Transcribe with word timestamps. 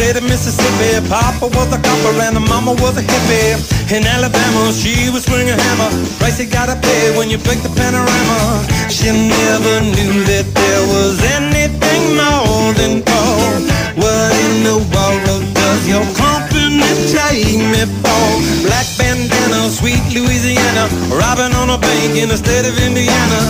state 0.00 0.16
of 0.16 0.24
Mississippi. 0.24 0.96
Papa 1.12 1.46
was 1.52 1.68
a 1.76 1.80
copper 1.84 2.14
and 2.24 2.34
the 2.34 2.40
mama 2.40 2.72
was 2.80 2.96
a 2.96 3.04
hippie. 3.04 3.52
In 3.92 4.02
Alabama, 4.06 4.72
she 4.72 5.10
was 5.12 5.24
swinging 5.28 5.52
a 5.52 5.60
hammer. 5.60 5.90
Price 6.18 6.40
you 6.40 6.48
gotta 6.48 6.76
pay 6.80 7.12
when 7.16 7.28
you 7.28 7.36
break 7.36 7.60
the 7.60 7.72
panorama. 7.76 8.64
She 8.88 9.12
never 9.12 9.74
knew 9.94 10.14
that 10.30 10.46
there 10.56 10.84
was 10.94 11.20
anything 11.36 12.02
more 12.16 12.72
than 12.80 13.04
gold. 13.04 13.60
What 14.00 14.32
in 14.48 14.64
the 14.64 14.78
world 14.92 15.42
does 15.52 15.82
your 15.92 16.06
company 16.16 16.88
take 17.12 17.60
me 17.60 17.84
for? 18.00 18.26
Black 18.64 18.88
bandana, 18.96 19.68
sweet 19.68 20.00
Louisiana. 20.16 20.88
Robbing 21.12 21.52
on 21.60 21.68
a 21.76 21.79
bank 22.00 22.16
in 22.22 22.28
the 22.32 22.38
state 22.44 22.66
of 22.70 22.76
Indiana. 22.88 23.40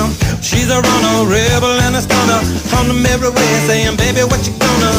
She's 0.49 0.69
a 0.77 0.81
runner, 0.89 1.17
rebel 1.35 1.75
and 1.87 1.95
a 2.01 2.03
stunner. 2.07 2.41
On 2.79 2.85
the 2.91 2.97
mirror 3.05 3.31
way 3.37 3.53
saying, 3.69 3.97
baby, 4.03 4.23
what 4.31 4.41
you 4.47 4.55
gonna? 4.65 4.95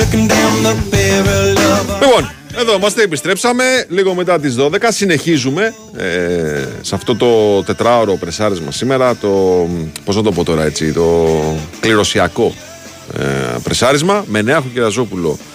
Looking 0.00 0.26
down 0.34 0.54
the 0.66 0.74
barrel 0.92 1.58
of 1.58 1.90
a... 1.90 1.98
Λοιπόν, 2.00 2.30
εδώ 2.56 2.74
είμαστε, 2.74 3.02
επιστρέψαμε 3.02 3.64
λίγο 3.88 4.14
μετά 4.14 4.40
τις 4.40 4.56
12. 4.58 4.70
Συνεχίζουμε 4.88 5.74
ε, 5.96 6.64
σε 6.80 6.94
αυτό 6.94 7.16
το 7.16 7.62
τετράωρο 7.62 8.16
πρεσάρισμα 8.16 8.70
σήμερα. 8.70 9.16
Το, 9.16 9.28
πώς 10.04 10.16
να 10.16 10.22
το 10.22 10.32
πω 10.32 10.44
τώρα 10.44 10.64
έτσι, 10.64 10.92
το 10.92 11.28
κληρωσιακό 11.80 12.54
ε, 13.18 13.24
πρεσάρισμα 13.62 14.24
με 14.26 14.42
Νέα 14.42 14.62
Κυραζόπουλο 14.72 15.38
ε, 15.40 15.53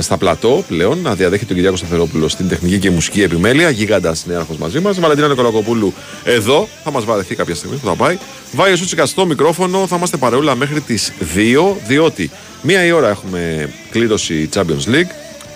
στα 0.00 0.16
πλατό 0.16 0.64
πλέον, 0.68 0.98
να 1.02 1.14
διαδέχει 1.14 1.44
τον 1.44 1.56
Κυριάκο 1.56 1.76
Σταθερόπουλο 1.76 2.28
στην 2.28 2.48
τεχνική 2.48 2.78
και 2.78 2.90
μουσική 2.90 3.22
επιμέλεια. 3.22 3.70
Γίγαντα 3.70 4.14
νέαρχος 4.24 4.56
μαζί 4.56 4.80
μας. 4.80 5.00
Βαλεντίνα 5.00 5.28
Νικολακοπούλου 5.28 5.92
εδώ, 6.24 6.68
θα 6.84 6.90
μας 6.90 7.04
βαρεθεί 7.04 7.34
κάποια 7.34 7.54
στιγμή 7.54 7.76
που 7.76 7.86
θα 7.86 7.94
πάει. 7.94 8.18
Βάγιο 8.52 8.76
Σούτσικα 8.76 9.06
στο 9.06 9.26
μικρόφωνο, 9.26 9.86
θα 9.86 9.96
είμαστε 9.96 10.16
παρεούλα 10.16 10.54
μέχρι 10.54 10.80
τις 10.80 11.12
2, 11.34 11.76
διότι 11.86 12.30
μία 12.62 12.84
η 12.84 12.90
ώρα 12.92 13.08
έχουμε 13.08 13.68
κλήρωση 13.90 14.48
Champions 14.54 14.88
League, 14.88 15.10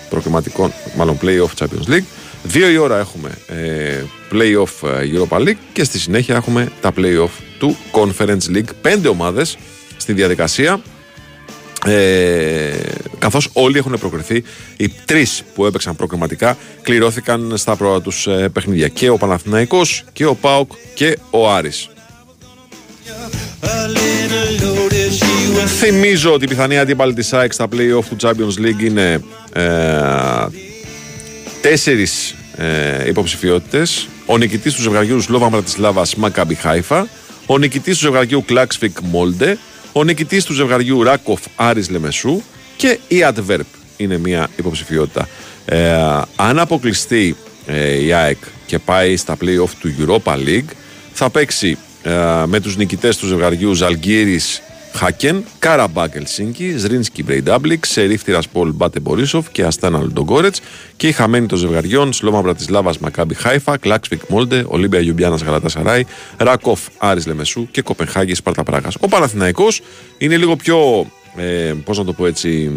προκριματικών, 0.09 0.73
μάλλον 0.95 1.17
playoff 1.21 1.63
Champions 1.63 1.91
League. 1.91 2.05
Δύο 2.43 2.69
η 2.69 2.77
ώρα 2.77 2.99
έχουμε 2.99 3.29
ε, 3.47 4.03
playoff 4.31 4.89
ε, 4.89 5.09
Europa 5.13 5.37
League 5.37 5.57
και 5.73 5.83
στη 5.83 5.99
συνέχεια 5.99 6.35
έχουμε 6.35 6.71
τα 6.81 6.93
playoff 6.97 7.29
του 7.59 7.77
Conference 7.91 8.55
League. 8.55 8.69
Πέντε 8.81 9.07
ομάδες 9.07 9.57
στη 9.97 10.13
διαδικασία 10.13 10.81
ε, 11.87 12.73
καθώς 13.19 13.49
όλοι 13.53 13.77
έχουν 13.77 13.95
προκριθεί 13.99 14.43
οι 14.77 14.89
τρεις 15.05 15.43
που 15.55 15.65
έπαιξαν 15.65 15.95
προκριματικά 15.95 16.57
κληρώθηκαν 16.81 17.53
στα 17.57 17.75
πρώτα 17.75 18.01
τους 18.01 18.27
ε, 18.27 18.49
παιχνίδια. 18.53 18.87
Και 18.87 19.09
ο 19.09 19.17
Παναθηναϊκός 19.17 20.03
και 20.13 20.25
ο 20.25 20.35
ΠΑΟΚ 20.35 20.71
και 20.93 21.17
ο 21.29 21.51
Άρης. 21.51 21.89
Θυμίζω 25.79 26.33
ότι 26.33 26.45
η 26.45 26.47
πιθανή 26.47 26.77
αντίπαλη 26.77 27.13
της 27.13 27.33
ΑΕΚ 27.33 27.53
στα 27.53 27.67
play-off 27.71 28.03
του 28.09 28.15
Champions 28.21 28.65
League 28.65 28.83
είναι 28.83 29.23
ε, 29.53 29.65
τέσσερις 31.61 32.35
ε, 32.57 33.07
υποψηφιότητες. 33.07 34.07
Ο 34.25 34.37
νικητής 34.37 34.73
του 34.73 34.81
ζευγαριού 34.81 35.21
Σλόβαν 35.21 35.49
Μπρατισλάβας 35.49 36.15
Μακάμπι 36.15 36.55
Χάιφα. 36.55 37.07
Ο 37.45 37.57
νικητής 37.57 37.97
του 37.97 38.05
ζευγαριού 38.05 38.43
Κλάκσβικ 38.45 38.97
Μόλντε 39.01 39.57
ο 39.97 40.03
νικητής 40.03 40.43
του 40.43 40.53
ζευγαριού 40.53 41.03
Ράκοφ 41.03 41.41
Άρης 41.55 41.89
Λεμεσού 41.89 42.41
και 42.77 42.99
η 43.07 43.15
Αντβέρπ 43.27 43.65
είναι 43.97 44.17
μια 44.17 44.49
υποψηφιότητα. 44.55 45.27
Ε, 45.65 46.21
αν 46.35 46.59
αποκλειστεί 46.59 47.35
ε, 47.65 48.03
η 48.03 48.13
ΑΕΚ 48.13 48.37
και 48.65 48.79
πάει 48.79 49.17
στα 49.17 49.37
play-off 49.41 49.69
του 49.79 49.95
Europa 49.99 50.33
League 50.33 50.69
θα 51.13 51.29
παίξει 51.29 51.77
ε, 52.03 52.11
με 52.45 52.59
τους 52.59 52.77
νικητές 52.77 53.17
του 53.17 53.27
ζευγαριού 53.27 53.73
Ζαλγκίρις 53.73 54.61
Χάκεν, 54.97 55.43
Καραμπάκ 55.59 56.15
Ελσίνκι, 56.15 56.77
Ζρίνσκι 56.77 57.23
Μπρέινταμπλικ, 57.23 57.85
Σερίφ 57.85 58.23
Τιρασπόλ 58.23 58.71
Μπάτε 58.71 58.99
Μπορίσοφ 58.99 59.49
και 59.51 59.63
Αστάνα 59.63 59.99
Λουντογκόρετς 59.99 60.61
και 60.95 61.07
οι 61.07 61.11
χαμένοι 61.11 61.45
των 61.45 61.57
ζευγαριών 61.57 62.13
Σλόβαν 62.13 62.41
Μπρατισλάβα 62.41 62.93
Μακάμπι 62.99 63.33
Χάιφα, 63.33 63.77
Κλάκσβικ 63.77 64.21
Μόλντε, 64.27 64.65
Ολίμπια 64.67 64.99
Λιουμπλιάνα 64.99 65.35
Γαλατασαράι, 65.35 66.05
Ράκοφ 66.37 66.79
Άρης 66.97 67.27
Λεμεσού 67.27 67.67
και 67.71 67.81
Κοπενχάγη 67.81 68.33
Σπάρτα 68.33 68.63
Πράγας. 68.63 68.95
Ο 68.99 69.07
Παναθηναϊκός 69.07 69.81
είναι 70.17 70.37
λίγο 70.37 70.55
πιο 70.55 71.07
ε, 71.37 71.73
πώς 71.83 71.97
να 71.97 72.05
το 72.05 72.13
πω 72.13 72.25
έτσι, 72.25 72.71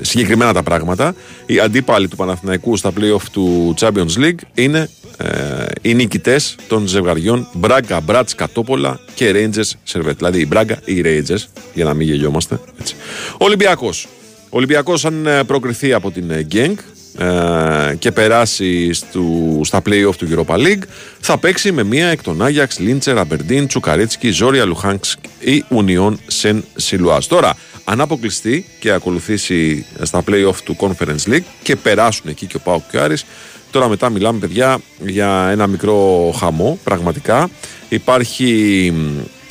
συγκεκριμένα 0.00 0.52
τα 0.52 0.62
πράγματα. 0.62 1.14
Οι 1.46 1.60
αντίπαλοι 1.60 2.08
του 2.08 2.16
Παναθηναϊκού 2.16 2.76
στα 2.76 2.92
playoff 3.00 3.22
του 3.32 3.74
Champions 3.78 4.16
League 4.18 4.38
είναι 4.54 4.88
ε, 5.16 5.64
οι 5.82 5.94
νικητές 5.94 6.56
των 6.68 6.86
ζευγαριών 6.86 7.48
Μπράγκα, 7.52 8.00
Μπράτς, 8.00 8.34
Κατόπολα 8.34 9.00
και 9.14 9.32
Rangers 9.34 9.70
Σερβέτ. 9.82 10.16
Δηλαδή 10.16 10.40
η 10.40 10.46
Μπράγκα 10.48 10.78
ή 10.84 10.94
οι 10.94 11.02
Rangers, 11.04 11.44
για 11.74 11.84
να 11.84 11.94
μην 11.94 12.06
γελιόμαστε. 12.06 12.60
Έτσι. 12.80 12.94
Ολυμπιακός. 13.38 14.08
Ο 14.44 14.56
Ολυμπιακός, 14.56 15.04
αν 15.04 15.26
ε, 15.26 15.44
προκριθεί 15.44 15.92
από 15.92 16.10
την 16.10 16.32
Γκένγκ 16.42 16.76
ε, 17.18 17.94
και 17.98 18.12
περάσει 18.12 18.92
στου, 18.92 19.60
στα 19.64 19.82
playoff 19.86 20.14
του 20.18 20.28
Europa 20.30 20.54
League, 20.54 20.82
θα 21.20 21.38
παίξει 21.38 21.72
με 21.72 21.82
μία 21.82 22.08
εκ 22.08 22.22
των 22.22 22.42
Άγιαξ, 22.42 22.78
Λίντσερ, 22.78 23.18
Αμπερντίν, 23.18 23.66
Τσουκαρίτσκι, 23.66 24.30
Ζόρια 24.30 24.64
Λουχάνξ 24.64 25.16
ή 25.38 25.64
Ουνιόν 25.68 26.20
Σεν 26.26 26.64
Σιλουάς. 26.76 27.26
Τώρα, 27.26 27.56
αν 27.84 28.00
αποκλειστεί 28.00 28.64
και 28.80 28.90
ακολουθήσει 28.90 29.86
στα 30.02 30.22
playoff 30.30 30.56
του 30.64 30.76
Conference 30.80 31.30
League 31.30 31.44
και 31.62 31.76
περάσουν 31.76 32.28
εκεί 32.28 32.46
και 32.46 32.56
ο 32.56 32.60
Πάουκ 32.64 32.82
και 32.90 32.96
ο 32.96 33.02
Άρης, 33.02 33.24
Τώρα 33.72 33.88
μετά 33.88 34.10
μιλάμε 34.10 34.38
παιδιά 34.38 34.78
για 34.98 35.48
ένα 35.50 35.66
μικρό 35.66 36.30
χαμό 36.38 36.78
πραγματικά. 36.84 37.50
Υπάρχει 37.88 38.92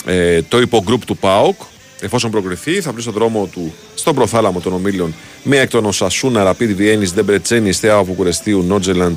ε, 0.05 0.41
το 0.41 0.59
υπογκρουπ 0.61 1.05
του 1.05 1.17
ΠΑΟΚ. 1.17 1.61
Εφόσον 2.01 2.31
προκριθεί 2.31 2.81
θα 2.81 2.91
βρει 2.91 3.01
στον 3.01 3.13
δρόμο 3.13 3.49
του 3.51 3.73
στον 3.93 4.15
προθάλαμο 4.15 4.59
των 4.59 4.73
ομίλων 4.73 5.13
μία 5.43 5.61
εκ 5.61 5.69
των 5.69 5.85
Οσασούνα, 5.85 6.43
Ραπίδη 6.43 6.73
Βιέννη, 6.73 7.11
Ντεμπρετσένη, 7.13 7.71
Στεάουα 7.71 8.03
Βουκουρεστίου, 8.03 8.63
Νόρτζελαντ, 8.63 9.15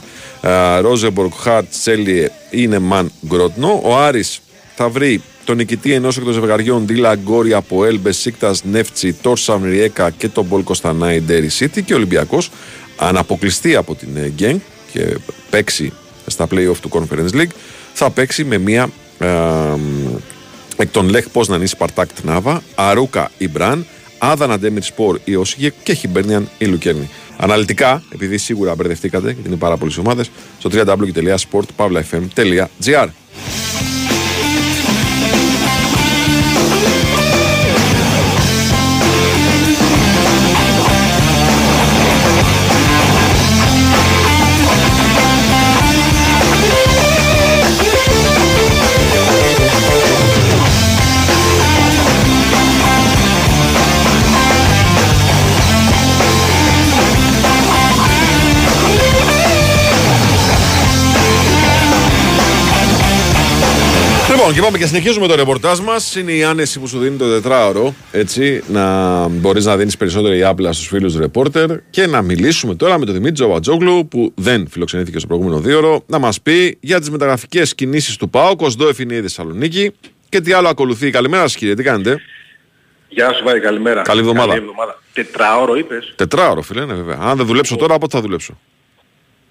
Ρόζενμποργκ, 0.81 1.33
Χαρτς, 1.35 1.67
Τσέλιε, 1.71 2.31
Νέμαν 2.51 3.13
Γκρόντνο. 3.27 3.81
Ο 3.85 3.97
Άρης 3.97 4.41
θα 4.75 4.89
βρει 4.89 5.23
τον 5.45 5.57
νικητή 5.57 5.93
ενός 5.93 6.17
εκ 6.17 6.25
των 6.25 6.33
ζευγαριών 6.33 6.85
Ντίλα 6.85 7.15
Γκόρι 7.15 7.57
ΑΠΟΕΛ, 7.57 7.99
Μπεσίκτας, 7.99 8.65
Νέφτσι, 8.65 9.13
Τόρσαβν 9.13 9.65
Ριέκα 9.65 10.11
και 10.11 10.29
Τομπόλ 10.29 10.63
Κοστανάι 10.63 11.21
Ντέρι 11.21 11.49
Σίτι 11.49 11.83
και 11.83 11.93
ο 11.93 11.97
Ολυμπιακός 11.97 12.51
αν 12.97 13.17
αποκλειστεί 13.17 13.77
από 13.77 13.95
την 13.95 14.09
Γκένγκ 14.35 14.59
και 14.93 15.19
παίξει 15.51 15.93
στα 16.27 16.47
play-off 16.51 16.77
του 16.81 16.89
Conference 16.93 17.35
League, 17.35 17.55
θα 17.93 18.11
παίξει 18.11 18.45
με 18.45 18.59
μία 18.59 18.91
ε, 19.19 19.29
εκ 20.77 20.91
των 20.91 21.09
Λεχ 21.09 21.29
Πόσναν 21.29 21.63
η 21.63 21.67
Σπαρτάκ 21.67 22.13
Τνάβα, 22.13 22.63
Αρούκα 22.75 23.31
η 23.39 23.49
Μπραν, 23.49 23.87
Άδανα 24.19 24.59
Ντέμιρ 24.59 24.83
Σπορ 24.83 25.21
η 25.25 25.37
Όσιγε 25.37 25.73
και 25.83 25.93
Χιμπέρνιαν 25.93 26.49
η 26.59 26.65
Λουκέρνη. 26.65 27.11
Αναλυτικά, 27.37 28.03
επειδή 28.13 28.39
σίγουρα 28.39 28.75
μπερδευτήκατε, 28.75 29.31
γιατί 29.31 29.49
είναι 29.49 29.57
πάρα 29.57 29.77
πολλές 29.77 29.97
ομάδες, 29.97 30.31
στο 30.59 30.71
www.sportpavlafm.gr. 30.73 33.09
Λοιπόν, 64.45 64.59
και 64.59 64.65
πάμε 64.65 64.79
και 64.79 64.87
συνεχίζουμε 64.87 65.27
το 65.27 65.35
ρεπορτάζ 65.35 65.79
μας. 65.79 66.17
Είναι 66.17 66.33
η 66.33 66.45
άνεση 66.45 66.81
που 66.81 66.87
σου 66.87 66.99
δίνει 66.99 67.17
το 67.17 67.31
τετράωρο. 67.31 67.95
Έτσι, 68.13 68.63
να 68.69 69.29
μπορείς 69.29 69.65
να 69.65 69.77
δίνεις 69.77 69.97
περισσότερη 69.97 70.45
άπλα 70.45 70.73
στους 70.73 70.87
φίλους 70.87 71.17
ρεπόρτερ 71.17 71.71
και 71.91 72.07
να 72.07 72.23
μιλήσουμε 72.23 72.75
τώρα 72.75 72.99
με 72.99 73.05
τον 73.05 73.15
Δημήτρη 73.15 73.35
Τζοβατζόγλου 73.35 74.09
που 74.09 74.33
δεν 74.35 74.69
φιλοξενήθηκε 74.71 75.19
στο 75.19 75.27
προηγούμενο 75.27 75.61
δίωρο 75.61 76.03
να 76.07 76.19
μας 76.19 76.41
πει 76.41 76.77
για 76.81 77.01
τις 77.01 77.11
μεταγραφικές 77.11 77.75
κινήσεις 77.75 78.17
του 78.17 78.31
ΠΑΟ, 78.31 78.57
Κοσδό 78.57 78.89
Εφηνία 78.89 79.21
Θεσσαλονίκη 79.21 79.93
και 80.29 80.41
τι 80.41 80.53
άλλο 80.53 80.69
ακολουθεί. 80.69 81.11
Καλημέρα 81.11 81.43
σας, 81.43 81.57
κύριε, 81.57 81.75
τι 81.75 81.83
κάνετε; 81.83 82.21
Γεια 83.09 83.33
σου, 83.33 83.45
Βάη, 83.45 83.61
καλημέρα. 83.61 84.03
Καλή 84.03 84.21
εβδομάδα. 84.21 84.49
Καλή 84.49 84.61
εβδομάδα. 84.61 85.03
Τετράωρο 85.13 85.77
είπες; 85.77 86.13
Τετράωρο, 86.17 86.63
φίλε, 86.63 86.85
ναι, 86.85 86.95
βέβαια. 86.95 87.19
Αν 87.21 87.37
δεν 87.37 87.47
δουλέψω 87.47 87.77
τώρα, 87.77 87.99
πότε 87.99 88.17
θα 88.17 88.23
δουλέψω. 88.23 88.59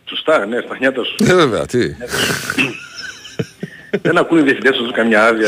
Σωστά, 0.06 0.45
ναι, 0.45 0.62
στα 0.66 0.78
νιάτα 0.80 1.04
σου. 1.04 1.16
Ε, 1.19 1.34
βέβαια, 1.34 1.66
τι. 1.66 1.95
Δεν 4.01 4.18
ακούνε 4.18 4.42
οι 4.42 4.44
διευθυντές 4.44 4.78
τους 4.78 4.92
καμιά 4.92 5.25
άδεια. 5.25 5.48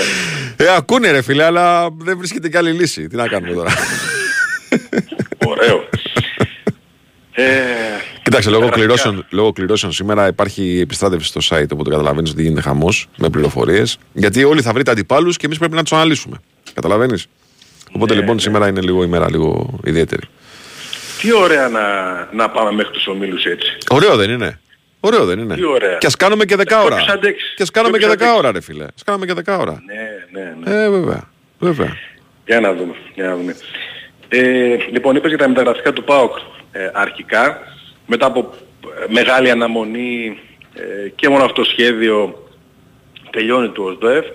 Ε, 0.57 0.65
ακούνε 0.75 1.12
ρε 1.12 1.21
φίλε, 1.21 1.44
αλλά 1.44 1.88
δεν 1.97 2.18
βρίσκεται 2.18 2.50
και 2.50 2.57
άλλη 2.57 2.71
λύση. 2.71 3.07
Τι 3.07 3.15
να 3.15 3.27
κάνουμε 3.27 3.53
τώρα. 3.53 3.71
Ωραίο. 5.45 5.88
Ε, 7.31 7.44
Κοίταξε, 8.24 8.50
λόγω 8.50 8.69
κληρώσεων, 8.69 9.25
λόγω 9.30 9.51
κληρώσεων 9.51 9.92
σήμερα 9.92 10.27
υπάρχει 10.27 10.80
επιστράτευση 10.80 11.27
στο 11.27 11.42
site, 11.50 11.68
οπότε 11.74 11.89
καταλαβαίνεις 11.89 12.31
ότι 12.31 12.42
γίνεται 12.42 12.62
χαμός 12.62 13.07
με 13.18 13.30
πληροφορίες. 13.30 13.97
Γιατί 14.13 14.44
όλοι 14.44 14.62
θα 14.62 14.74
βρείτε 14.74 14.92
αντιπάλους 14.92 15.38
και 15.38 15.45
εμείς 15.45 15.57
πρέπει 15.57 15.75
να 15.75 15.81
τους 15.81 15.92
αναλύσουμε. 15.94 16.38
Καταλαβαίνεις; 16.74 17.27
Οπότε 17.92 18.13
Ναι, 18.13 18.19
λοιπόν 18.19 18.36
ναι. 18.36 18.42
σήμερα 18.42 18.68
είναι 18.68 18.81
λίγο 18.81 19.03
ημέρα 19.03 19.30
λίγο 19.30 19.80
ιδιαίτερη. 19.83 20.21
Τι 21.21 21.33
ωραία 21.33 21.68
να, 21.68 21.81
να 22.33 22.50
πάμε 22.50 22.71
μέχρι 22.71 22.92
τους 22.92 23.07
ομίλους 23.07 23.45
έτσι. 23.45 23.77
Ωραίο 23.89 24.15
δεν 24.15 24.30
είναι; 24.30 24.59
Ωραίο 25.06 25.25
δεν 25.25 25.40
είναι. 25.40 25.56
Τι 25.56 25.66
ωραία. 25.66 25.98
Και 25.98 26.06
ας 26.06 26.16
κάνουμε 26.16 26.46
και 26.46 26.56
10 26.56 26.66
ώρα. 26.86 26.96
ποιος 26.96 27.07
αντέξει. 27.07 27.54
Και 27.56 27.63
ας 27.63 27.72
κάνουμε 27.72 27.98
και 27.98 28.06
Ποιος 28.06 28.12
10 28.18 28.22
αντέξει. 28.24 28.38
ώρα 28.38 28.52
ρε 28.52 28.62
φίλε. 28.62 28.84
Ας 28.84 29.04
κάνουμε 29.06 29.25
και 29.25 29.34
10 29.46 29.57
ώρα. 29.60 29.81
Ναι, 29.86 30.42
ναι, 30.42 30.56
ναι. 30.63 30.84
Ε, 30.84 30.90
βέβαια. 30.90 31.30
Βέβαια. 31.60 31.98
Για 32.46 32.60
να 32.60 32.74
δούμε. 32.74 32.94
Για 33.13 33.28
να 33.28 33.36
δούμε. 33.36 33.56
Ε, 34.30 34.75
λοιπόν, 34.92 35.16
είπες 35.16 35.30
για 35.30 35.38
τα 35.38 35.48
μεταγραφικά 35.48 35.94
του 35.94 36.04
ΠΑΟΚ 36.04 36.38
ε, 36.72 36.90
αρχικά. 36.94 37.60
Μετά 38.06 38.25
από 38.25 38.54
ε, 39.07 39.13
μεγάλη 39.13 39.50
αναμονή 39.52 40.40
ε, 40.74 41.10
και 41.10 41.30
μόνο 41.30 41.44
αυτό 41.44 41.62
το 41.62 41.69
σχέδιο 41.69 42.48
τελειώνει 43.31 43.69
του 43.69 43.84
ΟΣΔΟΕΦ. 43.84 44.25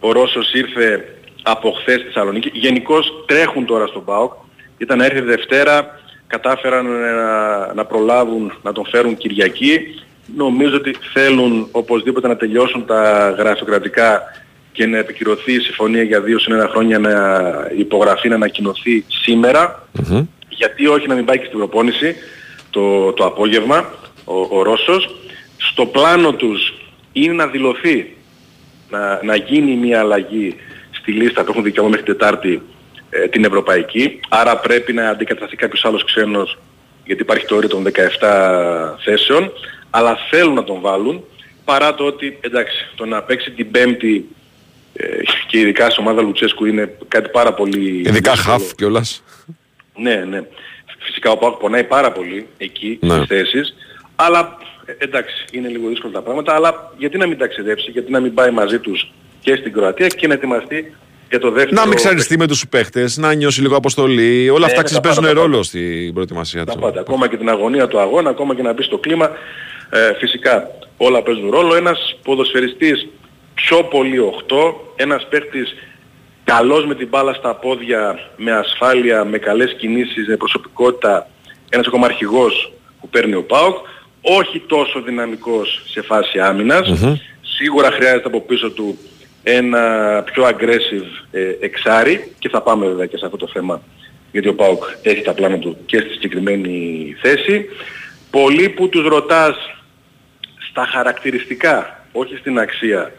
Ο 0.00 0.12
Ρώσος 0.12 0.52
ήρθε 0.52 1.04
από 1.42 1.70
χθες 1.70 1.94
στη 1.94 2.04
Θεσσαλονίκη. 2.04 2.50
Γενικώς 2.52 3.24
τρέχουν 3.26 3.66
τώρα 3.66 3.86
στον 3.86 4.04
ΠΑΟΚ. 4.04 4.32
Ήταν 4.78 4.98
να 4.98 5.04
έρθει 5.04 5.20
Δευτέρα, 5.20 6.00
κατάφεραν 6.28 6.86
ε, 6.86 7.10
να, 7.10 7.74
να 7.74 7.84
προλάβουν 7.84 8.52
να 8.62 8.72
τον 8.72 8.86
φέρουν 8.86 9.16
Κυριακή. 9.16 9.78
Νομίζω 10.36 10.76
ότι 10.76 10.96
θέλουν 11.12 11.68
οπωσδήποτε 11.70 12.28
να 12.28 12.36
τελειώσουν 12.36 12.86
τα 12.86 13.30
γραφειοκρατικά 13.38 14.22
και 14.72 14.86
να 14.86 14.98
επικυρωθεί 14.98 15.52
η 15.52 15.60
συμφωνία 15.60 16.02
για 16.02 16.20
δύο 16.20 16.38
συν 16.38 16.52
ένα 16.52 16.68
χρόνια 16.68 16.98
να 16.98 17.12
υπογραφεί, 17.76 18.28
να 18.28 18.34
ανακοινωθεί 18.34 19.04
σήμερα. 19.08 19.88
Μμμ. 19.92 20.26
Γιατί 20.48 20.86
όχι 20.86 21.06
να 21.06 21.14
μην 21.14 21.24
πάει 21.24 21.38
και 21.38 21.44
στην 21.44 21.58
προπόνηση 21.58 22.14
το, 22.70 23.12
το 23.12 23.24
απόγευμα 23.24 23.90
ο, 24.24 24.58
ο 24.58 24.62
Ρώσος. 24.62 25.14
Στο 25.56 25.86
πλάνο 25.86 26.32
τους 26.32 26.74
είναι 27.12 27.32
να 27.32 27.46
δηλωθεί, 27.46 28.16
να, 28.90 29.20
να 29.22 29.36
γίνει 29.36 29.76
μια 29.76 30.00
αλλαγή 30.00 30.54
στη 30.90 31.12
λίστα 31.12 31.44
που 31.44 31.50
έχουν 31.50 31.62
δικαίωμα 31.62 31.88
μέχρι 31.88 32.04
την 32.04 32.16
Τετάρτη 32.18 32.62
ε, 33.10 33.28
την 33.28 33.44
Ευρωπαϊκή. 33.44 34.20
Άρα 34.28 34.56
πρέπει 34.58 34.92
να 34.92 35.08
αντικατασταθεί 35.08 35.56
κάποιος 35.56 35.84
άλλος 35.84 36.04
ξένος 36.04 36.58
γιατί 37.04 37.22
υπάρχει 37.22 37.46
το 37.46 37.56
όριο 37.56 37.68
των 37.68 37.84
17 38.20 38.96
θέσεων. 39.04 39.52
Αλλά 39.90 40.18
θέλουν 40.30 40.54
να 40.54 40.64
τον 40.64 40.80
βάλουν 40.80 41.24
παρά 41.64 41.94
το 41.94 42.04
ότι 42.04 42.38
εντάξει 42.40 42.86
το 42.94 43.06
να 43.06 43.22
παίξει 43.22 43.50
την 43.50 43.70
Πέμπτη 43.70 44.28
ε, 44.94 45.06
και 45.48 45.58
ειδικά 45.58 45.90
σε 45.90 46.00
ομάδα 46.00 46.22
Λουτσέσκου 46.22 46.64
είναι 46.64 46.96
κάτι 47.08 47.28
πάρα 47.28 47.54
πολύ 47.54 47.98
Ειδικά 48.06 48.32
δύσκολο. 48.32 48.58
χαφ 48.58 48.74
κιόλας. 48.74 49.22
Ναι, 49.96 50.14
ναι. 50.14 50.42
Φυσικά 50.98 51.30
ο 51.30 51.36
Πάοκ 51.36 51.56
πονάει 51.60 51.84
πάρα 51.84 52.12
πολύ 52.12 52.46
εκεί 52.58 52.98
Ναι. 53.02 53.14
στις 53.14 53.26
θέσεις. 53.26 53.74
Αλλά 54.16 54.58
ε, 54.84 54.92
εντάξει, 54.98 55.44
είναι 55.50 55.68
λίγο 55.68 55.88
δύσκολα 55.88 56.12
τα 56.12 56.22
πράγματα. 56.22 56.54
Αλλά 56.54 56.92
γιατί 56.98 57.16
να 57.18 57.26
μην 57.26 57.38
ταξιδέψει, 57.38 57.90
γιατί 57.90 58.10
να 58.10 58.20
μην 58.20 58.34
πάει 58.34 58.50
μαζί 58.50 58.78
τους 58.78 59.12
και 59.40 59.56
στην 59.56 59.72
Κροατία 59.72 60.06
και 60.06 60.26
να 60.26 60.34
ετοιμαστεί 60.34 60.94
για 61.28 61.38
το 61.38 61.50
δεύτερο... 61.50 61.80
Να 61.80 61.86
μιξαριστεί 61.86 62.38
με 62.38 62.46
τους 62.46 62.68
παίχτες, 62.68 63.16
να 63.16 63.32
νιώσει 63.32 63.60
λίγο 63.60 63.76
αποστολή. 63.76 64.48
Όλα 64.48 64.58
Ναι, 64.58 64.64
αυτά 64.64 64.76
ναι, 64.76 64.82
ξέρεις 64.82 64.92
τα 64.94 65.00
παίζουν 65.00 65.22
πάντα, 65.22 65.34
τα 65.34 65.40
ρόλο 65.40 65.62
στην 65.62 66.12
προετοιμασία 66.12 66.64
Τα 66.64 66.72
τους. 66.72 66.80
πάντα. 66.82 67.00
Ακόμα 67.00 67.28
και 67.28 67.36
την 67.36 67.48
αγωνία 67.48 67.88
του 67.88 67.98
αγώνα, 68.00 68.30
ακόμα 68.30 68.54
και 68.54 68.62
να 68.62 68.72
μπει 68.72 68.82
στο 68.82 68.98
κλίμα. 68.98 69.30
Ε, 69.90 70.14
φυσικά 70.18 70.70
όλα 70.96 71.22
παίζουν 71.22 71.50
ρόλο. 71.50 71.74
Ένας 71.74 72.16
ποδοσφαιριστής 72.22 73.08
πιο 73.54 73.84
πολύ 73.84 74.18
8, 74.18 74.74
ένας 74.96 75.26
παίχτης 75.30 75.74
καλός 76.44 76.86
με 76.86 76.94
την 76.94 77.08
μπάλα 77.08 77.32
στα 77.34 77.54
πόδια, 77.54 78.18
με 78.36 78.52
ασφάλεια, 78.52 79.24
με 79.24 79.38
καλές 79.38 79.76
κινήσεις, 79.78 80.26
με 80.28 80.36
προσωπικότητα, 80.36 81.28
ένας 81.70 81.86
ακόμα 81.86 82.06
αρχηγός 82.06 82.72
που 83.00 83.08
παίρνει 83.08 83.34
ο 83.34 83.42
ΠΑΟΚ, 83.44 83.76
όχι 84.20 84.62
τόσο 84.66 85.00
δυναμικός 85.00 85.82
σε 85.90 86.02
φάση 86.02 86.38
άμυνας. 86.38 86.88
Μμμ. 86.88 87.16
Σίγουρα 87.40 87.90
χρειάζεται 87.90 88.26
από 88.26 88.40
πίσω 88.40 88.70
του 88.70 88.98
ένα 89.42 89.82
πιο 90.22 90.44
aggressive 90.48 91.26
ε, 91.30 91.40
εξάρι 91.60 92.32
και 92.38 92.48
θα 92.48 92.62
πάμε 92.62 92.86
βέβαια 92.86 93.06
και 93.06 93.16
σε 93.16 93.24
αυτό 93.24 93.36
το 93.36 93.48
θέμα 93.52 93.82
γιατί 94.32 94.48
ο 94.48 94.54
ΠΑΟΚ 94.54 94.84
έχει 95.02 95.22
τα 95.22 95.32
πλάνα 95.32 95.58
του 95.58 95.76
και 95.86 95.98
στη 95.98 96.12
συγκεκριμένη 96.12 97.14
θέση. 97.20 97.64
Πολλοί 98.30 98.68
που 98.68 98.88
τους 98.88 99.06
ρωτάς 99.06 99.56
στα 100.70 100.86
χαρακτηριστικά, 100.86 102.04
όχι 102.12 102.36
στην 102.36 102.58
αξία, 102.58 103.12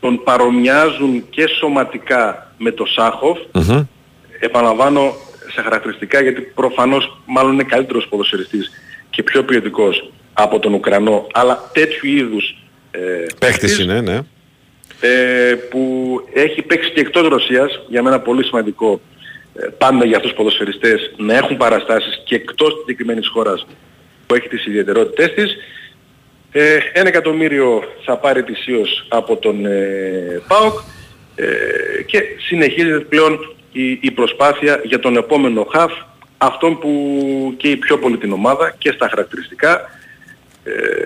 τον 0.00 0.22
παρομοιάζουν 0.24 1.24
και 1.30 1.46
σωματικά 1.58 2.52
με 2.58 2.70
το 2.70 2.84
Σάχοφ. 2.84 3.38
Μμμ. 3.52 3.82
Επαναλαμβάνω 4.40 5.14
σε 5.52 5.62
χαρακτηριστικά 5.62 6.22
γιατί 6.22 6.40
προφανώς 6.40 7.20
μάλλον 7.26 7.52
είναι 7.52 7.62
καλύτερος 7.62 8.06
ποδοσφαιριστής 8.08 8.70
και 9.10 9.22
πιο 9.22 9.44
ποιοτικός 9.44 10.12
από 10.32 10.58
τον 10.58 10.74
Ουκρανό, 10.74 11.26
αλλά 11.32 11.70
τέτοιου 11.72 12.08
είδους 12.08 12.56
ε, 12.90 12.98
Παίχτης 12.98 13.38
παίκτης, 13.38 13.78
είναι, 13.78 14.00
ναι. 14.00 14.20
Ε, 15.00 15.54
που 15.70 15.80
έχει 16.32 16.62
παίξει 16.62 16.90
και 16.90 17.00
εκτός 17.00 17.28
Ρωσίας, 17.28 17.80
για 17.88 18.02
μένα 18.02 18.20
πολύ 18.20 18.44
σημαντικό 18.44 19.00
ε, 19.54 19.66
πάντα 19.78 20.04
για 20.04 20.16
αυτούς 20.16 20.30
τους 20.30 20.38
ποδοσφαιριστές 20.38 21.12
να 21.16 21.36
έχουν 21.36 21.56
παραστάσεις 21.56 22.22
και 22.24 22.34
εκτός 22.34 22.68
της 22.68 22.80
συγκεκριμένης 22.80 23.28
χώρας 23.28 23.66
που 24.26 24.34
έχει 24.34 24.48
τις 24.48 24.66
ιδιαιτερότητές 24.66 25.34
της. 25.34 25.56
Ε, 26.52 26.78
ένα 26.92 27.08
εκατομμύριο 27.08 27.82
θα 28.04 28.16
πάρει 28.16 28.38
ετησίως 28.38 29.06
από 29.08 29.36
τον 29.36 29.66
ε, 29.66 30.42
ΠΑΟΚ 30.48 30.78
ε, 31.34 31.46
και 32.06 32.22
συνεχίζεται 32.48 32.98
πλέον 32.98 33.54
η, 33.72 33.90
η 33.90 34.10
προσπάθεια 34.10 34.80
για 34.84 34.98
τον 34.98 35.16
επόμενο 35.16 35.66
χαφ 35.72 35.92
αυτόν 36.38 36.78
που 36.78 37.54
καίει 37.56 37.76
πιο 37.76 37.98
πολύ 37.98 38.16
την 38.18 38.32
ομάδα 38.32 38.74
και 38.78 38.90
στα 38.90 39.08
χαρακτηριστικά 39.08 39.80
ε, 39.80 39.88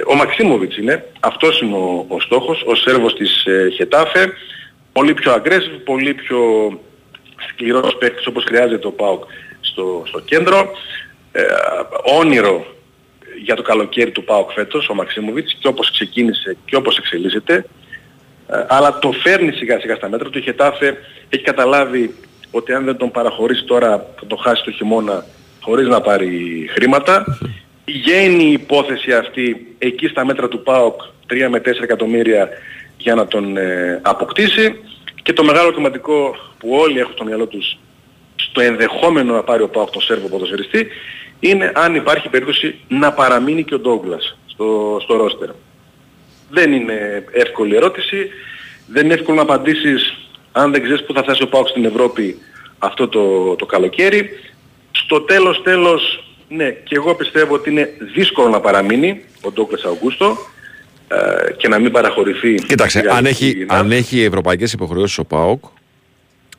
ο 0.06 0.14
Μαξίμοβιτς 0.14 0.76
είναι, 0.76 1.04
αυτός 1.20 1.60
είναι 1.60 1.76
ο, 1.76 2.04
ο 2.08 2.20
στόχος, 2.20 2.62
ο 2.66 2.74
Σέρβος 2.74 3.14
της 3.14 3.44
ε, 3.44 3.68
Χετάφε, 3.74 4.32
πολύ 4.92 5.14
πιο 5.14 5.34
aggressive, 5.34 5.80
πολύ 5.84 6.14
πιο 6.14 6.40
σκληρός 7.48 7.96
παίκτης 7.96 8.26
όπως 8.26 8.44
χρειάζεται 8.44 8.86
ο 8.86 8.92
ΠΑΟΚ 8.92 9.24
στο, 9.60 10.02
στο 10.06 10.20
κέντρο. 10.20 10.70
Ε, 11.32 11.42
όνειρο 12.20 12.66
για 13.42 13.54
το 13.54 13.62
καλοκαίρι 13.62 14.10
του 14.10 14.24
ΠΑΟΚ 14.24 14.50
φέτος, 14.50 14.88
ο 14.88 14.94
Μαξίμοβιτς, 14.94 15.56
και 15.58 15.68
όπως 15.68 15.90
ξεκίνησε 15.90 16.56
και 16.64 16.76
όπως 16.76 16.98
εξελίσσεται. 16.98 17.66
Ε, 18.48 18.64
αλλά 18.68 18.98
το 18.98 19.12
φέρνει 19.12 19.52
σιγά 19.52 19.80
σιγά 19.80 19.94
στα 19.94 20.08
μέτρα 20.08 20.30
του. 20.30 20.38
Η 20.38 20.42
Χετάφε 20.42 20.96
έχει 21.28 21.42
καταλάβει 21.42 22.14
ότι 22.50 22.72
αν 22.72 22.84
δεν 22.84 22.96
τον 22.96 23.10
παραχωρήσει 23.10 23.64
τώρα 23.64 24.14
θα 24.20 24.26
το 24.26 24.36
χάσει 24.36 24.64
το 24.64 24.70
χειμώνα 24.70 25.24
χωρίς 25.60 25.88
να 25.88 26.00
πάρει 26.00 26.30
χρήματα. 26.74 27.24
Πηγαίνει 27.84 28.44
η 28.44 28.52
υπόθεση 28.52 29.12
αυτή 29.12 29.74
εκεί 29.78 30.06
στα 30.06 30.24
μέτρα 30.24 30.48
του 30.48 30.62
ΠΑΟΚ 30.62 31.00
3 31.30 31.48
με 31.50 31.58
4 31.58 31.64
εκατομμύρια 31.82 32.48
για 32.96 33.14
να 33.14 33.26
τον 33.26 33.56
ε, 33.56 34.00
αποκτήσει 34.02 34.80
και 35.22 35.32
το 35.32 35.44
μεγάλο 35.44 35.66
ερωτηματικό 35.66 36.36
που 36.58 36.68
όλοι 36.70 36.98
έχουν 36.98 37.12
στο 37.12 37.24
μυαλό 37.24 37.46
τους 37.46 37.78
στο 38.36 38.60
ενδεχόμενο 38.60 39.34
να 39.34 39.42
πάρει 39.42 39.62
ο 39.62 39.68
ΠΑΟΚ 39.68 39.90
τον 39.90 40.02
Σέρβο 40.02 40.28
ποδοσφαιριστή 40.28 40.86
είναι 41.40 41.72
αν 41.74 41.94
υπάρχει 41.94 42.28
περίπτωση 42.28 42.74
να 42.88 43.12
παραμείνει 43.12 43.64
και 43.64 43.74
ο 43.74 43.78
Ντόγκλας 43.78 44.38
στο, 44.46 44.98
στο 45.02 45.16
ρόστερ. 45.16 45.48
Δεν 46.50 46.72
είναι 46.72 47.24
εύκολη 47.32 47.76
ερώτηση, 47.76 48.28
δεν 48.86 49.04
είναι 49.04 49.14
εύκολο 49.14 49.36
να 49.36 49.42
απαντήσεις 49.42 50.14
αν 50.52 50.72
δεν 50.72 50.82
ξέρεις 50.82 51.04
που 51.04 51.12
θα 51.12 51.22
φτάσει 51.22 51.42
ο 51.42 51.48
ΠΑΟΚ 51.48 51.68
στην 51.68 51.84
Ευρώπη 51.84 52.38
αυτό 52.78 53.08
το, 53.08 53.54
το 53.56 53.66
καλοκαίρι. 53.66 54.30
Στο 54.90 55.20
τέλος 55.20 55.62
τέλος, 55.62 56.24
ναι, 56.56 56.70
και 56.70 56.94
εγώ 56.94 57.14
πιστεύω 57.14 57.54
ότι 57.54 57.70
είναι 57.70 57.90
δύσκολο 58.14 58.48
να 58.48 58.60
παραμείνει 58.60 59.20
ο 59.42 59.50
Ντόγκλας 59.52 59.84
Αουγκούστο 59.84 60.36
ε, 61.08 61.52
και 61.56 61.68
να 61.68 61.78
μην 61.78 61.92
παραχωρηθεί. 61.92 62.54
Κοίταξε, 62.54 62.98
στη 62.98 63.08
αν 63.08 63.14
Γαλλική 63.14 63.44
έχει, 63.46 63.56
ΝΑΠ. 63.58 63.72
αν 63.78 63.92
έχει 63.92 64.22
ευρωπαϊκές 64.22 64.72
υποχρεώσεις 64.72 65.18
ο 65.18 65.24
ΠΑΟΚ, 65.24 65.64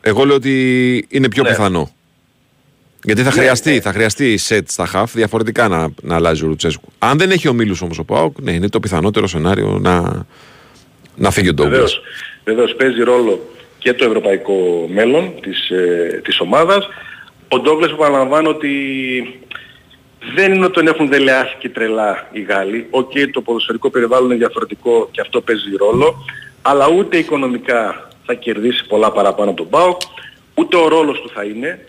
εγώ 0.02 0.24
λέω 0.26 0.36
ότι 0.36 1.06
είναι 1.10 1.30
πιο 1.30 1.44
Ναι. 1.44 1.50
πιθανό. 1.50 1.90
Γιατί 3.04 3.22
θα 3.24 3.30
Ναι, 3.36 3.42
χρειαστεί, 3.42 3.72
ναι. 3.74 3.82
θα 3.82 3.92
χρειαστεί 3.92 4.38
σετ 4.38 4.70
στα 4.70 4.86
χαφ 4.86 5.14
διαφορετικά 5.14 5.68
να, 5.68 5.88
να 6.02 6.16
αλλάζει 6.16 6.44
ο 6.44 6.48
Ρουτσέσκου. 6.48 6.88
Αν 7.00 7.18
δεν 7.18 7.32
έχει 7.32 7.48
ομίλους 7.48 7.82
όμως 7.82 8.00
ο 8.00 8.04
ΠΑΟΚ, 8.04 8.40
ναι, 8.42 8.52
είναι 8.52 8.70
το 8.70 8.80
πιθανότερο 8.80 9.28
σενάριο 9.28 9.78
να, 9.82 10.26
να 11.16 11.32
φύγει 11.32 11.50
ο 11.50 11.54
Ντόγκλας. 11.54 11.80
Βεβαίως, 11.80 12.02
βεβαίως 12.44 12.76
παίζει 12.76 13.02
ρόλο 13.02 13.50
και 13.78 13.94
το 13.94 14.06
ευρωπαϊκό 14.06 14.90
μέλλον 14.94 15.34
της, 15.42 15.70
ε, 15.70 16.22
της 16.24 16.40
ομάδας. 16.40 16.88
Ο 17.48 17.60
Ντόγκλας 17.60 17.92
που 17.92 17.98
επαναλαμβάνω 17.98 18.50
ότι 18.50 18.70
δεν 20.34 20.54
είναι 20.54 20.66
ότι 20.66 20.74
τον 20.74 20.88
έχουν 20.88 21.08
δελεάσει 21.08 21.56
και 21.60 21.70
τρελά 21.70 22.28
οι 22.32 22.42
Γάλλοι. 22.42 22.88
Οκ, 22.90 23.12
το 23.32 23.42
ποδοσφαιρικό 23.42 23.90
περιβάλλον 23.90 24.26
είναι 24.26 24.36
διαφορετικό 24.36 25.08
και 25.12 25.22
αυτό 25.22 25.42
παίζει 25.42 25.76
ρόλο. 25.76 26.26
Αλλά 26.62 26.90
ούτε 26.90 27.18
οικονομικά 27.18 28.10
θα 28.26 28.34
κερδίσει 28.34 28.88
πολλά 28.88 29.12
παραπάνω 29.12 29.50
από 29.50 29.62
τον 29.62 29.70
ΠΑΟΚ. 29.70 30.02
Ούτε 30.54 30.78
ο 30.78 30.88
ρόλος 30.88 31.22
του 31.22 31.30
θα 31.34 31.44
είναι, 31.44 31.88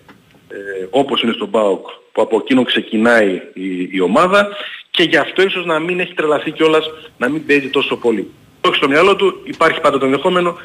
ε, 0.48 0.86
όπως 0.90 1.22
είναι 1.22 1.32
στον 1.32 1.50
ΠΑΟΚ, 1.50 1.86
που 2.12 2.22
από 2.22 2.36
εκείνο 2.36 2.62
ξεκινάει 2.62 3.42
η, 3.54 3.88
η 3.90 4.00
ομάδα. 4.00 4.48
Και 4.90 5.02
γι' 5.02 5.16
αυτό 5.16 5.42
ίσως 5.42 5.64
να 5.64 5.78
μην 5.78 6.00
έχει 6.00 6.14
τρελαθεί 6.14 6.50
κιόλας, 6.50 6.90
να 7.18 7.28
μην 7.28 7.46
παίζει 7.46 7.68
τόσο 7.68 7.96
πολύ. 7.96 8.30
Το 8.60 8.68
έχει 8.68 8.76
στο 8.76 8.88
μυαλό 8.88 9.16
του, 9.16 9.40
υπάρχει 9.44 9.80
πάντα 9.80 9.98
το 9.98 10.04
ενδεχόμενο, 10.04 10.56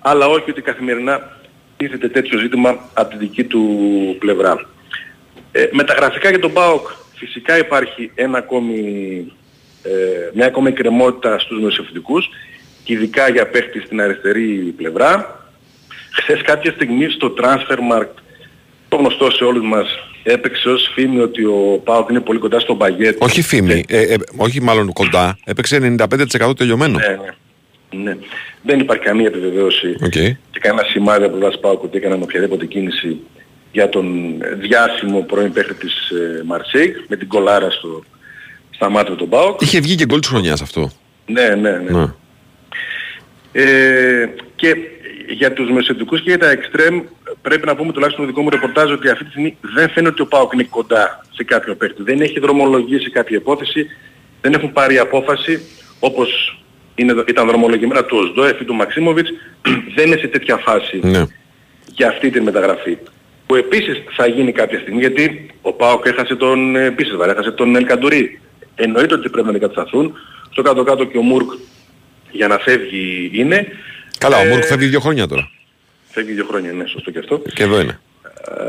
αλλά 0.00 0.26
όχι 0.26 0.50
ότι 0.50 0.62
καθημερινά 0.62 1.38
τίθεται 1.76 2.08
τέτοιο 2.08 2.38
ζήτημα 2.38 2.78
από 2.94 3.10
τη 3.10 3.16
δική 3.16 3.44
του 3.44 3.62
πλευρά. 4.18 4.68
Ε, 5.52 5.68
με 5.72 5.84
τα 5.84 5.94
γραφικά 5.94 6.28
για 6.28 6.38
τον 6.38 6.52
ΠΑΟΚ 6.52 6.88
φυσικά 7.16 7.58
υπάρχει 7.58 8.10
ένα 8.14 8.38
ακόμη, 8.38 8.78
ε, 9.82 9.90
μια 10.34 10.46
ακόμη 10.46 10.68
εκκρεμότητα 10.68 11.38
στους 11.38 11.60
νοσηλευτικούς 11.60 12.28
και 12.84 12.92
ειδικά 12.92 13.28
για 13.28 13.48
παίχτη 13.48 13.80
στην 13.80 14.00
αριστερή 14.00 14.74
πλευρά. 14.76 15.40
Χθες 16.12 16.42
κάποια 16.42 16.72
στιγμή 16.72 17.10
στο 17.10 17.34
Transfermarkt, 17.40 18.14
το 18.88 18.96
γνωστό 18.96 19.30
σε 19.30 19.44
όλους 19.44 19.64
μας 19.64 19.86
έπαιξε 20.22 20.68
ως 20.68 20.90
φήμη 20.94 21.20
ότι 21.20 21.44
ο 21.44 21.80
Πάοκ 21.84 22.10
είναι 22.10 22.20
πολύ 22.20 22.38
κοντά 22.38 22.60
στον 22.60 22.76
Παγιέτ. 22.76 23.22
Όχι 23.22 23.42
φήμη, 23.42 23.84
ε, 23.88 24.00
ε, 24.02 24.16
όχι 24.36 24.62
μάλλον 24.62 24.92
κοντά. 24.92 25.38
Έπαιξε 25.44 25.94
95% 25.98 26.56
τελειωμένο. 26.56 26.98
Ναι, 26.98 27.06
ναι. 27.06 27.34
Ναι. 28.02 28.16
Δεν 28.62 28.80
υπάρχει 28.80 29.04
καμία 29.04 29.26
επιβεβαίωση 29.26 29.96
Okay. 30.04 30.30
και 30.50 30.58
κανένα 30.60 30.86
σημάδι 30.88 31.24
από 31.24 31.38
το 31.38 31.58
Πάοκ 31.60 31.82
ότι 31.82 31.96
έκαναν 31.96 32.22
οποιαδήποτε 32.22 32.66
κίνηση 32.66 33.16
για 33.76 33.88
τον 33.88 34.34
διάσημο 34.58 35.20
πρώην 35.20 35.52
παίχτη 35.52 35.74
της 35.74 36.10
ε, 36.10 36.42
Μαρσέιγ 36.44 36.96
με 37.08 37.16
την 37.16 37.28
γκολάρα 37.28 37.70
στο, 37.70 38.04
στα 38.70 38.90
μάτια 38.90 39.14
του 39.14 39.28
Πάοκ. 39.28 39.60
Είχε 39.60 39.80
βγει 39.80 39.94
και 39.94 40.04
γκολ 40.04 40.20
της 40.20 40.28
χρονιάς 40.28 40.60
αυτό. 40.62 40.90
Ναι, 41.26 41.48
ναι, 41.48 41.70
ναι. 41.70 41.90
Ναι. 41.90 42.12
Ε, 43.52 44.28
και 44.56 44.76
για 45.28 45.52
τους 45.52 45.70
μεσαιωτικούς 45.70 46.20
και 46.22 46.28
για 46.28 46.38
τα 46.38 46.50
εξτρέμ 46.50 47.00
πρέπει 47.42 47.66
να 47.66 47.76
πούμε 47.76 47.92
τουλάχιστον 47.92 48.24
το 48.24 48.30
δικό 48.30 48.42
μου 48.42 48.50
ρεπορτάζ 48.50 48.90
ότι 48.90 49.08
αυτή 49.08 49.24
τη 49.24 49.30
στιγμή 49.30 49.56
δεν 49.60 49.88
φαίνεται 49.90 50.12
ότι 50.12 50.22
ο 50.22 50.26
Πάοκ 50.26 50.52
είναι 50.52 50.66
κοντά 50.70 51.26
σε 51.30 51.44
κάποιο 51.44 51.74
παίκτη. 51.74 52.02
Δεν 52.02 52.20
έχει 52.20 52.40
δρομολογήσει 52.40 53.10
κάποια 53.10 53.36
υπόθεση, 53.36 53.86
δεν 54.40 54.52
έχουν 54.52 54.72
πάρει 54.72 54.98
απόφαση 54.98 55.60
όπως 56.00 56.60
είναι, 56.94 57.24
ήταν 57.28 57.46
δρομολογημένα 57.46 58.04
του 58.04 58.16
Οσδόεφ 58.22 58.60
ή 58.60 58.64
του 58.64 58.74
Μαξίμοβιτς, 58.74 59.30
δεν 59.96 60.06
είναι 60.06 60.16
σε 60.16 60.26
τέτοια 60.26 60.56
φάση 60.56 61.00
Ναι. 61.02 61.22
για 61.94 62.08
αυτή 62.08 62.30
τη 62.30 62.40
μεταγραφή. 62.40 62.98
Που 63.46 63.54
επίσης 63.54 64.02
θα 64.16 64.26
γίνει 64.26 64.52
κάποια 64.52 64.78
στιγμή 64.78 65.00
γιατί 65.00 65.50
ο 65.62 65.72
Πάοκ 65.72 66.06
έχασε 66.06 66.36
τον 66.36 66.76
ε, 66.76 66.90
Πίσεσβαρ, 66.90 67.28
έχασε 67.30 67.50
τον 67.50 67.76
Ελκαντουρί. 67.76 68.40
Εννοείται 68.74 69.14
ότι 69.14 69.28
πρέπει 69.28 69.46
να 69.46 69.50
αντικατασταθούν. 69.52 70.14
Στο 70.50 70.62
κάτω-κάτω 70.62 71.04
και 71.04 71.18
ο 71.18 71.22
Μουρκ 71.22 71.50
για 72.30 72.46
να 72.48 72.58
φεύγει 72.58 73.30
είναι. 73.32 73.66
Καλά, 74.18 74.38
ο 74.38 74.44
Ε, 74.44 74.48
Μούρκ 74.48 74.64
φεύγει 74.64 74.86
δύο 74.86 75.00
χρόνια 75.00 75.26
τώρα. 75.26 75.50
Φεύγει 76.10 76.32
δύο 76.32 76.44
χρόνια, 76.44 76.72
ναι, 76.72 76.86
σωστό 76.86 77.10
και 77.10 77.18
αυτό. 77.18 77.42
Και 77.54 77.62
εδώ 77.62 77.80
είναι. 77.80 78.00
Ε, 78.48 78.64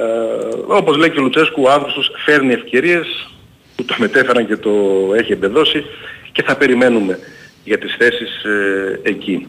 όπως 0.68 0.98
λέει 0.98 1.10
και 1.10 1.20
ο 1.20 1.22
Λουτσέσκου, 1.22 1.64
ο 1.64 1.70
Αύγουστος 1.72 2.12
φέρνει 2.26 2.54
ευκαιρίες 2.54 3.30
που 3.76 3.86
το 3.86 3.96
μετέφεραν 3.98 4.48
και 4.48 4.58
το 4.58 4.72
έχει 5.18 5.32
εμπεδώσει 5.32 5.86
και 6.32 6.44
θα 6.44 6.56
περιμένουμε 6.56 7.20
για 7.64 7.78
τις 7.78 7.96
θέσεις 7.98 8.44
ε, 8.44 9.00
εκεί. 9.04 9.48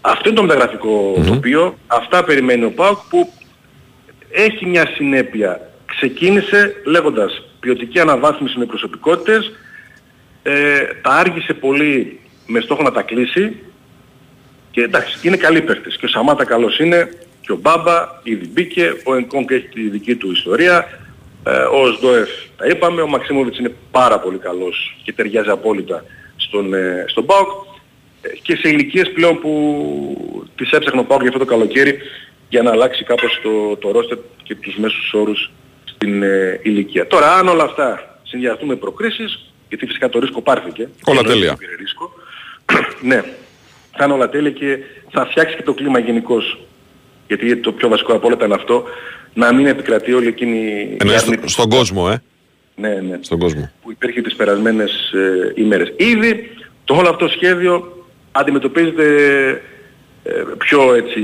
Αυτό 0.00 0.28
είναι 0.28 0.38
το 0.38 0.42
μεταγραφικό 0.44 1.22
τοπίο. 1.26 1.78
Αυτά 1.86 2.24
περιμένει 2.24 2.64
ο 2.64 2.70
ΠΑΟΚ 2.70 2.98
που 3.08 3.32
έχει 4.30 4.66
μια 4.66 4.86
συνέπεια. 4.94 5.70
Ξεκίνησε 5.86 6.74
λέγοντας 6.84 7.42
ποιοτική 7.60 8.00
αναβάθμιση 8.00 8.58
με 8.58 8.64
προσωπικότητες, 8.64 9.52
ε, 10.42 10.78
τα 11.02 11.10
άργησε 11.10 11.54
πολύ 11.54 12.20
με 12.46 12.60
στόχο 12.60 12.82
να 12.82 12.92
τα 12.92 13.02
κλείσει 13.02 13.56
και 14.70 14.80
εντάξει, 14.80 15.28
είναι 15.28 15.36
καλή 15.36 15.60
παίχτες. 15.62 15.96
Και 15.96 16.06
ο 16.06 16.08
Σαμάτα 16.08 16.44
καλός 16.44 16.78
είναι, 16.78 17.10
και 17.40 17.52
ο 17.52 17.56
Μπάμπα 17.56 18.08
ήδη 18.22 18.46
μπήκε, 18.46 18.92
ο 19.04 19.14
Ενκόνκ 19.14 19.50
έχει 19.50 19.68
τη 19.68 19.88
δική 19.88 20.16
του 20.16 20.30
ιστορία, 20.30 20.88
ε, 21.44 21.50
ο 21.50 21.92
Σντόεφ 21.92 22.28
τα 22.56 22.66
είπαμε, 22.66 23.02
ο 23.02 23.06
Μαξίμοβιτς 23.06 23.58
είναι 23.58 23.74
πάρα 23.90 24.20
πολύ 24.20 24.38
καλός 24.38 24.96
και 25.02 25.12
ταιριάζει 25.12 25.48
απόλυτα 25.48 26.04
στον, 26.36 26.74
ε, 26.74 27.04
στον 27.08 27.26
ΠΑΟΚ 27.26 27.68
Ε, 28.22 28.28
και 28.42 28.56
σε 28.56 28.68
ηλικίες 28.68 29.10
πλέον 29.12 29.40
που 29.40 30.44
τις 30.56 30.70
έψαχνε 30.70 31.00
ο 31.00 31.04
ΠΑΟΚ 31.04 31.20
για 31.20 31.30
αυτό 31.30 31.44
το 31.44 31.50
καλοκαίρι 31.50 31.98
για 32.50 32.62
να 32.62 32.70
αλλάξει 32.70 33.04
κάπως 33.04 33.40
το, 33.42 33.76
το 33.76 33.90
ρόστερ 33.90 34.18
και 34.42 34.54
τους 34.54 34.76
μέσους 34.76 35.12
όρους 35.12 35.50
στην 35.84 36.22
ε, 36.22 36.60
ηλικία. 36.62 37.06
Τώρα 37.06 37.32
αν 37.36 37.48
όλα 37.48 37.64
αυτά 37.64 38.18
συνδυαστούν 38.22 38.68
με 38.68 38.76
προκρίσεις, 38.76 39.52
γιατί 39.68 39.86
φυσικά 39.86 40.08
το 40.08 40.18
ρίσκο 40.18 40.42
πάρθηκε. 40.42 40.88
Όλα 41.04 41.18
Εννοείται 41.18 41.32
τέλεια. 41.32 41.50
ότι 41.52 41.64
πήρε 41.64 41.76
ρίσκο. 41.78 42.12
ναι, 43.10 43.24
θα 43.96 44.04
είναι 44.04 44.12
όλα 44.12 44.28
τέλεια 44.28 44.50
και 44.50 44.78
θα 45.10 45.26
φτιάξει 45.26 45.56
και 45.56 45.62
το 45.62 45.74
κλίμα 45.74 45.98
γενικώς. 45.98 46.58
Γιατί 47.26 47.56
το 47.56 47.72
πιο 47.72 47.88
βασικό 47.88 48.12
από 48.12 48.26
όλα 48.26 48.36
ήταν 48.36 48.52
αυτό, 48.52 48.84
να 49.34 49.52
μην 49.52 49.66
επικρατεί 49.66 50.12
όλη 50.12 50.26
εκείνη 50.26 50.58
η 50.58 50.96
Εννοείς 51.00 51.20
στο- 51.20 51.30
αρνητική- 51.30 51.48
στον 51.52 51.68
κόσμο, 51.68 52.08
ε. 52.12 52.22
Ναι, 52.76 52.88
ναι 52.94 53.18
Στον 53.20 53.38
κόσμο. 53.38 53.70
που 53.82 53.90
υπήρχε 53.90 54.20
τις 54.20 54.34
περασμένες 54.34 55.12
ε, 55.12 55.52
ημέρες. 55.62 55.92
Ήδη 55.96 56.50
το 56.84 56.94
όλο 56.94 57.08
αυτό 57.08 57.28
σχέδιο 57.28 58.04
αντιμετωπίζεται 58.32 59.04
ε, 59.48 59.60
πιο 60.58 60.94
έτσι 60.94 61.20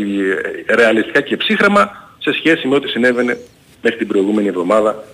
ε, 0.69 0.75
ρεαλιστικά 0.75 1.21
και 1.21 1.37
ψύχρεμα 1.37 2.11
σε 2.19 2.33
σχέση 2.33 2.69
με 2.69 2.75
ό,τι 2.75 2.89
συνέβαινε 2.89 3.39
μέχρι 3.83 3.99
την 3.99 4.07
προηγούμενη 4.07 4.49
εβδομάδα 4.49 5.05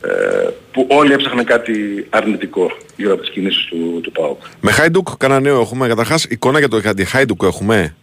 ε, 0.00 0.48
που 0.72 0.86
όλοι 0.90 1.12
έψαχναν 1.12 1.44
κάτι 1.44 2.06
αρνητικό 2.10 2.70
γύρω 2.96 3.12
από 3.12 3.20
τις 3.20 3.30
κινήσεις 3.30 3.64
του, 3.64 4.00
του 4.02 4.12
ΠΑΟΚ. 4.12 4.40
Με 4.60 4.70
Χάιντουκ, 4.70 5.08
κανένα 5.18 5.40
νέο 5.40 5.60
έχουμε; 5.60 5.88
Καταρχάς, 5.88 6.24
εικόνα 6.24 6.58
για 6.58 6.68
το 6.68 6.78
για 6.78 6.94
τη 6.94 7.04
Χάιντουκ 7.04 7.42
έχουμε; 7.42 7.96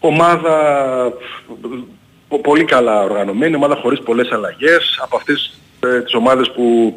Ομάδα 0.00 0.54
πο- 2.28 2.40
πολύ 2.40 2.64
καλά 2.64 3.02
οργανωμένη, 3.02 3.54
ομάδα 3.54 3.74
χωρίς 3.74 4.00
πολλές 4.00 4.30
αλλαγές, 4.30 4.98
από 5.02 5.16
αυτές 5.16 5.58
ε, 5.80 6.00
τις 6.00 6.14
ομάδες 6.14 6.50
που 6.50 6.94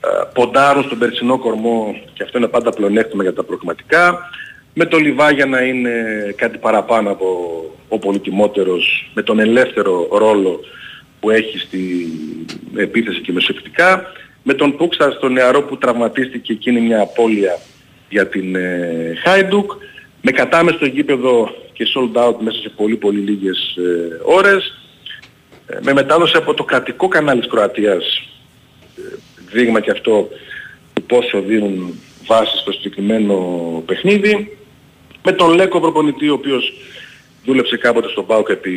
ε, 0.00 0.08
ποντάρουν 0.34 0.82
στον 0.82 0.98
περσινό 0.98 1.38
κορμό 1.38 1.94
και 2.12 2.22
αυτό 2.22 2.38
είναι 2.38 2.46
πάντα 2.46 2.70
πλεονέκτημα 2.70 3.22
για 3.22 3.34
τα 3.34 3.42
προγραμματικά. 3.44 4.30
Με 4.74 4.84
το 4.84 4.98
Λιβάγια 4.98 5.46
να 5.46 5.60
είναι 5.60 5.92
κάτι 6.36 6.58
παραπάνω 6.58 7.10
από 7.10 7.26
ο 7.88 7.98
πολυτιμότερος, 7.98 9.10
με 9.14 9.22
τον 9.22 9.38
ελεύθερο 9.38 10.08
ρόλο 10.12 10.60
που 11.20 11.30
έχει 11.30 11.58
στη 11.58 12.06
επίθεση 12.76 13.20
και 13.20 13.32
μεσοεπιτικά. 13.32 14.12
Με 14.42 14.54
τον 14.54 14.76
Πούξα 14.76 15.10
στο 15.10 15.28
νεαρό 15.28 15.62
που 15.62 15.78
τραυματίστηκε 15.78 16.54
και 16.54 16.70
είναι 16.70 16.80
μια 16.80 17.00
απώλεια 17.00 17.58
για 18.08 18.26
την 18.26 18.56
ε, 18.56 19.12
Χάιντουκ. 19.24 19.72
Με 20.22 20.30
κατάμε 20.30 20.70
στο 20.70 20.86
γήπεδο 20.86 21.54
και 21.72 21.86
sold 21.94 22.28
out 22.28 22.34
μέσα 22.38 22.58
σε 22.60 22.68
πολύ 22.68 22.96
πολύ 22.96 23.20
λίγες 23.20 23.76
ε, 23.76 24.20
ώρες. 24.24 24.78
Ε, 25.66 25.78
με 25.82 25.92
μετάδοση 25.92 26.36
από 26.36 26.54
το 26.54 26.64
κρατικό 26.64 27.08
κανάλι 27.08 27.40
της 27.40 27.50
Κροατίας 27.50 28.22
ε, 28.96 29.02
δείγμα 29.52 29.80
και 29.80 29.90
αυτό 29.90 30.28
του 30.92 31.02
πόσο 31.02 31.40
δίνουν 31.40 32.00
βάση 32.28 32.56
στο 32.56 32.72
συγκεκριμένο 32.72 33.36
παιχνίδι. 33.86 34.56
Με 35.22 35.32
τον 35.32 35.54
Λέκο 35.54 35.80
προπονητή 35.80 36.28
ο 36.28 36.32
οποίος 36.32 36.72
δούλεψε 37.44 37.76
κάποτε 37.76 38.08
στον 38.08 38.26
ΠΑΟΚ 38.26 38.48
επί, 38.48 38.72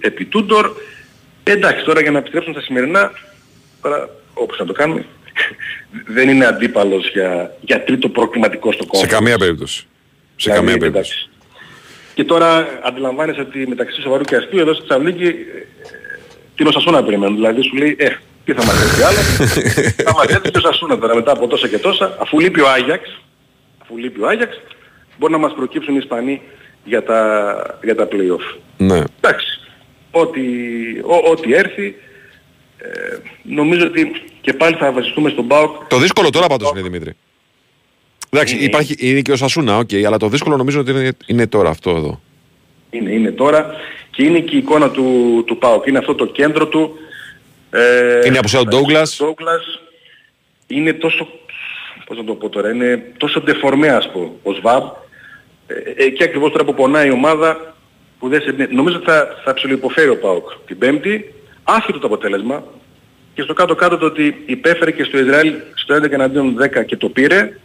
επί 0.00 0.24
Τούντορ. 0.24 0.70
Ε, 1.42 1.52
εντάξει 1.52 1.84
τώρα 1.84 2.00
για 2.00 2.10
να 2.10 2.18
επιστρέψουμε 2.18 2.54
στα 2.56 2.64
σημερινά, 2.64 3.10
τώρα 3.82 4.08
όπως 4.34 4.58
να 4.58 4.64
το 4.64 4.72
κάνουμε, 4.72 5.04
δεν 6.16 6.28
είναι 6.28 6.46
αντίπαλος 6.46 7.10
για, 7.10 7.56
για 7.60 7.84
τρίτο 7.84 8.08
προκληματικό 8.08 8.72
στο 8.72 8.86
κόμμα. 8.86 9.04
Σε 9.04 9.10
καμία 9.10 9.38
περίπτωση. 9.38 9.78
Σε 9.78 9.86
Δηλαδή, 10.36 10.60
καμία 10.60 10.78
περίπτωση. 10.78 11.12
εντάξει. 11.12 11.30
Και 12.14 12.24
τώρα 12.24 12.66
αντιλαμβάνεσαι 12.82 13.40
ότι 13.40 13.66
μεταξύ 13.68 14.00
σοβαρού 14.00 14.22
και 14.22 14.36
αστείου 14.36 14.60
εδώ 14.60 14.74
στη 14.74 14.84
Τσαβλίκη 14.84 15.26
ε, 15.26 15.32
την 16.56 16.66
Οσασούνα 16.66 17.04
περιμένουν. 17.04 17.34
Δηλαδή 17.34 17.62
σου 17.62 17.76
λέει, 17.76 17.96
ε, 17.98 18.08
τι 18.46 18.52
θα 18.52 18.64
μας 18.64 18.82
έρθει 18.82 19.02
άλλο. 19.02 19.18
θα 20.10 20.14
μας 20.14 20.26
έρθει 20.26 20.50
και 20.50 20.58
η 20.58 20.60
Οσασούνα 20.60 20.98
τώρα 20.98 21.14
μετά 21.14 21.32
από 21.32 21.46
τόσα 21.46 21.68
και 21.68 21.78
τόσα. 21.78 22.16
Αφού 22.20 22.40
λείπει 22.40 22.60
ο 22.60 22.68
Άγιαξ, 22.68 23.20
αφού 23.82 23.96
λείπει 23.96 24.20
ο 24.22 24.28
Άγιαξ, 24.28 24.60
μπορεί 25.18 25.32
να 25.32 25.38
μας 25.38 25.52
προκύψουν 25.54 25.94
οι 25.94 25.98
Ισπανοί 26.00 26.42
για 26.84 27.02
τα, 27.02 27.78
για 27.82 27.94
τα 27.94 28.08
play-off. 28.10 28.58
Ναι. 28.76 29.02
Εντάξει, 29.20 29.60
ό,τι, 30.10 30.40
ό, 31.02 31.30
ό,τι 31.30 31.54
έρθει, 31.54 31.94
ε, 32.78 33.16
νομίζω 33.42 33.86
ότι 33.86 34.12
και 34.40 34.52
πάλι 34.52 34.76
θα 34.76 34.92
βασιστούμε 34.92 35.30
στον 35.30 35.46
ΠΑΟΚ. 35.46 35.84
Το 35.88 35.98
δύσκολο 35.98 36.30
τώρα 36.30 36.46
πάντως 36.46 36.70
είναι 36.70 36.82
Δημήτρη. 36.82 37.12
Εντάξει, 38.30 38.54
Είναι. 38.54 38.64
υπάρχει, 38.64 38.96
είναι 38.98 39.20
και 39.20 39.32
η 39.32 39.36
Οσασούνα, 39.36 39.78
οκ, 39.78 39.90
αλλά 40.06 40.16
το 40.16 40.28
δύσκολο 40.28 40.56
νομίζω 40.56 40.80
ότι 40.80 40.90
είναι, 40.90 41.12
είναι 41.26 41.46
τώρα 41.46 41.68
αυτό 41.70 41.90
εδώ. 41.90 42.20
Είναι, 42.90 43.10
είναι 43.10 43.30
τώρα 43.30 43.74
και 44.10 44.22
είναι 44.22 44.38
και 44.38 44.54
η 44.54 44.58
εικόνα 44.58 44.90
του, 44.90 45.42
του 45.46 45.58
ΠΑΟΚ. 45.58 45.86
Είναι 45.86 45.98
αυτό 45.98 46.14
το 46.14 46.26
κέντρο 46.26 46.66
του. 46.66 46.98
Ε, 47.78 48.26
Είναι 48.26 48.38
από 48.38 48.50
τον 48.50 48.68
Douglas. 48.70 49.26
Douglas. 49.26 49.80
Είναι 50.66 50.92
τόσο, 50.92 51.28
πώς 52.06 52.16
να 52.16 52.24
το 52.24 52.34
πω 52.34 52.48
τώρα, 52.48 52.70
είναι 52.70 53.12
τόσο 53.16 53.40
ντεφορμέ 53.40 53.88
ας 53.88 54.10
πω, 54.12 54.38
ο 54.42 54.52
ΣΒΑΜ. 54.52 54.84
Ε, 55.66 56.04
εκεί 56.04 56.22
ακριβώς 56.22 56.50
τώρα 56.50 56.64
που 56.64 56.74
πονάει 56.74 57.06
η 57.06 57.10
ομάδα 57.10 57.74
που 58.18 58.28
δεν 58.28 58.40
σε... 58.40 58.68
Νομίζω 58.70 58.96
ότι 58.96 59.06
θα, 59.06 59.28
θα 59.44 59.54
ψηλοϋποφέρει 59.54 60.08
ο 60.08 60.18
ΠΑΟΚ 60.18 60.50
την 60.66 60.78
Πέμπτη, 60.78 61.34
άσχετο 61.62 61.98
το 61.98 62.06
αποτέλεσμα 62.06 62.64
και 63.34 63.42
στο 63.42 63.52
κάτω-κάτω 63.52 63.96
το 63.96 64.06
ότι 64.06 64.42
υπέφερε 64.46 64.90
και 64.90 65.04
στο 65.04 65.18
Ισραήλ 65.18 65.54
στο 65.74 65.96
11 65.96 66.10
εναντίον 66.10 66.56
10 66.62 66.84
και 66.86 66.96
το 66.96 67.08
πήρε 67.08 67.58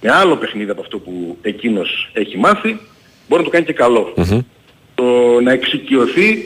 με 0.00 0.10
άλλο 0.10 0.36
παιχνίδι 0.36 0.70
από 0.70 0.80
αυτό 0.80 0.98
που 0.98 1.38
εκείνος 1.42 2.10
έχει 2.12 2.38
μάθει, 2.38 2.80
μπορεί 3.28 3.42
να 3.42 3.48
το 3.48 3.50
κάνει 3.50 3.64
και 3.64 3.72
καλό 3.72 4.12
Μμμ. 4.16 4.40
το 4.94 5.40
να 5.40 5.52
εξοικειωθεί 5.52 6.44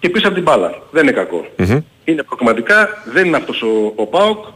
και 0.00 0.08
πίσω 0.08 0.26
από 0.26 0.34
την 0.34 0.42
μπάλα. 0.44 0.82
Δεν 0.90 1.02
είναι 1.02 1.12
κακό. 1.12 1.46
Μμμ. 1.56 1.80
Είναι 2.04 2.22
προκριματικά, 2.22 3.02
δεν 3.12 3.26
είναι 3.26 3.36
αυτός 3.36 3.62
ο, 3.62 3.92
ο 3.96 4.06
ΠΑΟΚ, 4.06 4.44
ε, 4.46 4.50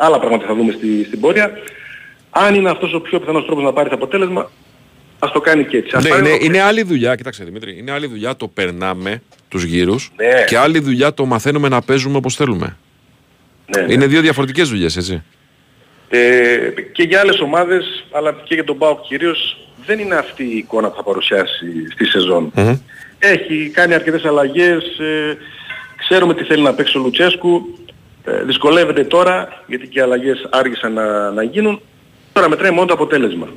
άλλα 0.00 0.18
πράγματα 0.18 0.46
θα 0.46 0.54
δούμε 0.54 0.72
στη, 0.72 1.04
στην 1.04 1.20
πορεία. 1.20 1.50
Αν 2.30 2.54
είναι 2.54 2.70
αυτός 2.70 2.94
ο 2.94 3.00
πιο 3.00 3.20
πιθανός 3.20 3.44
τρόπος 3.46 3.64
να 3.64 3.72
πάρει 3.72 3.88
το 3.88 3.94
αποτέλεσμα, 3.94 4.50
ας 5.18 5.32
το 5.32 5.40
κάνει 5.40 5.64
και 5.64 5.76
έτσι. 5.76 5.96
Ας 5.96 6.02
Ναι, 6.04 6.08
πάρει 6.08 6.20
είναι, 6.28 6.38
το- 6.38 6.44
είναι 6.44 6.60
άλλη 6.60 6.82
δουλειά, 6.82 7.14
κοιτάξτε 7.14 7.44
Δημήτρη, 7.44 7.78
είναι 7.78 7.90
άλλη 7.92 8.06
δουλειά 8.06 8.36
το 8.36 8.48
περνάμε 8.48 9.22
τους 9.48 9.62
γύρους 9.64 10.10
Ναι. 10.16 10.44
και 10.46 10.58
άλλη 10.58 10.78
δουλειά 10.78 11.14
το 11.14 11.24
μαθαίνουμε 11.24 11.68
να 11.68 11.80
παίζουμε 11.82 12.16
όπως 12.16 12.34
θέλουμε. 12.34 12.76
ναι, 13.76 13.82
ναι. 13.82 13.92
Είναι 13.92 14.06
δύο 14.06 14.20
διαφορετικές 14.20 14.68
δουλειές, 14.68 14.96
έτσι. 14.96 15.22
Ε, 16.08 16.58
και 16.92 17.02
για 17.02 17.20
άλλες 17.20 17.40
ομάδες, 17.40 18.04
αλλά 18.12 18.32
και 18.44 18.54
για 18.54 18.64
τον 18.64 18.78
ΠΑΟΚ 18.78 19.00
κυρίως, 19.00 19.58
δεν 19.86 19.98
είναι 19.98 20.14
αυτή 20.14 20.42
η 20.44 20.56
εικόνα 20.56 20.88
που 20.90 20.96
θα 20.96 21.02
παρουσιάσει 21.02 21.90
στη 21.92 22.04
σεζόν. 22.06 22.50
Μμμ. 22.54 22.76
Έχει 23.32 23.70
κάνει 23.72 23.94
αρκετές 23.94 24.24
αλλαγές, 24.24 24.98
ε, 24.98 25.36
Ξέρουμε 25.96 26.34
τι 26.34 26.44
θέλει 26.44 26.62
να 26.62 26.74
παίξει 26.74 26.98
ο 26.98 27.00
Λουτσέσκου. 27.00 27.78
Ε, 28.24 28.42
δυσκολεύεται 28.44 29.04
τώρα 29.04 29.62
γιατί 29.66 29.86
και 29.88 29.98
οι 29.98 30.02
αλλαγές 30.02 30.48
άργησαν 30.50 30.92
να, 30.92 31.30
να 31.30 31.42
γίνουν. 31.42 31.80
Τώρα 32.32 32.48
μετράει 32.48 32.70
μόνο 32.70 32.86
το 32.86 32.92
αποτέλεσμα. 32.94 33.48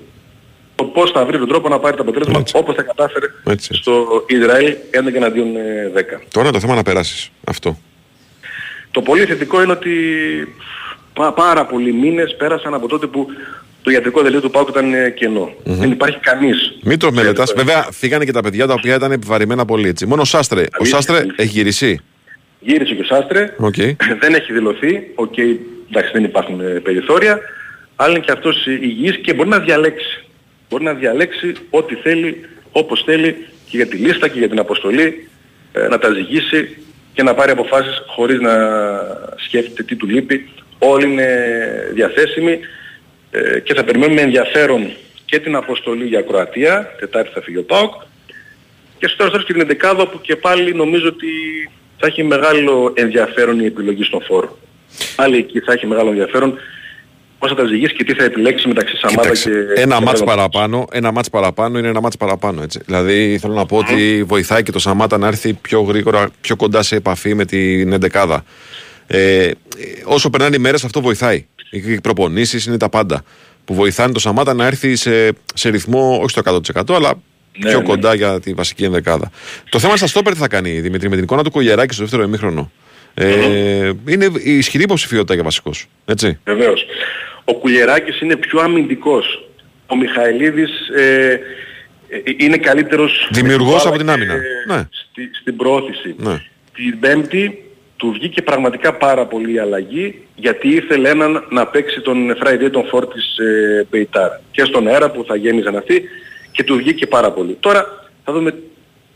Το 0.75 0.83
πώς 0.83 1.11
θα 1.11 1.25
βρει 1.25 1.37
τον 1.37 1.47
τρόπο 1.47 1.69
να 1.69 1.79
πάρει 1.79 1.95
το 1.95 2.01
αποτέλεσμα 2.01 2.39
Έτσι. 2.39 2.57
όπως 2.57 2.75
θα 2.75 2.81
κατάφερε 2.81 3.25
Έτσι. 3.45 3.73
στο 3.73 4.23
Ισραήλ 4.27 4.75
11 4.91 5.13
εναντίον 5.13 5.55
ε, 5.55 5.91
10. 5.95 5.99
Τώρα 6.31 6.47
είναι 6.47 6.51
το 6.51 6.59
θέμα 6.59 6.75
να 6.75 6.83
περάσεις. 6.83 7.31
Αυτό. 7.47 7.77
Το 8.91 9.01
πολύ 9.01 9.25
θετικό 9.25 9.61
είναι 9.63 9.71
ότι 9.71 9.93
πά- 11.13 11.33
πάρα 11.33 11.65
πολλοί 11.65 11.93
μήνες 11.93 12.35
πέρασαν 12.35 12.73
από 12.73 12.87
τότε 12.87 13.07
που 13.07 13.27
το 13.87 13.93
ιατρικό 13.93 14.21
δελτίο 14.21 14.41
του 14.41 14.49
ΠΑΟΚ 14.49 14.69
ήταν 14.69 14.93
ε, 14.93 15.09
κενό. 15.09 15.53
Δεν 15.63 15.91
υπάρχει 15.91 16.17
κανείς. 16.19 16.77
Μην 16.83 16.99
το 16.99 17.11
μελετάς. 17.11 17.53
Βέβαια, 17.53 17.87
φύγανε 17.91 18.25
και 18.25 18.31
τα 18.31 18.41
παιδιά 18.41 18.67
τα 18.67 18.73
οποία 18.73 18.95
ήταν 18.95 19.11
επιβαρυμένα 19.11 19.65
πολύ. 19.65 19.87
Έτσι. 19.87 20.05
Μόνο 20.05 20.21
ο 20.21 20.25
Σάστρε. 20.25 20.61
Ο 20.61 20.65
Αλήθεια, 20.71 20.95
Σάστρε 20.95 21.17
αλήθεια. 21.17 21.35
έχει 21.37 21.51
γυρίσει. 21.51 21.99
Γύρισε 22.59 22.93
και 22.93 23.01
ο 23.01 23.05
Σάστρε. 23.05 23.53
Οκ. 23.57 23.75
δεν 24.21 24.33
έχει 24.33 24.53
δηλωθεί. 24.53 25.11
Οκ, 25.15 25.37
εντάξει 25.37 26.11
δεν 26.13 26.23
υπάρχουν 26.23 26.59
ε, 26.59 26.63
περιθώρια. 26.63 27.39
Αλλά 27.95 28.11
είναι 28.11 28.19
και 28.19 28.31
αυτός 28.31 28.65
υγιής 28.65 29.17
και 29.17 29.33
μπορεί 29.33 29.49
να 29.49 29.59
διαλέξει. 29.59 30.23
Μπορεί 30.69 30.83
να 30.83 30.93
διαλέξει 30.93 31.53
ό,τι 31.69 31.95
θέλει, 31.95 32.45
όπως 32.71 33.03
θέλει 33.05 33.35
και 33.69 33.77
για 33.77 33.87
τη 33.87 33.97
λίστα 33.97 34.27
και 34.27 34.39
για 34.39 34.49
την 34.49 34.59
αποστολή 34.59 35.29
ε, 35.71 35.87
να 35.87 35.97
τα 35.99 36.09
ζυγίσει 36.13 36.77
και 37.13 37.23
να 37.23 37.33
πάρει 37.33 37.51
αποφάσεις 37.51 38.01
χωρίς 38.07 38.39
να 38.39 38.53
σκέφτεται 39.35 39.83
τι 39.83 39.95
του 39.95 40.07
λείπει. 40.07 40.49
Όλοι 40.79 41.05
είναι 41.05 41.27
διαθέσιμοι 41.93 42.59
ε, 43.31 43.59
και 43.59 43.73
θα 43.73 43.83
περιμένουμε 43.83 44.15
με 44.15 44.25
ενδιαφέρον 44.25 44.91
και 45.25 45.39
την 45.39 45.55
αποστολή 45.55 46.05
για 46.05 46.21
Κροατία, 46.21 46.95
Τετάρτη 46.99 47.29
θα 47.33 47.41
φύγει 47.41 47.57
ο 47.57 47.63
ΠΑΟΚ 47.63 47.93
και 48.97 49.07
στο 49.07 49.29
τέλος 49.29 49.45
και 49.45 49.53
την 49.53 49.77
11 49.81 50.07
που 50.11 50.21
και 50.21 50.35
πάλι 50.35 50.73
νομίζω 50.73 51.07
ότι 51.07 51.27
θα 51.97 52.07
έχει 52.07 52.23
μεγάλο 52.23 52.93
ενδιαφέρον 52.95 53.59
η 53.59 53.65
επιλογή 53.65 54.03
στον 54.03 54.21
φόρο. 54.21 54.57
Πάλι 55.15 55.37
εκεί 55.37 55.59
θα 55.59 55.73
έχει 55.73 55.87
μεγάλο 55.87 56.09
ενδιαφέρον 56.09 56.57
πώς 57.39 57.49
θα 57.49 57.55
τα 57.55 57.65
ζυγίσει 57.65 57.93
και 57.93 58.03
τι 58.03 58.13
θα 58.13 58.23
επιλέξει 58.23 58.67
μεταξύ 58.67 58.97
Σαμάτα 58.97 59.21
Κοίταξε, 59.21 59.49
και... 59.49 59.81
ένα 59.81 59.97
και 59.97 60.03
μάτς 60.03 60.19
Ρέδο. 60.19 60.25
παραπάνω, 60.25 60.87
ένα 60.91 61.11
μάτς 61.11 61.29
παραπάνω 61.29 61.79
είναι 61.79 61.87
ένα 61.87 62.01
μάτς 62.01 62.17
παραπάνω. 62.17 62.61
Έτσι. 62.61 62.79
Δηλαδή 62.85 63.37
θέλω 63.41 63.53
να 63.53 63.65
πω 63.65 63.77
ότι 63.77 64.23
βοηθάει 64.23 64.63
και 64.63 64.71
το 64.71 64.79
Σαμάτα 64.79 65.17
να 65.17 65.27
έρθει 65.27 65.53
πιο 65.53 65.81
γρήγορα, 65.81 66.29
πιο 66.41 66.55
κοντά 66.55 66.83
σε 66.83 66.95
επαφή 66.95 67.33
με 67.33 67.45
την 67.45 67.93
εντεκάδα. 67.93 68.43
Ε, 69.07 69.51
όσο 70.03 70.29
περνάνε 70.29 70.55
οι 70.55 70.59
μέρες 70.59 70.83
αυτό 70.83 71.01
βοηθάει. 71.01 71.45
Οι 71.69 72.01
προπονήσεις 72.01 72.65
είναι 72.65 72.77
τα 72.77 72.89
πάντα. 72.89 73.23
Που 73.65 73.73
βοηθάνε 73.73 74.13
το 74.13 74.19
Σαμάτα 74.19 74.53
να 74.53 74.65
έρθει 74.65 74.95
σε, 74.95 75.31
σε 75.53 75.69
ρυθμό, 75.69 76.19
όχι 76.21 76.29
στο 76.29 76.41
100% 76.85 76.95
αλλά 76.95 77.13
Ναι, 77.57 77.69
πιο 77.69 77.77
ναι. 77.77 77.83
κοντά 77.83 78.13
για 78.13 78.39
τη 78.39 78.53
βασική 78.53 78.83
ενδεκάδα. 78.83 79.31
Το 79.69 79.79
θέμα 79.79 79.95
στα 79.95 80.07
στόπερ 80.07 80.33
τι 80.33 80.39
θα 80.39 80.47
κάνει 80.47 80.79
Δημήτρη 80.79 81.09
με 81.09 81.15
την 81.15 81.23
εικόνα 81.23 81.43
του 81.43 81.51
Κογεράκη 81.51 81.93
στο 81.93 82.01
δεύτερο 82.03 82.23
ημίχρονο. 82.23 82.71
Ε, 83.13 83.91
είναι 84.07 84.29
η 84.43 84.57
ισχυρή 84.57 84.83
υποψηφιότητα 84.83 85.33
για 85.33 85.43
βασικός. 85.43 85.85
Έτσι. 86.05 86.39
Βεβαίως. 86.43 86.85
Ο 87.43 87.53
Κουλιεράκης 87.53 88.21
είναι 88.21 88.35
πιο 88.35 88.59
αμυντικός. 88.59 89.49
Ο 89.87 89.95
Μιχαηλίδης 89.95 90.69
ε, 90.95 91.39
ε, 92.09 92.19
είναι 92.37 92.57
καλύτερος... 92.57 93.29
Δημιουργός 93.31 93.73
με 93.73 93.79
την 93.79 93.87
από 93.89 93.97
την 93.97 94.05
μπάλα 94.05 94.17
άμυνα. 94.17 94.33
και 94.33 94.73
Ναι. 94.73 94.87
Στη, 94.91 95.29
στην 95.39 95.55
προώθηση. 95.55 96.15
Ναι. 96.17 96.41
Την 96.73 96.99
Πέμπτη 96.99 97.63
του 97.97 98.11
βγήκε 98.11 98.41
πραγματικά 98.41 98.93
πάρα 98.93 99.25
πολύ 99.25 99.53
η 99.53 99.59
αλλαγή 99.59 100.21
γιατί 100.35 100.67
ήθελε 100.69 101.09
έναν 101.09 101.45
να 101.49 101.67
παίξει 101.67 102.01
τον 102.01 102.37
Friday 102.43 102.69
τον 102.71 102.85
φόρ 102.87 103.07
της 103.07 103.37
ε, 103.37 103.87
Πεϊτάρ 103.89 104.29
και 104.51 104.63
στον 104.63 104.87
αέρα 104.87 105.11
που 105.11 105.23
θα 105.27 105.35
γέμιζαν 105.35 105.75
αυτοί 105.75 106.03
και 106.51 106.63
του 106.63 106.75
βγήκε 106.75 107.07
πάρα 107.07 107.31
πολύ. 107.31 107.57
Τώρα 107.59 108.09
θα 108.23 108.33
δούμε 108.33 108.55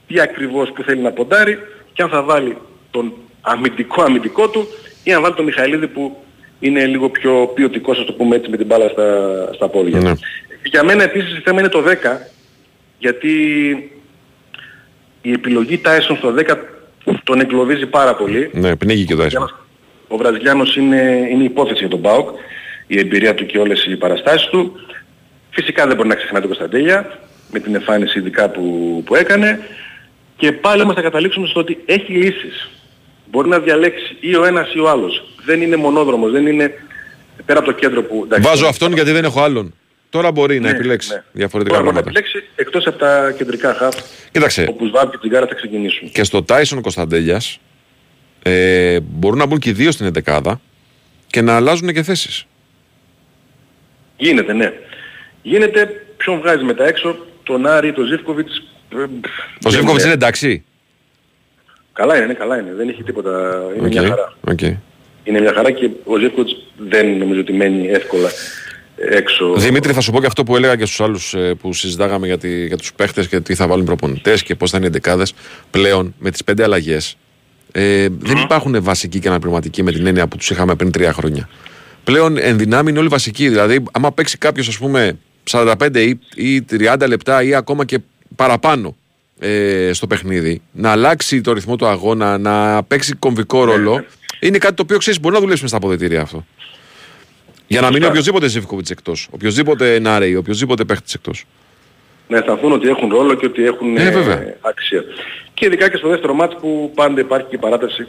τι 0.07 0.19
ακριβώς 0.19 0.71
που 0.71 0.83
θέλει 0.83 1.01
να 1.01 1.11
ποντάρει 1.11 1.59
και 1.93 2.01
αν 2.01 2.09
θα 2.09 2.21
βάλει 2.21 2.57
τον 2.91 3.13
αμυντικό 3.41 4.01
αμυντικό 4.01 4.49
του 4.49 4.67
ή 5.03 5.13
αν 5.13 5.21
βάλει 5.21 5.35
τον 5.35 5.45
Μιχαηλίδη 5.45 5.87
που 5.87 6.17
είναι 6.59 6.85
λίγο 6.85 7.09
πιο 7.09 7.51
ποιοτικός, 7.53 7.99
ας 7.99 8.05
το 8.05 8.13
πούμε 8.13 8.35
έτσι, 8.35 8.49
με 8.49 8.57
την 8.57 8.65
μπάλα 8.65 8.87
στα, 8.87 9.49
στα 9.53 9.67
πόδια. 9.67 9.99
Ναι. 9.99 10.11
Για 10.63 10.83
μένα 10.83 11.03
επίσης 11.03 11.33
το 11.33 11.41
θέμα 11.43 11.59
είναι 11.59 11.69
το 11.69 11.83
10, 11.87 11.93
γιατί 12.97 13.31
η 15.21 15.31
επιλογή 15.31 15.81
Tyson 15.85 16.17
στο 16.17 16.33
10 16.37 16.57
τον 17.31 17.39
εγκλωβίζει 17.39 17.85
πάρα 17.85 18.15
πολύ. 18.15 18.49
Ναι, 18.53 18.75
πνίγει 18.75 19.05
και 19.05 19.15
το 19.15 19.23
έσμα. 19.23 19.39
Βραζιλιάνος- 19.39 19.67
Ο 20.07 20.17
Βραζιλιάνος 20.17 20.75
είναι, 20.75 21.27
είναι 21.31 21.43
υπόθεση 21.43 21.77
για 21.79 21.87
τον 21.87 22.01
ΠΑΟΚ, 22.01 22.29
η 22.87 22.99
εμπειρία 22.99 23.33
του 23.35 23.45
και 23.45 23.57
όλες 23.57 23.85
οι 23.85 23.95
παραστάσεις 23.95 24.47
του. 24.47 24.71
Φυσικά 25.49 25.87
δεν 25.87 25.95
μπορεί 25.95 26.07
να 26.07 26.15
ξεχνά 26.15 26.39
τον 26.39 26.47
Κωνσταντέλια, 26.47 27.19
με 27.51 27.59
την 27.59 27.75
εμφάνιση 27.75 28.19
ειδικά 28.19 28.49
που, 28.49 28.63
που 29.05 29.15
έκανε. 29.15 29.59
Και 30.37 30.51
πάλι 30.51 30.81
όμως 30.81 30.95
θα 30.95 31.01
καταλήξουμε 31.01 31.47
στο 31.47 31.59
ότι 31.59 31.77
έχει 31.85 32.11
λύσεις. 32.11 32.69
Μπορεί 33.31 33.49
να 33.49 33.59
διαλέξει 33.59 34.17
ή 34.19 34.35
ο 34.35 34.45
ένας 34.45 34.73
ή 34.73 34.79
ο 34.79 34.89
άλλος. 34.89 35.23
Δεν 35.45 35.61
είναι 35.61 35.75
μονόδρομος, 35.75 36.31
δεν 36.31 36.47
είναι 36.47 36.73
πέρα 37.45 37.59
από 37.59 37.67
το 37.67 37.75
κέντρο 37.75 38.03
που... 38.03 38.21
εντάξει, 38.25 38.49
Βάζω 38.49 38.65
αυτόν 38.67 38.93
γιατί 38.93 39.11
δεν 39.11 39.23
έχω 39.23 39.41
άλλον. 39.41 39.73
Τώρα 40.11 40.31
μπορεί 40.31 40.59
να 40.59 40.69
ναι, 40.69 40.75
επιλέξει 40.77 41.13
ναι. 41.13 41.23
διαφορετικά 41.31 41.75
Μπορεί 41.75 41.87
να 41.87 41.93
πράγματα. 41.93 42.19
επιλέξει 42.19 42.49
εκτός 42.55 42.85
από 42.87 42.97
τα 42.97 43.31
κεντρικά 43.37 43.73
χαφ, 43.73 43.95
Κοίταξε, 44.31 44.65
όπου 44.69 44.85
Σβάμπ 44.85 45.09
και 45.09 45.17
Τσιγκάρα 45.17 45.47
θα 45.47 45.53
ξεκινήσουν. 45.55 46.11
και 46.11 46.23
στο 46.23 46.43
Τάισον 46.43 46.81
Κωνσταντέλιας 46.81 47.59
ε, 48.43 48.99
μπορούν 48.99 49.37
να 49.37 49.45
μπουν 49.45 49.59
και 49.59 49.69
οι 49.69 49.73
δύο 49.73 49.91
στην 49.91 50.11
11 50.25 50.41
και 51.27 51.41
να 51.41 51.55
αλλάζουν 51.55 51.93
και 51.93 52.03
θέσεις. 52.03 52.45
Γίνεται, 54.17 54.53
ναι. 54.53 54.73
Γίνεται, 55.41 56.05
ποιον 56.17 56.39
βγάζει 56.39 56.63
μετά 56.63 56.85
έξω, 56.87 57.17
τον 57.43 57.65
Άρη, 57.67 57.93
τον 57.93 58.05
Ζίβκοβιτς. 58.05 58.63
ε, 58.89 59.05
Ο 59.65 59.69
Ζίβκοβιτς 59.69 60.03
είναι 60.03 60.13
εντάξει. 60.13 60.63
Καλά 61.93 62.17
είναι, 62.17 62.25
ναι, 62.25 62.33
καλά 62.33 62.57
είναι. 62.59 62.73
Δεν 62.73 62.89
έχει 62.89 63.03
τίποτα. 63.03 63.63
Είναι 63.77 63.85
Οκ, 63.87 63.91
μια 63.93 64.01
χαρά. 64.07 64.33
οκ. 64.47 64.61
Είναι 65.23 65.39
μια 65.39 65.53
χαρά 65.53 65.71
και 65.71 65.89
ο 66.03 66.17
Ζίβκοβιτς 66.17 66.67
δεν 66.77 67.17
νομίζω 67.17 67.39
ότι 67.39 67.53
μένει 67.53 67.87
εύκολα 67.87 68.29
έξω. 69.09 69.53
Δημήτρη, 69.55 69.93
θα 69.93 70.01
σου 70.01 70.11
πω 70.11 70.19
και 70.19 70.25
αυτό 70.25 70.43
που 70.43 70.55
έλεγα 70.55 70.75
και 70.75 70.85
στους 70.85 71.01
άλλους 71.01 71.35
που 71.59 71.73
συζητάγαμε 71.73 72.27
για, 72.27 72.37
τη, 72.37 72.65
για 72.65 72.77
τους 72.77 72.93
παίχτες 72.93 73.27
και 73.27 73.39
τι 73.39 73.55
θα 73.55 73.67
βάλουν 73.67 73.85
προπονητές 73.85 74.43
και 74.43 74.55
πώς 74.55 74.71
θα 74.71 74.77
είναι 74.77 74.85
οι 74.85 74.89
ενδεκάδες. 74.89 75.33
Πλέον 75.69 76.13
με 76.19 76.31
τις 76.31 76.43
πέντε 76.43 76.63
αλλαγές 76.63 77.17
ε, 77.71 78.07
δεν 78.19 78.37
υπάρχουν 78.37 78.83
βασικοί 78.83 79.19
και 79.19 79.27
αναπληρωματικοί 79.27 79.83
με 79.83 79.91
την 79.91 80.05
έννοια 80.05 80.27
που 80.27 80.37
τους 80.37 80.49
είχαμε 80.49 80.75
πριν 80.75 80.91
τρία 80.91 81.13
χρόνια. 81.13 81.49
Πλέον 82.03 82.37
εν 82.37 82.57
δυνάμει 82.57 82.89
είναι 82.89 82.99
όλοι 82.99 83.07
βασικοί. 83.07 83.49
Δηλαδή, 83.49 83.83
άμα 83.91 84.11
παίξει 84.11 84.37
κάποιος, 84.37 84.67
ας 84.67 84.77
πούμε, 84.77 85.17
45 85.49 86.17
ή, 86.35 86.53
ή 86.55 86.65
30 86.71 87.07
λεπτά 87.07 87.43
ή 87.43 87.53
ακόμα 87.53 87.85
και 87.85 87.99
παραπάνω 88.35 88.95
ε, 89.39 89.89
στο 89.93 90.07
παιχνίδι, 90.07 90.61
να 90.71 90.91
αλλάξει 90.91 91.41
το 91.41 91.53
ρυθμό 91.53 91.75
του 91.75 91.85
αγώνα, 91.85 92.37
να 92.37 92.83
παίξει 92.83 93.13
κομβικό 93.13 93.63
ρόλο, 93.63 93.95
ναι. 93.95 94.05
είναι 94.39 94.57
κάτι 94.57 94.73
το 94.73 94.81
οποίο 94.81 94.97
ξέρεις 94.97 95.19
μπορεί 95.19 95.33
να 95.33 95.39
δουλέψει 95.39 95.61
μες 95.61 95.71
στα 95.71 95.79
αποδετήρια 95.79 96.21
αυτό. 96.21 96.45
Για 97.71 97.81
να 97.81 97.87
μείνει 97.87 97.99
Σωστά. 97.99 98.09
οποιοδήποτε 98.19 98.47
Ζήφκοβιτς 98.47 98.89
εκτός, 98.89 99.27
οποιοδήποτε 99.31 99.99
Νάρεϊ, 99.99 100.35
οποιοδήποτε 100.35 100.83
παίχτης 100.85 101.13
εκτός. 101.13 101.45
Να 102.27 102.37
αισθανθούν 102.37 102.71
ότι 102.71 102.87
έχουν 102.87 103.09
ρόλο 103.09 103.33
και 103.33 103.45
ότι 103.45 103.63
έχουν 103.65 103.97
Ε, 103.97 104.03
ε, 104.07 104.11
βέβαια. 104.11 104.55
αξία. 104.61 105.03
Και 105.53 105.65
ειδικά 105.65 105.89
και 105.89 105.97
στο 105.97 106.07
δεύτερο 106.07 106.33
μάτς 106.33 106.55
που 106.61 106.91
πάντα 106.95 107.19
υπάρχει 107.21 107.45
και 107.49 107.55
η 107.55 107.59
παράταση 107.59 108.05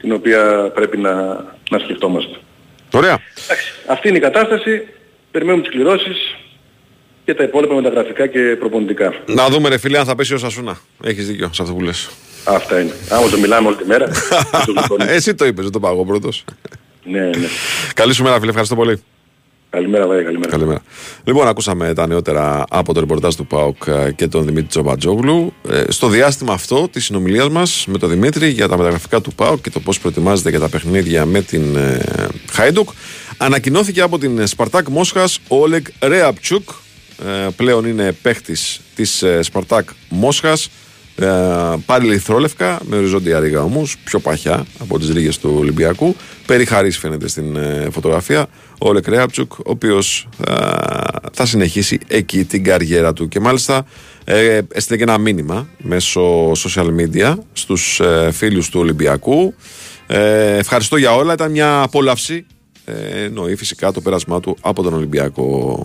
την 0.00 0.12
οποία 0.12 0.70
πρέπει 0.74 0.96
να, 0.96 1.12
να 1.70 1.78
σκεφτόμαστε. 1.78 2.36
Ωραία. 2.92 3.18
Εντάξει, 3.44 3.72
αυτή 3.86 4.08
είναι 4.08 4.16
η 4.16 4.20
κατάσταση. 4.20 4.86
Περιμένουμε 5.30 5.62
τις 5.62 5.72
κληρώσεις 5.72 6.36
και 7.24 7.34
τα 7.34 7.42
υπόλοιπα 7.42 7.74
με 7.74 7.82
τα 7.82 7.88
γραφικά 7.88 8.26
και 8.26 8.38
προπονητικά. 8.58 9.14
Να 9.26 9.48
δούμε, 9.48 9.68
ρε 9.68 9.78
φίλε, 9.78 9.98
αν 9.98 10.04
θα 10.04 10.14
πέσει 10.14 10.34
ο 10.34 10.38
Σασούνα. 10.38 10.78
Έχεις 11.04 11.26
δίκιο 11.26 11.50
σε 11.52 11.62
αυτό 11.62 11.74
που 11.74 11.80
λες. 11.82 12.08
Αυτά 12.44 12.80
είναι. 12.80 12.92
Άμα 13.10 13.28
το 13.28 13.38
μιλάμε 13.38 13.66
όλη 13.68 13.76
τη 13.76 13.84
μέρα. 13.86 14.08
θα 14.50 14.62
το 14.66 14.72
γλυκώνει. 14.72 15.04
Εσύ 15.10 15.34
το 15.34 15.44
είπες, 15.46 15.62
δεν 15.62 15.72
το 15.72 15.80
πάω 15.80 15.92
εγώ 15.92 16.04
πρώτος. 16.04 16.44
Ναι, 17.08 17.20
ναι. 17.20 17.46
Καλή 17.94 18.12
σου 18.12 18.22
μέρα, 18.22 18.34
φίλε. 18.34 18.48
Ευχαριστώ 18.48 18.74
πολύ. 18.74 19.02
Καλημέρα, 19.70 20.06
Βάγια, 20.06 20.22
καλημέρα. 20.22 20.50
Καλημέρα. 20.50 20.82
Λοιπόν, 21.24 21.48
ακούσαμε 21.48 21.94
τα 21.94 22.06
νεότερα 22.06 22.64
από 22.70 22.94
το 22.94 23.00
ρεπορτάζ 23.00 23.34
του 23.34 23.46
ΠΑΟΚ 23.46 23.76
ε, 23.86 24.12
και 24.12 24.26
τον 24.26 24.44
Δημήτρη 24.44 24.68
Τσομπατζόγλου. 24.68 25.52
Ε, 25.70 25.84
στο 25.88 26.08
διάστημα 26.08 26.52
αυτό 26.52 26.88
της 26.88 27.04
συνομιλίας 27.04 27.48
μας 27.48 27.84
με 27.88 27.98
τον 27.98 28.10
Δημήτρη 28.10 28.48
για 28.48 28.68
τα 28.68 28.76
μεταγραφικά 28.76 29.20
του 29.20 29.32
ΠΑΟΚ 29.34 29.60
και 29.60 29.70
το 29.70 29.80
πώς 29.80 30.00
προετοιμάζεται 30.00 30.50
για 30.50 30.60
τα 30.60 30.68
παιχνίδια 30.68 31.24
με 31.24 31.42
την 31.42 31.76
ε, 31.76 32.00
Χάιντουκ, 32.50 32.88
ανακοινώθηκε 33.36 34.00
από 34.00 34.18
την 34.18 34.46
Σπαρτάκ 34.46 34.88
Μόσχας 34.88 35.38
ο 35.48 35.56
Όλεγ 35.56 35.82
Ρέαπτσουκ. 36.00 36.68
Ε, 37.26 37.48
πλέον 37.56 37.84
είναι 37.84 38.12
παίχτης 38.12 38.80
της 38.94 39.22
ε, 39.22 39.42
Σπαρτάκ 39.42 39.88
Μόσχας. 40.08 40.70
Ε, 41.20 41.26
πάλι 41.86 42.08
λιθρόλευκα, 42.08 42.80
με 42.84 42.96
οριζόντια 42.96 43.40
ρίγα 43.40 43.62
όμως, 43.62 43.96
πιο 44.04 44.18
παχιά 44.18 44.66
από 44.78 44.98
τις 44.98 45.08
ρίγες 45.10 45.38
του 45.38 45.54
Ολυμπιακού. 45.58 46.16
Περιχαρή 46.46 46.90
φαίνεται 46.90 47.28
στην 47.28 47.56
ε, 47.56 47.88
φωτογραφία. 47.90 48.46
Ο 48.80 48.88
Όλεκ 48.88 49.08
Ρέαπτσουκ, 49.08 49.52
ο 49.52 49.62
οποίος 49.64 50.28
θα 51.32 51.46
συνεχίσει 51.46 51.98
εκεί 52.06 52.44
την 52.44 52.64
καριέρα 52.64 53.12
του. 53.12 53.28
Και 53.28 53.40
μάλιστα 53.40 53.86
ε, 54.24 54.60
έστειλε 54.72 54.96
και 54.96 55.02
ένα 55.02 55.18
μήνυμα 55.18 55.68
μέσω 55.78 56.52
social 56.52 56.88
media 57.00 57.34
στους 57.52 58.00
ε, 58.00 58.30
φίλους 58.32 58.68
του 58.68 58.80
Ολυμπιακού. 58.80 59.54
Ε, 60.06 60.56
ευχαριστώ 60.56 60.96
για 60.96 61.14
όλα. 61.14 61.32
Ήταν 61.32 61.50
μια 61.50 61.82
απόλαυση. 61.82 62.46
Ε, 62.84 63.24
εννοεί 63.24 63.56
φυσικά 63.56 63.92
το 63.92 64.00
πέρασμά 64.00 64.40
του 64.40 64.56
από 64.60 64.82
τον 64.82 64.94
Ολυμπιακό. 64.94 65.84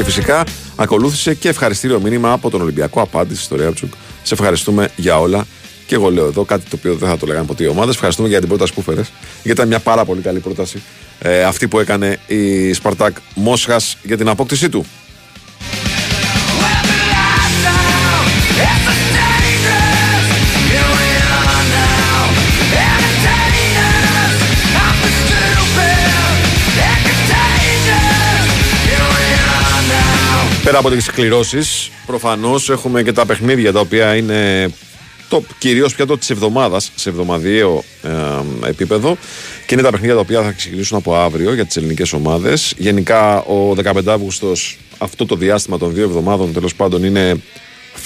Και 0.00 0.06
Και 0.06 0.12
φυσικά 0.12 0.44
ακολούθησε 0.76 1.34
και 1.34 1.48
ευχαριστήριο 1.48 2.00
μήνυμα 2.00 2.32
από 2.32 2.50
τον 2.50 2.60
Ολυμπιακό 2.60 3.00
απάντηση 3.00 3.42
στο 3.42 3.56
Ρέατσουκ. 3.56 3.92
Σε 4.22 4.34
ευχαριστούμε 4.34 4.88
για 4.96 5.18
όλα. 5.20 5.46
Και 5.86 5.94
εγώ 5.94 6.10
λέω 6.10 6.26
εδώ 6.26 6.44
κάτι 6.44 6.70
το 6.70 6.76
οποίο 6.78 6.94
δεν 6.94 7.08
θα 7.08 7.16
το 7.16 7.26
λέγανε 7.26 7.46
ποτέ 7.46 7.64
οι 7.64 7.66
ομάδες. 7.66 7.94
Ευχαριστούμε 7.94 8.28
για 8.28 8.38
την 8.38 8.48
πρόταση 8.48 8.74
που 8.74 8.82
φέρες. 8.82 9.12
Γιατί 9.32 9.50
ήταν 9.50 9.68
μια 9.68 9.78
πάρα 9.78 10.04
πολύ 10.04 10.20
καλή 10.20 10.38
πρόταση 10.38 10.82
ε, 11.18 11.44
αυτή 11.44 11.68
που 11.68 11.80
έκανε 11.80 12.18
η 12.26 12.72
Σπαρτάκ 12.72 13.16
Μόσχας 13.34 13.96
για 14.02 14.16
την 14.16 14.28
απόκτησή 14.28 14.68
του. 14.68 14.86
Πέρα 30.70 30.82
από 30.82 30.90
τις 30.90 31.10
κληρώσεις, 31.10 31.90
προφανώς 32.06 32.70
έχουμε 32.70 33.02
και 33.02 33.12
τα 33.12 33.26
παιχνίδια 33.26 33.72
τα 33.72 33.80
οποία 33.80 34.16
είναι 34.16 34.70
το 35.28 35.42
κυρίως 35.58 35.94
πιάτο 35.94 36.18
της 36.18 36.30
εβδομάδας 36.30 36.92
σε 36.94 37.08
εβδομαδιαίο 37.08 37.84
ε, 38.02 38.68
επίπεδο 38.68 39.16
και 39.66 39.74
είναι 39.74 39.82
τα 39.82 39.90
παιχνίδια 39.90 40.14
τα 40.14 40.20
οποία 40.20 40.42
θα 40.42 40.52
ξεκινήσουν 40.52 40.96
από 40.96 41.16
αύριο 41.16 41.54
για 41.54 41.66
τις 41.66 41.76
ελληνικές 41.76 42.12
ομάδες. 42.12 42.74
Γενικά, 42.76 43.38
ο 43.38 43.74
15 43.84 44.06
Αύγουστος, 44.06 44.78
αυτό 44.98 45.26
το 45.26 45.36
διάστημα 45.36 45.78
των 45.78 45.94
δύο 45.94 46.04
εβδομάδων 46.04 46.52
τέλος 46.52 46.74
πάντων 46.74 47.04
είναι 47.04 47.40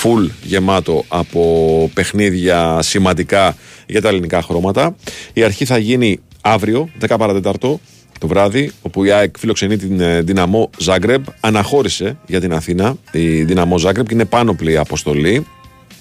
full 0.02 0.28
γεμάτο 0.42 1.04
από 1.08 1.90
παιχνίδια 1.94 2.78
σημαντικά 2.82 3.56
για 3.86 4.00
τα 4.00 4.08
ελληνικά 4.08 4.42
χρώματα. 4.42 4.96
Η 5.32 5.42
αρχή 5.42 5.64
θα 5.64 5.78
γίνει 5.78 6.20
αύριο, 6.40 6.88
10 7.08 7.14
παρατέταρτο, 7.18 7.80
το 8.24 8.30
βράδυ, 8.30 8.70
όπου 8.82 9.04
η 9.04 9.10
ΑΕΚ 9.10 9.34
φιλοξενεί 9.38 9.76
την 9.76 10.00
ε, 10.00 10.20
Δυναμό 10.20 10.70
Ζάγκρεπ. 10.78 11.24
Αναχώρησε 11.40 12.16
για 12.26 12.40
την 12.40 12.52
Αθήνα 12.52 12.96
η 13.12 13.42
Δυναμό 13.42 13.78
Ζάγκρεπ 13.78 14.06
και 14.06 14.14
είναι 14.14 14.24
πάνοπλη 14.24 14.54
η 14.54 14.80
αποστολή. 14.80 15.46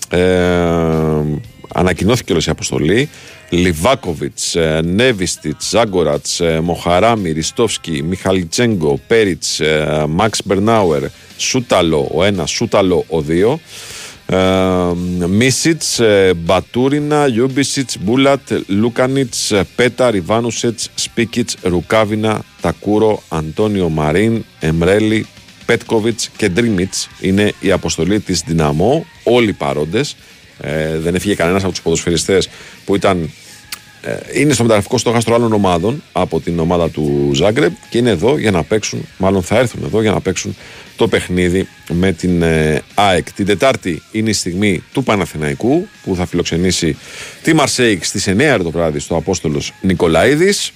Ε, 0.09 0.21
ανακοινώθηκε 1.73 2.33
όλη 2.33 2.41
η 2.47 2.51
αποστολή. 2.51 3.09
Λιβάκοβιτς, 3.49 4.55
ε, 4.55 4.81
Νέβιστιτς, 4.83 5.69
Ζάγκορατς, 5.69 6.39
ε, 6.39 6.59
Μοχαράμι, 6.63 7.31
Ριστόφσκι, 7.31 8.03
Μιχαηλιτσένκο, 8.03 8.99
Πέριτς, 9.07 9.43
Μαξ 10.09 10.41
Μπερνάουερ, 10.45 11.03
Σούταλο 11.38 12.09
ο 12.13 12.23
ένα, 12.23 12.45
Σούταλο 12.45 13.05
ο 13.09 13.21
δύο. 13.21 13.59
Μίσιτς, 15.27 15.99
Μπατούρινα, 16.36 17.27
Λιούμπισιτς, 17.27 17.89
Μπούλατ, 17.99 18.51
Λούκανιτς, 18.67 19.53
Πέταρ, 19.75 20.12
Ιβάνουσετς, 20.12 20.89
Σπίκιτς, 20.95 21.55
Ρουκάβινα, 21.62 22.41
Τακούρο, 22.62 23.23
Αντώνιο 23.29 23.89
Μαρίν, 23.89 24.45
Εμρέλη, 24.59 25.27
Πέτκοβιτς 25.65 26.29
και 26.38 26.49
Ντρίμιτς 26.49 27.09
είναι 27.21 27.53
η 27.59 27.71
αποστολή 27.71 28.19
της 28.19 28.43
Δυναμό. 28.45 29.05
Όλοι 29.23 29.53
παρόντες. 29.53 30.15
Ε, 30.59 30.97
δεν 30.97 31.15
έφυγε 31.15 31.36
κανένας 31.36 31.63
από 31.63 31.71
τους 31.71 31.81
ποδοσφαιριστές 31.81 32.49
που 32.86 32.95
ήταν. 32.95 33.29
Ε, 34.01 34.39
είναι 34.39 34.53
στο 34.53 34.63
μεταγραφικό 34.63 34.97
στόχαστρο 34.97 35.36
άλλων 35.36 35.53
ομάδων 35.53 36.03
από 36.12 36.39
την 36.39 36.59
ομάδα 36.59 36.89
του 36.89 37.31
Ζάγκρεπ 37.33 37.71
και 37.89 37.97
είναι 37.97 38.09
εδώ 38.09 38.38
για 38.38 38.51
να 38.51 38.63
παίξουν, 38.63 39.07
μάλλον 39.17 39.43
θα 39.43 39.57
έρθουν 39.57 39.83
εδώ 39.83 40.01
για 40.01 40.12
να 40.12 40.21
παίξουν 40.21 40.55
το 40.95 41.08
παιχνίδι 41.08 41.67
με 41.89 42.12
την 42.12 42.41
ε, 42.41 42.82
ΑΕΚ. 42.93 43.32
Την 43.32 43.45
Τετάρτη 43.45 44.01
είναι 44.12 44.29
η 44.29 44.34
στιγμή 44.34 44.84
του 44.93 45.03
Παναθηναϊκού 45.03 45.88
που 46.03 46.15
θα 46.15 46.25
φιλοξενήσει 46.25 46.97
τη 47.43 47.53
Μαρσέικ 47.53 48.03
στις 48.03 48.27
9 48.27 48.60
το 48.63 48.71
βράδυ 48.71 48.99
στο 48.99 49.15
Απόστολος 49.15 49.73
Νικολαίδης. 49.82 50.71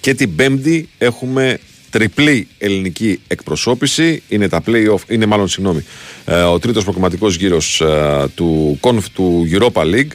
Και 0.00 0.14
την 0.14 0.36
Πέμπτη 0.36 0.88
έχουμε 0.98 1.58
τριπλή 1.90 2.48
ελληνική 2.58 3.20
εκπροσώπηση. 3.28 4.22
Είναι 4.28 4.48
τα 4.48 4.62
play-off, 4.66 5.08
είναι 5.08 5.26
μάλλον 5.26 5.48
συγγνώμη, 5.48 5.84
ε, 6.24 6.42
ο 6.42 6.58
τρίτος 6.58 6.84
προκριματικός 6.84 7.36
γύρος 7.36 7.80
ε, 7.80 8.24
του, 8.34 8.80
του 9.12 9.48
Europa 9.52 9.82
League 9.82 10.10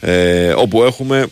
ε, 0.00 0.52
όπου 0.56 0.82
έχουμε 0.82 1.26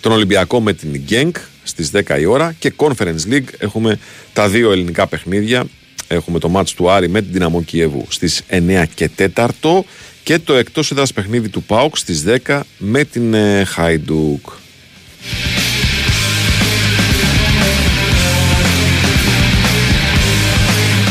τον 0.00 0.12
Ολυμπιακό 0.12 0.60
με 0.60 0.72
την 0.72 1.02
Genk 1.08 1.30
στις 1.70 1.90
10 1.94 2.20
η 2.20 2.24
ώρα 2.24 2.54
και 2.58 2.72
Conference 2.76 3.30
League 3.30 3.48
έχουμε 3.58 3.98
τα 4.32 4.48
δύο 4.48 4.72
ελληνικά 4.72 5.06
παιχνίδια 5.06 5.64
έχουμε 6.08 6.38
το 6.38 6.48
μάτς 6.48 6.74
του 6.74 6.90
Άρη 6.90 7.08
με 7.08 7.22
την 7.22 7.32
Δυναμό 7.32 7.62
Κιέβου 7.62 8.06
στις 8.08 8.42
9 8.50 8.84
και 8.94 9.10
4 9.34 9.48
και 10.22 10.38
το 10.38 10.54
εκτός 10.54 10.90
έδρας 10.90 11.12
παιχνίδι 11.12 11.48
του 11.48 11.62
ΠΑΟΚ 11.62 11.96
στις 11.96 12.24
10 12.46 12.60
με 12.78 13.04
την 13.04 13.34
Χάιντουκ. 13.66 14.46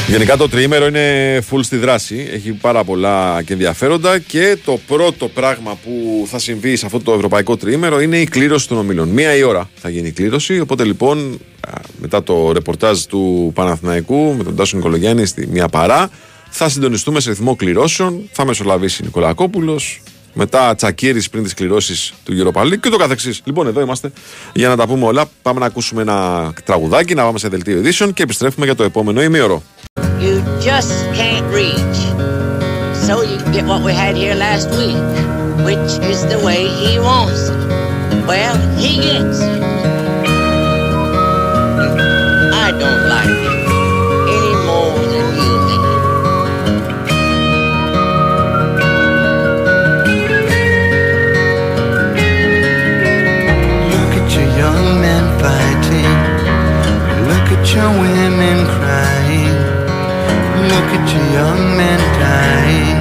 Γενικά 0.09 0.37
το 0.37 0.49
τριήμερο 0.49 0.87
είναι 0.87 1.37
full 1.51 1.59
στη 1.61 1.77
δράση. 1.77 2.29
Έχει 2.31 2.51
πάρα 2.51 2.83
πολλά 2.83 3.41
και 3.45 3.53
ενδιαφέροντα. 3.53 4.19
Και 4.19 4.57
το 4.65 4.79
πρώτο 4.87 5.27
πράγμα 5.27 5.77
που 5.83 6.25
θα 6.27 6.39
συμβεί 6.39 6.75
σε 6.75 6.85
αυτό 6.85 6.99
το 6.99 7.13
ευρωπαϊκό 7.13 7.57
τριήμερο 7.57 8.01
είναι 8.01 8.17
η 8.17 8.25
κλήρωση 8.25 8.67
των 8.67 8.77
ομίλων. 8.77 9.09
Μία 9.09 9.35
η 9.35 9.43
ώρα 9.43 9.69
θα 9.75 9.89
γίνει 9.89 10.07
η 10.07 10.11
κλήρωση. 10.11 10.59
Οπότε 10.59 10.83
λοιπόν, 10.83 11.39
μετά 11.99 12.23
το 12.23 12.51
ρεπορτάζ 12.51 12.99
του 13.01 13.51
Παναθηναϊκού 13.55 14.35
με 14.37 14.43
τον 14.43 14.55
Τάσο 14.55 14.77
Νικολογιάννη 14.77 15.25
στη 15.25 15.47
μία 15.47 15.67
παρά, 15.67 16.09
θα 16.49 16.69
συντονιστούμε 16.69 17.19
σε 17.19 17.29
ρυθμό 17.29 17.55
κληρώσεων. 17.55 18.29
Θα 18.31 18.45
μεσολαβήσει 18.45 19.03
Νικολακόπουλο. 19.03 19.79
Μετά 20.33 20.75
τσακίρι 20.75 21.23
πριν 21.31 21.43
τις 21.43 21.53
κληρώσεις 21.53 22.13
του 22.23 22.33
Europa 22.53 22.79
και 22.79 22.89
το 22.89 22.97
καθεξής. 22.97 23.41
Λοιπόν, 23.43 23.67
εδώ 23.67 23.81
είμαστε 23.81 24.11
για 24.53 24.67
να 24.67 24.75
τα 24.75 24.87
πούμε 24.87 25.05
όλα. 25.05 25.29
Πάμε 25.41 25.59
να 25.59 25.65
ακούσουμε 25.65 26.01
ένα 26.01 26.51
τραγουδάκι, 26.65 27.13
να 27.13 27.23
πάμε 27.23 27.39
σε 27.39 27.47
δελτίο 27.47 27.81
edition 27.83 28.09
και 28.13 28.23
επιστρέφουμε 28.23 28.65
για 28.65 28.75
το 28.75 28.83
επόμενο 28.83 29.21
ημίωρο. 29.21 29.63
You 30.21 30.41
just 30.59 30.91
can't 31.15 31.45
reach. 31.53 31.99
So 33.07 33.21
you 33.21 33.37
get 33.53 33.65
what 33.65 33.81
we 33.83 33.93
had 33.93 34.15
here 34.17 34.35
last 34.35 34.69
week, 34.71 34.97
which 35.65 35.99
is 36.09 36.25
the 36.27 36.39
way 36.45 36.67
he 36.67 36.99
wants 36.99 37.49
it. 37.49 37.57
Well, 38.27 38.57
he 38.77 38.97
gets 38.97 39.39
it. 39.39 39.63
I 42.53 42.71
don't 42.71 43.07
like 43.15 43.39
it 43.49 43.61
any 44.37 44.55
more 44.67 44.99
than 45.13 45.27
you 45.39 45.53
do. 45.69 45.79
Look 53.93 54.13
at 54.19 54.27
your 54.35 54.49
young 54.57 55.01
men 55.01 55.25
fighting. 55.39 56.13
Look 57.29 57.47
at 57.57 57.63
your 57.73 57.89
women 58.01 58.57
crying. 58.67 59.18
Look 60.69 60.89
at 60.97 61.05
your 61.13 61.27
young 61.39 61.61
men 61.77 61.99
dying. 62.21 62.99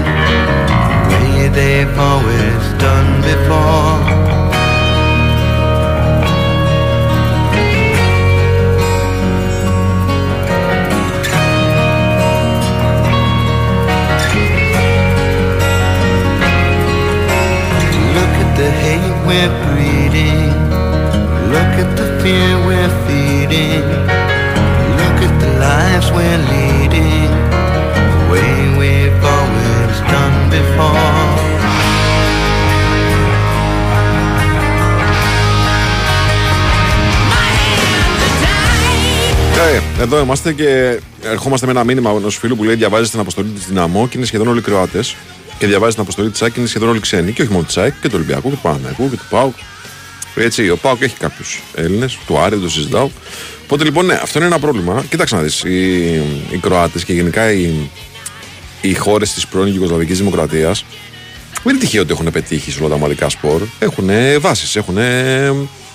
The 1.11 1.18
way 1.20 1.48
they've 1.59 1.98
always 1.98 2.62
done 2.81 3.11
before. 3.20 3.92
Look 18.16 18.35
at 18.42 18.50
the 18.57 18.70
hate 18.83 19.18
we're 19.28 19.54
breeding. 19.66 20.50
Look 21.54 21.74
at 21.85 21.90
the 22.00 22.07
fear 22.22 22.50
we're 22.66 22.94
feeding. 23.07 23.85
Look 25.00 25.18
at 25.28 25.35
the 25.42 25.50
lives 25.61 26.11
we're 26.11 26.42
leading. 26.54 27.28
Before. 30.59 31.18
Ε, 39.75 40.03
εδώ 40.03 40.21
είμαστε 40.21 40.53
και 40.53 41.01
ερχόμαστε 41.23 41.66
με 41.66 41.73
ένα 41.73 41.85
μήνυμα 41.85 42.11
ενός 42.11 42.37
φίλου 42.37 42.57
που 42.57 42.64
λέει: 42.64 42.75
Διαβάζει 42.75 43.11
την 43.11 43.21
αποστολή 43.21 43.49
της 43.49 43.66
Δυναμό 43.66 44.09
και 44.09 44.16
είναι 44.16 44.27
σχεδόν 44.27 44.49
όλοι 44.49 44.61
Κροάτες. 44.61 45.16
Και 45.59 45.66
διαβάζει 45.66 45.92
την 45.92 46.03
αποστολή 46.03 46.31
της 46.31 46.42
ΑΕΚ 46.42 46.53
και 46.53 46.61
είναι 46.61 46.68
σχεδόν 46.68 46.88
όλοι 46.88 47.01
ξένοι. 47.01 47.33
Και 47.33 47.42
όχι 47.42 47.53
μόνο 47.53 47.64
της 47.64 47.77
ΑΕΚ 47.77 47.92
και 48.01 48.09
του 48.09 48.14
Ολυμπιακού 48.14 48.49
και 48.49 48.55
του 48.55 48.62
Παναναϊκού 48.62 49.11
και 49.11 49.16
του 49.16 49.27
ΠΑΟΚ. 49.31 49.55
Έτσι, 50.35 50.71
ο 50.71 50.77
ΠΑΟΚ 50.77 51.03
έχει 51.03 51.16
κάποιους 51.16 51.62
Έλληνες, 51.75 52.18
του 52.27 52.38
Άρη, 52.38 52.55
δεν 52.55 52.64
το 52.64 52.71
συζητάω. 52.71 53.11
Οπότε 53.64 53.85
λοιπόν, 53.85 54.07
ναι, 54.07 54.14
αυτό 54.14 54.38
είναι 54.38 54.47
ένα 54.47 54.59
πρόβλημα. 54.59 55.05
Κοίταξε 55.09 55.37
να 55.37 55.42
δεις. 55.42 55.62
Οι, 55.64 56.05
οι 56.51 56.59
Κροάτες 56.61 57.05
και 57.05 57.12
γενικά 57.12 57.53
οι, 57.53 57.90
οι 58.81 58.95
χώρες 58.95 59.33
της 59.33 59.47
πρώην 59.47 59.75
Ιουγκοσλαβικής 59.75 60.19
Δημοκρατίας 60.19 60.85
δεν 61.62 61.75
είναι 61.75 61.85
τυχαίο 61.85 62.03
ότι 62.03 62.12
έχουν 62.12 62.31
πετύχει 62.33 62.71
σε 62.71 62.81
όλα 62.81 62.88
τα 62.88 62.95
ομαδικά 62.95 63.29
σπορ. 63.29 63.62
Έχουν 63.79 64.11
βάσεις, 64.41 64.77
έχουν 64.77 64.99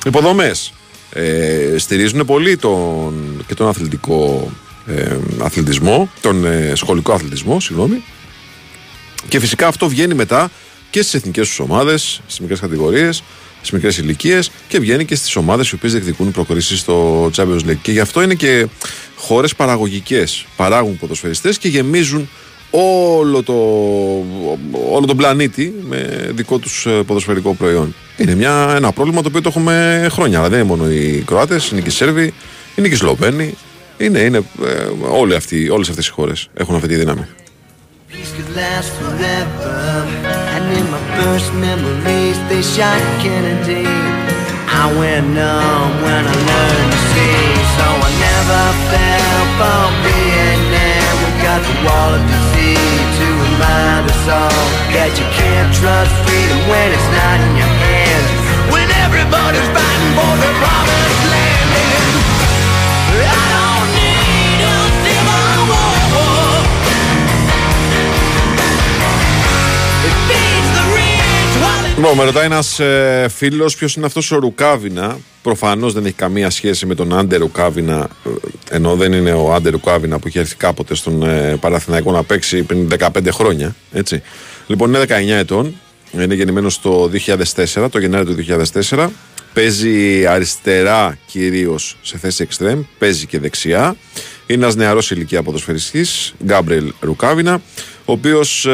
υποδομές. 0.05 0.73
Ε, 1.13 1.77
στηρίζουν 1.77 2.25
πολύ 2.25 2.57
τον, 2.57 3.43
και 3.47 3.53
τον 3.53 3.67
αθλητικό 3.67 4.51
ε, 4.87 5.17
αθλητισμό, 5.41 6.09
τον 6.21 6.45
ε, 6.45 6.71
σχολικό 6.75 7.13
αθλητισμό, 7.13 7.59
συγγνώμη. 7.59 8.03
Και 9.27 9.39
φυσικά 9.39 9.67
αυτό 9.67 9.87
βγαίνει 9.87 10.13
μετά 10.13 10.51
και 10.89 11.01
στις 11.01 11.13
εθνικές 11.13 11.47
τους 11.47 11.59
ομάδες, 11.59 12.21
στις 12.25 12.39
μικρές 12.39 12.59
κατηγορίες, 12.59 13.23
στις 13.57 13.71
μικρές 13.71 13.97
ηλικίες 13.97 14.51
και 14.67 14.79
βγαίνει 14.79 15.05
και 15.05 15.15
στις 15.15 15.35
ομάδες 15.35 15.69
οι 15.69 15.75
οποίες 15.75 15.91
διεκδικούν 15.91 16.31
προκρίσεις 16.31 16.79
στο 16.79 17.25
Champions 17.35 17.69
League. 17.69 17.77
Και 17.81 17.91
γι' 17.91 17.99
αυτό 17.99 18.21
είναι 18.21 18.33
και 18.33 18.67
χώρες 19.15 19.55
παραγωγικές 19.55 20.45
παράγουν 20.55 20.97
ποδοσφαιριστές 20.97 21.57
και 21.57 21.67
γεμίζουν 21.67 22.29
όλο, 22.75 23.43
το, 23.43 23.53
όλο 24.91 25.05
τον 25.05 25.17
πλανήτη 25.17 25.73
με 25.87 26.29
δικό 26.31 26.57
τους 26.57 26.85
ε, 26.85 26.89
ποδοσφαιρικό 26.89 27.53
προϊόν. 27.53 27.95
Είναι 28.17 28.35
μια, 28.35 28.73
ένα 28.75 28.91
πρόβλημα 28.91 29.21
το 29.21 29.27
οποίο 29.27 29.41
το 29.41 29.49
έχουμε 29.49 30.07
χρόνια. 30.11 30.39
Αλλά 30.39 30.49
δεν 30.49 30.59
είναι 30.59 30.67
μόνο 30.67 30.89
οι 30.89 31.23
Κροάτες, 31.25 31.69
είναι 31.69 31.81
και 31.81 31.89
οι 31.89 31.91
Σέρβοι, 31.91 32.33
είναι 32.75 32.87
και 32.87 32.93
οι 32.93 32.97
Σλοβαίνοι. 32.97 33.57
Είναι, 33.97 34.19
είναι 34.19 34.37
ε, 34.37 34.87
όλοι 35.09 35.35
αυτοί, 35.35 35.69
όλες 35.69 35.89
αυτές 35.89 36.07
οι 36.07 36.11
χώρες 36.11 36.49
έχουν 36.53 36.75
αυτή 36.75 36.87
τη 36.87 36.95
δύναμη. 36.95 37.27
Peace 38.11 38.31
could 38.37 38.51
last 38.55 38.91
forever. 39.01 39.75
And 40.55 40.65
in 40.79 40.85
my 40.95 41.01
first 41.17 41.49
memories, 41.67 42.37
they 42.49 42.61
shot 42.75 43.01
Kennedy. 43.23 43.87
I 44.81 44.85
went 44.99 45.25
numb 45.39 45.91
when 46.05 46.23
I 46.33 46.35
learned 46.49 46.91
to 46.95 47.01
see. 47.11 47.41
So 47.77 47.85
I 48.07 48.09
never 48.27 48.82
can't 55.83 56.07
trust 56.07 56.15
freedom 56.25 56.59
when 56.71 56.87
it's 56.95 57.09
not 57.19 57.37
in 57.45 57.53
your 57.61 57.73
hands. 57.85 58.29
When 58.73 58.87
everybody's 59.05 59.69
fighting 59.75 60.13
for 60.17 60.33
the 60.43 60.51
promised 60.61 61.21
land. 61.31 61.69
And 63.15 63.27
I 63.27 63.45
don't 63.55 63.89
need 63.99 64.59
a 64.73 64.77
civil 65.03 65.59
war. 65.71 66.55
It 70.07 70.15
feeds 70.27 70.69
the 70.77 70.85
rich 70.95 71.53
while 71.63 71.85
it 71.85 71.97
Λοιπόν, 71.97 72.15
με 72.17 72.23
ρωτάει 72.23 72.45
ένας 72.45 72.79
ε, 72.79 73.27
φίλος 73.35 73.75
ποιος 73.75 73.95
είναι 73.95 74.05
αυτός 74.05 74.31
ο 74.31 74.39
Ρουκάβινα. 74.39 75.17
Προφανώς 75.41 75.93
δεν 75.93 76.05
έχει 76.05 76.15
καμία 76.15 76.49
σχέση 76.49 76.85
με 76.85 76.95
τον 76.95 77.13
Άντερ 77.13 77.39
Ρουκάβινα, 77.39 78.09
ε, 78.25 78.75
ενώ 78.75 78.95
δεν 78.95 79.13
είναι 79.13 79.31
ο 79.31 79.53
Άντερ 79.53 79.71
Ρουκάβινα 79.71 80.19
που 80.19 80.27
είχε 80.27 80.39
έρθει 80.39 80.55
κάποτε 80.55 80.95
στον 80.95 81.23
ε, 81.23 81.57
Παναθηναϊκό 81.59 82.11
να 82.11 82.23
παίξει 82.23 82.63
πριν 82.63 82.87
15 82.99 83.07
χρόνια. 83.31 83.75
Έτσι. 83.91 84.21
Λοιπόν, 84.67 84.89
είναι 84.93 85.03
19 85.07 85.11
ετών. 85.27 85.75
Είναι 86.11 86.35
γεννημένο 86.35 86.69
το 86.81 87.09
2004, 87.75 87.87
το 87.91 87.99
Γενάρη 87.99 88.25
του 88.25 88.35
2004. 88.89 89.07
Παίζει 89.53 90.25
αριστερά 90.25 91.17
κυρίως 91.25 91.97
σε 92.01 92.17
θέση 92.17 92.43
εξτρέμ, 92.43 92.81
παίζει 92.97 93.25
και 93.25 93.39
δεξιά. 93.39 93.95
Είναι 94.47 94.63
ένας 94.63 94.75
νεαρός 94.75 95.11
ηλικία 95.11 95.43
ποδοσφαιριστής, 95.43 96.33
Γκάμπριλ 96.45 96.93
Ρουκάβινα, 96.99 97.61
ο 98.05 98.11
οποίος 98.11 98.67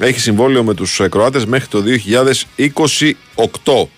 έχει 0.00 0.20
συμβόλαιο 0.20 0.62
με 0.64 0.74
τους 0.74 1.00
Κροάτες 1.10 1.44
μέχρι 1.46 1.66
το 1.68 1.82
2028. 1.82 3.88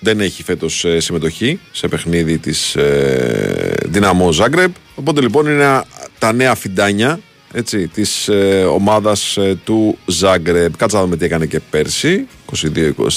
Δεν 0.00 0.20
έχει 0.20 0.42
φέτος 0.42 0.84
συμμετοχή 0.98 1.58
σε 1.72 1.88
παιχνίδι 1.88 2.38
της 2.38 2.76
ε, 2.76 3.74
Δυναμό 3.84 4.32
Ζάγκρεπ. 4.32 4.70
Οπότε 4.94 5.20
λοιπόν 5.20 5.44
είναι 5.46 5.54
ένα- 5.62 5.84
τα 6.18 6.32
νέα 6.32 6.54
φιντάνια 6.54 7.20
έτσι, 7.54 7.88
της 7.88 8.28
ε, 8.28 8.64
ομάδας 8.64 9.36
ε, 9.36 9.58
του 9.64 9.98
Ζάγκρεπ. 10.06 10.76
Κάτσε 10.76 10.96
να 10.96 11.02
δούμε 11.02 11.16
τι 11.16 11.24
έκανε 11.24 11.46
και 11.46 11.60
πέρσι, 11.70 12.26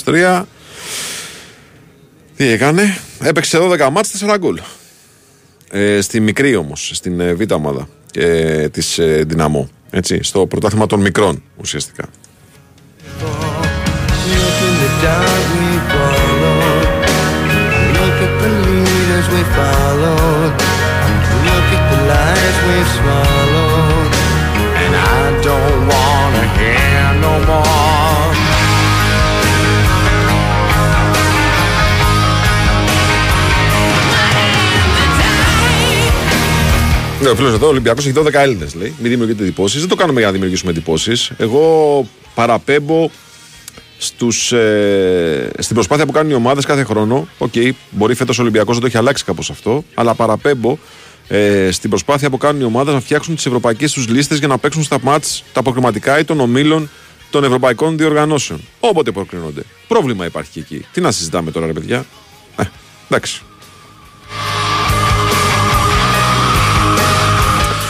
22-23. 0.06 0.43
Τι 2.36 2.47
έκανε, 2.47 2.97
έπαιξε 3.21 3.60
12 3.62 3.89
μάτς, 3.91 4.26
4 4.26 4.36
γκολ. 4.39 4.60
Ε, 5.71 6.02
στη 6.02 6.19
μικρή 6.19 6.56
όμως, 6.56 6.91
στην 6.93 7.19
ε, 7.19 7.34
β' 7.34 7.52
ομάδα 7.52 7.88
ε, 8.13 8.69
της 8.69 8.97
ε, 8.97 9.23
Δυναμό. 9.28 9.69
Έτσι, 9.89 10.23
στο 10.23 10.45
πρωτάθλημα 10.45 10.86
των 10.86 11.02
μικρών 11.02 11.43
ουσιαστικά. 11.58 12.06
Look 14.30 14.60
in 14.67 14.73
the 14.84 14.91
dark 15.04 15.45
we 15.54 15.69
followed. 15.91 16.86
Look 17.95 18.17
at 18.28 18.34
the 18.41 18.50
leaders 18.65 19.28
we 19.34 19.41
followed. 19.58 20.54
Look 21.47 21.67
at 21.78 21.84
the 21.91 22.00
lies 22.12 22.58
we've 22.67 22.91
swallowed. 22.97 23.46
And 25.47 25.55
I 25.55 25.60
don't 25.60 25.88
wanna 25.88 26.43
hear 26.57 27.13
no 27.23 27.33
more. 27.47 28.36
Ναι, 37.21 37.29
ο 37.29 37.36
φίλος 37.36 37.53
εδώ, 37.53 37.65
ο 37.65 37.69
Ολυμπιακός 37.69 38.05
έχει 38.05 38.13
12 38.13 38.41
Έλληνες, 38.41 38.75
λέει. 38.75 38.95
Μην 38.99 39.10
δημιουργείτε 39.12 39.43
εντυπώσεις. 39.43 39.79
Δεν 39.79 39.89
το 39.89 39.95
κάνουμε 39.95 40.17
για 40.17 40.27
να 40.27 40.33
δημιουργήσουμε 40.33 40.71
εντυπώσεις. 40.71 41.31
Εγώ 41.38 42.07
παραπέμπω 42.36 43.10
στους, 43.97 44.51
ε, 44.51 45.51
στην 45.60 45.75
προσπάθεια 45.75 46.05
που 46.05 46.12
κάνουν 46.12 46.31
οι 46.31 46.33
ομάδες 46.33 46.65
κάθε 46.65 46.83
χρόνο. 46.83 47.27
Οκ, 47.38 47.53
μπορεί 47.89 48.15
φέτος 48.15 48.39
ο 48.39 48.41
Ολυμπιακός 48.41 48.75
να 48.75 48.81
το 48.81 48.88
έχει 48.88 48.97
αλλάξει 48.97 49.23
κάπως 49.23 49.49
αυτό. 49.49 49.83
Αλλά 49.93 50.13
παραπέμπω 50.13 50.77
ε, 51.27 51.71
στην 51.71 51.89
προσπάθεια 51.89 52.29
που 52.29 52.37
κάνουν 52.37 52.61
οι 52.61 52.63
ομάδες 52.63 52.93
να 52.93 52.99
φτιάξουν 52.99 53.35
τις 53.35 53.45
ευρωπαϊκές 53.45 53.91
τους 53.91 54.07
λίστες 54.07 54.37
για 54.37 54.47
να 54.47 54.57
παίξουν 54.57 54.83
στα 54.83 54.97
ματς 55.01 55.43
τα 55.53 55.59
προκριματικά 55.60 56.19
ή 56.19 56.23
των 56.23 56.39
ομίλων 56.39 56.89
των 57.29 57.43
ευρωπαϊκών 57.43 57.97
διοργανώσεων. 57.97 58.61
Όποτε 58.79 59.11
προκρίνονται. 59.11 59.61
Πρόβλημα 59.87 60.25
υπάρχει 60.25 60.51
και 60.51 60.59
εκεί. 60.59 60.85
Τι 60.91 61.01
να 61.01 61.11
συζητάμε 61.11 61.51
τώρα, 61.51 61.65
ρε 61.65 61.73
παιδιά. 61.73 62.05
Ε, 62.57 62.63
εντάξει. 63.09 63.41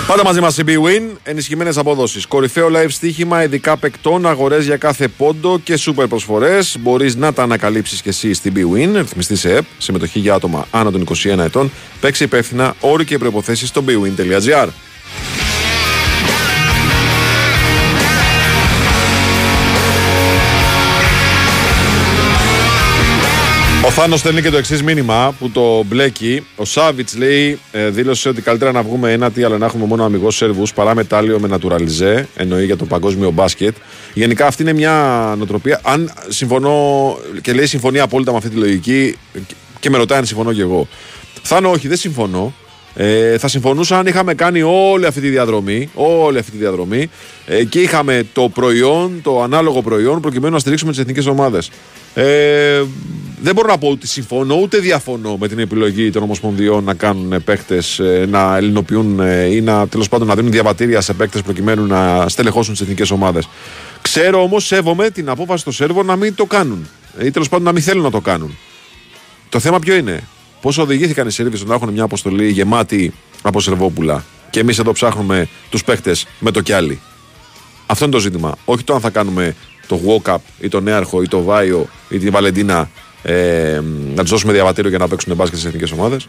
Πάντα 0.08 0.24
μαζί 0.24 0.40
μας 0.40 0.58
η 0.58 0.64
BWIN, 0.68 1.18
ενισχυμένες 1.24 1.78
αποδόσεις. 1.78 2.26
Κορυφαίο 2.26 2.70
live 2.74 2.90
στοίχημα, 2.90 3.44
ειδικά 3.44 3.78
παικτών, 3.78 4.28
αγορές 4.28 4.66
για 4.66 4.78
κάθε 4.78 5.08
πόντο 5.08 5.60
και 5.64 5.78
σούπερ 5.78 6.08
προσφορές. 6.08 6.78
Μπορείς 6.80 7.16
να 7.16 7.34
τα 7.34 7.44
ανακαλύψεις 7.44 8.02
και 8.02 8.10
εσύ 8.10 8.34
στην 8.34 8.54
BWIN, 8.56 8.92
ρυθμιστής 8.96 9.56
ΕΕΕΠ, 9.56 9.66
συμμετοχή 9.78 10.20
για 10.20 10.34
άτομα 10.34 10.68
άνω 10.72 10.92
των 10.92 11.02
21 11.02 11.38
ετών. 11.44 11.72
Παίξει 12.02 12.24
υπεύθυνα 12.24 12.76
όροι 12.80 13.06
και 13.06 13.18
προποθέσει 13.18 13.66
στο 13.66 13.84
bwin.gr. 13.88 14.68
Θάνο 24.00 24.16
στέλνει 24.16 24.42
και 24.42 24.50
το 24.50 24.58
εξής 24.58 24.84
μήνυμα 24.84 25.36
που 25.40 25.50
το 25.50 25.84
μπλέκει. 25.84 26.46
Ο 26.56 26.66
Σάβιτς 26.66 27.18
λέει, 27.18 27.60
ε, 27.72 27.90
δήλωσε 27.90 28.30
ότι 28.30 28.42
καλύτερα 28.42 28.72
να 28.72 28.82
βγούμε 28.82 29.12
ένατη, 29.12 29.44
αλλά 29.44 29.58
να 29.58 29.66
έχουμε 29.66 29.86
μόνο 29.86 30.04
αμυγός 30.04 30.36
Σέρβους 30.36 30.74
παρά 30.74 30.96
μετάλλιο 30.96 31.40
με 31.40 31.48
νατουραλιζέ. 31.48 32.28
Εννοεί 32.36 32.66
για 32.66 32.78
το 32.78 32.86
παγκόσμιο 32.86 33.32
μπάσκετ. 33.32 33.76
Γενικά 34.14 34.46
αυτή 34.46 34.62
είναι 34.62 34.74
μια 34.74 35.34
νοοτροπία. 35.38 35.80
Αν 35.84 36.14
συμφωνώ 36.28 37.18
και 37.42 37.54
λέει 37.54 37.66
συμφωνεί 37.66 38.00
απόλυτα 38.00 38.32
με 38.32 38.38
αυτή 38.38 38.50
τη 38.50 38.56
λογική 38.56 39.18
και 39.80 39.90
με 39.90 39.98
ρωτάει 39.98 40.20
αν 40.20 40.26
συμφωνώ 40.26 40.54
κι 40.54 40.62
εγώ. 40.62 40.88
Θάνο, 41.42 41.70
όχι, 41.70 41.88
δεν 41.88 41.98
συμφωνώ. 41.98 42.54
Ε, 42.96 43.38
θα 43.38 43.48
συμφωνούσα 43.48 43.98
αν 43.98 44.06
είχαμε 44.08 44.34
κάνει 44.34 44.62
όλη 44.62 45.06
αυτή 45.06 45.22
τη 45.22 45.30
διαδρομή, 45.30 45.90
όλη 45.94 46.38
αυτή 46.38 46.52
τη 46.52 46.58
διαδρομή 46.58 47.10
ε, 47.46 47.64
και 47.64 47.82
είχαμε 47.82 48.24
το 48.34 48.50
προϊόν, 48.50 49.20
το 49.24 49.42
ανάλογο 49.42 49.82
προϊόν 49.82 50.22
προκειμένου 50.22 50.54
να 50.54 50.60
στηρίξουμε 50.60 50.92
τις 50.92 51.00
εθνικές 51.00 51.26
ομάδες. 51.26 51.72
Ε, 52.14 52.84
δεν 53.42 53.56
μπορώ 53.56 53.68
να 53.68 53.78
πω 53.78 53.90
ότι 53.90 54.08
συμφωνώ 54.08 54.56
ούτε 54.56 54.78
διαφωνώ 54.78 55.38
με 55.38 55.48
την 55.48 55.60
επιλογή 55.60 56.12
των 56.12 56.24
Ομοσπονδιών 56.24 56.84
να 56.84 56.94
κάνουν 56.94 57.44
παίχτε, 57.44 57.84
να 58.28 58.58
ελληνοποιούν 58.58 59.20
ε, 59.20 59.46
ή 59.46 59.62
να 59.62 59.88
τέλος 59.88 60.10
πάντων 60.10 60.28
να 60.28 60.36
δίνουν 60.36 60.52
διαβατήρια 60.52 61.02
σε 61.02 61.14
παίχτε 61.14 61.42
προκειμένου 61.42 61.86
να 61.86 62.30
στελεχώσουν 62.30 62.74
τις 62.74 62.82
εθνικές 62.82 63.12
ομάδες. 63.12 63.50
Ξέρω 64.02 64.42
όμως, 64.42 64.66
σέβομαι 64.66 65.10
την 65.10 65.30
απόφαση 65.30 65.64
των 65.64 65.74
Σέρβων 65.74 66.06
να 66.06 66.16
μην 66.16 66.36
το 66.36 66.46
κάνουν 66.46 66.88
ή 67.22 67.32
τέλος 67.32 67.50
πάντων 67.50 67.66
να 67.66 67.72
μην 67.72 67.82
θέλουν 67.82 68.04
να 68.04 68.12
το 68.12 68.22
κάνουν. 68.22 68.58
Το 69.50 69.60
θέμα 69.60 69.80
ποιο 69.80 69.96
είναι, 69.96 70.24
πώς 70.62 70.78
οδηγήθηκαν 70.78 71.28
οι 71.28 71.32
Σέρβοι 71.32 71.58
στο 71.58 71.66
να 71.66 71.74
έχουν 71.74 71.90
μια 71.90 72.04
αποστολή 72.04 72.50
γεμάτη 72.50 73.14
από 73.42 73.60
Σερβόπουλα 73.60 74.26
και 74.50 74.60
εμείς 74.60 74.80
εδώ 74.80 74.92
ψάχνουμε 74.92 75.48
τους 75.70 75.84
παίχτε 75.84 76.16
με 76.40 76.52
το 76.52 76.62
κιάλι; 76.62 77.00
Αυτό 77.86 78.06
είναι 78.06 78.14
το 78.14 78.20
ζήτημα. 78.20 78.56
Όχι 78.66 78.84
το 78.84 78.94
αν 78.94 79.00
θα 79.00 79.10
κάνουμε 79.10 79.56
το 79.88 80.00
Walkup 80.06 80.38
ή 80.60 80.68
το 80.68 80.80
Νέαρχο 80.80 81.22
ή 81.22 81.28
το 81.28 81.44
Βάιο 81.44 81.90
ή 82.10 82.18
τη 82.18 82.30
Βαλεντίνα 82.30 82.90
ε, 83.30 83.82
να 84.16 84.22
τους 84.22 84.32
δώσουμε 84.32 84.54
διαβατήριο 84.54 84.90
για 84.90 85.00
να 85.00 85.08
παίξουν 85.08 85.36
μπάσκετ 85.36 85.58
στις 85.58 85.70
εθνικές 85.70 85.92
ομάδες. 85.92 86.28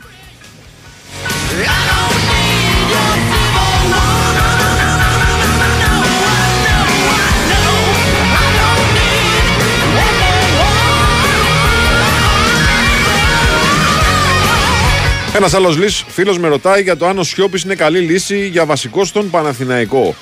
Ένας 15.34 15.54
άλλος 15.54 16.04
φίλος 16.08 16.38
με 16.38 16.48
ρωτάει 16.48 16.82
για 16.82 16.96
το 16.96 17.06
αν 17.06 17.18
ο 17.18 17.22
Σιώπης 17.22 17.62
είναι 17.62 17.74
καλή 17.74 17.98
λύση 17.98 18.46
για 18.46 18.66
βασικό 18.66 19.04
στον 19.04 19.30
Παναθηναϊκό. 19.30 20.14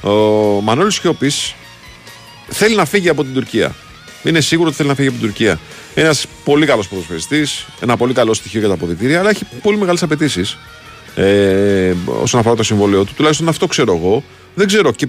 Ο 0.00 0.10
Μανώλης 0.60 0.94
Σιώπης 0.94 1.54
θέλει 2.48 2.74
να 2.76 2.84
φύγει 2.84 3.08
από 3.08 3.24
την 3.24 3.34
Τουρκία. 3.34 3.74
Είναι 4.28 4.40
σίγουρο 4.40 4.68
ότι 4.68 4.76
θέλει 4.76 4.88
να 4.88 4.94
φύγει 4.94 5.08
από 5.08 5.16
την 5.18 5.26
Τουρκία. 5.26 5.58
Ένας 5.94 6.26
πολύ 6.44 6.66
καλός 6.66 6.88
ποδοσφαιριστής, 6.88 7.66
ένα 7.80 7.96
πολύ 7.96 8.12
καλό 8.12 8.34
στοιχείο 8.34 8.60
για 8.60 8.68
τα 8.68 8.74
αποδητήρια, 8.74 9.18
αλλά 9.18 9.30
έχει 9.30 9.44
πολύ 9.62 9.78
μεγάλες 9.78 10.02
απαιτήσεις 10.02 10.58
ε, 11.14 11.92
όσον 12.22 12.40
αφορά 12.40 12.56
το 12.56 12.62
συμβόλαιο 12.62 13.04
του. 13.04 13.12
Τουλάχιστον 13.16 13.48
αυτό 13.48 13.66
ξέρω 13.66 13.96
εγώ. 13.96 14.22
Δεν 14.54 14.66
ξέρω. 14.66 14.92
Και, 14.92 15.06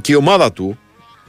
και 0.00 0.12
η 0.12 0.14
ομάδα 0.14 0.52
του 0.52 0.78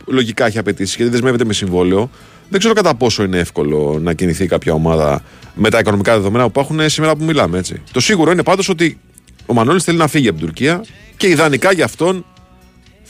λογικά 0.06 0.46
έχει 0.46 0.58
απαιτήσεις 0.58 0.96
γιατί 0.96 1.12
δεσμεύεται 1.12 1.46
με 1.46 1.54
συμβόλαιο. 1.54 2.10
Δεν 2.50 2.60
ξέρω 2.60 2.74
κατά 2.74 2.96
πόσο 2.96 3.24
είναι 3.24 3.38
εύκολο 3.38 4.00
να 4.02 4.14
κινηθεί 4.14 4.46
κάποια 4.46 4.74
ομάδα 4.74 5.24
με 5.56 5.70
τα 5.70 5.80
οικονομικά 5.80 6.14
δεδομένα 6.14 6.44
που 6.44 6.50
υπάρχουν 6.50 6.90
σήμερα 6.90 7.16
που 7.16 7.24
μιλάμε. 7.24 7.58
Έτσι. 7.58 7.82
Το 7.92 8.00
σίγουρο 8.00 8.32
είναι 8.32 8.44
πάντως 8.44 8.70
ότι 8.70 9.00
ο 9.46 9.54
Μανώλης 9.54 9.84
θέλει 9.84 9.98
να 9.98 10.08
φύγει 10.08 10.28
από 10.28 10.38
την 10.38 10.48
Τουρκία 10.48 10.84
και 11.18 11.28
ιδανικά 11.28 11.72
για 11.72 11.86
αυτόν 11.86 12.26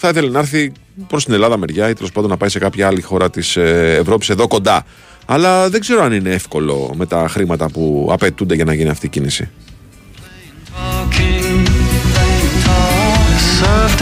θα 0.06 0.12
ήθελε 0.12 0.30
να 0.30 0.40
έρθει 0.40 0.72
προς 1.08 1.26
την 1.26 1.34
Ελλάδα 1.34 1.58
μεριά 1.58 1.90
ή 1.90 1.94
τέλος 1.94 2.12
πάντων 2.12 2.30
να 2.30 2.38
πάει 2.38 2.50
σε 2.50 2.60
κάποια 2.60 2.88
άλλη 2.88 3.02
χώρα 3.02 3.30
της 3.30 3.58
Ευρώπης 3.58 4.30
εδώ 4.30 4.48
κοντά. 4.48 4.86
Αλλά 5.26 5.70
δεν 5.70 5.80
ξέρω 5.80 6.04
αν 6.04 6.14
είναι 6.14 6.30
εύκολο 6.30 6.94
με 6.96 7.06
τα 7.06 7.28
χρήματα 7.28 7.70
που 7.70 8.10
απαιτούνται 8.12 8.56
για 8.56 8.66
να 8.66 8.74
γίνει 8.74 8.90
αυτή 8.90 9.06
η 9.06 9.10
κίνηση. 9.10 9.50
Talking, 10.76 11.66
talk, 12.66 13.30
served 13.60 14.02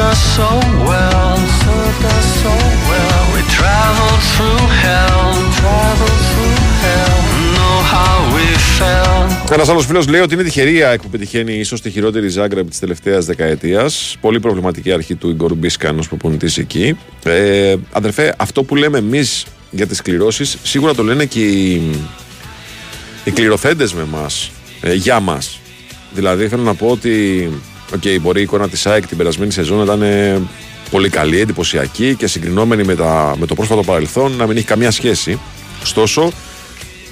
Ένας 9.51 9.69
άλλος 9.69 9.85
φίλος 9.85 10.07
λέει 10.07 10.21
ότι 10.21 10.33
είναι 10.33 10.43
τυχερή 10.43 10.75
η 10.75 10.83
ΑΕΚ 10.83 11.01
που 11.01 11.09
πετυχαίνει 11.09 11.53
ίσως 11.53 11.81
τη 11.81 11.89
χειρότερη 11.89 12.27
Ζάγκρεπ 12.27 12.69
της 12.69 12.79
τελευταίας 12.79 13.25
δεκαετίας. 13.25 14.17
Πολύ 14.21 14.39
προβληματική 14.39 14.91
αρχή 14.91 15.15
του 15.15 15.29
Ιγκορ 15.29 15.53
Μπίσκα, 15.53 15.87
ενό 15.87 16.03
προπονητής 16.07 16.57
εκεί. 16.57 16.97
Ε, 17.23 17.75
αδερφέ, 17.91 18.33
αυτό 18.37 18.63
που 18.63 18.75
λέμε 18.75 18.97
εμείς 18.97 19.45
για 19.71 19.87
τις 19.87 20.01
κληρώσεις, 20.01 20.57
σίγουρα 20.63 20.93
το 20.95 21.03
λένε 21.03 21.25
και 21.25 21.39
οι, 21.39 21.81
οι 23.23 23.31
κληροθέντες 23.31 23.93
με 23.93 24.01
εμά, 24.01 24.27
ε, 24.81 24.93
για 24.93 25.19
μας. 25.19 25.59
Δηλαδή 26.13 26.47
θέλω 26.47 26.63
να 26.63 26.73
πω 26.73 26.87
ότι 26.87 27.49
okay, 27.95 28.17
μπορεί 28.21 28.39
η 28.39 28.43
εικόνα 28.43 28.69
της 28.69 28.85
ΑΕΚ 28.85 29.07
την 29.07 29.17
περασμένη 29.17 29.51
σεζόν 29.51 29.77
να 29.77 29.83
ήταν 29.83 30.01
ε, 30.01 30.41
πολύ 30.91 31.09
καλή, 31.09 31.39
εντυπωσιακή 31.39 32.15
και 32.15 32.27
συγκρινόμενη 32.27 32.83
με, 32.83 32.95
τα, 32.95 33.35
με 33.39 33.45
το 33.45 33.55
πρόσφατο 33.55 33.83
παρελθόν 33.83 34.31
να 34.31 34.47
μην 34.47 34.57
έχει 34.57 34.65
καμία 34.65 34.91
σχέση. 34.91 35.39
Ωστόσο, 35.81 36.31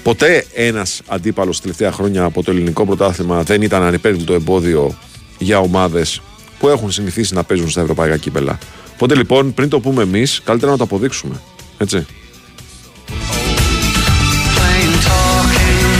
ποτέ 0.04 0.46
ένας 0.54 1.02
αντίπαλος 1.08 1.62
τελευταία 1.62 1.92
χρόνια 1.92 2.24
από 2.24 2.44
το 2.44 2.52
ελληνικό 2.52 2.86
πρωτάθλημα 2.86 3.44
δεν 3.44 3.62
ήταν 3.62 3.84
ανυπέρβλητο 3.84 4.34
εμπόδιο 4.34 4.98
για 5.38 5.60
ομάδες 5.60 6.22
που 6.60 6.68
έχουν 6.68 6.92
συνηθίσει 6.92 7.34
να 7.34 7.44
παίζουν 7.44 7.70
στα 7.70 7.82
ευρωπαϊκά 7.82 8.18
κύπελα. 8.18 8.58
Οπότε 8.94 9.16
λοιπόν, 9.16 9.54
πριν 9.54 9.70
το 9.70 9.80
πούμε 9.80 10.04
εμείς, 10.04 10.42
καλύτερα 10.44 10.72
να 10.72 10.78
το 10.78 10.84
αποδείξουμε. 10.84 11.42
Έτσι. 11.78 12.06
Plain 14.56 14.92
talking, 15.08 15.92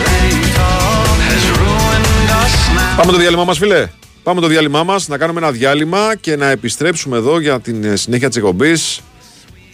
plain 0.00 0.36
talk 0.56 1.18
has 1.28 1.44
ruined 1.60 2.30
us 2.42 2.54
now. 2.76 2.96
Πάμε 2.96 3.12
το 3.12 3.18
διάλειμμα 3.18 3.44
μας, 3.44 3.58
φίλε. 3.58 3.88
Πάμε 4.22 4.40
το 4.40 4.46
διάλειμμα 4.46 4.84
μας, 4.84 5.08
να 5.08 5.18
κάνουμε 5.18 5.40
ένα 5.40 5.50
διάλειμμα 5.50 6.16
και 6.20 6.36
να 6.36 6.46
επιστρέψουμε 6.46 7.16
εδώ 7.16 7.40
για 7.40 7.60
την 7.60 7.84
ε, 7.84 7.96
συνέχεια 7.96 8.28
της 8.28 8.36
εκπομπής. 8.36 9.00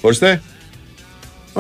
Ορίστε. 0.01 0.43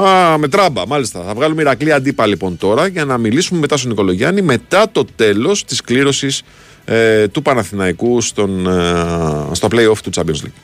Α, 0.00 0.38
με 0.38 0.48
τράμπα, 0.48 0.87
μάλιστα. 0.87 1.22
Θα 1.26 1.35
βγάλουμε 1.35 1.61
Ηρακλή 1.61 1.92
αντίπα 1.92 2.26
λοιπόν 2.26 2.59
τώρα 2.59 2.87
για 2.87 3.04
να 3.04 3.18
μιλήσουμε 3.18 3.61
μετά 3.61 3.76
στον 3.76 3.90
Νικολογιάννη 3.90 4.42
μετά 4.42 4.90
το 4.92 5.04
τέλος 5.16 5.64
της 5.64 5.80
κλήρωσης 5.80 6.42
ε, 6.85 7.28
του 7.28 7.42
Παναθηναϊκού 7.42 8.20
στον, 8.20 8.66
ε, 8.66 9.48
στο 9.52 9.68
play-off 9.72 9.98
του 10.02 10.11
Champions 10.14 10.44
League. 10.44 10.56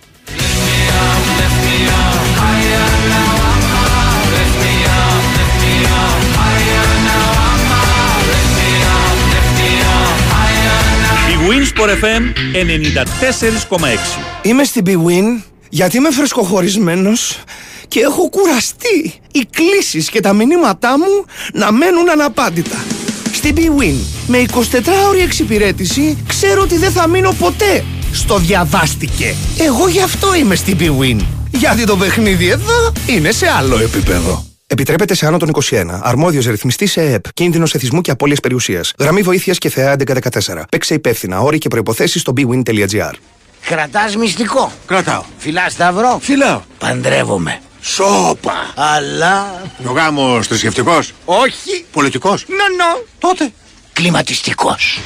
Η 11.31 11.35
Winsport 11.49 12.05
FM 12.05 12.23
94,6. 13.79 13.79
Είμαι 14.43 14.65
στην 14.65 14.85
Bwin 14.87 15.43
γιατί 15.69 15.97
είμαι 15.97 16.11
φρεσκοχωρισμένος 16.11 17.43
και 17.93 18.01
έχω 18.01 18.29
κουραστεί 18.29 19.21
οι 19.33 19.47
κλήσεις 19.51 20.11
και 20.11 20.21
τα 20.21 20.33
μηνύματά 20.33 20.99
μου 20.99 21.25
να 21.53 21.73
μένουν 21.73 22.11
αναπάντητα. 22.11 22.85
Στην 23.33 23.55
Bwin 23.57 23.95
με 24.27 24.45
24ωρη 24.53 25.23
εξυπηρέτηση 25.23 26.19
ξέρω 26.27 26.63
ότι 26.63 26.77
δεν 26.77 26.91
θα 26.91 27.09
μείνω 27.09 27.33
ποτέ 27.33 27.85
στο 28.13 28.39
διαβάστηκε. 28.39 29.35
Εγώ 29.59 29.89
γι' 29.89 30.01
αυτό 30.01 30.35
είμαι 30.35 30.55
στην 30.55 30.77
Bwin. 30.81 31.21
Γιατί 31.51 31.85
το 31.85 31.97
παιχνίδι 31.97 32.49
εδώ 32.49 32.93
είναι 33.07 33.31
σε 33.31 33.49
άλλο 33.49 33.79
επίπεδο. 33.79 34.45
Επιτρέπεται 34.67 35.15
σε 35.15 35.27
άνω 35.27 35.37
των 35.37 35.51
21. 35.71 35.85
Αρμόδιος 36.03 36.47
ρυθμιστής 36.47 36.91
σε 36.91 37.01
ΕΕΠ. 37.01 37.33
Κίνδυνος 37.33 37.75
εθισμού 37.75 38.01
και 38.01 38.11
απώλειας 38.11 38.41
περιουσίας. 38.41 38.93
Γραμμή 38.99 39.23
βοήθειας 39.23 39.59
και 39.59 39.69
ΘΕΑ 39.69 39.97
1114. 39.97 40.65
Παίξε 40.71 40.95
υπεύθυνα. 40.95 41.41
Όροι 41.41 41.59
και 41.59 41.69
προϋποθέσεις 41.69 42.21
στο 42.21 42.33
bwin.gr. 42.37 43.13
Κρατάς 43.67 44.17
μυστικό. 44.17 44.73
Κρατάω. 44.87 45.23
Φυλάς 45.39 45.73
σταυρό. 45.73 46.19
Φιλάω. 46.23 46.61
Παντρεύομαι. 46.79 47.61
Σόπα. 47.83 48.73
Αλλά... 48.75 49.63
Ο 49.87 49.93
γάμος 49.93 50.47
θρησκευτικός. 50.47 51.13
Όχι. 51.25 51.85
Πολιτικός. 51.93 52.45
Νο, 52.49 52.57
νο. 52.57 53.03
Τότε. 53.19 53.53
Κλιματιστικός. 53.93 55.01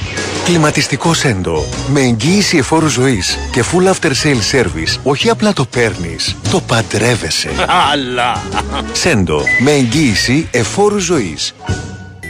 Κλιματιστικός 0.45 1.17
Σέντο. 1.17 1.65
Με 1.87 2.01
εγγύηση 2.01 2.57
εφόρου 2.57 2.87
ζωής 2.87 3.37
και 3.51 3.63
full 3.71 3.93
after 3.93 4.11
sale 4.23 4.55
service. 4.55 4.99
Όχι 5.03 5.29
απλά 5.29 5.53
το 5.53 5.65
παίρνεις, 5.65 6.35
το 6.51 6.61
παντρεύεσαι. 6.61 7.49
Αλλά... 7.91 8.43
Σέντο. 8.91 9.41
Με 9.59 9.71
εγγύηση 9.71 10.47
εφόρου 10.51 10.99
ζωής. 10.99 11.53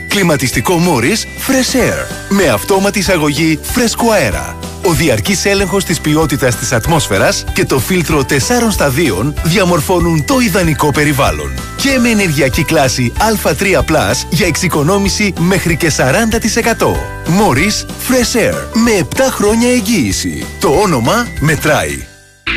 Κλιματιστικό 0.08 0.74
Μόρις 0.74 1.26
Fresh 1.46 1.76
Air. 1.76 2.06
Με 2.28 2.48
αυτόματη 2.48 2.98
εισαγωγή 2.98 3.58
φρέσκου 3.62 4.12
αέρα. 4.12 4.56
Ο 4.82 4.92
διαρκής 4.92 5.44
έλεγχος 5.44 5.84
της 5.84 6.00
ποιότητας 6.00 6.56
της 6.56 6.72
ατμόσφαιρας 6.72 7.44
και 7.52 7.64
το 7.64 7.78
φίλτρο 7.78 8.24
4 8.24 8.70
σταδίων 8.70 9.34
διαμορφώνουν 9.44 10.24
το 10.24 10.38
ιδανικό 10.38 10.90
περιβάλλον. 10.90 11.52
Και 11.76 11.98
με 11.98 12.08
ενεργειακή 12.08 12.64
κλάση 12.64 13.12
Α3+, 13.18 14.26
για 14.30 14.46
εξοικονόμηση 14.46 15.32
μέχρι 15.38 15.76
και 15.76 15.92
40%. 15.96 16.96
Μόρις 17.26 17.86
Fresh 18.08 18.38
Air. 18.38 18.54
Με 18.72 19.06
7 19.16 19.20
χρόνια 19.30 19.70
εγγύηση. 19.70 20.46
Το 20.60 20.68
όνομα 20.68 21.26
μετράει. 21.40 22.06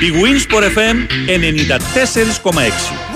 Η 0.01 0.11
Winsport 0.13 0.63
FM 0.63 0.97
94,6. 1.27 3.11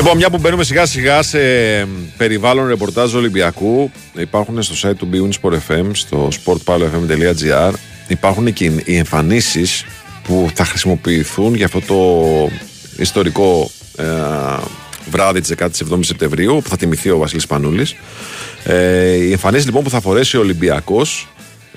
Λοιπόν, 0.00 0.16
μια 0.16 0.30
που 0.30 0.38
μπαίνουμε 0.38 0.64
σιγά 0.64 0.86
σιγά 0.86 1.22
σε 1.22 1.38
περιβάλλον 2.16 2.68
ρεπορτάζ 2.68 3.14
Ολυμπιακού, 3.14 3.90
υπάρχουν 4.18 4.62
στο 4.62 4.88
site 4.88 4.96
του 4.96 5.08
Bwin 5.12 5.40
Sport 5.40 5.52
FM, 5.52 5.90
στο 5.92 6.28
sportpalofm.gr, 6.44 7.72
υπάρχουν 8.08 8.52
και 8.52 8.64
οι 8.84 8.96
εμφανίσεις 8.96 9.84
που 10.22 10.50
θα 10.54 10.64
χρησιμοποιηθούν 10.64 11.54
για 11.54 11.66
αυτό 11.66 11.80
το 11.80 12.04
ιστορικό 12.98 13.70
ε, 13.96 14.04
βράδυ 15.10 15.40
της 15.40 15.54
17ης 15.58 16.04
Σεπτεμβρίου, 16.04 16.60
που 16.62 16.68
θα 16.68 16.76
τιμηθεί 16.76 17.10
ο 17.10 17.18
Βασίλης 17.18 17.46
Πανούλης. 17.46 17.94
Ε, 18.64 19.14
οι 19.14 19.30
εμφανίσεις 19.30 19.66
λοιπόν 19.66 19.82
που 19.82 19.90
θα 19.90 20.00
φορέσει 20.00 20.36
ο 20.36 20.40
Ολυμπιακός, 20.40 21.28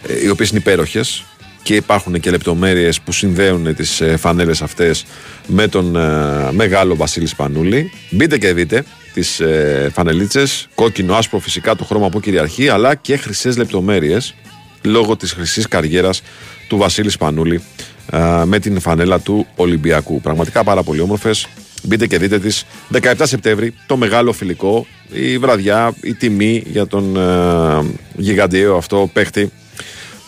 ε, 0.08 0.24
οι 0.26 0.30
οποίες 0.30 0.50
είναι 0.50 0.60
υπέροχες, 0.60 1.24
και 1.64 1.76
υπάρχουν 1.76 2.20
και 2.20 2.30
λεπτομέρειες 2.30 3.02
που 3.02 3.12
συνδέουν 3.12 3.76
τις 3.76 4.02
ε, 4.02 4.18
φανέλες 4.18 4.62
αυτές 4.62 5.06
με 5.48 5.68
τον 5.68 5.96
ε, 5.96 6.52
μεγάλο 6.52 6.96
Βασίλη 6.96 7.28
Σπανούλη. 7.28 7.92
Μπείτε 8.10 8.38
και 8.38 8.54
δείτε 8.54 8.84
τις 9.14 9.40
ε, 9.40 9.90
φανελίτσες, 9.94 10.68
κόκκινο, 10.76 11.16
άσπρο 11.16 11.40
φυσικά 11.40 11.76
το 11.76 11.84
χρώμα 11.84 12.10
που 12.10 12.20
κυριαρχεί, 12.20 12.70
αλλά 12.70 12.96
και 12.96 13.18
χρυσές 13.18 13.58
λεπτομέρειες 13.58 14.36
λόγω 14.84 15.16
της 15.16 15.32
χρυσής 15.32 15.68
καριέρας 15.68 16.22
του 16.68 16.78
Βασίλη 16.78 17.10
Σπανούλη 17.10 17.64
ε, 18.12 18.44
με 18.46 18.60
την 18.60 18.80
φανέλα 18.80 19.20
του 19.20 19.48
Ολυμπιακού. 19.56 20.22
Πραγματικά 20.22 20.64
πάρα 20.64 20.84
πολύ 20.84 21.00
όμορφες. 21.00 21.48
Μπείτε 21.84 22.08
και 22.08 22.18
δείτε 22.18 22.40
τις 22.40 22.66
17 23.02 23.14
Σεπτέμβρη, 23.22 23.74
το 23.88 23.98
μεγάλο 23.98 24.32
φιλικό, 24.32 24.88
η 25.12 25.38
βραδιά, 25.38 25.94
η 26.02 26.14
τιμή 26.14 26.64
για 26.66 26.88
τον 26.88 27.18
ε, 27.18 27.86
γιγαντιαίο 28.16 28.78
αυτό 28.78 29.10
παίχτη 29.14 29.52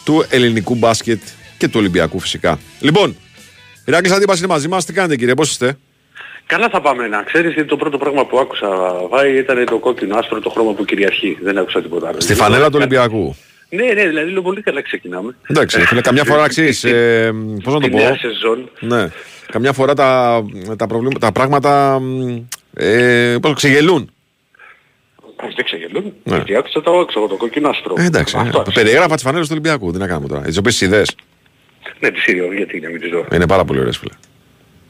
του 0.06 0.26
ελληνικού 0.30 0.76
μπάσκετ 0.76 1.22
και 1.58 1.68
του 1.68 1.80
Ολυμπιακού 1.80 2.20
φυσικά. 2.20 2.60
Λοιπόν, 2.80 3.16
Ηράκλης 3.86 4.12
Αντίπας 4.12 4.38
είναι 4.38 4.48
μαζί 4.48 4.68
μας. 4.68 4.86
Τι 4.86 4.94
κάνετε 4.94 5.16
κύριε, 5.16 5.34
πώς 5.34 5.50
είστε; 5.50 5.78
Καλά 6.46 6.70
θα 6.70 6.82
πάμε 6.82 7.08
να 7.08 7.24
ξέρεις 7.24 7.54
γιατί 7.54 7.70
το 7.70 7.78
πρώτο 7.78 7.98
πράγμα 7.98 8.26
που 8.26 8.40
άκουσα 8.40 8.68
Βάη 9.10 9.38
ήταν 9.38 9.66
το 9.66 9.78
κόκκινο 9.78 10.18
άσπρο 10.18 10.40
το 10.40 10.50
χρώμα 10.50 10.74
που 10.74 10.86
κυριαρχεί. 10.86 11.38
Δεν 11.42 11.58
άκουσα 11.58 11.82
τίποτα 11.82 12.08
άλλο. 12.08 12.20
Στη 12.20 12.34
φανέλα 12.34 12.70
του 12.70 12.76
Ολυμπιακού. 12.76 13.36
Ναι, 13.70 13.84
ναι, 13.84 14.08
δηλαδή 14.08 14.32
λέω 14.32 14.42
πολύ 14.42 14.62
καλά 14.62 14.82
ξεκινάμε. 14.82 15.36
Εντάξει, 15.48 15.80
φίλε, 15.80 16.02
καμιά 16.02 16.24
φορά 16.24 16.48
ξέρεις, 16.48 16.84
ε, 16.84 17.34
πώς 17.64 17.74
να 17.74 17.80
το 17.80 17.88
Τη 17.88 17.94
νέα 17.94 18.10
πω; 18.10 18.16
σεζόν. 18.16 18.70
Ναι. 18.80 19.10
Καμιά 19.52 19.74
φορά 19.74 19.94
τα, 19.94 20.42
τα, 20.78 20.88
προβλήματα, 20.88 21.20
τα 21.20 21.32
πράγματα 21.32 22.02
ε, 22.74 23.36
πώς, 23.42 23.54
ξεγελούν. 23.54 24.15
Α, 25.36 25.48
δεν 25.56 25.66
ξεγελούν. 25.66 26.14
Ναι. 26.24 26.36
Γιατί 26.36 26.56
άκουσα 26.56 26.82
το 26.82 26.92
έξω 27.00 27.20
από 27.20 27.28
το 27.28 27.36
κόκκινο 27.36 27.70
άστρο. 27.70 27.96
Ε, 27.98 28.04
εντάξει, 28.06 28.36
Αυτό 28.38 28.58
ε, 28.58 28.62
άκουσα. 28.62 28.82
περιέγραφα 28.82 29.14
τις 29.14 29.24
φανέλες 29.24 29.48
του 29.48 29.54
Ολυμπιακού. 29.60 29.92
Τι 29.92 29.98
να 29.98 30.08
κάνουμε 30.08 30.28
τώρα. 30.28 30.42
Τις 30.42 30.58
οποίες 30.58 30.82
ιδέε. 30.82 31.04
Ναι, 32.00 32.12
τις 32.12 32.26
είδω, 32.28 32.54
γιατί 32.54 32.80
να 32.80 32.90
μην 32.90 33.00
τις 33.00 33.10
δω. 33.10 33.26
Είναι 33.34 33.48
πάρα 33.48 33.66
πολύ 33.66 33.80
ωραίες, 33.80 33.98
φίλε. 33.98 34.14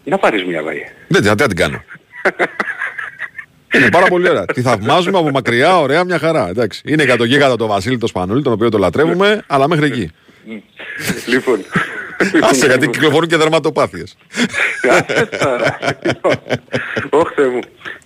Να 0.04 0.18
πάρεις 0.18 0.44
μια 0.46 0.64
βάη. 0.64 0.78
Δεν 1.08 1.22
τι 1.22 1.28
να 1.28 1.36
την 1.36 1.56
κάνω. 1.56 1.84
Είναι 3.76 3.90
πάρα 3.90 4.06
πολύ 4.06 4.30
ωραία. 4.30 4.46
Τη 4.46 4.62
θαυμάζουμε 4.62 5.18
από 5.18 5.30
μακριά, 5.30 5.80
ωραία, 5.80 6.04
μια 6.04 6.20
χαρά. 6.20 6.50
Εντάξει. 6.50 6.82
Είναι 6.86 7.04
εκατογίγαντα 7.04 7.56
το 7.56 7.68
Βασίλη 7.68 7.98
το 7.98 8.08
Σπανούλη, 8.08 8.42
τον 8.42 8.54
οποίο 8.54 8.70
το 8.70 8.78
λατρεύουμε, 8.78 9.44
αλλά 9.48 9.68
μέχρι 9.68 9.86
εκεί. 9.86 10.12
λοιπόν. 11.28 11.60
Άσε, 12.42 12.66
γιατί 12.66 12.88
κυκλοφορούν 12.88 13.30
και 13.30 13.38
δερματοπάθειες. 13.38 14.18
Όχι 17.10 17.34
Θεέ 17.36 17.48
μου. 17.48 17.60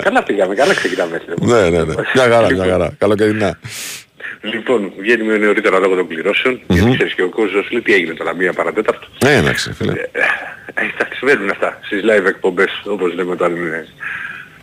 Καλά 0.03 0.23
πήγαμε, 0.23 0.55
καλά 0.55 0.73
ξεκινάμε. 0.73 1.21
Θεέ 1.25 1.35
μου. 1.39 1.47
ναι, 1.47 1.69
ναι, 1.69 1.83
ναι. 1.83 1.93
Μια 2.13 2.23
χαρά, 2.23 2.51
μια 2.51 2.65
χαρά. 2.65 2.93
Καλοκαιρινά. 2.97 3.59
Λοιπόν, 4.41 4.91
βγαίνουμε 4.99 5.37
νωρίτερα 5.37 5.79
λόγω 5.79 5.95
των 5.95 6.07
κληρώσεων. 6.07 6.61
Γιατί 6.67 6.93
ξέρεις 6.93 7.13
και 7.13 7.23
ο 7.23 7.29
κόσμος 7.29 7.71
λέει 7.71 7.81
τι 7.81 7.93
έγινε 7.93 8.13
τώρα, 8.13 8.35
μία 8.35 8.53
παρατέταρτο. 8.53 9.07
Ναι, 9.23 9.35
εντάξει, 9.35 9.73
φίλε. 9.73 9.91
Ε, 9.91 10.07
Εντάξει, 10.73 11.17
συμβαίνουν 11.17 11.49
αυτά 11.49 11.79
στις 11.81 12.01
live 12.03 12.25
εκπομπές, 12.25 12.81
όπως 12.85 13.13
λέμε 13.13 13.31
όταν 13.31 13.55
είναι. 13.55 13.87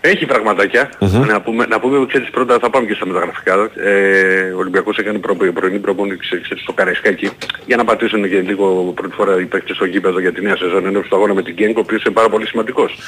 Έχει 0.06 0.26
πραγματάκια. 0.26 0.90
Να 1.26 1.40
πούμε, 1.40 1.66
να 1.66 1.80
πούμε 1.80 2.06
ξέρεις, 2.06 2.30
πρώτα 2.30 2.58
θα 2.58 2.70
πάμε 2.70 2.86
και 2.86 2.94
στα 2.94 3.06
μεταγραφικά. 3.06 3.70
Ε, 3.74 4.50
ο 4.50 4.58
Ολυμπιακός 4.58 4.98
έκανε 4.98 5.18
προ, 5.18 5.34
πρωινή 5.34 5.78
προπόνηση 5.78 6.18
ξέρεις, 6.18 6.62
στο 6.62 6.72
Καραϊσκάκι 6.72 7.30
για 7.66 7.76
να 7.76 7.84
πατήσουν 7.84 8.28
και 8.28 8.40
λίγο 8.40 8.92
πρώτη 8.94 9.14
φορά 9.14 9.40
οι 9.40 9.44
παίκτες 9.44 9.76
στο 9.76 9.84
γήπεδο 9.84 10.20
για 10.20 10.32
τη 10.32 10.40
νέα 10.42 10.56
σεζόν 10.56 10.86
ενώ 10.86 11.02
στο 11.02 11.16
αγώνα 11.16 11.34
με 11.34 11.42
την 11.42 11.54
Γκένκ, 11.54 11.76
ο 11.76 11.80
οποίος 11.80 12.04
είναι 12.04 12.14
πάρα 12.14 12.28
πολύ 12.28 12.46
σημαντικός. 12.46 12.98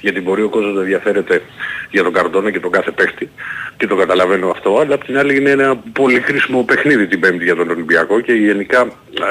Γιατί 0.00 0.20
μπορεί 0.20 0.42
ο 0.42 0.48
κόσμος 0.48 0.74
να 0.74 0.80
ενδιαφέρεται 0.80 1.42
για 1.90 2.02
τον 2.02 2.12
Καρντόνα 2.12 2.50
και 2.50 2.60
τον 2.60 2.70
κάθε 2.70 2.90
παίκτη 2.90 3.30
και 3.76 3.86
το 3.86 3.96
καταλαβαίνω 3.96 4.50
αυτό, 4.50 4.78
αλλά 4.80 4.94
απ' 4.94 5.04
την 5.04 5.18
άλλη 5.18 5.36
είναι 5.36 5.50
ένα 5.50 5.76
πολύ 5.92 6.20
κρίσιμο 6.20 6.62
παιχνίδι 6.62 7.06
την 7.06 7.20
Πέμπτη 7.20 7.44
για 7.44 7.56
τον 7.56 7.70
Ολυμπιακό 7.70 8.20
και 8.20 8.32
γενικά 8.32 8.80
ε, 8.80 9.22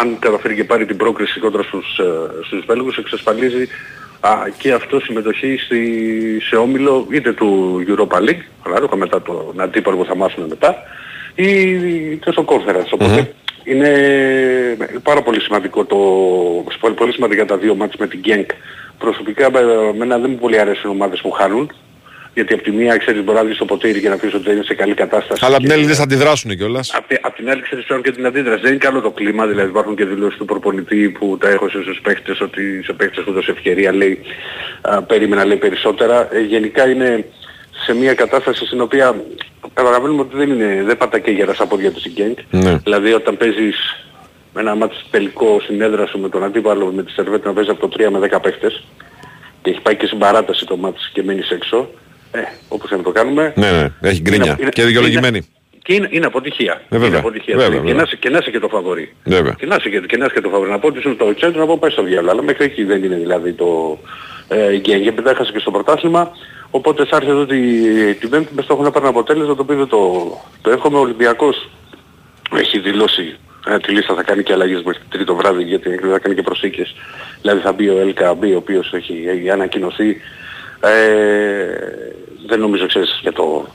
αν 0.00 0.16
καταφέρει 0.18 0.54
και 0.54 0.64
πάρει 0.64 0.86
την 0.86 0.96
πρόκριση 0.96 1.40
κόντρα 1.40 1.62
στους, 1.62 1.98
ε, 1.98 2.44
στους 2.44 2.64
Βέλγους 2.66 2.96
εξασφαλίζει 2.96 3.68
α, 4.22 4.48
και 4.58 4.72
αυτό 4.72 5.00
συμμετοχή 5.00 5.56
στη, 5.56 6.40
σε 6.40 6.56
όμιλο 6.56 7.06
είτε 7.10 7.32
του 7.32 7.82
Europa 7.88 8.16
League, 8.16 8.42
ανάλογα 8.66 8.96
μετά 8.96 9.22
τον 9.22 9.60
αντίπαλο 9.60 9.96
που 9.96 10.04
θα 10.04 10.16
μάθουμε 10.16 10.46
μετά, 10.48 10.76
ή 11.34 11.76
και 12.16 12.30
στο 12.30 12.44
Conference. 12.46 12.90
οποτε 12.90 13.34
είναι 13.64 13.90
πάρα 15.02 15.22
πολύ 15.22 15.40
σημαντικό 15.40 15.84
το, 15.84 15.96
πολύ, 16.80 16.94
πολύ 16.94 17.12
σημαντικά 17.12 17.44
τα 17.44 17.56
δύο 17.56 17.74
μάτς 17.74 17.96
με 17.96 18.06
την 18.06 18.20
Genk. 18.24 18.46
Προσωπικά 18.98 19.46
εμένα 19.94 20.18
δεν 20.18 20.30
μου 20.30 20.36
πολύ 20.36 20.58
αρέσουν 20.58 20.90
ομάδες 20.90 21.20
που 21.20 21.30
χάνουν. 21.30 21.72
Γιατί 22.34 22.54
από 22.54 22.62
τη 22.62 22.70
μία 22.70 22.96
ξέρεις 22.96 23.22
μπορεί 23.24 23.38
να 23.38 23.44
δεις 23.44 23.56
το 23.56 23.64
ποτήρι 23.64 24.00
και 24.00 24.08
να 24.08 24.16
πεις 24.16 24.34
ότι 24.34 24.42
δεν 24.44 24.54
είναι 24.54 24.64
σε 24.64 24.74
καλή 24.74 24.94
κατάσταση. 24.94 25.44
Αλλά 25.44 25.54
απ' 25.54 25.60
την 25.62 25.70
και- 25.70 25.76
άλλη 25.76 25.86
δεν 25.86 25.94
θα 25.94 26.02
αντιδράσουν 26.02 26.56
κιόλας. 26.56 26.92
Απ' 26.94 27.06
τη- 27.08 27.16
Απ' 27.22 27.34
την 27.36 27.50
άλλη 27.50 27.62
ξέρεις 27.62 27.86
τώρα 27.86 28.00
και 28.02 28.10
την 28.10 28.26
αντίδραση. 28.26 28.60
Δεν 28.60 28.70
είναι 28.70 28.78
καλό 28.80 29.00
το 29.00 29.10
κλίμα, 29.10 29.46
δηλαδή 29.46 29.68
υπάρχουν 29.68 29.96
και 29.96 30.04
δηλώσεις 30.04 30.38
του 30.38 30.44
προπονητή 30.44 31.08
που 31.18 31.36
τα 31.40 31.48
έχω 31.48 31.68
στους 31.68 32.00
παίχτες 32.02 32.40
ότι 32.40 32.82
σε 32.84 32.92
παίχτες 32.92 33.24
που 33.24 33.32
δώσε 33.32 33.50
ευκαιρία 33.50 33.92
λέει 33.94 34.18
α, 34.82 35.02
περίμενα 35.02 35.44
λέει 35.44 35.56
περισσότερα. 35.56 36.28
Ε, 36.34 36.40
γενικά 36.40 36.88
είναι 36.88 37.24
σε 37.84 37.94
μια 37.94 38.14
κατάσταση 38.14 38.66
στην 38.66 38.80
οποία 38.80 39.22
καταλαβαίνουμε 39.74 40.20
ότι 40.20 40.36
δεν, 40.36 40.50
είναι, 40.50 40.82
δεν 40.86 40.96
πατά 40.96 41.18
και 41.18 41.30
γέρα 41.30 41.54
στα 41.54 41.66
πόδια 41.66 41.90
τους 41.92 42.04
η 42.04 42.08
Γκένκ. 42.10 42.38
Ναι. 42.50 42.76
Δηλαδή 42.76 43.12
όταν 43.12 43.36
παίζεις 43.36 43.76
με 44.54 44.60
ένα 44.60 44.74
μάτς 44.74 45.06
τελικό 45.10 45.60
συνέδρα 45.64 46.06
σου 46.06 46.18
με 46.18 46.28
τον 46.28 46.44
αντίπαλο 46.44 46.92
με 46.92 47.02
τη 47.02 47.10
Σερβέτη 47.10 47.46
να 47.46 47.52
παίζεις 47.52 47.72
από 47.72 47.88
το 47.88 47.96
3 48.04 48.10
με 48.10 48.18
10 48.18 48.40
παίχτες 48.40 48.84
και 49.62 49.70
έχει 49.70 49.80
πάει 49.80 49.96
και 49.96 50.06
στην 50.06 50.18
παράταση 50.18 50.66
το 50.66 50.76
μάτς 50.76 51.10
και 51.12 51.22
μείνεις 51.22 51.50
έξω. 51.50 51.90
Ε, 52.32 52.40
όπως 52.68 52.90
να 52.90 53.02
το 53.02 53.10
κάνουμε. 53.10 53.52
Ναι, 53.56 53.70
ναι, 53.70 54.08
έχει 54.10 54.20
γκρίνια. 54.20 54.44
Είναι- 54.46 54.56
είναι- 54.60 54.70
Και 54.70 54.84
δικαιολογημένη. 54.84 55.46
Και 55.82 55.94
είναι, 55.94 56.08
είναι 56.10 56.26
αποτυχία. 56.26 56.72
Ε, 56.72 56.78
βέβαια. 56.88 57.08
Είναι 57.08 57.16
αποτυχία. 57.18 57.56
Βέβαια, 57.56 57.70
Δηλαδή, 57.70 57.86
βέβαια. 57.88 57.92
Και, 57.92 57.96
να, 57.98 58.02
είσαι- 58.06 58.16
και 58.16 58.28
να 58.30 58.38
είσαι 58.38 58.50
και 58.50 58.58
το 58.58 58.68
φαβορή. 58.68 59.14
Βέβαια. 59.24 59.54
Και 59.58 59.66
να 59.66 59.74
είσαι 59.78 59.88
και, 59.88 60.00
και, 60.00 60.16
να 60.16 60.24
είσαι 60.24 60.34
και 60.34 60.40
το 60.40 60.48
φαβορή. 60.48 60.70
Να 60.70 60.78
πω 60.78 60.86
ότι 60.86 60.98
είσαι 60.98 61.14
το 61.14 61.34
τσέντρο 61.34 61.60
να 61.60 61.66
πω 61.66 61.78
πάει 61.78 61.90
στο 61.90 62.02
διάλογο. 62.02 62.30
Αλλά 62.30 62.42
μέχρι 62.42 62.64
εκεί 62.64 62.84
δεν 62.84 63.04
είναι 63.04 63.16
δηλαδή 63.16 63.52
το 63.52 63.98
ε, 64.48 64.76
γκέν. 64.76 65.02
Και 65.02 65.12
μετά 65.16 65.30
έχασε 65.30 65.52
και 65.52 65.58
στο 65.58 65.70
πρωτάθλημα. 65.70 66.30
Οπότε 66.70 67.04
θα 67.04 67.16
έρθει 67.16 67.28
εδώ 67.30 67.46
τη, 67.46 67.58
την 68.14 68.28
πέμπτη 68.30 68.54
μες 68.54 68.64
στόχο 68.64 68.82
να 68.82 68.90
πάρει 68.90 69.04
ένα 69.06 69.14
αποτέλεσμα 69.18 69.54
το 69.54 69.62
οποίο 69.62 69.76
δεν 69.76 69.86
το, 69.86 70.00
το 70.62 70.70
εύχομαι. 70.70 70.96
Ο 70.96 71.00
Ολυμπιακός 71.00 71.68
έχει 72.56 72.78
δηλώσει 72.78 73.36
ε, 73.68 73.78
τη 73.78 73.92
λίστα 73.92 74.14
θα 74.14 74.22
κάνει 74.22 74.42
και 74.42 74.52
αλλαγές 74.52 74.82
μέχρι 74.82 75.02
τρίτο 75.08 75.34
βράδυ 75.34 75.62
γιατί 75.62 75.88
θα 76.10 76.18
κάνει 76.18 76.34
και 76.34 76.42
προσθήκες. 76.42 76.94
Δηλαδή 77.42 77.60
θα 77.60 77.72
μπει 77.72 77.88
ο 77.88 78.14
LKB 78.14 78.52
ο 78.52 78.56
οποίος 78.56 78.92
έχει, 78.92 79.24
έχει 79.28 79.50
ανακοινωθεί. 79.50 80.16
Ε, 80.82 80.90
δεν 82.46 82.60
νομίζω 82.60 82.86
ξέρεις 82.86 83.18
για 83.22 83.32
το, 83.32 83.66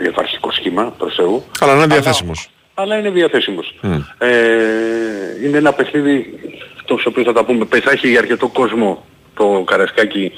για 0.00 0.12
το 0.12 0.20
αρχικό 0.20 0.52
σχήμα 0.52 0.94
προς 0.98 1.14
Θεού. 1.14 1.44
Αλλά 1.60 1.74
να 1.74 1.82
είναι 1.82 1.94
διαθέσιμος. 1.94 2.48
Αλλά 2.74 2.98
είναι 2.98 3.10
διαθέσιμος. 3.10 3.74
Μμ. 3.80 3.98
Ε, 4.18 4.28
είναι 5.44 5.56
ένα 5.56 5.72
παιχνίδι 5.72 6.40
το 6.84 6.98
οποίο 7.04 7.22
θα 7.22 7.32
τα 7.32 7.44
πούμε. 7.44 7.64
πες, 7.64 7.80
Θα 7.80 7.90
έχει 7.90 8.18
αρκετό 8.18 8.48
κόσμο 8.48 9.04
το 9.34 9.64
Καρασκάκι 9.66 10.32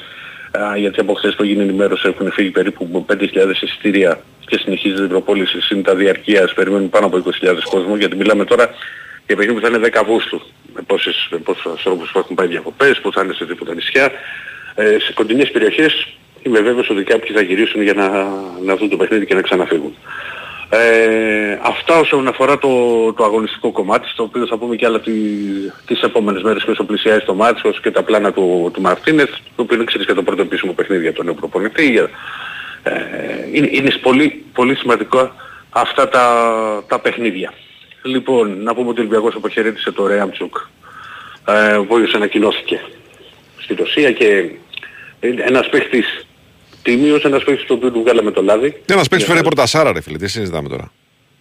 α, 0.59 0.77
γιατί 0.77 1.01
από 1.01 1.15
χθες 1.15 1.35
που 1.35 1.45
γίνει 1.45 1.63
ενημέρωση 1.63 2.09
έχουν 2.09 2.33
φύγει 2.33 2.51
περίπου 2.51 3.07
5.000 3.09 3.17
εισιτήρια 3.61 4.21
και 4.47 4.59
συνεχίζεται 4.59 5.05
η 5.05 5.07
προπόληση 5.07 5.61
συν 5.61 5.83
τα 5.83 5.95
διαρκείας 5.95 6.55
περιμένουν 6.55 6.91
πάνω 6.91 7.07
από 7.07 7.23
20.000 7.43 7.57
κόσμο 7.71 7.97
γιατί 7.97 8.17
μιλάμε 8.17 8.45
τώρα 8.45 8.71
για 9.27 9.37
παιχνίδι 9.37 9.61
που 9.61 9.67
θα 9.67 9.77
είναι 9.77 9.89
10 9.89 9.97
Αυγούστου 10.01 10.43
με 10.75 10.81
πόσες, 10.87 11.29
με 11.31 11.39
πόσους 11.39 11.67
ανθρώπους 11.67 12.11
που 12.11 12.19
έχουν 12.19 12.37
πάει 12.37 12.47
διακοπές, 12.47 13.01
που 13.01 13.13
θα 13.13 13.23
είναι 13.23 13.33
σε 13.33 13.47
τίποτα 13.47 13.75
νησιά. 13.75 14.11
Ε, 14.81 14.99
σε 14.99 15.13
κοντινές 15.13 15.51
περιοχές 15.51 16.09
είμαι 16.43 16.61
βέβαιος 16.61 16.91
ότι 16.91 17.03
κάποιοι 17.03 17.35
θα 17.35 17.41
γυρίσουν 17.41 17.83
για 17.83 17.95
να, 17.95 18.09
να 18.65 18.77
δουν 18.77 18.89
το 18.89 18.97
παιχνίδι 18.97 19.27
και 19.27 19.35
να 19.35 19.41
ξαναφύγουν. 19.41 19.95
Ε, 20.71 21.59
αυτά 21.63 21.99
όσον 21.99 22.29
αφορά 22.29 22.59
το, 22.59 22.69
το 23.13 23.25
αγωνιστικό 23.25 23.73
κομμάτι, 23.73 24.09
στο 24.09 24.23
οποίο 24.23 24.47
θα 24.47 24.57
πούμε 24.57 24.77
και 24.77 24.87
άλλα 24.87 25.01
τι, 25.01 25.13
τις 25.87 26.01
επόμενες 26.01 26.43
μέρες 26.43 26.65
και 26.65 26.71
όσο 26.71 26.85
πλησιάζει 26.85 27.25
το 27.25 27.35
μάτς, 27.35 27.63
όσο 27.65 27.81
και 27.81 27.91
τα 27.91 28.03
πλάνα 28.03 28.33
του, 28.33 28.71
του 28.73 28.81
Μαρτίνεθ, 28.81 29.31
το 29.31 29.63
οποίο 29.63 29.77
είναι 29.77 29.85
ξέρεις 29.85 30.07
και 30.07 30.13
το 30.13 30.23
πρώτο 30.23 30.43
επίσημο 30.43 30.73
παιχνίδι 30.73 31.03
για 31.03 31.13
τον 31.13 31.25
νέο 31.25 31.35
προπονητή. 31.35 31.91
Για, 31.91 32.11
ε, 32.83 32.93
είναι, 33.53 33.69
είναι 33.71 33.91
πολύ, 33.91 34.45
πολύ 34.53 34.75
σημαντικό 34.75 35.33
αυτά 35.71 36.09
τα, 36.09 36.25
τα 36.89 37.01
παιχνίδια. 37.01 37.53
Λοιπόν, 38.03 38.63
να 38.63 38.75
πούμε 38.75 38.89
ότι 38.89 38.99
ο 38.99 39.03
Ολυμπιακός 39.03 39.35
αποχαιρέτησε 39.35 39.93
το 39.93 40.07
Ρέαμτσουκ, 40.07 40.57
ε, 41.49 41.77
ο 41.77 41.81
οποίος 41.89 42.15
ανακοινώθηκε 42.15 42.81
στη 43.59 43.75
Ρωσία 43.75 44.13
και 44.13 44.25
είναι 44.25 44.59
ένας 45.21 45.69
παίχτης 45.69 46.27
τίμιος, 46.83 47.25
ένας 47.25 47.45
παίχτης 47.45 47.67
το 47.67 47.75
οποίο 47.75 47.91
του 47.93 48.01
βγάλαμε 48.01 48.31
το 48.31 48.43
λάδι. 48.43 48.67
Ένας 48.87 49.09
παίκτης 49.09 49.17
Για 49.17 49.27
φέρε 49.27 49.39
να- 49.39 49.43
πρωτασάρα 49.43 49.93
ρε 49.93 50.01
φίλε, 50.01 50.19
τι 50.19 50.29
συζητάμε 50.29 50.69
τώρα. 50.69 50.93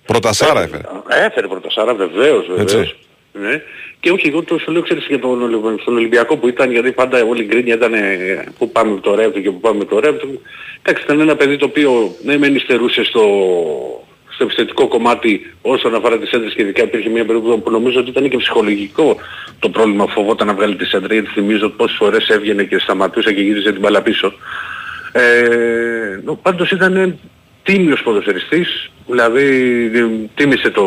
Πρωτασάρα 0.06 0.62
έφερε. 0.62 0.84
Έφερε 1.26 1.48
πρωτοσάρα 1.48 1.94
βεβαίως, 1.94 2.48
βεβαίως. 2.48 2.74
Έτσι. 2.74 2.96
Ναι. 3.34 3.62
Και 4.00 4.12
όχι, 4.12 4.28
εγώ 4.28 4.44
το 4.44 4.58
σου 4.58 4.72
λέω 4.72 4.82
ξέρεις 4.82 5.06
για 5.08 5.20
τον, 5.20 5.42
Ολυ- 5.42 5.82
στον 5.82 5.96
Ολυμπιακό 5.96 6.38
που 6.38 6.48
ήταν, 6.48 6.72
γιατί 6.72 6.92
πάντα 6.92 7.24
όλη 7.24 7.42
η 7.42 7.46
γκρίνια 7.46 7.74
ήταν 7.74 7.94
ε, 7.94 8.44
που 8.58 8.72
πάμε 8.72 8.92
με 8.92 9.00
το 9.00 9.16
ρεύμα 9.16 9.32
του 9.32 9.42
και 9.42 9.52
που 9.52 9.60
πάμε 9.60 9.78
με 9.78 9.86
το 9.86 10.00
ρεύμα 10.00 10.18
του. 10.18 10.42
Εντάξει, 10.82 11.04
ήταν 11.04 11.20
ένα 11.20 11.36
παιδί 11.36 11.58
το 11.58 11.66
οποίο 11.66 12.16
ναι 12.24 12.38
μεν 12.38 12.56
υστερούσε 12.56 13.04
στο, 13.04 13.24
στο 14.38 14.46
επιθετικό 14.46 14.88
κομμάτι 14.88 15.54
όσον 15.62 15.96
αφορά 15.96 16.18
τις 16.18 16.32
έντρες 16.32 16.54
και 16.54 16.62
ειδικά 16.62 16.84
υπήρχε 16.84 17.10
μια 17.10 17.26
περίοδο 17.26 17.58
που 17.58 17.72
νομίζω 17.72 18.00
ότι 18.00 18.10
ήταν 18.10 18.30
και 18.30 18.38
ψυχολογικό 18.38 19.18
το 19.60 19.70
πρόβλημα 19.70 20.06
που 20.06 20.12
φοβόταν 20.12 20.48
να 20.48 20.54
βγάλει 20.54 20.76
τις 20.76 20.92
έντρες 20.92 21.12
γιατί 21.12 21.30
θυμίζω 21.34 21.70
πόσες 21.70 21.98
φορές 21.98 22.28
έβγαινε 22.30 22.64
και 22.64 22.80
σταματούσε 22.80 23.34
και 23.34 23.42
γύριζε 23.42 23.72
την 23.72 23.80
μπάλα 23.82 24.02
πίσω. 24.02 24.34
Ε, 25.12 26.20
νο- 26.24 26.40
πάντως 26.42 26.72
ήταν 26.72 27.20
τίμιος 27.64 28.02
ποδοσφαιριστής, 28.04 28.90
δηλαδή 29.08 29.46
ε, 29.94 30.06
τίμησε 30.36 30.70
το, 30.70 30.86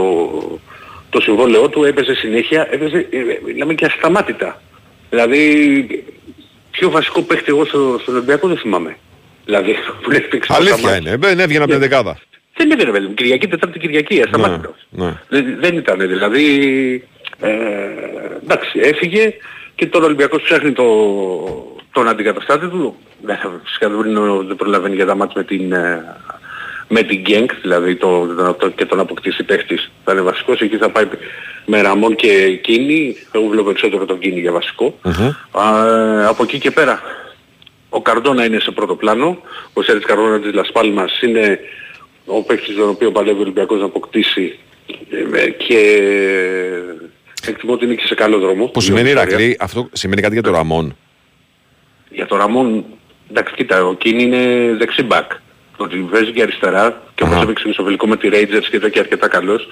το 1.11 1.21
συμβόλαιό 1.21 1.69
του, 1.69 1.85
έπαιζε 1.85 2.15
συνέχεια, 2.15 2.69
έπαιζε, 2.71 3.07
ε, 3.11 3.19
μιλάμε 3.47 3.75
και 3.75 3.85
ασταμάτητα. 3.85 4.63
Δηλαδή, 5.11 6.05
πιο 6.71 6.91
βασικό 6.91 7.23
παίχτη 7.23 7.45
εγώ 7.49 7.65
στο, 7.65 7.99
στον 8.03 8.15
Ολυμπιακό 8.15 8.49
δεν 8.49 8.57
θυμάμαι. 8.57 8.97
Δηλαδή, 9.45 9.73
που 10.03 10.11
έπαιξε 10.11 10.53
Αλήθεια 10.53 10.75
ασταμάτητα. 10.75 10.97
είναι. 11.11 11.11
Ε, 11.11 11.17
Δεν 11.17 11.41
έβγαινε 11.41 11.63
από 11.63 11.73
την 11.73 11.81
δεκάδα. 11.81 12.19
Δεν 12.61 12.71
έβαινε 12.71 12.91
παιδί 12.91 13.07
μου, 13.07 13.15
Κυριακή, 13.15 13.49
Τετάρτη, 13.49 13.79
Κυριακή, 13.79 14.23
ασταμάτητα. 14.23 14.75
Ναι. 14.91 15.13
Δεν, 15.29 15.57
δεν 15.61 15.77
ήταν 15.77 15.99
δηλαδή, 15.99 16.45
ε, 17.41 17.51
εντάξει, 18.43 18.79
έφυγε 18.83 19.35
και 19.75 19.87
τώρα 19.87 20.05
ο 20.05 20.07
Ολυμπιακός 20.07 20.43
ψάχνει 20.43 20.73
το, 20.73 20.85
τον 21.93 22.09
αντικαταστάτη 22.09 22.67
του. 22.69 22.97
Δεν 23.23 23.37
θα, 23.37 23.61
φυσικά 23.65 23.89
δεν, 23.89 23.97
μπορεί- 23.97 24.47
δεν 24.47 24.57
προλαβαίνει 24.57 24.95
για 24.95 25.07
τα 25.07 25.15
μάτια 25.17 25.35
με 25.37 25.45
την, 25.45 25.73
ε, 25.73 26.05
με 26.89 27.03
την 27.03 27.21
Γκένκ, 27.21 27.51
δηλαδή 27.63 27.97
το, 27.97 28.27
το, 28.27 28.53
το- 28.55 28.69
και 28.71 28.85
τον 28.87 29.01
αποκτήσει 29.01 29.43
παίχτης. 29.43 29.91
Θα 30.05 30.13
είναι 30.13 30.21
βασικός, 30.21 30.61
εκεί 30.61 30.77
θα 30.77 30.91
πάει 30.91 31.05
με 31.67 31.81
Ραμόν 31.81 32.15
και 32.17 32.59
Κίνη, 32.63 33.17
εγώ 33.33 33.47
βλέπω 33.47 33.67
περισσότερο 33.67 34.05
τον 34.05 34.19
Κίνη 34.19 34.41
για 34.41 34.53
βασικό. 34.53 34.99
Α, 35.51 35.87
ε, 35.89 36.27
από 36.27 36.43
εκεί 36.43 36.59
και 36.59 36.71
πέρα 36.71 37.01
ο 37.89 38.03
Καρντόνα 38.03 38.45
είναι 38.45 38.59
σε 38.61 38.71
πρώτο 38.71 38.95
πλάνο. 38.95 39.39
Ο 39.73 39.83
Σέρις 39.83 40.05
Καρντόνα 40.05 40.41
της 40.41 40.53
Λασπάλμας 40.55 41.21
είναι 41.23 41.59
ο 42.37 42.43
παίκτης 42.43 42.74
τον 42.76 42.89
οποίο 42.89 43.11
παλεύει 43.12 43.39
ο 43.39 43.41
Ολυμπιακός 43.43 43.78
να 43.78 43.85
αποκτήσει 43.85 44.59
ε, 45.35 45.51
και 45.51 46.01
εκτιμώ 47.49 47.72
ότι 47.72 47.85
είναι 47.85 47.95
και 47.95 48.07
σε 48.07 48.14
καλό 48.14 48.39
δρόμο. 48.39 48.66
Που 48.66 48.81
σημαίνει 48.81 49.09
Η 49.09 49.12
ιστορία. 49.12 49.31
Ηρακλή, 49.35 49.57
αυτό 49.61 49.89
σημαίνει 49.93 50.20
κάτι 50.22 50.35
για 50.35 50.43
τον 50.43 50.53
Ραμόν. 50.53 50.97
Για 52.11 52.26
τον 52.26 52.39
Ραμόν, 52.39 52.85
εντάξει 53.31 53.55
κοίτα, 53.55 53.85
ο 53.87 53.95
Κίνη 53.95 54.22
είναι 54.22 54.74
δεξί 54.78 55.03
μπακ. 55.03 55.31
ότι 55.76 55.97
παίζει 55.97 56.31
και 56.33 56.43
αριστερά 56.43 57.03
και 57.14 57.22
όπως 57.22 57.43
έπαιξε 57.43 57.72
στο 57.72 57.83
φιλικό 57.85 58.07
με 58.07 58.16
τη 58.16 58.28
Rangers 58.33 58.64
και 58.70 58.76
ήταν 58.76 58.91
και 58.91 58.99
αρκετά 58.99 59.28
καλός. 59.28 59.68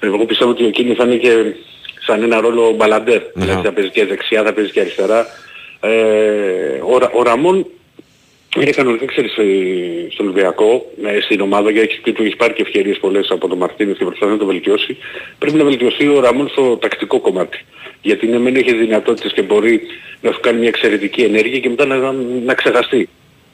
Εγώ 0.00 0.26
πιστεύω 0.26 0.50
ότι 0.50 0.64
εκείνη 0.66 0.94
θα 0.94 1.04
είναι 1.04 1.16
και 1.16 1.54
σαν 2.06 2.22
ένα 2.22 2.40
ρόλο 2.40 2.70
μπαλαντέρ. 2.76 3.22
Δηλαδή 3.34 3.62
θα 3.66 3.72
παίζει 3.72 3.90
και 3.90 4.06
δεξιά, 4.06 4.42
θα 4.42 4.52
παίζει 4.52 4.70
και 4.70 4.80
αριστερά. 4.80 5.26
Ε, 5.80 5.90
ο, 6.92 6.98
Ρα- 6.98 7.10
ο 7.14 7.22
Ραμόν 7.22 7.66
είναι 8.56 8.70
κανονικά 8.70 9.04
ξέρεις 9.04 9.36
ε, 9.36 9.44
στον 10.10 10.26
Ολυμπιακό, 10.26 10.86
ε, 11.04 11.20
στην 11.20 11.40
ομάδα 11.40 11.72
και 11.72 11.80
έχεις, 11.80 12.00
του 12.14 12.22
έχει 12.22 12.36
πάρει 12.36 12.52
και 12.52 12.62
ευκαιρίες 12.62 12.98
πολλές 12.98 13.30
από 13.30 13.48
τον 13.48 13.58
Μαρτίνες 13.58 13.96
και 13.96 14.04
προσπαθεί 14.04 14.32
να 14.32 14.38
το 14.38 14.46
βελτιώσει. 14.46 14.96
Πρέπει 15.38 15.56
να 15.56 15.64
βελτιωθεί 15.64 16.08
ο 16.08 16.20
Ραμόν 16.20 16.48
στο 16.48 16.76
τακτικό 16.76 17.20
κομμάτι. 17.20 17.64
Γιατί 18.02 18.26
ναι 18.26 18.38
μεν 18.38 18.56
έχει 18.56 18.74
δυνατότητες 18.74 19.32
και 19.32 19.42
μπορεί 19.42 19.80
να 20.20 20.32
σου 20.32 20.40
κάνει 20.40 20.58
μια 20.58 20.68
εξαιρετική 20.68 21.20
ενέργεια 21.22 21.58
και 21.58 21.68
μετά 21.68 21.84
να, 21.86 22.12
να 22.44 22.54
ξεχαστεί. 22.54 23.08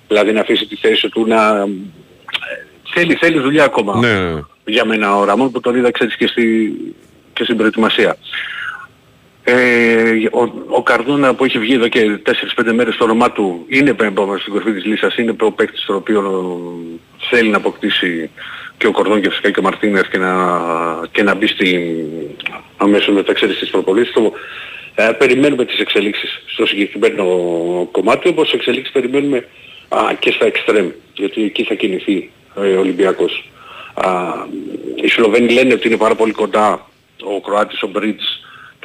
Δηλαδή 0.08 0.32
να 0.32 0.40
αφήσει 0.40 0.66
τη 0.66 0.76
θέση 0.76 1.08
του 1.08 1.26
να... 1.26 1.58
ε, 1.60 1.66
Θέλει, 2.98 3.14
θέλει 3.14 3.38
δουλειά 3.40 3.64
ακόμα 3.64 3.98
Ναι. 3.98 4.40
για 4.64 4.84
μένα 4.84 5.16
ο 5.18 5.24
Ραμόν 5.24 5.50
που 5.50 5.60
τον 5.60 5.76
είδα 5.76 5.90
ξέρεις 5.90 6.16
και, 6.16 6.26
στη, 6.26 6.72
και 7.32 7.44
στην 7.44 7.56
προετοιμασία. 7.56 8.16
Ε, 9.48 10.28
ο, 10.32 10.52
ο 10.68 10.82
Καρδόνα 10.82 11.34
που 11.34 11.44
έχει 11.44 11.58
βγει 11.58 11.74
εδώ 11.74 11.88
και 11.88 12.20
4-5 12.56 12.72
μέρες 12.72 12.96
το 12.96 13.04
όνομά 13.04 13.32
του 13.32 13.64
είναι 13.68 13.94
πέμπα 13.94 14.38
στην 14.38 14.52
κορφή 14.52 14.72
της 14.72 14.84
λίστας, 14.84 15.16
είναι 15.16 15.34
ο 15.40 15.52
παίκτης 15.52 15.84
τον 15.84 15.96
οποίο 15.96 16.42
θέλει 17.30 17.48
να 17.48 17.56
αποκτήσει 17.56 18.30
και 18.76 18.86
ο 18.86 18.90
Κορδόν 18.90 19.20
και 19.20 19.28
φυσικά 19.28 19.50
και 19.50 19.58
ο 19.58 19.62
Μαρτίνες 19.62 20.08
και 20.08 20.18
να, 20.18 20.32
και 21.12 21.22
να 21.22 21.34
μπει 21.34 21.46
στη, 21.46 21.96
αμέσως 22.76 23.14
μετά 23.14 23.32
ξέρεις 23.32 23.56
στις 23.56 23.70
προπολίσεις 23.70 24.12
του. 24.12 24.32
Ε, 24.94 25.10
περιμένουμε 25.18 25.64
τις 25.64 25.78
εξελίξεις 25.78 26.42
στο 26.46 26.66
συγκεκριμένο 26.66 27.24
κομμάτι, 27.90 28.28
όπως 28.28 28.52
εξελίξεις 28.52 28.92
περιμένουμε 28.92 29.48
α, 29.88 29.98
και 30.18 30.30
στα 30.30 30.46
εξτρέμ, 30.46 30.88
γιατί 31.14 31.42
εκεί 31.42 31.64
θα 31.64 31.74
κινηθεί 31.74 32.30
ε, 32.56 32.60
ο 32.60 32.80
Ολυμπιακός. 32.80 33.50
Α, 33.94 34.08
οι 34.94 35.08
Σλοβαίνοι 35.08 35.52
λένε 35.52 35.72
ότι 35.72 35.88
είναι 35.88 35.96
πάρα 35.96 36.14
πολύ 36.14 36.32
κοντά 36.32 36.88
ο 37.20 37.40
Κροάτης, 37.40 37.82
ο 37.82 37.86
Μπρίτς 37.86 38.40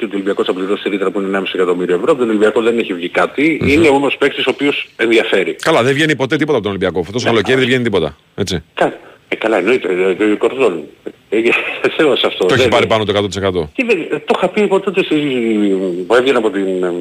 και 0.06 0.14
ο 0.14 0.16
Ολυμπιακός 0.16 0.46
θα 0.46 0.52
πληρώσει 0.52 0.82
τη 0.82 0.88
ρήτρα 0.88 1.10
που 1.10 1.20
είναι 1.20 1.38
1,5 1.38 1.44
εκατομμύριο 1.54 1.94
ευρώ. 1.94 2.10
Από 2.10 2.20
τον 2.20 2.28
Ολυμπιακό 2.28 2.62
δεν 2.62 2.78
έχει 2.78 2.94
βγει 2.94 3.08
κάτι. 3.08 3.60
Είναι 3.66 3.88
όμως 3.88 4.16
παίκτης 4.18 4.46
ο 4.46 4.50
οποίος 4.50 4.88
ενδιαφέρει. 4.96 5.54
Καλά, 5.62 5.82
δεν 5.82 5.94
βγαίνει 5.94 6.16
ποτέ 6.16 6.36
τίποτα 6.36 6.56
από 6.58 6.62
τον 6.66 6.76
Ολυμπιακό. 6.76 7.00
Αυτό 7.00 7.12
το 7.18 7.24
καλοκαίρι 7.24 7.58
δεν 7.58 7.66
βγαίνει 7.66 7.84
τίποτα. 7.84 8.16
Έτσι. 8.34 8.62
Κα- 8.74 8.98
Ε, 9.28 9.34
καλά, 9.36 9.56
εννοείται. 9.58 9.88
Ε, 10.18 10.24
ε, 10.24 10.34
Κορδόν. 10.34 10.82
Ε, 11.28 11.36
ε, 11.38 11.42
Θεός 11.96 12.22
αυτό. 12.24 12.44
Το 12.46 12.54
έχει 12.54 12.62
Δεν- 12.62 12.70
πάρει 12.72 12.86
πάνω 12.86 13.04
το 13.04 13.12
100%. 13.12 13.68
Τι 13.74 13.84
δεν- 13.84 14.06
ε, 14.10 14.18
το 14.18 14.34
είχα 14.36 14.48
πει 14.48 14.60
από 14.62 14.80
τότε 14.80 15.02
στη- 15.04 16.04
που 16.06 16.14
έβγαινα 16.14 16.38
από 16.38 16.50
την, 16.50 16.82
ε, 16.84 16.92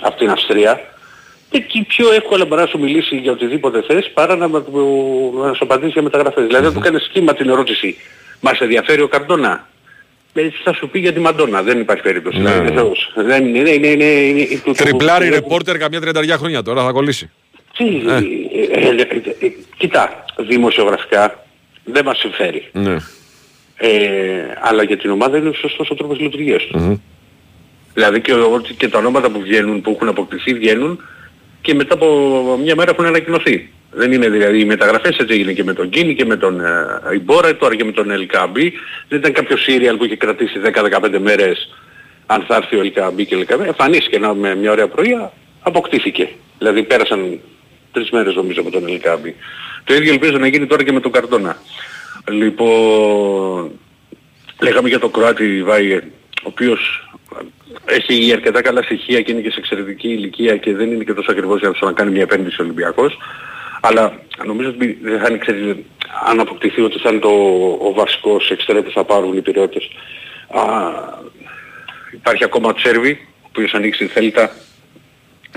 από 0.00 0.18
την 0.18 0.30
Αυστρία. 0.30 0.80
Εκεί 1.50 1.82
πιο 1.88 2.12
εύκολα 2.12 2.44
μπορεί 2.44 2.60
να 2.60 2.66
σου 2.66 2.78
μιλήσει 2.78 3.16
για 3.16 3.32
οτιδήποτε 3.32 3.82
θες 3.82 4.10
παρά 4.14 4.36
να, 4.36 4.48
να, 4.48 4.58
να 5.42 5.54
σου 5.54 5.64
απαντήσει 5.64 5.90
για 5.92 6.02
μεταγραφές. 6.02 6.46
Δηλαδή 6.46 6.66
αν 6.66 6.72
του 6.74 6.80
κάνεις 6.80 7.02
σχήμα 7.02 7.34
την 7.34 7.48
ερώτηση 7.48 7.96
«Μας 8.40 8.58
ενδιαφέρει 8.60 9.02
ο 9.02 9.08
Καρντόνα» 9.08 9.52
ε, 9.52 9.79
θα 10.64 10.72
σου 10.72 10.88
πει 10.88 10.98
για 10.98 11.12
τη 11.12 11.20
Μαντόνα. 11.20 11.62
Δεν 11.62 11.80
υπάρχει 11.80 12.02
περίπτωση. 12.02 12.38
Ναι. 12.38 12.50
Δηλαδή, 12.50 12.66
είναι 12.66 12.80
θεός. 12.80 13.12
Δεν 13.16 13.46
είναι, 13.46 13.58
είναι, 13.70 13.70
είναι, 13.70 13.86
είναι, 14.04 14.04
είναι, 14.04 14.44
του- 14.46 14.60
του- 14.64 14.72
Τριπλάρι 14.72 15.28
του- 15.28 15.34
ρεπόρτερ 15.34 15.78
καμιά 15.78 16.00
τριανταριά 16.00 16.36
χρόνια 16.36 16.62
τώρα 16.62 16.84
θα 16.84 16.90
κολλήσει. 16.92 17.30
Τι, 17.76 17.84
ε, 17.86 18.16
ε, 18.16 18.88
ε, 18.88 19.00
ε, 19.00 19.46
ε, 19.46 19.52
Κοίτα, 19.76 20.24
δημοσιογραφικά 20.38 21.46
δεν 21.84 22.04
μας 22.04 22.18
συμφέρει. 22.18 22.68
Ναι. 22.72 22.96
Ε, 23.76 23.90
αλλά 24.60 24.82
για 24.82 24.96
την 24.96 25.10
ομάδα 25.10 25.36
είναι 25.38 25.52
σωστός 25.52 25.90
ο 25.90 25.94
τρόπος 25.94 26.18
λειτουργίας 26.20 26.62
του. 26.62 27.02
Δηλαδή 27.94 28.20
και, 28.20 28.32
ο- 28.32 28.52
ότι 28.52 28.74
και 28.74 28.88
τα 28.88 28.98
ονόματα 28.98 29.30
που 29.30 29.40
βγαίνουν, 29.40 29.80
που 29.80 29.90
έχουν 29.94 30.08
αποκτηθεί 30.08 30.54
βγαίνουν 30.54 31.00
και 31.60 31.74
μετά 31.74 31.94
από 31.94 32.58
μια 32.62 32.74
μέρα 32.74 32.90
έχουν 32.90 33.04
ανακοινωθεί. 33.04 33.72
Δεν 33.92 34.12
είναι 34.12 34.28
δηλαδή 34.28 34.60
οι 34.60 34.64
μεταγραφές 34.64 35.16
έτσι 35.16 35.34
έγινε 35.34 35.52
και 35.52 35.64
με 35.64 35.72
τον 35.72 35.88
Κίνη 35.88 36.14
και 36.14 36.24
με 36.24 36.36
τον 36.36 36.60
ε, 36.60 37.14
Ιμπόρα, 37.14 37.56
τώρα 37.56 37.76
και 37.76 37.84
με 37.84 37.92
τον 37.92 38.10
Ελκάμπη. 38.10 38.72
Δεν 39.08 39.18
ήταν 39.18 39.32
κάποιο 39.32 39.56
σύριαλ 39.56 39.96
που 39.96 40.04
είχε 40.04 40.16
κρατήσει 40.16 40.60
10-15 40.74 41.18
μέρες 41.18 41.74
αν 42.26 42.44
θα 42.48 42.56
έρθει 42.56 42.76
ο 42.76 42.80
Ελκάμπη 42.80 43.26
και 43.26 43.34
ο 43.34 43.38
Ελκάμπη. 43.38 43.66
Εμφανίστηκε 43.66 44.16
ένα, 44.16 44.34
με 44.34 44.54
μια 44.54 44.70
ωραία 44.70 44.88
πρωία, 44.88 45.32
αποκτήθηκε. 45.60 46.28
Δηλαδή 46.58 46.82
πέρασαν 46.82 47.40
τρεις 47.92 48.10
μέρες 48.10 48.34
νομίζω 48.34 48.60
από 48.60 48.70
τον 48.70 48.88
Ελκάμπη. 48.88 49.34
Το 49.84 49.94
ίδιο 49.94 50.12
ελπίζω 50.12 50.38
να 50.38 50.46
γίνει 50.46 50.66
τώρα 50.66 50.84
και 50.84 50.92
με 50.92 51.00
τον 51.00 51.12
Καρτόνα. 51.12 51.56
Λοιπόν, 52.28 53.70
λέγαμε 54.60 54.88
για 54.88 54.98
τον 54.98 55.10
Κροάτι 55.10 55.62
Βάιε, 55.62 55.96
ο 55.96 56.42
οποίος 56.42 57.08
έχει 57.84 58.32
αρκετά 58.32 58.62
καλά 58.62 58.82
στοιχεία 58.82 59.20
και 59.20 59.32
είναι 59.32 59.40
και 59.40 59.50
σε 59.50 59.58
εξαιρετική 59.58 60.08
ηλικία 60.08 60.56
και 60.56 60.74
δεν 60.74 60.92
είναι 60.92 61.04
και 61.04 61.14
τόσο 61.14 61.30
ακριβώς 61.30 61.60
για 61.60 61.72
να 61.80 61.92
κάνει 61.92 62.10
μια 62.10 62.22
επένδυση 62.22 62.60
ο 62.60 62.64
Ολυμπιακός. 62.64 63.18
Αλλά 63.80 64.20
νομίζω 64.44 64.68
ότι 64.68 64.98
δεν 65.02 65.20
θα 65.20 65.26
είναι 65.28 65.38
ξέρεις, 65.38 65.76
αν 66.26 66.40
αποκτηθεί 66.40 66.80
ότι 66.80 66.98
θα 66.98 67.10
είναι 67.10 67.18
το, 67.18 67.28
ο 67.80 67.92
βασικός 67.92 68.50
εξτρέμ 68.50 68.82
που 68.82 68.90
θα 68.90 69.04
πάρουν 69.04 69.36
οι 69.36 69.40
πυραιώτες. 69.40 69.90
Α, 70.48 70.62
υπάρχει 72.12 72.44
ακόμα 72.44 72.68
ο 72.68 72.74
Τσέρβι, 72.74 73.26
ο 73.42 73.46
οποίος 73.48 73.74
ανοίξει 73.74 74.04
τη 74.04 74.12
Θέλτα, 74.12 74.50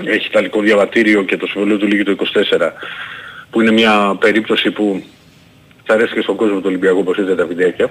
έχει 0.04 0.26
ιταλικό 0.26 0.60
διαβατήριο 0.60 1.22
και 1.22 1.36
το 1.36 1.46
συμβολίο 1.46 1.78
του 1.78 1.86
λύγει 1.86 2.02
το 2.02 2.16
24, 2.58 2.70
που 3.50 3.60
είναι 3.60 3.70
μια 3.70 4.16
περίπτωση 4.20 4.70
που 4.70 5.04
θα 5.84 5.94
αρέσει 5.94 6.14
και 6.14 6.20
στον 6.20 6.36
κόσμο 6.36 6.56
του 6.56 6.66
Ολυμπιακού 6.66 6.98
όπως 6.98 7.16
είδατε 7.16 7.34
τα 7.34 7.46
βιντεάκια. 7.46 7.90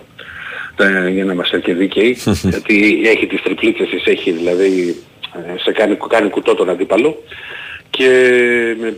Ε, 0.77 1.09
για 1.09 1.25
να 1.25 1.34
είμαστε 1.34 1.59
και 1.59 1.73
δίκαιοι. 1.73 2.17
Γιατί 2.51 3.01
έχει 3.05 3.27
τις 3.27 3.41
τριπλίτσες 3.41 3.89
τις 3.89 4.05
έχει 4.05 4.31
δηλαδή 4.31 4.95
ε, 5.36 5.59
σε 5.59 5.71
κάνει, 5.71 5.97
κάνει 6.09 6.29
κουτό 6.29 6.55
τον 6.55 6.69
αντίπαλο 6.69 7.23
και, 7.97 8.09
με, 8.79 8.95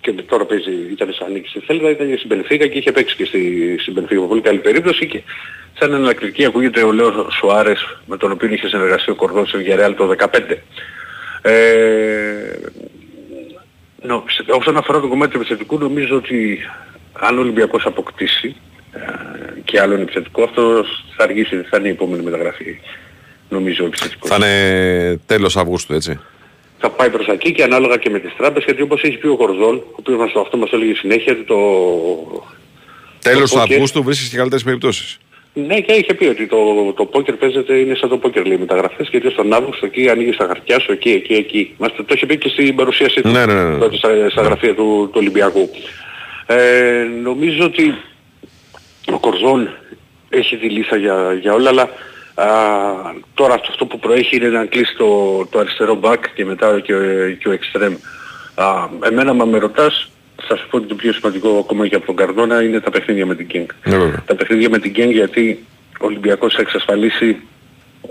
και 0.00 0.12
τώρα 0.12 0.44
παίζει, 0.44 0.70
ήταν 0.92 1.12
σαν 1.18 1.32
νίκη 1.32 1.48
στη 1.48 1.60
Θέλτα, 1.60 1.90
ήταν 1.90 2.08
και 2.10 2.16
στην 2.16 2.28
Πενφύγα 2.28 2.66
και 2.66 2.78
είχε 2.78 2.92
παίξει 2.92 3.16
και 3.16 3.24
στη, 3.24 3.76
στην 3.80 3.94
Πενφύγα 3.94 4.20
πολύ 4.26 4.40
καλή 4.40 4.58
περίπτωση 4.58 5.06
και 5.06 5.22
σαν 5.78 5.92
εναλλακτική 5.92 6.44
ακούγεται 6.44 6.82
ο 6.82 6.92
Λέος 6.92 7.14
Σουάρες 7.38 7.98
με 8.06 8.16
τον 8.16 8.30
οποίο 8.32 8.48
είχε 8.52 8.68
συνεργαστεί 8.68 9.10
ο 9.10 9.14
Κορδός 9.14 9.48
σε 9.48 9.58
Villarreal 9.58 9.94
το 9.96 10.14
2015. 10.18 10.56
Ε, 11.42 11.52
νο, 14.02 14.24
σε- 14.28 14.44
όσον 14.58 14.76
αφορά 14.76 15.00
το 15.00 15.08
κομμάτι 15.08 15.32
του 15.32 15.38
επιθετικού 15.38 15.78
νομίζω 15.78 16.16
ότι 16.16 16.58
αν 17.12 17.38
ο 17.38 17.40
Ολυμπιακός 17.40 17.84
αποκτήσει 17.86 18.56
ε, 18.92 19.00
και 19.64 19.80
άλλον 19.80 20.00
επιθετικό 20.00 20.42
αυτό 20.42 20.84
θα 21.16 21.24
αργήσει, 21.24 21.56
θα 21.70 21.76
είναι 21.78 21.88
η 21.88 21.90
επόμενη 21.90 22.22
μεταγραφή 22.22 22.78
νομίζω 23.48 23.84
ο 23.84 23.86
επιθετικός. 23.86 24.30
Θα 24.30 24.36
είναι 24.36 25.20
τέλος 25.26 25.56
Αυγούστου, 25.56 25.94
έτσι. 25.94 26.20
Θα 26.78 26.90
πάει 26.90 27.10
προς 27.10 27.26
εκεί 27.26 27.52
και 27.52 27.62
ανάλογα 27.62 27.96
και 27.96 28.10
με 28.10 28.18
τις 28.18 28.32
τράπεζες 28.36 28.64
γιατί 28.64 28.82
όπως 28.82 29.02
έχει 29.02 29.16
πει 29.16 29.26
ο 29.26 29.36
Κορδόν, 29.36 29.74
ο 29.76 29.94
οποίος 29.98 30.18
μας 30.18 30.32
το 30.32 30.40
αυτό 30.40 30.56
μας 30.56 30.72
έλεγε 30.72 30.94
συνέχεια 30.94 31.32
ότι 31.32 31.42
το... 31.44 31.56
Τέλος 33.22 33.50
το 33.50 33.58
πόκερ- 33.58 33.72
Αυγούστου 33.72 34.02
βρίσκεις 34.02 34.28
και 34.28 34.36
καλύτερες 34.36 34.64
περιπτώσεις. 34.64 35.18
Ναι 35.56 35.80
και 35.80 35.92
είχε 35.92 36.14
πει 36.14 36.24
ότι 36.24 36.46
το, 36.46 36.92
το 36.96 37.04
πόκερ 37.04 37.34
παίζεται 37.34 37.74
είναι 37.74 37.94
σαν 37.94 38.08
το 38.08 38.18
πόκερ 38.18 38.46
λέει 38.46 38.56
μεταγραφές 38.56 39.08
γιατί 39.10 39.30
στον 39.30 39.52
Αύγουστο 39.52 39.86
εκεί 39.86 40.08
ανοίγει 40.08 40.36
τα 40.36 40.46
χαρτιά 40.46 40.78
σου 40.80 40.92
εκεί, 40.92 41.10
εκεί, 41.10 41.32
εκεί. 41.34 41.74
Μας 41.78 41.94
το, 41.96 42.04
το 42.04 42.14
είχε 42.16 42.26
πει 42.26 42.38
και 42.38 42.48
στην 42.48 42.74
παρουσίασή 42.74 43.20
του 43.20 43.28
Ναι, 43.28 43.46
ναι, 43.46 43.54
ναι, 43.54 43.62
ναι. 43.68 43.78
τότε 43.78 43.96
στα, 43.96 44.30
στα 44.30 44.42
γραφεία 44.42 44.74
του, 44.74 44.82
του 45.12 45.14
Ολυμπιακού. 45.14 45.70
Ε, 46.46 47.02
νομίζω 47.22 47.64
ότι 47.64 47.94
ο 49.12 49.18
Κορδόν 49.18 49.68
έχει 50.28 50.56
τη 50.56 50.68
λύσα 50.68 50.96
για, 50.96 51.38
για 51.40 51.52
όλα 51.54 51.68
αλλά 51.68 51.88
α, 52.34 52.46
τώρα 53.34 53.54
αυτό, 53.54 53.66
αυτό 53.70 53.86
που 53.86 53.98
προέχει 53.98 54.36
είναι 54.36 54.48
να 54.48 54.64
κλείσει 54.64 54.96
το, 54.96 55.06
το 55.50 55.58
αριστερό 55.58 56.00
back 56.02 56.18
και 56.34 56.44
μετά 56.44 56.80
και, 56.80 56.94
ο- 56.94 57.30
και 57.38 57.48
ο 57.48 57.52
extreme. 57.58 57.96
Α, 58.54 58.66
εμένα 59.04 59.32
μα 59.32 59.44
με 59.44 59.58
ρωτάς 59.58 60.10
θα 60.46 60.56
σου 60.56 60.68
πω 60.70 60.76
ότι 60.76 60.86
το 60.86 60.94
πιο 60.94 61.12
σημαντικό 61.12 61.58
ακόμα 61.58 61.88
και 61.88 61.94
από 61.94 62.06
τον 62.06 62.16
Καρδόνα 62.16 62.62
είναι 62.62 62.80
τα 62.80 62.90
παιχνίδια 62.90 63.26
με 63.26 63.34
την 63.34 63.46
King 63.52 63.66
Ναι, 63.84 63.96
βέβαια. 63.98 64.22
τα 64.26 64.34
παιχνίδια 64.34 64.68
με 64.68 64.78
την 64.78 64.90
Γκέν 64.90 65.10
γιατί 65.10 65.64
ο 66.00 66.06
Ολυμπιακός 66.06 66.54
θα 66.54 66.60
εξασφαλίσει 66.60 67.36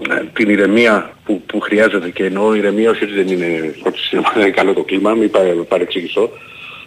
ε, 0.09 0.21
την 0.33 0.49
ηρεμία 0.49 1.13
που, 1.25 1.41
που 1.45 1.59
χρειάζεται 1.59 2.09
και 2.09 2.23
εννοώ 2.25 2.53
ηρεμία 2.55 2.89
όχι 2.89 3.03
ότι 3.03 3.13
δεν 3.13 3.27
είναι 3.27 3.75
ότι 3.83 3.99
στην 3.99 4.17
ομάδα 4.17 4.39
είναι 4.41 4.49
καλό 4.49 4.73
το 4.73 4.83
κλίμα, 4.83 5.13
μην 5.13 5.31
πα- 5.31 5.65
παρεξηγηθώ. 5.67 6.31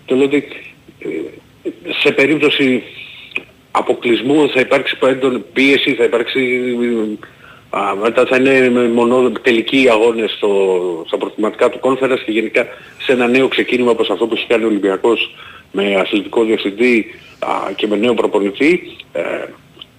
Το 0.04 0.14
λέω 0.14 0.24
ότι 0.24 0.44
ε, 0.98 1.08
σε 2.02 2.12
περίπτωση 2.12 2.82
αποκλεισμού 3.78 4.50
θα 4.50 4.60
υπάρξει 4.60 4.96
έντονη 5.02 5.38
πίεση, 5.52 5.94
θα 5.94 6.04
υπάρξει 6.04 6.40
α, 7.70 7.94
μετά 8.02 8.26
θα 8.26 8.36
είναι 8.36 8.70
με 8.70 8.88
μονό 8.88 9.30
τελικοί 9.30 9.88
αγώνες 9.90 10.30
στο, 10.30 10.50
στα 11.06 11.18
προκριματικά 11.18 11.68
του 11.68 11.78
κόνφερας 11.78 12.22
και 12.22 12.30
γενικά 12.30 12.66
σε 12.98 13.12
ένα 13.12 13.26
νέο 13.26 13.48
ξεκίνημα 13.48 13.90
όπως 13.90 14.10
αυτό 14.10 14.26
που 14.26 14.34
έχει 14.34 14.46
κάνει 14.46 14.64
ο 14.64 14.66
Ολυμπιακός 14.66 15.34
με 15.72 15.94
αθλητικό 15.94 16.44
διευθυντή 16.44 17.06
α, 17.38 17.48
και 17.76 17.86
με 17.86 17.96
νέο 17.96 18.14
προπονητή. 18.14 18.96
Ε, 19.12 19.22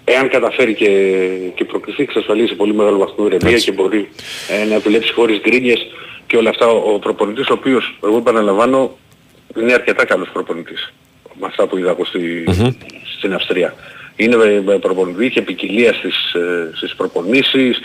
εάν 0.03 0.29
καταφέρει 0.29 0.73
και, 0.73 0.89
και 1.55 1.65
προκριθεί 1.65 2.03
εξασφαλίσει 2.03 2.55
πολύ 2.55 2.73
μεγάλο 2.73 2.97
βαθμό 2.97 3.25
ηρεμία 3.25 3.57
και 3.57 3.71
μπορεί 3.71 4.09
ε, 4.49 4.65
να 4.65 4.79
δουλέψει 4.79 5.13
χωρίς 5.13 5.39
γκρίνιες 5.39 5.87
και 6.27 6.37
όλα 6.37 6.49
αυτά. 6.49 6.67
Ο, 6.67 6.93
ο 6.93 6.99
προπονητής 6.99 7.49
ο 7.49 7.53
οποίος 7.53 7.97
εγώ 8.03 8.17
επαναλαμβάνω 8.17 8.97
είναι 9.57 9.73
αρκετά 9.73 10.05
καλός 10.05 10.29
προπονητής 10.33 10.93
με 11.39 11.45
αυτά 11.45 11.67
που 11.67 11.77
είδα 11.77 11.89
εγώ 11.89 12.05
στη, 12.05 12.43
στην 13.17 13.33
Αυστρία. 13.33 13.73
Είναι 14.15 14.35
με, 14.35 14.61
με 14.65 14.79
προπονητή, 14.79 15.25
είχε 15.25 15.41
ποικιλία 15.41 15.93
στις, 15.93 16.33
ε, 16.33 16.69
στις 16.73 16.95
προπονήσεις, 16.95 17.79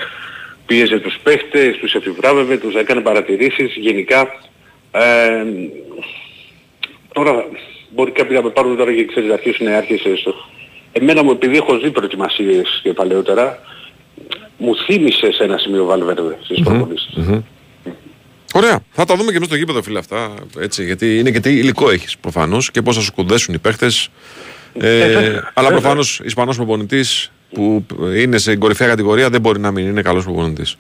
πίεζε 0.66 0.98
τους 0.98 1.18
παίχτες, 1.22 1.76
τους 1.76 1.94
επιβράβευε, 1.94 2.56
τους 2.56 2.74
έκανε 2.74 3.00
παρατηρήσεις. 3.00 3.74
Γενικά, 3.76 4.20
ε, 4.90 5.44
τώρα 7.12 7.44
μπορεί 7.90 8.10
κάποιοι 8.10 8.36
να 8.36 8.42
με 8.42 8.50
πάρουν 8.50 8.76
τώρα 8.76 8.94
και 8.94 9.04
ξέρεις 9.04 9.28
να 9.28 9.34
αρχίσουν 9.34 9.66
να 9.66 9.76
άρχισε 9.76 10.16
στο... 10.16 10.34
Εμένα 10.92 11.22
μου 11.22 11.30
επειδή 11.30 11.56
έχω 11.56 11.78
δει 11.78 11.90
προετοιμασίες 11.90 12.80
και 12.82 12.92
παλαιότερα, 12.92 13.58
μου 14.58 14.76
θύμισε 14.76 15.32
σε 15.32 15.44
ένα 15.44 15.58
σημείο 15.58 15.84
Βαλβέρδε 15.84 16.38
στις 16.42 16.60
προπονήσεις. 16.60 17.18
Ωραία. 18.54 18.80
Θα 18.90 19.04
τα 19.04 19.16
δούμε 19.16 19.30
και 19.30 19.36
εμείς 19.36 19.48
στο 19.48 19.56
γήπεδο, 19.56 19.82
φίλε, 19.82 19.98
αυτά. 19.98 20.34
Έτσι, 20.58 20.84
γιατί 20.84 21.18
είναι 21.18 21.30
και 21.30 21.40
τι 21.40 21.50
υλικό 21.50 21.90
έχεις 21.90 22.18
προφανώς 22.18 22.70
και 22.70 22.82
πώς 22.82 22.96
θα 22.96 23.02
σου 23.02 23.12
κουδέσουν 23.12 23.54
οι 23.54 23.58
παίχτες. 23.58 24.08
Ε, 24.80 25.40
αλλά 25.54 25.68
προφανώς 25.68 26.20
Ισπανός 26.24 26.56
προπονητής 26.56 27.32
που 27.54 27.86
είναι 28.16 28.38
σε 28.38 28.56
κορυφαία 28.56 28.88
κατηγορία 28.88 29.28
δεν 29.28 29.40
μπορεί 29.40 29.60
να 29.60 29.70
μην 29.70 29.86
είναι 29.86 30.02
καλός 30.02 30.24
προπονητής. 30.24 30.76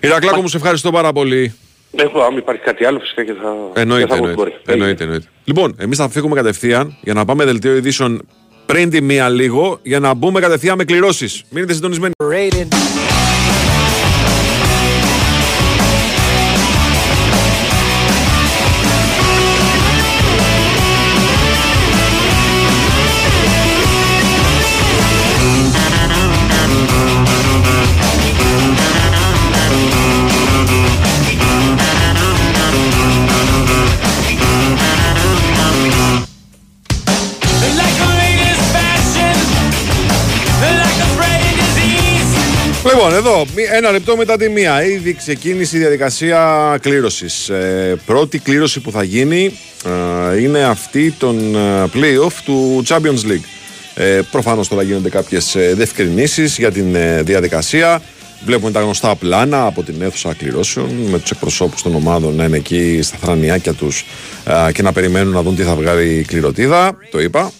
Ηρακλάκο 0.00 0.40
μου, 0.40 0.48
σε 0.48 0.56
ευχαριστώ 0.56 0.90
πάρα 0.90 1.12
πολύ. 1.12 1.54
Έχω, 1.96 2.20
αν 2.20 2.36
υπάρχει 2.36 2.62
κάτι 2.62 2.84
άλλο 2.84 2.98
φυσικά 2.98 3.24
και 3.24 3.32
θα... 3.32 3.80
Εννοείται, 3.80 4.06
και 4.06 4.12
θα 4.12 4.18
πω 4.18 4.26
εννοείται. 4.26 4.42
μπορεί. 4.42 4.52
εννοείται, 4.66 5.02
εννοείται. 5.02 5.26
Λοιπόν, 5.44 5.76
εμείς 5.78 5.98
θα 5.98 6.08
φύγουμε 6.08 6.34
κατευθείαν 6.34 6.96
για 7.02 7.14
να 7.14 7.24
πάμε 7.24 7.44
δελτίο 7.44 7.76
ειδήσεων 7.76 8.26
πριν 8.66 8.90
τη 8.90 9.00
μία 9.00 9.28
λίγο 9.28 9.78
για 9.82 10.00
να 10.00 10.14
μπούμε 10.14 10.40
κατευθείαν 10.40 10.76
με 10.76 10.84
κληρώσεις. 10.84 11.44
Μείνετε 11.50 11.72
συντονισμένοι. 11.72 12.12
Λοιπόν, 43.04 43.18
εδώ, 43.18 43.44
μη- 43.56 43.62
ένα 43.72 43.90
λεπτό 43.90 44.16
μετά 44.16 44.36
τη 44.36 44.48
μία. 44.48 44.84
Ήδη 44.84 45.14
ξεκίνησε 45.14 45.76
η 45.76 45.78
διαδικασία 45.78 46.78
κλήρωσης. 46.80 47.48
Ε, 47.48 47.96
πρώτη 48.06 48.38
κλήρωση 48.38 48.80
που 48.80 48.90
θα 48.90 49.02
γίνει 49.02 49.58
ε, 50.32 50.40
είναι 50.40 50.64
αυτή 50.64 51.10
των 51.18 51.54
ε, 51.54 51.84
playoff 51.94 52.32
του 52.44 52.82
Champions 52.88 53.30
League. 53.30 53.44
Ε, 53.94 54.20
Προφανώς 54.30 54.68
τώρα 54.68 54.82
γίνονται 54.82 55.08
κάποιες 55.08 55.56
διευκρινήσεις 55.74 56.58
για 56.58 56.72
την 56.72 56.94
ε, 56.94 57.22
διαδικασία. 57.22 58.02
Βλέπουμε 58.44 58.70
τα 58.70 58.80
γνωστά 58.80 59.14
πλάνα 59.14 59.66
από 59.66 59.82
την 59.82 60.02
αίθουσα 60.02 60.34
κληρώσεων 60.38 60.90
με 61.10 61.18
τους 61.18 61.30
εκπροσώπους 61.30 61.82
των 61.82 61.94
ομάδων 61.94 62.34
να 62.34 62.44
είναι 62.44 62.56
εκεί 62.56 62.98
στα 63.02 63.16
θρανιάκια 63.20 63.72
τους 63.72 64.04
και 64.72 64.82
να 64.82 64.92
περιμένουν 64.92 65.32
να 65.32 65.42
δουν 65.42 65.56
τι 65.56 65.62
θα 65.62 65.74
βγάλει 65.74 66.18
η 66.18 66.22
κληρωτίδα. 66.22 66.96
Το 67.10 67.20
είπα. 67.20 67.52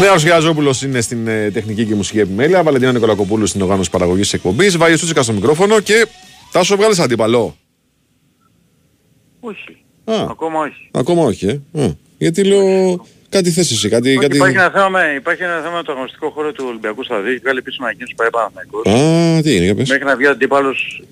Νέος 0.00 0.22
Γιαζόπουλο 0.22 0.74
είναι 0.84 1.00
στην 1.00 1.28
ε, 1.28 1.50
τεχνική 1.50 1.84
και 1.86 1.94
μουσική 1.94 2.18
επιμέλεια. 2.18 2.62
Βαλεντίνα 2.62 2.92
Νικολακοπούλου 2.92 3.46
στην 3.46 3.62
οργάνωση 3.62 3.90
παραγωγής 3.90 4.28
τη 4.30 4.36
εκπομπής. 4.36 4.76
Βάγιο 4.76 4.96
Τσούτσικας 4.96 5.24
στο 5.24 5.34
μικρόφωνο 5.34 5.80
και 5.80 6.06
Τάσο 6.52 6.76
βγάλει 6.76 6.94
αντίπαλο; 7.00 7.56
Όχι. 9.40 9.76
Α, 10.04 10.26
Ακόμα 10.30 10.60
όχι. 10.60 10.90
ακόμα 10.92 11.22
όχι, 11.22 11.46
ε. 11.46 11.82
Α, 11.82 11.96
γιατί 12.18 12.44
λέω 12.44 13.06
κάτι 13.28 13.50
θέσει 13.50 13.74
εσύ, 13.74 13.88
κάτι. 13.88 14.08
Όχι, 14.08 14.18
κάτι... 14.18 14.36
υπάρχει, 14.36 14.56
ένα 14.56 14.70
θέμα 14.70 14.88
με, 14.88 15.14
υπάρχει 15.16 15.42
ένα 15.42 15.60
θέμα 15.60 15.76
με 15.76 15.82
το 15.82 15.92
αγωνιστικό 15.92 16.30
χώρο 16.30 16.52
του 16.52 16.64
Ολυμπιακού 16.68 17.04
Σταδίου. 17.04 17.30
Έχει 17.30 17.38
βγάλει 17.38 17.58
επίσημα 17.58 17.88
εκείνος 17.90 18.10
που 18.10 18.16
πάει 18.16 18.30
Παναθηναϊκός. 18.30 18.86
Α, 18.86 19.42
τι 19.42 19.54
είναι, 19.54 19.64
για 19.64 19.74
πες. 19.74 19.88
Μέχρι 19.88 20.04
να 20.04 20.16
βγει 20.16 20.26
ο 20.26 20.30
αντίπαλος, 20.30 21.02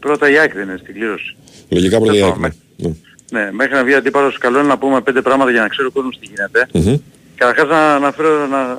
πρώτα 0.00 0.30
η 0.30 0.38
Άκη 0.38 0.54
δεν 0.56 0.68
είναι 0.68 0.78
στην 0.82 0.94
κλήρωση. 0.94 1.36
Λογικά 1.68 1.98
πρώτα 1.98 2.16
η 2.16 2.18
Δεν 2.20 2.44
Άκη. 2.44 2.56
Πάμε. 3.30 3.44
Ναι, 3.44 3.52
μέχρι 3.52 3.74
να 3.74 3.84
βγει 3.84 3.94
ο 3.94 3.96
αντίπαλος 3.96 4.38
καλό 4.38 4.58
είναι 4.58 4.68
να 4.68 4.78
πούμε 4.78 5.00
πέντε 5.00 5.22
πράγματα 5.22 5.50
για 5.50 5.60
να 5.60 5.68
ξέρει 5.68 5.88
ο 5.88 5.90
κόσμος 5.90 6.18
τι 6.18 6.26
γίνεται. 6.26 6.68
Μμμ. 6.72 6.96
Καταρχάς 7.34 7.68
να 7.68 7.94
αναφέρω 7.94 8.46
να, 8.46 8.78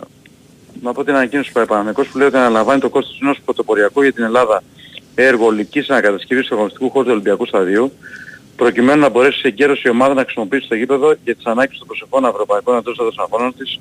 να 0.81 0.93
πω 0.93 1.03
την 1.03 1.15
ανακοίνωση 1.15 1.53
του 1.53 1.65
Παναθηναϊκός 1.65 2.07
που 2.07 2.17
λέει 2.17 2.27
ότι 2.27 2.37
αναλαμβάνει 2.37 2.79
το 2.79 2.89
κόστος 2.89 3.19
ενός 3.21 3.39
πρωτοποριακού 3.45 4.01
για 4.01 4.13
την 4.13 4.23
Ελλάδα 4.23 4.63
έργο 5.15 5.45
ολικής 5.45 5.89
ανακατασκευής 5.89 6.47
του 6.47 6.55
αγωνιστικού 6.55 6.89
χώρου 6.89 7.05
του 7.05 7.11
Ολυμπιακού 7.11 7.45
Σταδίου 7.45 7.91
προκειμένου 8.55 9.01
να 9.01 9.09
μπορέσει 9.09 9.41
εγκαίρως 9.43 9.83
η 9.83 9.89
ομάδα 9.89 10.13
να 10.13 10.21
χρησιμοποιήσει 10.21 10.67
το 10.67 10.75
γήπεδο 10.75 11.15
για 11.23 11.35
τις 11.35 11.45
ανάγκες 11.45 11.77
των 11.77 11.87
προσεχών 11.87 12.25
ευρωπαϊκών 12.25 12.75
αντίστοιχων 12.75 13.13
αγώνων 13.17 13.53
της 13.57 13.79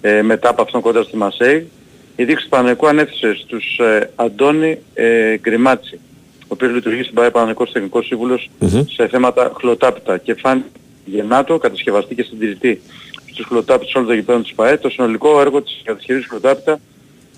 ε, 0.00 0.22
μετά 0.22 0.48
από 0.48 0.62
αυτόν 0.62 0.80
κοντά 0.80 1.02
στη 1.02 1.16
Μαρσέιγ. 1.16 1.70
Η 2.16 2.24
διοίκηση 2.24 2.44
του 2.44 2.50
Παναθηναϊκού 2.50 2.86
ανέθεσε 2.86 3.34
στους 3.34 3.78
ε, 3.78 4.10
Αντώνη 4.16 4.78
ε, 4.94 5.36
Γκριμάτσι, 5.36 5.94
ο 5.94 6.13
οποίος 6.54 6.72
λειτουργεί 6.72 7.02
στην 7.02 7.14
ΠΑΕ 7.14 7.30
Παναθηναϊκός 7.30 7.72
Τεχνικός 7.72 8.06
Σύμβουλος 8.06 8.50
σε 8.94 9.08
θέματα 9.08 9.52
χλοοτάπητα 9.54 10.18
και 10.18 10.34
Φάνη 10.34 10.62
Γεννάτο, 11.04 11.58
κατασκευαστή 11.58 12.14
και 12.14 12.22
συντηρητή 12.22 12.80
στους 13.32 13.46
χλωτάπητες 13.46 13.94
όλων 13.94 14.08
των 14.08 14.16
γηπέδων 14.16 14.42
της 14.42 14.54
ΠΑΕ, 14.54 14.76
το 14.76 14.88
συνολικό 14.90 15.40
έργο 15.40 15.62
της 15.62 15.80
κατασκευής 15.84 16.26
χλωτάπητα 16.26 16.80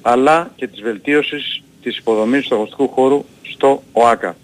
αλλά 0.03 0.51
και 0.57 0.67
της 0.67 0.83
βελτίωσης 0.83 1.63
της 1.83 1.99
υποδομής 1.99 2.47
του 2.47 2.55
αγωνιστικού 2.55 2.89
χώρου 2.89 3.25
στο 3.43 3.83
ΟΑΚΑ. 3.93 4.37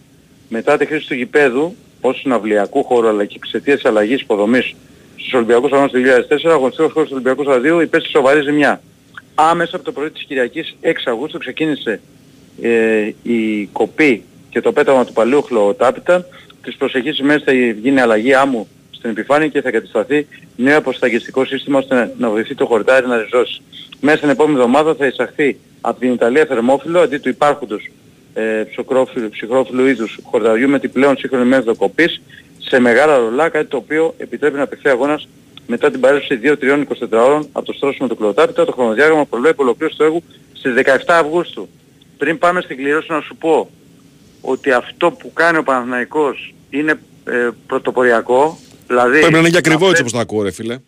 Μετά 0.49 0.77
τη 0.77 0.87
χρήση 0.87 1.07
του 1.07 1.14
γηπέδου 1.14 1.75
ως 2.01 2.18
συναυλιακού 2.18 2.85
χώρου 2.85 3.09
αλλά 3.09 3.25
και 3.25 3.35
εξαιτίας 3.37 3.85
αλλαγής 3.85 4.20
υποδομής 4.20 4.75
στους 5.16 5.33
Ολυμπιακούς 5.33 5.73
Αγώνες 5.73 5.91
του 5.91 5.99
2004, 5.99 6.51
ο 6.51 6.53
αγωνιστικός 6.53 6.93
χώρος 6.93 7.09
του 7.09 7.14
Ολυμπιακού 7.14 7.43
Σταδίου 7.43 7.81
υπέστη 7.81 8.09
σοβαρή 8.09 8.43
ζημιά. 8.43 8.83
Άμεσα 9.35 9.77
από 9.77 9.85
το 9.85 9.93
πρωί 9.93 10.11
της 10.11 10.25
Κυριακής 10.25 10.77
6 10.83 10.93
Αυγούστου 11.07 11.39
ξεκίνησε 11.39 12.01
ε, 12.62 13.11
η 13.23 13.66
κοπή 13.66 14.25
και 14.53 14.61
το 14.61 14.73
πέταγμα 14.73 15.05
του 15.05 15.13
παλιού 15.13 15.43
χλωτάπητα. 15.43 16.27
Τις 16.63 16.77
προσεχείς 16.77 17.19
ημέρες 17.19 17.43
θα 17.43 17.53
γίνει 17.53 18.01
αλλαγή 18.01 18.35
άμμου 18.35 18.69
στην 18.91 19.11
επιφάνεια 19.11 19.49
και 19.49 19.61
θα 19.63 19.71
κατασταθεί 19.71 20.27
νέο 20.57 20.79
αποσταγιστικό 20.79 21.45
σύστημα 21.45 21.79
ώστε 21.79 21.95
να- 21.95 22.11
να 22.19 22.31
βοηθεί 22.31 22.55
το 22.55 22.67
χορτάρι 22.67 23.07
να 23.07 23.17
ριζώσει. 23.23 23.63
Μέσα 24.01 24.17
στην 24.17 24.29
επόμενη 24.29 24.57
εβδομάδα 24.57 24.95
θα 24.95 25.07
εισαχθεί 25.07 25.57
από 25.81 26.01
την 26.01 26.13
Ιταλία 26.13 26.45
θερμόφυλλο 26.47 27.01
αντί 27.01 27.19
του 27.19 27.29
υπάρχοντος 27.29 27.91
ε, 28.35 28.63
ψυχρόφυλλου, 28.71 29.29
ψυχρόφυλλου 29.31 29.87
είδους 29.87 30.19
χορταριού 30.23 30.69
με 30.69 30.79
την 30.79 30.93
πλέον 30.93 31.17
σύγχρονη 31.17 31.45
μέθοδο 31.45 31.75
κοπής 31.77 32.21
σε 32.59 32.79
μεγάλα 32.81 33.17
ρολά, 33.19 33.49
κάτι 33.49 33.67
το 33.67 33.77
οποίο 33.77 34.15
επιτρέπει 34.19 34.57
να 34.59 34.67
παιχθεί 34.67 34.89
αγώνας 34.89 35.29
μετά 35.67 35.91
την 35.91 36.01
παρέλευση 36.01 36.39
2-3-24 36.43 37.23
ώρων 37.25 37.49
από 37.53 37.67
το 37.67 37.73
στρώσιμο 37.73 38.09
του 38.09 38.17
κλωτάπητα. 38.17 38.65
Το 38.65 38.73
χρονοδιάγραμμα 38.73 39.25
προβλέπει 39.27 39.61
ολοκλήρωση 39.63 39.97
του 39.99 40.05
έργου 40.05 40.23
στις 40.53 40.75
17 40.75 41.19
Αυγούστου. 41.19 41.69
Πριν 42.19 42.39
πάμε 42.39 42.61
στην 42.61 42.77
κληρώση 42.77 43.07
να 43.13 43.21
σου 43.21 43.37
πω 43.37 43.71
ότι 44.43 44.72
αυτό 44.72 45.11
που 45.11 45.32
κάνει 45.32 45.59
ο 45.59 45.62
Παναθηναϊκός 45.62 46.55
είναι 46.70 46.99
ε, 47.24 47.49
πρωτοποριακό. 47.66 48.59
Δηλαδή 48.86 49.18
Πρέπει 49.18 49.32
να 49.32 49.38
είναι 49.38 49.49
και 49.51 49.57
ακριβό 49.59 49.84
να 49.84 49.88
έτσι 49.90 50.01
όπως 50.01 50.12
το 50.12 50.18
ακούω, 50.18 50.43
ρε 50.43 50.51
φίλε. 50.51 50.78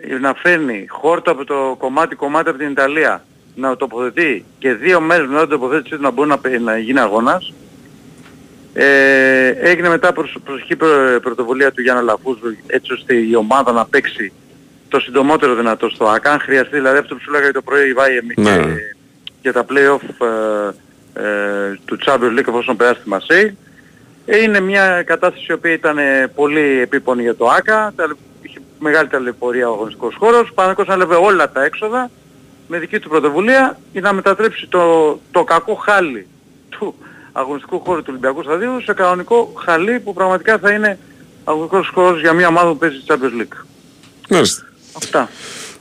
φέρνει- 0.00 0.20
να 0.20 0.34
φέρνει 0.34 0.86
χόρτο 0.88 1.30
από 1.30 1.44
το 1.44 1.76
κομμάτι 1.78 2.14
κομμάτι 2.14 2.48
από 2.48 2.58
την 2.58 2.68
Ιταλία 2.70 3.24
να 3.54 3.68
το 3.68 3.76
τοποθετεί 3.76 4.44
και 4.58 4.72
δύο 4.74 5.00
μέρες 5.00 5.26
μετά 5.26 5.40
την 5.40 5.48
τοποθέτησή 5.50 5.94
του 5.96 6.02
να 6.02 6.10
μπορεί 6.10 6.28
να, 6.28 6.38
πε- 6.38 6.60
να 6.60 6.78
γίνει 6.78 6.98
αγώνας. 7.00 7.52
Ε, 8.74 9.48
έγινε 9.48 9.88
μετά 9.88 10.12
προς, 10.12 10.36
προσοχή 10.44 10.76
προ- 10.76 11.20
πρωτοβουλία 11.22 11.72
του 11.72 11.82
Γιάννα 11.82 12.02
Λαφούζου 12.02 12.56
έτσι 12.66 12.92
ώστε 12.92 13.14
η 13.14 13.34
ομάδα 13.34 13.72
να 13.72 13.84
παίξει 13.86 14.32
το 14.88 15.00
συντομότερο 15.00 15.54
δυνατό 15.54 15.88
στο 15.88 16.04
ΑΚΑ. 16.08 16.30
Αν 16.32 16.38
χρειαστεί 16.40 16.76
δηλαδή 16.76 16.98
αυτό 16.98 17.14
που 17.14 17.20
σου 17.20 17.30
λέγα 17.30 17.50
το 17.52 17.62
πρωί 17.62 17.88
η 17.88 17.92
Βάιεμ 17.92 18.26
Ναι. 18.36 18.56
και, 18.56 18.94
και 19.42 19.52
τα 19.52 19.64
play-off 19.68 20.08
ε, 20.20 20.68
ε, 20.68 20.72
του 21.84 21.98
Champions 22.06 22.38
League 22.38 22.48
εφόσον 22.48 22.76
περάσει 22.76 23.00
τη 23.02 23.08
Μασέη. 23.08 23.56
Ε, 24.26 24.42
είναι 24.42 24.60
μια 24.60 25.02
κατάσταση 25.02 25.46
η 25.48 25.52
οποία 25.52 25.72
ήταν 25.72 25.98
ε, 25.98 26.26
πολύ 26.34 26.80
επίπονη 26.80 27.22
για 27.22 27.34
το 27.36 27.46
ΆΚΑ, 27.46 27.92
τα- 27.96 28.16
είχε 28.42 28.58
μεγάλη 28.78 29.08
ταλαιπωρία 29.08 29.68
ο 29.70 29.72
αγωνιστικός 29.72 30.14
χώρος, 30.18 30.48
ο 30.50 30.54
Παναγικός 30.54 30.88
ανέλαβε 30.88 31.14
όλα 31.14 31.50
τα 31.52 31.64
έξοδα 31.64 32.10
με 32.68 32.78
δική 32.78 32.98
του 32.98 33.08
πρωτοβουλία 33.08 33.78
για 33.92 34.00
να 34.00 34.12
μετατρέψει 34.12 34.66
το, 34.66 35.20
το 35.30 35.44
κακό 35.44 35.74
χάλι 35.74 36.26
του 36.68 36.94
αγωνιστικού 37.32 37.80
χώρου 37.80 37.98
του 38.00 38.06
Ολυμπιακού 38.08 38.42
Σταδίου 38.42 38.80
σε 38.82 38.92
κανονικό 38.92 39.52
χαλί 39.64 40.00
που 40.00 40.12
πραγματικά 40.12 40.58
θα 40.58 40.70
είναι 40.70 40.98
αγωνιστικός 41.44 41.88
χώρος 41.94 42.20
για 42.20 42.32
μια 42.32 42.48
ομάδα 42.48 42.68
που 42.70 42.76
παίζει 42.78 42.96
στη 42.96 43.04
Champions 43.08 43.40
League. 43.42 43.64
Μάλιστα. 44.28 44.62
Αυτά. 44.96 45.28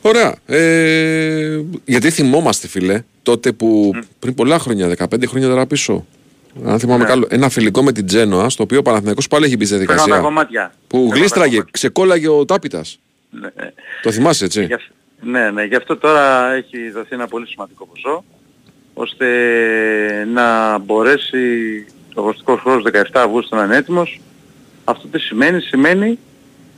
Ωραία. 0.02 0.36
Ε, 0.45 1.62
γιατί 1.86 2.10
θυμόμαστε, 2.10 2.68
φίλε, 2.68 3.04
τότε 3.24 3.52
που 3.52 3.91
πριν 4.20 4.34
πολλά 4.34 4.60
χρόνια, 4.60 4.95
15 4.97 5.26
χρόνια 5.28 5.47
τώρα 5.47 5.66
πίσω, 5.66 6.06
αν 6.66 6.80
θυμάμαι 6.80 7.04
Ναι. 7.04 7.10
καλό, 7.10 7.28
ένα 7.30 7.49
φιλικό 7.49 7.84
με 7.84 7.91
την 7.91 8.06
Τζένοα, 8.06 8.49
στο 8.49 8.64
οποίο 8.64 8.80
ο 8.80 8.82
Παναθηναϊκός 8.82 9.28
πάλι 9.28 9.45
έχει 9.45 9.56
μπει 9.58 9.66
στη 9.66 9.74
Φέρνω 9.76 9.88
τα 9.89 9.95
διαδικασία. 9.95 10.24
κομμάτια. 10.28 10.74
Που 10.88 10.97
Φέρνω 10.97 11.10
τα 11.12 11.16
γλίστραγε, 11.18 11.62
ξεκόλαγε 11.72 12.28
ο 12.28 12.45
Τάπητας. 12.45 12.99
Ναι, 13.30 13.47
ε, 13.56 13.68
Το 14.02 14.12
θυμάσαι, 14.12 14.45
έτσι; 14.45 14.66
Γι' 14.66 14.74
αυ- 14.74 14.84
Ναι, 15.24 15.49
ναι, 15.52 15.64
γι' 15.64 15.76
αυτό 15.76 15.97
τώρα 15.97 16.52
έχει 16.54 16.89
δοθεί 16.91 17.08
ένα 17.16 17.28
πολύ 17.28 17.47
σημαντικό 17.47 17.86
ποσό 17.86 18.24
ώστε 18.93 19.26
να 20.34 20.78
μπορέσει 20.78 21.38
το 22.14 22.22
αγωστικός 22.22 22.60
χώρος 22.62 22.84
17 22.84 23.22
Αυγούστου 23.22 23.56
να 23.56 23.64
είναι 23.64 23.76
έτοιμος. 23.76 24.22
Αυτό 24.84 25.08
τι 25.08 25.20
σημαίνει, 25.20 25.62
σημαίνει 25.62 26.20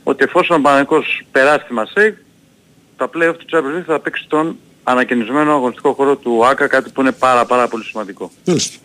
ότι 0.02 0.24
εφόσον 0.24 0.56
ο 0.56 0.60
Παναγικός 0.60 1.22
περάσει 1.32 1.64
τη 1.66 1.72
Μασέγ, 1.72 2.12
τα 2.96 3.10
play-off 3.14 3.34
του 3.38 3.46
Champions 3.50 3.78
League 3.80 3.84
θα 3.86 4.00
παίξει 4.00 4.26
τον 4.28 4.56
ανακαινισμένο 4.82 5.52
αγωνιστικό 5.52 5.92
χώρο 5.92 6.16
του 6.16 6.46
ΆΚΑ, 6.46 6.66
κάτι 6.66 6.90
που 6.90 7.00
είναι 7.00 7.12
πάρα 7.12 7.44
πάρα 7.44 7.68
πολύ 7.68 7.84
σημαντικό. 7.84 8.30
Μάλιστα. 8.44 8.78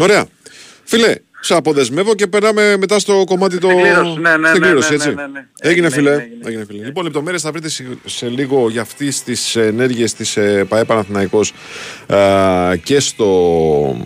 Ωραία. 0.00 0.26
Φίλε, 0.84 1.14
Σε 1.40 1.54
αποδεσμεύω 1.54 2.14
και 2.14 2.26
περνάμε 2.26 2.76
μετά 2.76 2.98
στο 2.98 3.24
κομμάτι 3.26 3.58
το. 3.58 3.68
Στην 3.68 3.80
κλήρωση, 3.82 4.18
ναι, 4.20 4.36
ναι, 4.36 4.48
στην 4.48 4.60
ναι, 4.60 4.66
κλήρωση, 4.66 4.88
ναι, 4.88 4.94
έτσι. 4.94 5.08
ναι, 5.08 5.14
ναι, 5.14 5.26
ναι. 5.26 5.46
Έγινε, 5.60 5.86
Έγινε, 5.86 5.90
φίλε. 5.90 6.10
έγινε, 6.10 6.24
έγινε. 6.24 6.48
Έγινε, 6.48 6.64
φίλε. 6.64 6.84
Λοιπόν, 6.84 7.04
λεπτομέρειες 7.04 7.42
θα 7.42 7.50
βρείτε 7.50 7.68
σε, 7.68 7.84
σε 8.04 8.28
λίγο 8.28 8.68
για 8.70 8.80
αυτέ 8.80 9.12
τις 9.24 9.56
ενέργειες 9.56 10.14
της 10.14 10.36
ε, 10.36 10.64
ΠαΕ 10.68 10.84
Παναθηναϊκός 10.84 11.52
ε, 12.06 12.76
και 12.82 13.00
στο 13.00 13.96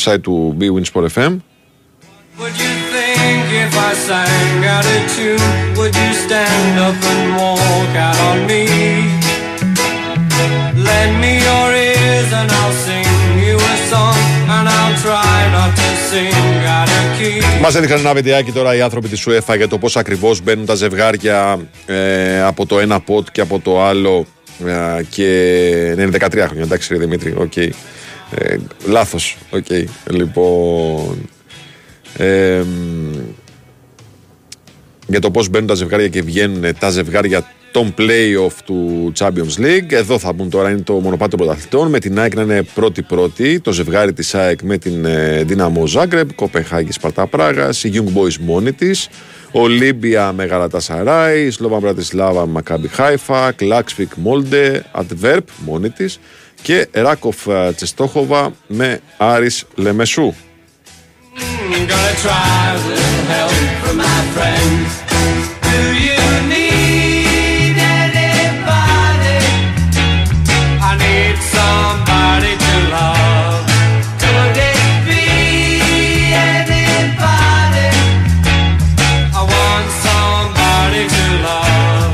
site 0.00 0.20
του 0.20 0.56
Big 0.60 0.70
Win 0.74 0.82
Sport 0.92 1.06
FM. 1.14 1.36
Would 3.22 3.30
you 3.30 3.36
think 3.38 3.52
if 3.66 3.74
I 3.88 3.92
sang 4.08 4.60
out 4.74 4.86
a 4.96 4.98
tune, 5.14 5.50
would 5.78 5.94
you 6.02 6.12
stand 6.24 6.76
up 6.86 6.98
and 7.12 7.22
walk 7.40 7.94
out 8.06 8.18
on 8.28 8.38
me? 8.50 8.62
Lend 10.86 11.14
me 11.22 11.32
your 11.48 11.68
ears 11.88 12.30
and 12.38 12.48
I'll 12.60 12.76
sing 12.86 13.08
you 13.46 13.56
a 13.72 13.76
song, 13.90 14.18
and 14.54 14.66
I'll 14.76 14.96
try 15.06 15.36
not 15.56 15.70
to 15.80 15.88
sing 16.10 16.34
out 16.76 16.90
of 16.98 17.04
key. 17.18 17.60
Μας 17.60 17.74
έδειχναν 17.74 17.98
ένα 17.98 18.14
βιντεάκι 18.14 18.52
τώρα 18.52 18.74
οι 18.74 18.80
άνθρωποι 18.80 19.08
της 19.08 19.26
UEFA 19.28 19.56
για 19.56 19.68
το 19.68 19.78
πώς 19.78 19.96
ακριβώς 19.96 20.42
μπαίνουν 20.42 20.66
τα 20.66 20.74
ζευγάρια 20.74 21.58
ε, 21.86 22.42
από 22.42 22.66
το 22.66 22.78
ένα 22.78 23.00
ποτ 23.00 23.28
και 23.32 23.40
από 23.40 23.60
το 23.60 23.82
άλλο. 23.82 24.26
Ε, 24.66 25.02
και 25.08 25.24
ναι, 25.96 26.02
είναι 26.02 26.16
13 26.20 26.32
χρόνια, 26.32 26.62
εντάξει, 26.62 26.92
ρε 26.92 26.98
Δημήτρη, 26.98 27.34
οκ. 27.36 27.56
Ε, 27.56 27.72
Λάθος, 28.86 29.36
οκ. 29.50 29.66
Λοιπόν. 30.10 31.28
Ε, 32.16 32.62
για 35.06 35.20
το 35.20 35.30
πώς 35.30 35.48
μπαίνουν 35.48 35.66
τα 35.66 35.74
ζευγάρια 35.74 36.08
και 36.08 36.22
βγαίνουν 36.22 36.78
τα 36.78 36.90
ζευγάρια 36.90 37.46
των 37.72 37.94
play-off 37.98 38.52
του 38.64 39.12
Champions 39.18 39.60
League. 39.60 39.92
Εδώ 39.92 40.18
θα 40.18 40.32
μπουν 40.32 40.50
τώρα, 40.50 40.70
είναι 40.70 40.80
το 40.80 40.92
μονοπάτι 40.92 41.30
των 41.30 41.38
πρωταθλητών. 41.38 41.88
Με 41.88 41.98
την 41.98 42.18
ΑΕΚ 42.18 42.34
να 42.34 42.42
είναι 42.42 42.62
πρώτη-πρώτη. 42.74 43.60
Το 43.60 43.72
ζευγάρι 43.72 44.12
της 44.12 44.34
ΑΕΚ 44.34 44.62
με 44.62 44.78
την 44.78 45.04
ε, 45.04 45.44
Dinamo 45.48 45.84
Zagreb, 45.94 46.26
Κοπεγχάγης 46.34 46.94
Σπαρτά 46.94 47.26
Πράγας, 47.26 47.84
η 47.84 47.90
Young 47.94 48.18
Boys 48.18 48.36
μόνη 48.40 48.72
της, 48.72 49.08
Ολύμπια 49.52 50.32
με 50.32 50.44
Γαλατασαράι, 50.44 51.50
Σλόβαν 51.50 51.78
Μπρατισλάβα 51.78 52.46
με 52.46 52.52
Μακάμπι 52.52 52.88
Χάιφα, 52.88 53.52
Κλάκσβικ 53.52 54.12
Μόλντε, 54.16 54.84
Αντβέρπ 54.92 55.48
μόνη 55.64 55.90
της 55.90 56.20
και 56.62 56.88
Ράκοφ 56.92 57.46
ε, 57.46 57.72
Τσεστόχοβα 57.72 58.52
με 58.66 59.00
Άρης 59.16 59.64
Λεμεσού. 59.74 60.34
Mm, 61.74 61.88
Gonna 61.90 62.14
try 62.24 62.74
a 62.74 62.78
little 62.88 63.24
help 63.34 63.56
from 63.82 63.96
my 64.04 64.18
friends. 64.34 64.90
Do 65.68 65.78
you 66.06 66.20
need 66.52 67.76
anybody? 68.00 69.38
I 70.88 70.90
need 71.04 71.36
somebody 71.56 72.52
to 72.64 72.72
love. 72.94 73.64
Could 74.22 74.56
it 74.70 74.80
be 75.08 75.24
anybody? 76.50 77.88
I 79.38 79.42
want 79.54 79.86
somebody 80.06 81.02
to 81.16 81.24
love. 81.46 82.12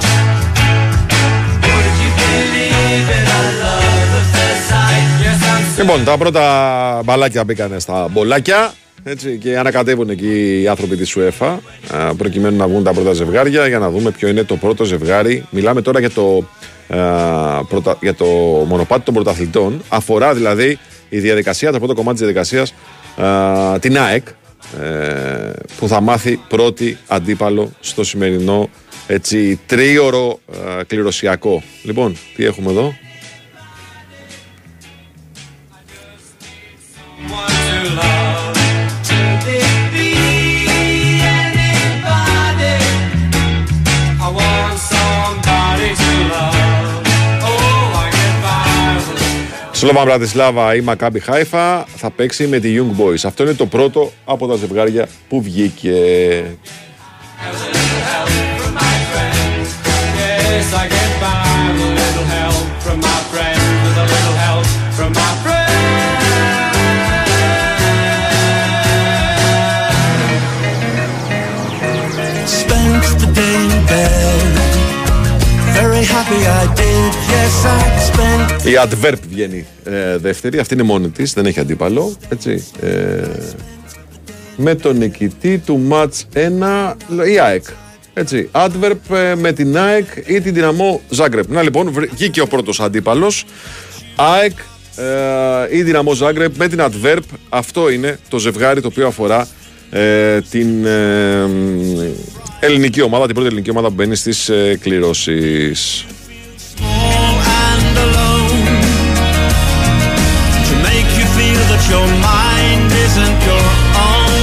Would 1.66 1.94
you 2.02 2.10
believe 2.22 3.08
in 3.18 3.26
a 3.38 3.42
love 3.62 4.10
at 4.20 4.26
first 4.34 4.62
sight? 4.70 5.06
Yes, 5.24 5.40
I'm 5.50 5.78
Λοιπόν, 5.78 6.04
τα 6.04 6.16
πρώτα 6.18 6.44
μπαλάκια 7.04 7.44
μπήκαν 7.44 7.80
στα 7.80 8.08
μπολάκια. 8.10 8.72
Έτσι, 9.02 9.38
και 9.38 9.58
ανακατεύουν 9.58 10.10
εκεί 10.10 10.60
οι 10.62 10.68
άνθρωποι 10.68 10.96
της 10.96 11.16
UEFA 11.18 11.56
α, 11.90 12.14
προκειμένου 12.14 12.56
να 12.56 12.68
βγουν 12.68 12.82
τα 12.84 12.92
πρώτα 12.92 13.12
ζευγάρια 13.12 13.66
για 13.68 13.78
να 13.78 13.90
δούμε 13.90 14.10
ποιο 14.10 14.28
είναι 14.28 14.42
το 14.42 14.56
πρώτο 14.56 14.84
ζευγάρι. 14.84 15.44
Μιλάμε 15.50 15.82
τώρα 15.82 16.00
για 16.00 16.10
το, 16.10 16.44
α, 16.88 17.64
πρωτα- 17.64 17.98
για 18.00 18.14
το 18.14 18.24
μονοπάτι 18.68 19.02
των 19.04 19.14
πρωταθλητών. 19.14 19.82
Αφορά 19.88 20.34
δηλαδή 20.34 20.78
η 21.08 21.18
διαδικασία, 21.18 21.72
το 21.72 21.78
πρώτο 21.78 21.94
κομμάτι 21.94 22.16
της 22.16 22.26
διαδικασίας 22.26 22.74
α, 23.26 23.78
την 23.78 23.98
ΑΕΚ 23.98 24.26
ε, 24.80 25.52
που 25.78 25.88
θα 25.88 26.00
μάθει 26.00 26.40
πρώτη 26.48 26.98
αντίπαλο 27.06 27.72
στο 27.80 28.04
σημερινό 28.04 28.68
έτσι, 29.06 29.60
τρίωρο 29.66 30.40
α, 30.78 30.84
κληρωσιακό. 30.84 31.62
Λοιπόν, 31.82 32.16
τι 32.36 32.44
έχουμε 32.44 32.70
εδώ; 32.70 32.94
to 37.88 37.94
love. 37.96 38.17
Σ' 49.78 49.82
όλο 49.82 49.92
μα 49.92 50.04
Βρατισλάβα, 50.04 50.74
η 50.74 50.84
Χάιφα 51.20 51.84
θα 51.96 52.10
παίξει 52.10 52.46
με 52.46 52.58
τη 52.58 52.74
Young 52.76 53.00
Boys. 53.02 53.20
Αυτό 53.24 53.42
είναι 53.42 53.54
το 53.54 53.66
πρώτο 53.66 54.12
από 54.24 54.46
τα 54.46 54.56
ζευγάρια 54.56 55.08
που 55.28 55.42
βγήκε. 55.42 55.94
Η 78.64 78.72
Adverb 78.84 79.14
βγαίνει 79.30 79.66
ε, 79.84 80.16
δεύτερη. 80.16 80.58
Αυτή 80.58 80.74
είναι 80.74 80.82
μόνη 80.82 81.08
της, 81.08 81.32
δεν 81.32 81.46
έχει 81.46 81.60
αντίπαλο. 81.60 82.16
Έτσι. 82.28 82.64
Ε, 82.80 83.22
με 84.56 84.74
τον 84.74 84.96
νικητή 84.96 85.58
του 85.58 85.78
μάτς 85.78 86.26
1 86.34 86.94
η 87.32 87.38
ΑΕΚ. 87.38 87.64
Έτσι. 88.14 88.48
Adverb 88.52 88.96
ε, 89.16 89.34
με 89.34 89.52
την 89.52 89.78
ΑΕΚ 89.78 90.06
ή 90.26 90.40
την 90.40 90.54
Δυναμό 90.54 91.00
Ζάγκρεπ. 91.08 91.50
Να 91.50 91.62
λοιπόν, 91.62 91.92
βρ- 91.92 92.10
βγήκε 92.14 92.40
ο 92.40 92.46
πρώτος 92.46 92.80
αντίπαλος. 92.80 93.44
ΑΕΚ 94.16 94.52
ε, 94.96 95.76
ή 95.76 95.82
Δυναμό 95.82 96.12
Ζάγκρεπ 96.14 96.56
με 96.56 96.68
την 96.68 96.80
Adverb. 96.82 97.18
Αυτό 97.48 97.90
είναι 97.90 98.18
το 98.28 98.38
ζευγάρι 98.38 98.80
το 98.80 98.86
οποίο 98.86 99.06
αφορά 99.06 99.48
ε, 99.90 100.40
την 100.40 100.84
ε, 100.86 101.46
μ, 101.46 102.00
ελληνική 102.60 103.02
ομάδα, 103.02 103.24
την 103.24 103.34
πρώτη 103.34 103.48
ελληνική 103.48 103.70
ομάδα 103.70 103.88
που 103.88 103.94
μπαίνει 103.94 104.16
στις 104.16 104.48
ε, 104.48 104.78
κληρώσεις. 104.80 106.04
And 106.82 107.94
alone 108.06 108.64
to 110.68 110.74
make 110.88 111.08
you 111.18 111.26
feel 111.36 111.62
that 111.72 111.82
your 111.92 112.06
mind 112.30 112.88
isn't 113.06 113.38
your 113.50 113.66
own. 114.10 114.38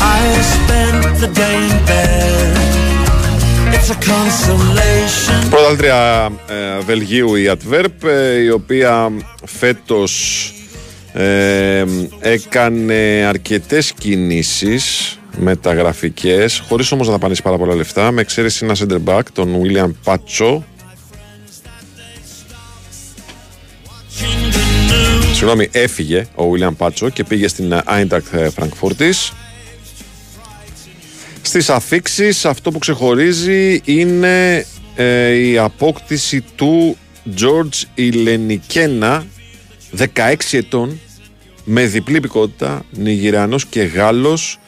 I 0.00 0.20
spent 0.54 1.20
the 1.22 1.30
day 1.42 1.56
in 1.70 1.76
bed. 1.86 2.54
It's 3.74 3.90
a 3.90 3.98
consolation. 4.12 5.50
Πρωταθλήτρια 5.50 6.32
ε, 6.48 6.80
Βελγίου 6.84 7.34
η 7.34 7.50
Adverb, 7.50 8.08
ε, 8.08 8.42
η 8.42 8.50
οποία 8.50 9.10
φέτος 9.44 10.52
ε, 11.12 11.84
έκανε 12.20 13.24
αρκετές 13.28 13.92
κινήσεις 13.92 15.18
μεταγραφικές, 15.36 16.62
χωρίς 16.68 16.92
όμως 16.92 17.06
να 17.06 17.12
δαπανίσει 17.12 17.42
πάρα 17.42 17.58
πολλά 17.58 17.74
λεφτά, 17.74 18.10
με 18.10 18.20
εξαίρεση 18.20 18.64
ένα 18.64 18.76
center 18.78 19.14
back, 19.14 19.22
τον 19.32 19.56
William 19.62 19.90
Πάτσο. 20.04 20.64
Συγγνώμη, 25.32 25.68
έφυγε 25.72 26.26
ο 26.34 26.44
William 26.52 26.76
Πάτσο 26.76 27.08
και 27.08 27.24
πήγε 27.24 27.48
στην 27.48 27.74
Eintracht 27.86 28.48
Frankfurtis. 28.56 29.32
Στις 31.42 31.70
αφήξεις 31.70 32.44
αυτό 32.44 32.70
που 32.70 32.78
ξεχωρίζει 32.78 33.80
είναι 33.84 34.66
ε, 34.94 35.32
η 35.32 35.58
απόκτηση 35.58 36.44
του 36.54 36.96
George 37.38 37.82
Ηλενικένα 37.94 39.24
16 39.98 40.34
ετών 40.50 41.00
με 41.64 41.84
διπλή 41.84 42.16
υπηκότητα 42.16 42.84
Νιγηριανός 42.90 43.66
και 43.66 43.82
Γάλλος 43.82 44.58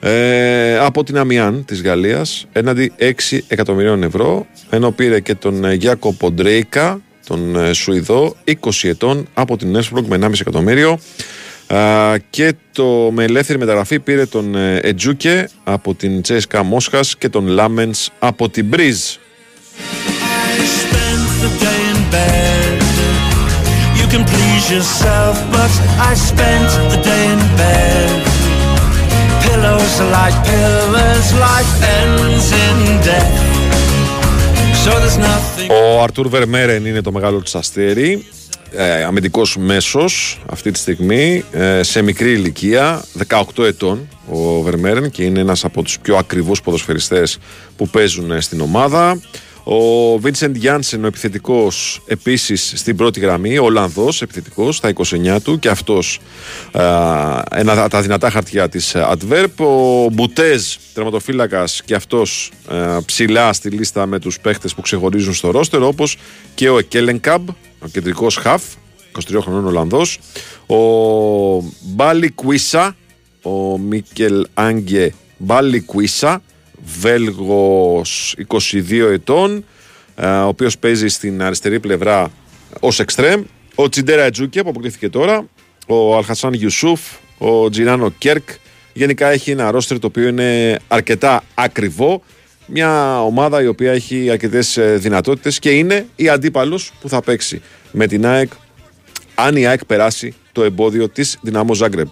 ε, 0.00 0.78
από 0.78 1.04
την 1.04 1.18
Αμιάν 1.18 1.64
της 1.64 1.82
Γαλλίας 1.82 2.46
έναντι 2.52 2.92
6 2.98 3.38
εκατομμυρίων 3.48 4.02
ευρώ 4.02 4.46
ενώ 4.70 4.90
πήρε 4.90 5.20
και 5.20 5.34
τον 5.34 5.64
ε, 5.64 5.74
Γιάκο 5.74 6.12
Ποντρέικα 6.12 7.00
τον 7.26 7.56
ε, 7.56 7.72
Σουηδό 7.72 8.36
20 8.46 8.54
ετών 8.82 9.26
από 9.34 9.56
την 9.56 9.74
Έσπρογκ 9.74 10.04
με 10.06 10.18
1,5 10.20 10.40
εκατομμύριο 10.40 10.98
Α, 11.66 12.16
και 12.30 12.54
το 12.72 13.10
με 13.12 13.24
ελεύθερη 13.24 13.58
μεταγραφή 13.58 13.98
πήρε 13.98 14.26
τον 14.26 14.54
ε, 14.54 14.78
Ετζούκε 14.82 15.48
από 15.64 15.94
την 15.94 16.22
Τσέσκα 16.22 16.62
Μόσχας 16.62 17.16
και 17.16 17.28
τον 17.28 17.46
Λάμενς 17.46 18.10
από 18.18 18.48
την 18.48 18.64
Μπρίζ. 18.64 18.98
I 18.98 20.58
spent 20.82 21.24
the 21.44 21.50
day 21.64 21.80
in 21.92 22.00
bed. 22.14 22.82
You 23.98 24.06
can 24.12 24.24
please 24.32 24.64
yourself, 24.74 25.36
but 25.56 25.72
I 26.10 26.12
spent 26.30 26.68
the 26.92 27.00
day 27.10 27.24
in 27.34 27.42
bed. 27.60 28.10
Pillows 29.44 29.94
are 30.02 30.12
like 30.20 30.36
pillars, 30.50 31.26
life 31.48 31.74
ends 31.98 32.46
in 32.66 32.76
death. 33.08 33.53
So 34.84 34.90
there's 34.90 35.18
nothing. 35.18 35.70
Ο 35.70 36.02
Αρτούρ 36.02 36.28
Βερμέρεν 36.28 36.86
είναι 36.86 37.00
το 37.00 37.12
μεγάλο 37.12 37.42
της 37.42 37.54
αστέρι. 37.54 38.26
ε, 38.76 39.04
αμυντικός 39.04 39.56
μέσος 39.56 40.40
αυτή 40.50 40.70
τη 40.70 40.78
στιγμή 40.78 41.44
ε, 41.52 41.82
σε 41.82 42.02
μικρή 42.02 42.32
ηλικία 42.32 43.04
18 43.28 43.64
ετών 43.64 44.08
ο 44.30 44.60
Βερμέρεν 44.60 45.10
και 45.10 45.22
είναι 45.22 45.40
ένας 45.40 45.64
από 45.64 45.82
τους 45.82 45.98
πιο 45.98 46.16
ακριβούς 46.16 46.60
ποδοσφαιριστές 46.62 47.38
που 47.76 47.88
παίζουν 47.88 48.30
ε, 48.30 48.40
στην 48.40 48.60
ομάδα 48.60 49.20
ο 49.64 50.18
Βίνσεντ 50.18 50.56
Γιάνσεν 50.56 51.04
ο 51.04 51.06
επιθετικός 51.06 52.02
επίσης 52.06 52.72
στην 52.76 52.96
πρώτη 52.96 53.20
γραμμή 53.20 53.58
ο 53.58 53.64
Ολλανδός 53.64 54.22
επιθετικός 54.22 54.76
στα 54.76 54.92
29 54.94 55.36
του 55.42 55.58
και 55.58 55.68
αυτός 55.68 56.20
ε, 56.72 56.80
ένα 57.50 57.80
από 57.80 57.90
τα 57.90 58.00
δυνατά 58.00 58.30
χαρτιά 58.30 58.68
της 58.68 58.96
Adverb 58.96 59.54
ο 59.56 60.08
Μπουτέζ 60.10 60.74
τερματοφύλακας 60.94 61.82
και 61.84 61.94
αυτός 61.94 62.50
ε, 62.70 62.98
ψηλά 63.04 63.52
στη 63.52 63.68
λίστα 63.68 64.06
με 64.06 64.18
τους 64.18 64.40
παίχτες 64.40 64.74
που 64.74 64.80
ξεχωρίζουν 64.80 65.34
στο 65.34 65.50
ρόστερ 65.50 65.82
όπως 65.82 66.16
και 66.54 66.68
ο 66.68 66.78
Εκέλενκαμπ 66.78 67.48
ο 67.84 67.88
κεντρικός 67.88 68.36
χαφ, 68.36 68.62
23 69.30 69.38
χρονών 69.40 69.66
Ολλανδός. 69.66 70.18
Ο 70.66 70.76
Μπάλι 71.80 72.30
Κουίσα, 72.30 72.96
ο 73.42 73.78
Μίκελ 73.78 74.46
Άγκε 74.54 75.14
Μπάλι 75.38 75.80
Κουίσα, 75.80 76.42
Βέλγος 76.84 78.36
22 78.46 79.08
ετών, 79.12 79.64
ε, 80.16 80.26
ο 80.26 80.46
οποίος 80.46 80.78
παίζει 80.78 81.08
στην 81.08 81.42
αριστερή 81.42 81.80
πλευρά 81.80 82.30
ως 82.80 83.00
εξτρέμ. 83.00 83.42
Ο 83.74 83.88
Τσιντέρα 83.88 84.22
Ετζούκια 84.22 84.62
που 84.62 84.68
αποκτήθηκε 84.68 85.08
τώρα, 85.08 85.46
ο 85.86 86.16
Αλχασάν 86.16 86.52
Γιουσούφ, 86.52 87.00
ο 87.38 87.70
Τζιράνο 87.70 88.10
Κέρκ. 88.18 88.48
Γενικά 88.92 89.28
έχει 89.28 89.50
ένα 89.50 89.70
ρόστερ 89.70 89.98
το 89.98 90.06
οποίο 90.06 90.28
είναι 90.28 90.78
αρκετά 90.88 91.42
ακριβό. 91.54 92.22
Μια 92.66 93.22
ομάδα 93.22 93.62
η 93.62 93.66
οποία 93.66 93.92
έχει 93.92 94.30
αρκετές 94.30 94.78
δυνατότητες 94.96 95.58
και 95.58 95.70
είναι 95.70 96.06
η 96.16 96.28
αντίπαλος 96.28 96.92
που 97.00 97.08
θα 97.08 97.22
παίξει 97.22 97.62
με 97.92 98.06
την 98.06 98.26
ΑΕΚ 98.26 98.52
αν 99.34 99.56
η 99.56 99.66
ΑΕΚ 99.66 99.84
περάσει 99.84 100.34
το 100.52 100.62
εμπόδιο 100.62 101.08
της 101.08 101.38
Δυναμό 101.40 101.74
Ζάγκρεπ. 101.74 102.08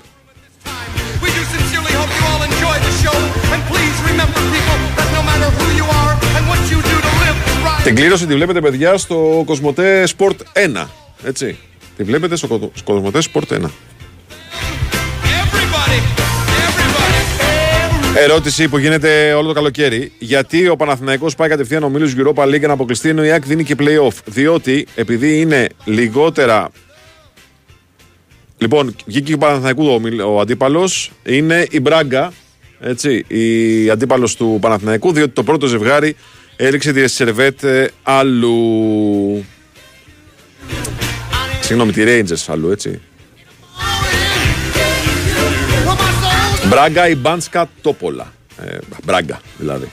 Την 7.84 7.94
κλήρωση 7.94 8.26
τη 8.26 8.34
βλέπετε, 8.34 8.60
παιδιά, 8.60 8.96
στο 8.98 9.42
Κοσμοτέ 9.46 10.04
Sport 10.18 10.34
1. 10.82 10.86
Έτσι. 11.24 11.56
Τη 11.96 12.02
βλέπετε 12.02 12.36
στο 12.36 12.46
Κο- 12.46 12.70
στο 12.74 12.92
Κοσμοτέ 12.92 13.18
Sport 13.32 13.56
1. 13.64 13.70
Ερώτηση 18.16 18.68
που 18.68 18.78
γίνεται 18.78 19.32
όλο 19.32 19.48
το 19.48 19.52
καλοκαίρι. 19.54 20.12
Γιατί 20.18 20.68
ο 20.68 20.76
Παναθηναϊκός 20.76 21.34
πάει 21.34 21.48
κατευθείαν 21.48 21.82
ο 21.82 21.88
Μίλους 21.88 22.14
Europa 22.18 22.44
League 22.44 22.60
να 22.60 22.72
αποκλειστεί 22.72 23.08
ενώ 23.08 23.24
η 23.24 23.30
ΑΕΚ 23.30 23.44
δίνει 23.46 23.64
και 23.64 23.76
playoff. 23.78 24.12
Διότι 24.24 24.86
επειδή 24.94 25.40
είναι 25.40 25.68
λιγότερα. 25.84 26.68
Λοιπόν, 28.58 28.96
βγήκε 29.06 29.34
ο 29.34 29.38
Παναθηναϊκού 29.38 29.86
ο, 29.94 29.98
Μιλ- 29.98 30.20
ο 30.20 30.40
αντίπαλος. 30.40 31.12
Είναι 31.24 31.66
η 31.70 31.80
Μπράγκα. 31.80 32.32
Έτσι, 32.80 33.24
η 33.28 33.90
αντίπαλος 33.90 34.36
του 34.36 34.58
Παναθηναϊκού. 34.60 35.12
Διότι 35.12 35.32
το 35.32 35.42
πρώτο 35.42 35.66
ζευγάρι 35.66 36.16
έριξε 36.56 36.92
τη 36.92 37.08
Σερβέτ 37.08 37.64
ε, 37.64 37.90
άλλου. 38.02 39.44
Συγγνώμη, 41.60 41.92
τη 41.92 42.02
Rangers 42.06 42.44
αλλού, 42.46 42.70
έτσι. 42.70 43.00
Μπράγκα 46.68 47.08
ή 47.08 47.14
Μπάνσκα 47.16 47.68
Τόπολα. 47.80 48.32
Ε, 48.64 48.78
Μπράγκα 49.04 49.40
δηλαδή. 49.58 49.90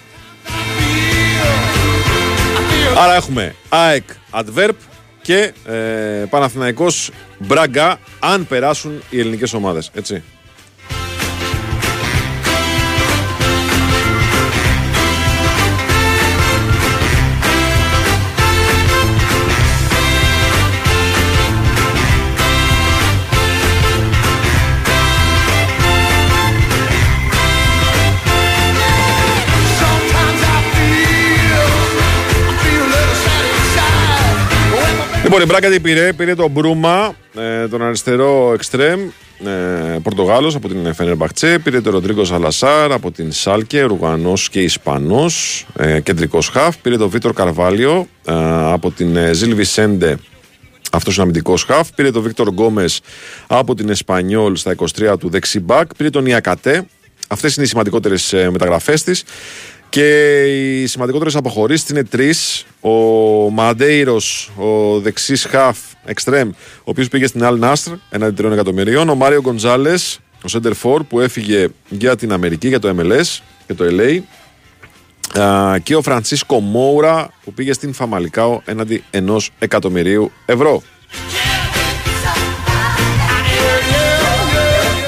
Άρα 2.98 3.16
έχουμε 3.16 3.56
ΑΕΚ 3.70 4.04
Adverb 4.32 4.76
και 5.22 5.54
ε, 5.66 6.26
Παναθηναϊκός 6.30 7.12
Μπράγκα 7.38 8.00
αν 8.20 8.48
περάσουν 8.48 9.02
οι 9.10 9.20
ελληνικές 9.20 9.54
ομάδες. 9.54 9.92
Έτσι. 9.94 10.24
Λοιπόν, 35.40 35.58
η 35.58 35.60
Μπράγκα 35.60 35.76
τι 35.76 35.82
πήρε, 35.82 36.14
πήρε 36.14 36.36
τον 36.36 36.52
Μπρούμα, 36.52 37.16
ε, 37.36 37.68
τον 37.68 37.82
αριστερό 37.82 38.52
εξτρέμ, 38.54 39.00
ε, 39.46 40.00
Πορτογάλος 40.04 40.56
από 40.56 40.68
την 40.68 40.94
Φενερμπαχτσέ, 40.94 41.60
πήρε 41.60 41.82
τον 41.82 41.94
Ροντρίγκο 41.94 42.26
Σαλασάρ 42.26 42.92
από 42.92 43.12
την 43.12 43.32
Σάλκε, 43.32 43.82
Ρουγανός 43.82 44.50
και 44.50 44.62
Ισπανός, 44.62 45.66
ε, 45.78 46.00
κεντρικός 46.00 46.48
χαφ, 46.50 46.78
πήρε 46.78 46.98
τον 46.98 47.10
Βίτορ 47.10 47.34
Καρβάλιο 47.34 48.08
ε, 48.26 48.34
από 48.72 48.92
την 48.92 49.16
ε, 49.16 49.34
Ζιλ 49.34 49.56
Βισέντε, 49.56 50.18
αυτός 50.92 51.14
είναι 51.14 51.24
αμυντικός 51.24 51.64
χαφ, 51.64 51.92
πήρε 51.96 52.12
τον 52.12 52.22
Βίκτορ 52.22 52.50
Γκόμες 52.50 53.02
από 53.48 53.76
την 53.76 53.90
Εσπανιόλ 53.90 54.56
στα 54.56 54.76
23 55.00 55.20
του 55.20 55.30
δεξιμπάκ, 55.30 55.96
πήρε 55.96 56.10
τον 56.10 56.26
Ιακατέ, 56.26 56.86
αυτές 57.28 57.56
είναι 57.56 57.66
οι 57.66 57.68
σημαντικότερες 57.68 58.34
ε, 58.34 58.50
μεταγραφές 58.50 59.04
της. 59.04 59.24
Και 59.90 60.44
οι 60.82 60.88
σημαντικότερες 60.88 61.36
αποχωρήσεις 61.36 61.90
είναι 61.90 62.04
τρεις. 62.04 62.66
Ο 62.82 62.90
Μαντέιρος, 63.50 64.52
ο 64.58 65.00
δεξί 65.00 65.38
χαφ, 65.38 65.78
εξτρέμ, 66.06 66.50
ο 66.50 66.84
οποίος 66.84 67.08
πήγε 67.08 67.28
στην 67.28 67.42
Al 67.44 67.60
Nasr 67.60 67.94
έναντι 68.10 68.36
τριών 68.36 68.54
εκατομμυρίων. 68.54 69.10
Ο 69.10 69.16
Μάριο 69.16 69.42
Γκοντζάλε, 69.42 69.94
ο 70.34 70.50
Center 70.52 70.72
For, 70.84 71.00
που 71.08 71.20
έφυγε 71.20 71.68
για 71.90 72.16
την 72.16 72.32
Αμερική, 72.32 72.68
για 72.68 72.80
το 72.80 72.96
MLS 73.00 73.40
και 73.68 73.74
το 73.74 73.86
LA. 73.90 74.20
Α, 75.42 75.78
και 75.80 75.96
ο 75.96 76.02
Φρανσίσκο 76.02 76.60
Μόουρα, 76.60 77.34
που 77.44 77.54
πήγε 77.54 77.74
στην 77.74 77.94
Φαμαλικάο 77.94 78.62
έναντι 78.66 79.04
ενός 79.12 79.50
εκατομμυρίου 79.60 80.32
ευρώ. 80.46 80.84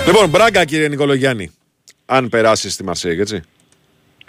Λοιπόν, 0.06 0.30
μπράγκα 0.30 0.66
κύριε 0.66 0.88
Νικολογιάννη. 0.88 1.52
Αν 2.06 2.30
περάσεις 2.30 2.74
στη 2.74 2.84
Μαρσέγ, 2.84 3.20
έτσι. 3.20 3.42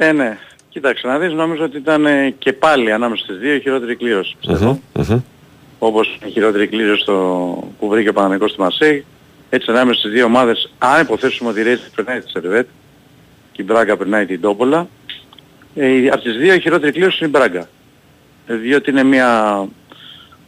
Ε, 0.03 0.13
ναι. 0.13 0.39
Κοίταξε 0.69 1.07
να 1.07 1.19
δεις, 1.19 1.33
νομίζω 1.33 1.65
ότι 1.65 1.77
ήταν 1.77 2.07
ε, 2.07 2.35
και 2.39 2.53
πάλι 2.53 2.93
ανάμεσα 2.93 3.25
στις 3.25 3.37
δύο 3.37 3.55
η 3.55 3.61
χειρότερη 3.61 3.97
κλήρωση. 3.97 4.37
πιστεύω. 4.41 4.81
Όπως 5.79 6.19
η 6.25 6.31
χειρότερη 6.31 6.67
κλήρωση 6.67 7.03
στο... 7.03 7.15
που 7.79 7.89
βρήκε 7.89 8.09
ο 8.09 8.13
Παναγικός 8.13 8.51
στη 8.51 8.61
Μασέη. 8.61 9.05
Έτσι 9.51 9.71
ανάμεσα 9.71 9.99
στις 9.99 10.13
δύο 10.13 10.25
ομάδες, 10.25 10.73
αν 10.79 11.01
υποθέσουμε 11.01 11.51
ότι 11.51 11.61
η 11.61 11.63
Ρέζη 11.63 11.83
περνάει 11.95 12.21
τη 12.21 12.31
Σερβέτ 12.31 12.67
και 13.53 13.63
η 13.63 13.65
Μπράγκα 13.69 13.97
περνάει 13.97 14.27
την 14.27 14.41
Τόπολα, 14.41 14.89
ε, 15.75 16.09
από 16.09 16.23
τις 16.23 16.37
δύο 16.37 16.55
η 16.55 16.61
χειρότερη 16.61 16.93
κλήρωση 16.93 17.19
είναι 17.21 17.29
η 17.29 17.39
Μπράγκα. 17.39 17.69
Ε, 18.47 18.55
διότι 18.55 18.91
είναι 18.91 19.03
μια 19.03 19.63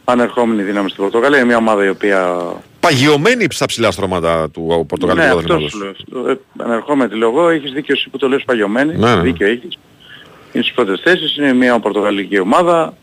ανερχόμενη 0.03 0.63
δύναμη 0.63 0.89
στην 0.89 1.03
Πορτογαλία, 1.03 1.37
είναι 1.37 1.47
μια 1.47 1.57
ομάδα 1.57 1.85
η 1.85 1.89
οποία 1.89 2.37
Παγιωμένη 2.85 3.47
στα 3.49 3.65
ψηλά 3.65 3.91
στρώματα 3.91 4.49
του 4.49 4.85
Πορτογαλικού 4.87 5.25
ναι, 5.25 5.31
πρωταθλήματος. 5.31 5.73
αυτός 5.73 5.99
σου 5.99 6.13
λέω. 6.21 6.29
Ε, 6.31 6.39
Ανερχόμενη 6.57 7.09
τη 7.09 7.17
λέω 7.17 7.29
εγώ, 7.29 7.49
έχεις 7.49 7.71
δίκιο 7.71 7.93
εσύ 7.97 8.09
που 8.09 8.17
το 8.17 8.27
λες 8.29 8.43
παγιωμένη, 8.45 8.95
Ναι, 8.97 9.15
ναι. 9.15 9.21
δίκιο 9.21 9.47
έχεις. 9.47 9.77
Είναι 10.51 10.63
στις 10.63 10.75
πρώτες 10.75 10.99
θέσεις, 11.03 11.37
είναι 11.37 11.53
μια 11.53 11.79
πορτογαλική 11.79 12.39
ομάδα, 12.39 12.93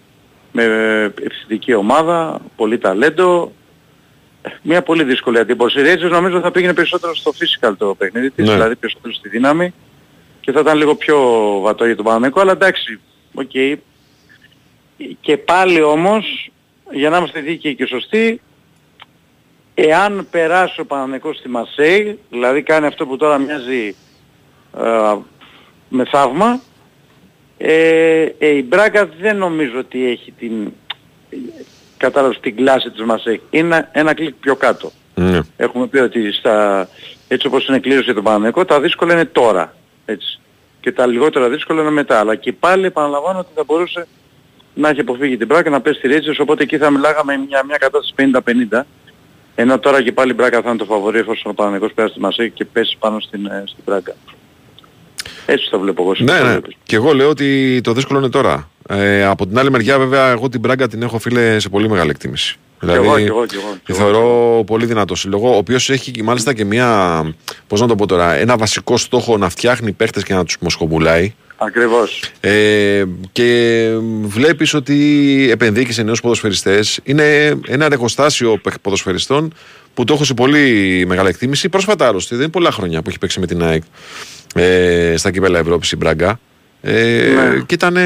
με 0.53 0.65
επιθετική 1.25 1.75
ομάδα, 1.75 2.41
πολύ 2.57 2.79
ταλέντο. 2.79 3.53
Ε, 4.43 4.49
Μια 4.63 4.83
πολύ 4.83 5.05
δύσκολη 5.05 5.39
αντίπωση. 5.39 5.81
Η 5.81 5.83
Rangers 5.87 6.11
νομίζω 6.11 6.41
θα 6.41 6.51
πήγαινε 6.51 6.75
περισσότερο 6.75 7.15
στο 7.15 7.33
physical 7.39 7.73
το 7.79 7.95
παιχνίδι 7.99 8.31
της, 8.31 8.47
Ναι. 8.47 8.53
δηλαδή 8.53 8.77
περισσότερο 8.77 9.15
στη 9.15 9.29
δύναμη 9.29 9.75
και 10.41 10.53
θα 10.53 10.61
ήταν 10.61 10.77
λίγο 10.79 10.95
πιο 10.95 11.19
βατό 11.63 11.85
για 11.87 11.97
τον 11.97 12.05
Παναθηναϊκό, 12.05 12.41
αλλά 12.41 12.53
εντάξει, 12.53 13.01
οκ. 13.35 13.51
Και 15.21 15.37
πάλι 15.37 15.83
όμως, 15.83 16.51
για 16.93 17.11
να 17.11 17.17
είμαστε 17.17 17.41
δίκαιοι 17.41 17.75
και 17.75 17.87
σωστοί, 17.87 18.41
εάν 19.75 20.27
περάσει 20.31 20.81
ο 20.81 20.87
Παναμαϊκός 20.87 21.37
στη 21.37 21.49
Μασέη, 21.49 22.19
δηλαδή 22.31 22.63
κάνει 22.63 22.87
αυτό 22.87 23.07
που 23.07 23.17
τώρα 23.17 23.39
μοιάζει 23.39 23.95
ε, 24.79 25.17
με 25.89 26.05
θαύμα, 26.05 26.61
ε, 27.59 28.27
ε, 28.39 28.49
η 28.49 28.63
Μπράγκα 28.69 29.07
δεν 29.21 29.37
νομίζω 29.37 29.79
ότι 29.79 30.07
έχει 30.07 30.33
την 30.39 30.73
κατάλαβε 31.97 32.37
την 32.41 32.57
κλάση 32.57 32.91
της 32.91 33.05
Μασέη. 33.05 33.41
Είναι 33.51 33.67
ένα, 33.77 33.89
ένα 33.93 34.15
κλικ 34.15 34.35
πιο 34.35 34.57
κάτω. 34.57 34.91
Ναι. 35.15 35.41
Έχουμε 35.57 35.87
πει 35.87 35.99
ότι 35.99 36.33
στα, 36.33 36.89
έτσι 37.29 37.47
όπως 37.47 37.69
είναι 37.69 37.79
κλήρωση 37.79 38.05
για 38.05 38.15
τον 38.15 38.25
Παναμαϊκό, 38.25 38.65
τα 38.65 38.81
δύσκολα 38.81 39.13
είναι 39.13 39.25
τώρα. 39.25 39.77
Έτσι. 40.05 40.41
Και 40.81 40.93
τα 40.93 41.07
λιγότερα 41.07 41.49
δύσκολα 41.49 41.81
είναι 41.81 41.91
μετά. 41.91 42.19
Αλλά 42.19 42.35
και 42.35 42.53
πάλι 42.53 42.87
επαναλαμβάνω 42.87 43.39
ότι 43.39 43.49
θα 43.55 43.65
μπορούσε 43.65 44.07
να 44.75 44.89
έχει 44.89 45.01
αποφύγει 45.01 45.37
την 45.37 45.47
Μπράκα, 45.47 45.71
να 45.71 45.81
πέσει 45.81 45.99
στη 45.99 46.09
Ρέιτζες, 46.09 46.39
οπότε 46.39 46.63
εκεί 46.63 46.79
θα 46.79 46.91
μιλάγαμε 46.91 47.35
για 47.49 47.65
μια 47.65 47.77
κατάσταση 47.77 48.15
50-50. 48.73 48.83
Ενώ 49.55 49.79
τώρα 49.79 50.03
και 50.03 50.13
πάλι 50.13 50.31
η 50.31 50.35
Μπράκα 50.37 50.63
θα 50.63 50.69
είναι 50.69 50.79
το 50.79 50.85
φαβορή 50.85 51.19
εφόσον 51.19 51.51
ο 51.51 51.55
Παναγικός 51.55 51.93
πέρασε 51.93 52.15
τη 52.15 52.21
Μασέη 52.21 52.51
και 52.51 52.65
πέσει 52.65 52.97
πάνω 52.99 53.21
στην, 53.21 53.47
ε, 53.47 53.63
στην 53.67 53.83
Μπράκα. 53.87 54.15
Έτσι 55.47 55.71
το 55.71 55.79
βλέπω 55.79 56.03
εγώ. 56.03 56.15
Ναι, 56.19 56.39
το 56.39 56.45
ναι. 56.45 56.51
βλέπεις. 56.51 56.77
Και 56.83 56.97
εγώ 56.97 57.15
λέω 57.15 57.29
ότι 57.29 57.81
το 57.81 57.93
δύσκολο 57.93 58.19
είναι 58.19 58.29
τώρα. 58.29 58.71
Ε, 58.89 59.25
από 59.25 59.47
την 59.47 59.59
άλλη 59.59 59.71
μεριά, 59.71 59.99
βέβαια, 59.99 60.31
εγώ 60.31 60.49
την 60.49 60.61
Μπράγκα 60.61 60.89
την 60.89 61.03
έχω 61.03 61.19
φίλε 61.19 61.59
σε 61.59 61.69
πολύ 61.69 61.89
μεγάλη 61.89 62.11
εκτίμηση. 62.11 62.57
Δηλαδή, 62.81 63.07
εγώ, 63.07 63.19
κι 63.19 63.25
εγώ, 63.25 63.47
κι 63.47 63.55
εγώ, 63.55 63.73
κι 63.73 63.93
τη 63.93 63.93
εγώ. 63.93 63.99
θεωρώ 63.99 64.65
πολύ 64.67 64.87
δυνατό 64.87 65.15
σύλλογο, 65.15 65.55
ο 65.55 65.57
οποίος 65.57 65.91
έχει 65.91 66.11
και 66.11 66.23
μάλιστα 66.23 66.55
και 66.55 66.65
μια. 66.65 67.35
Πώς 67.67 67.81
να 67.81 67.87
το 67.87 67.95
πω 67.95 68.07
τώρα, 68.07 68.35
ένα 68.35 68.57
βασικό 68.57 68.97
στόχο 68.97 69.37
να 69.39 69.49
φτιάχνει 69.49 69.93
παίχτε 69.93 70.23
και 70.23 70.35
να 70.35 70.45
τους 70.45 70.57
μοσχοπουλάει. 70.61 71.35
Ακριβώς. 71.67 72.23
Ε, 72.41 73.05
και 73.33 73.89
βλέπεις 74.23 74.75
ότι 74.75 75.49
επενδύει 75.51 75.85
και 75.85 75.93
σε 75.93 76.03
νέου 76.03 76.15
ποδοσφαιριστές. 76.23 77.01
Είναι 77.03 77.55
ένα 77.67 77.85
εργοστάσιο 77.85 78.59
παιχ- 78.59 78.79
ποδοσφαιριστών 78.79 79.53
που 79.95 80.05
το 80.05 80.15
έχω 80.15 80.25
σε 80.25 80.35
πολύ 80.35 81.05
μεγάλη 81.09 81.29
εκτίμηση. 81.29 81.69
Πρόσφατα 81.69 82.07
άλλωστε, 82.07 82.35
δεν 82.35 82.45
είναι 82.45 82.53
πολλά 82.53 82.71
χρόνια 82.71 83.03
που 83.03 83.09
έχει 83.09 83.19
παίξει 83.19 83.41
με 83.41 83.47
την 83.47 83.63
ΑΕΚ 83.63 83.83
ε, 84.55 85.15
στα 85.17 85.31
κύπελα 85.31 85.59
Ευρώπης 85.59 85.93
η 85.93 85.97
Μπραγκά. 85.97 86.41
Ε, 86.83 86.93
Ναι. 87.53 87.61
Και 87.67 87.75
ήταν 87.75 87.97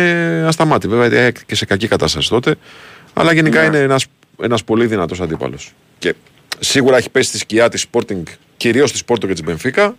ασταμάτη. 0.47 0.89
Βέβαια, 0.89 1.19
η 1.21 1.23
ΑΕΚ 1.23 1.37
και 1.47 1.55
σε 1.55 1.65
κακή 1.65 1.89
κατάσταση 1.89 2.29
τότε. 2.29 2.55
Αλλά 3.13 3.33
γενικά 3.33 3.61
Ναι. 3.61 3.67
είναι 3.67 3.79
ένας 3.79 4.07
ένας 4.43 4.65
πολύ 4.65 4.87
δυνατός 4.87 5.21
αντίπαλος. 5.21 5.73
Και 5.99 6.15
σίγουρα 6.59 6.97
έχει 6.97 7.11
πέσει 7.11 7.29
στη 7.29 7.39
σκιά 7.39 7.69
της 7.69 7.87
Sporting, 7.93 8.23
κυρίως 8.57 8.93
της 8.93 9.05
Πόρτο 9.05 9.27
και 9.27 9.33
της 9.33 9.43
Μπενφίκα. 9.43 9.97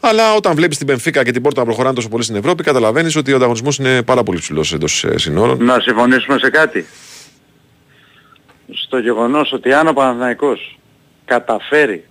Αλλά 0.00 0.34
όταν 0.34 0.54
βλέπεις 0.54 0.76
την 0.76 0.86
Μπενφίκα 0.86 1.24
και 1.24 1.30
την 1.32 1.42
Πόρτο 1.42 1.60
να 1.60 1.66
προχωράνε 1.66 1.94
τόσο 1.94 2.08
πολύ 2.08 2.22
στην 2.22 2.36
Ευρώπη, 2.36 2.62
καταλαβαίνεις 2.62 3.16
ότι 3.16 3.32
ο 3.32 3.36
ανταγωνισμός 3.36 3.78
είναι 3.78 4.02
πάρα 4.02 4.22
πολύ 4.22 4.38
ψηλός 4.38 4.72
εντός 4.72 5.04
συνόρων. 5.14 5.64
Να 5.64 5.80
συμφωνήσουμε 5.80 6.38
σε 6.38 6.50
κάτι; 6.50 6.86
Στο 8.74 8.98
γεγονός 8.98 9.52
ότι 9.52 9.72
αν 9.72 9.88
ο 9.88 9.92
Παναθηναϊκός 9.92 10.78
καταφέρει 11.24 12.04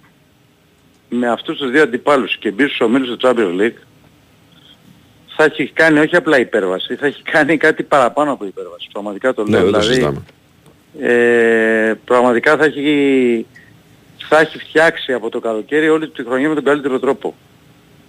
με 1.09 1.27
αυτούς 1.29 1.57
τους 1.57 1.71
δύο 1.71 1.81
αντιπάλους 1.81 2.37
και 2.37 2.51
μπει 2.51 2.63
στους 2.65 2.79
ομίλους 2.81 3.17
του 3.17 3.17
Champions 3.27 3.61
League 3.61 3.77
θα 5.37 5.43
έχει 5.43 5.71
κάνει 5.73 5.99
όχι 5.99 6.15
απλά 6.15 6.39
υπέρβαση, 6.39 6.95
θα 6.95 7.05
έχει 7.05 7.21
κάνει 7.21 7.57
κάτι 7.57 7.83
παραπάνω 7.83 8.31
από 8.31 8.45
υπέρβαση. 8.45 8.87
Πραγματικά 8.91 9.33
το 9.33 9.43
Ναι, 9.43 9.49
λέω. 9.49 9.63
δεν 9.63 9.71
το 9.71 9.79
δηλαδή, 9.79 9.93
συζητάμε. 9.93 10.21
ε, 11.13 11.93
πραγματικά 12.05 12.57
θα 12.57 12.63
έχει, 12.65 13.45
θα 14.29 14.39
έχει 14.39 14.57
φτιάξει 14.59 15.13
από 15.13 15.29
το 15.29 15.39
καλοκαίρι 15.39 15.89
όλη 15.89 16.09
τη 16.09 16.23
χρονιά 16.23 16.47
με 16.49 16.55
τον 16.55 16.63
καλύτερο 16.63 16.99
τρόπο. 16.99 17.35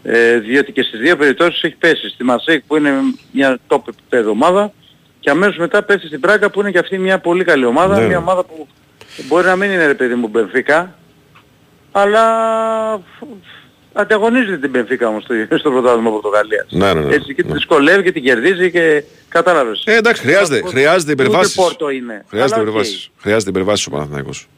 Ε, 0.03 0.39
διότι 0.39 0.73
και 0.73 0.83
στις 0.83 1.01
δύο 1.01 1.17
περιπτώσεις 1.17 1.63
έχει 1.63 1.75
πέσει. 1.77 2.09
Στη 2.09 2.25
Μασέικ 2.25 2.63
που 2.67 2.77
είναι 2.77 2.93
μια 3.33 3.59
top 3.69 3.81
επίπεδο 3.89 4.31
ομάδα 4.31 4.73
και 5.21 5.31
αμέσως 5.31 5.57
μετά 5.57 5.83
πέσει 5.83 6.07
στην 6.07 6.21
Πράγκα 6.21 6.51
που 6.51 6.61
είναι 6.61 6.71
και 6.71 6.79
αυτή 6.79 6.99
μια 6.99 7.19
πολύ 7.19 7.45
καλή 7.45 7.65
ομάδα. 7.65 7.99
Ναι. 8.01 8.07
Μια 8.07 8.19
ομάδα 8.19 8.45
που 8.45 8.67
μπορεί 9.29 9.47
να 9.47 9.57
μην 9.57 9.71
είναι 9.71 9.87
ρε 9.87 9.95
παιδί 9.95 10.15
μου 10.15 10.29
Μπενφίκα 10.29 10.95
αλλά 11.93 12.25
ανταγωνίζεται 13.93 14.57
την 14.59 14.71
Μπενφίκα 14.71 15.09
όμως 15.09 15.23
στο, 15.23 15.35
στο 15.59 15.71
πρωτάθλημα 15.71 16.11
Πορτογαλίας. 16.11 16.67
Ναι, 16.71 16.93
ναι, 16.93 17.01
ναι. 17.01 17.15
Έτσι 17.15 17.35
και 17.35 17.43
τη 17.43 17.53
δυσκολεύει 17.53 18.03
και 18.03 18.13
την 18.13 18.23
κερδίζει 18.23 18.71
και 18.71 19.05
κατάλαβες. 19.29 19.83
Ε, 19.87 19.97
εντάξει, 19.97 20.23
χρειάζεται, 20.23 20.69
χρειάζεται 20.69 21.13
υπερβάσεις. 21.13 21.57
Ούτε 21.59 21.67
Πόρτο 21.67 21.91
είναι. 21.91 22.25
Χρειάζεται 22.29 22.55
Αλλά 22.55 22.63
οκ. 22.63 22.69
υπερβάσεις. 22.69 23.11
Χρειάζεται 23.19 23.51
υπερβάσεις 23.51 23.87
ο 23.87 23.91
Παναθηναϊκός. 23.91 24.49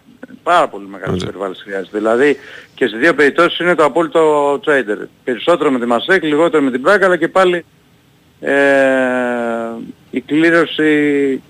Πάρα 0.42 0.68
πολύ 0.68 0.86
μεγάλες 0.86 1.14
Έτσι. 1.14 1.26
υπερβάσεις 1.26 1.60
χρειάζεται. 1.62 1.98
Δηλαδή 1.98 2.36
και 2.74 2.86
στις 2.86 2.98
δύο 3.00 3.14
περιπτώσεις 3.14 3.58
είναι 3.58 3.74
το 3.74 3.84
απόλυτο 3.84 4.52
αουτσάιντερ. 4.54 5.06
Περισσότερο 5.24 5.70
με 5.70 5.78
τη 5.78 5.86
Μαρσέιγ, 5.86 6.22
λιγότερο 6.24 6.62
με 6.62 6.70
την 6.70 6.82
Μπράγκα, 6.82 7.06
αλλά 7.06 7.16
και 7.16 7.28
πάλι 7.28 7.64
ε, 8.40 8.54
η 10.10 10.20
κλήρωση, 10.20 11.42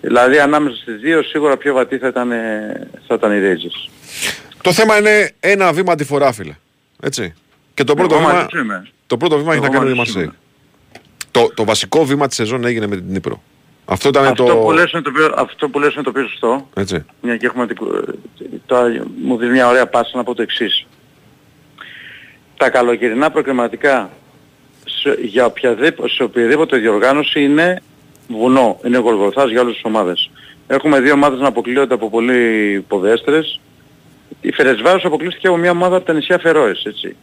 δηλαδή 0.00 0.38
ανάμεσα 0.38 0.76
στις 0.76 0.96
δύο 1.00 1.22
σίγουρα 1.22 1.56
πιο 1.56 1.74
βατή 1.74 1.98
θα 1.98 2.08
ήταν, 2.08 2.32
ε, 2.32 2.88
θα 3.06 3.14
ήταν 3.14 3.32
οι 3.32 3.40
Rangers. 3.42 3.90
Το 4.62 4.72
θέμα 4.72 4.98
είναι 4.98 5.30
ένα 5.40 5.72
βήμα 5.72 5.94
τη 5.94 6.04
φορά, 6.04 6.32
φίλε. 6.32 6.54
Έτσι. 7.02 7.34
Και 7.74 7.84
το 7.84 7.94
πρώτο 7.94 8.14
Εγώ 8.14 8.22
βήμα, 8.24 8.34
μαζί 8.34 8.46
σου 8.50 8.58
είμαι. 8.58 8.86
το 9.06 9.16
πρώτο 9.16 9.36
βήμα 9.38 9.54
έχει 9.54 9.64
Εγώ 9.64 9.72
να 9.72 9.78
κάνει 9.78 9.84
με 9.84 9.92
τη 9.92 9.98
μαζί 9.98 10.10
σου 10.10 10.16
Μαρσέιγ. 10.18 10.36
Το, 11.30 11.50
το 11.54 11.64
βασικό 11.64 12.04
βήμα 12.04 12.26
της 12.26 12.36
σεζόν 12.36 12.64
έγινε 12.64 12.86
με 12.86 12.96
την 12.96 13.04
Νύπρο. 13.08 13.42
Αυτό 13.84 14.08
ήταν 14.08 14.26
Αυτό, 14.26 14.44
το. 14.44 14.56
που 14.56 14.70
λες 14.72 14.90
είναι 14.92 15.02
το 15.02 15.10
πιο, 15.10 15.32
αυτό 15.36 15.68
που 15.68 15.78
λες 15.78 15.94
είναι 15.94 16.02
το 16.02 16.12
πιο 16.12 16.26
σωστό. 16.28 16.68
Έτσι. 16.74 17.04
Μια 17.20 17.36
και 17.36 17.46
έχουμε 17.46 17.66
την, 17.66 17.76
κου- 17.76 18.18
τώρα 18.66 19.04
μου 19.22 19.36
δίνει 19.36 19.50
μια 19.52 19.68
ωραία 19.68 19.86
πάσα 19.86 20.16
να 20.16 20.24
πω 20.24 20.34
το 20.34 20.42
εξής. 20.42 20.86
Τα 22.56 22.70
καλοκαιρινά 22.70 23.30
προκριματικά 23.30 24.10
σε, 24.84 25.18
για 25.22 25.44
οποιαδήποτε, 25.44 26.08
σε 26.08 26.22
οποιαδήποτε 26.22 26.76
διοργάνωση 26.76 27.42
είναι 27.42 27.82
βουνό, 28.28 28.80
είναι 28.84 28.98
γολγοθάς 28.98 29.50
για 29.50 29.60
όλες 29.60 29.74
τις 29.74 29.84
ομάδες. 29.84 30.30
Έχουμε 30.66 31.00
δύο 31.00 31.12
ομάδες 31.12 31.38
να 31.40 31.48
αποκλείονται 31.48 31.94
από 31.94 32.10
πολύ 32.10 32.80
ποδέστερες. 32.88 33.60
Η 34.40 34.52
Φερεσβάρος 34.52 35.04
αποκλείστηκε 35.04 35.46
από 35.46 35.56
μια 35.56 35.70
ομάδα 35.70 35.96
από 35.96 36.06
τα 36.06 36.12
νησιά 36.12 36.38
Φερόες, 36.38 36.82
έτσι. 36.84 37.16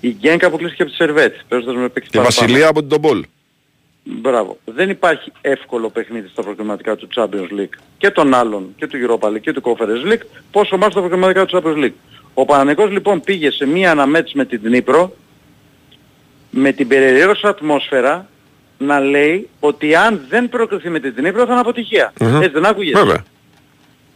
Η 0.00 0.08
Γκένκα 0.18 0.46
αποκλείστηκε 0.46 0.82
από 0.82 0.90
τη 0.90 0.96
Σερβέτ, 0.96 1.34
παίζοντας 1.48 1.74
με 1.74 1.88
παίκτη 1.88 2.10
Και 2.10 2.18
παραπάνω. 2.18 2.46
Βασιλεία 2.46 2.68
από 2.68 2.80
την 2.80 2.88
Τομπόλ. 2.88 3.24
Μπράβο. 4.04 4.58
Δεν 4.64 4.90
υπάρχει 4.90 5.32
εύκολο 5.40 5.90
παιχνίδι 5.90 6.28
στα 6.28 6.42
προκριματικά 6.42 6.96
του 6.96 7.08
Champions 7.14 7.60
League 7.60 7.76
και 7.98 8.10
των 8.10 8.34
άλλων 8.34 8.74
και 8.76 8.86
του 8.86 8.96
Europa 9.06 9.28
League 9.28 9.40
και 9.40 9.52
του 9.52 9.62
Conference 9.64 10.12
League 10.12 10.22
πόσο 10.50 10.76
μάλλον 10.76 10.90
στα 10.90 11.00
προκριματικά 11.00 11.44
του 11.44 11.56
Champions 11.56 11.84
League. 11.84 11.92
Ο 12.34 12.44
Παναγικός 12.44 12.90
λοιπόν 12.90 13.20
πήγε 13.20 13.50
σε 13.50 13.66
μία 13.66 13.90
αναμέτρηση 13.90 14.36
με 14.36 14.44
την 14.44 14.60
Δνήπρο 14.62 15.16
με 16.50 16.72
την 16.72 16.88
περιεργώσα 16.88 17.48
ατμόσφαιρα 17.48 18.28
να 18.78 19.00
λέει 19.00 19.48
ότι 19.60 19.94
αν 19.94 20.24
δεν 20.28 20.48
προκριθεί 20.48 20.88
με 20.88 21.00
την 21.00 21.14
Δνήπρο 21.16 21.44
θα 21.44 21.52
είναι 21.52 21.60
αποτυχία. 21.60 22.12
Μμμ. 22.20 22.36
Έτσι 22.36 22.48
δεν 22.48 22.66
άκουγες; 22.66 22.98
Βέβαια. 23.00 23.24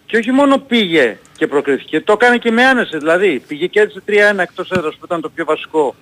Και 0.07 0.17
όχι 0.17 0.31
μόνο 0.33 0.59
πήγε 0.59 1.19
και 1.37 1.47
προκρίθηκε, 1.47 2.01
το 2.01 2.13
έκανε 2.13 2.39
και 2.39 2.51
με 2.51 2.65
άνεση. 2.65 2.99
Δηλαδή 2.99 3.43
πήγε 3.47 3.67
και 3.67 3.81
έτσι 3.81 4.01
3-1 4.07 4.39
εκτός 4.39 4.71
έδρας 4.71 4.95
που 4.95 5.05
ήταν 5.05 5.21
το 5.21 5.29
πιο 5.29 5.45
βασικό 5.45 5.95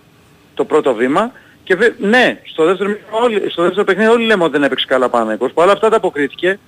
το 0.55 0.64
πρώτο 0.64 0.95
βήμα. 0.95 1.32
Και 1.64 1.74
βε- 1.76 1.98
ναι, 1.98 2.40
στο 2.44 2.64
δεύτερο, 2.64 2.88
μήνα 2.88 3.00
όλοι, 3.10 3.50
στο 3.50 3.62
δεύτερο 3.62 3.84
παιχνίδι 3.84 4.10
όλοι 4.10 4.24
λέμε 4.24 4.42
ότι 4.42 4.52
δεν 4.52 4.62
έπαιξε 4.62 4.86
καλά 4.86 5.08
Παναγικός. 5.08 5.52
Παρ' 5.52 5.64
όλα 5.64 5.72
αυτά 5.74 5.88
τα 5.88 5.96
αποκρίθηκε. 5.96 6.58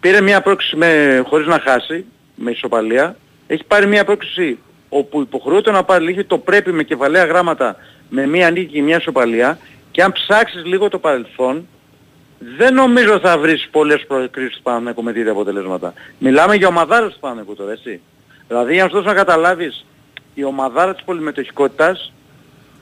Πήρε 0.00 0.20
μια 0.20 0.40
πρόκληση 0.40 0.76
με, 0.76 1.22
χωρίς 1.26 1.46
να 1.46 1.58
χάσει, 1.58 2.04
με 2.34 2.50
ισοπαλία. 2.50 3.16
Έχει 3.46 3.64
πάρει 3.64 3.86
μια 3.86 4.04
πρόκληση 4.04 4.58
όπου 4.88 5.20
υποχρεούται 5.20 5.70
να 5.70 5.84
πάρει 5.84 6.10
είχε 6.10 6.24
το 6.24 6.38
πρέπει 6.38 6.72
με 6.72 6.82
κεφαλαία 6.82 7.24
γράμματα 7.24 7.76
με 8.08 8.26
μια 8.26 8.50
νίκη 8.50 8.72
και 8.72 8.82
μια 8.82 8.96
ισοπαλία. 8.96 9.58
Και 9.90 10.02
αν 10.02 10.12
ψάξεις 10.12 10.64
λίγο 10.64 10.88
το 10.88 10.98
παρελθόν, 10.98 11.68
δεν 12.56 12.74
νομίζω 12.74 13.18
θα 13.18 13.38
βρεις 13.38 13.68
πολλές 13.70 14.06
προκρίσεις 14.06 14.56
του 14.56 14.62
Παναθηναϊκού 14.62 15.02
με 15.02 15.12
τέτοια 15.12 15.30
αποτελέσματα. 15.30 15.92
Μιλάμε 16.18 16.54
για 16.54 16.68
ομαδάρες 16.68 17.12
του 17.12 17.20
Παναθηναϊκού 17.20 17.54
τώρα, 17.54 17.72
έτσι. 17.72 18.00
Δηλαδή 18.48 18.72
για 18.74 18.82
να 18.82 18.88
σου 18.88 18.94
δώσω 18.94 19.08
να 19.08 19.14
καταλάβεις, 19.14 19.84
η 20.34 20.44
ομαδάρα 20.44 20.94
της 20.94 21.04
πολυμετοχικότητας 21.04 22.12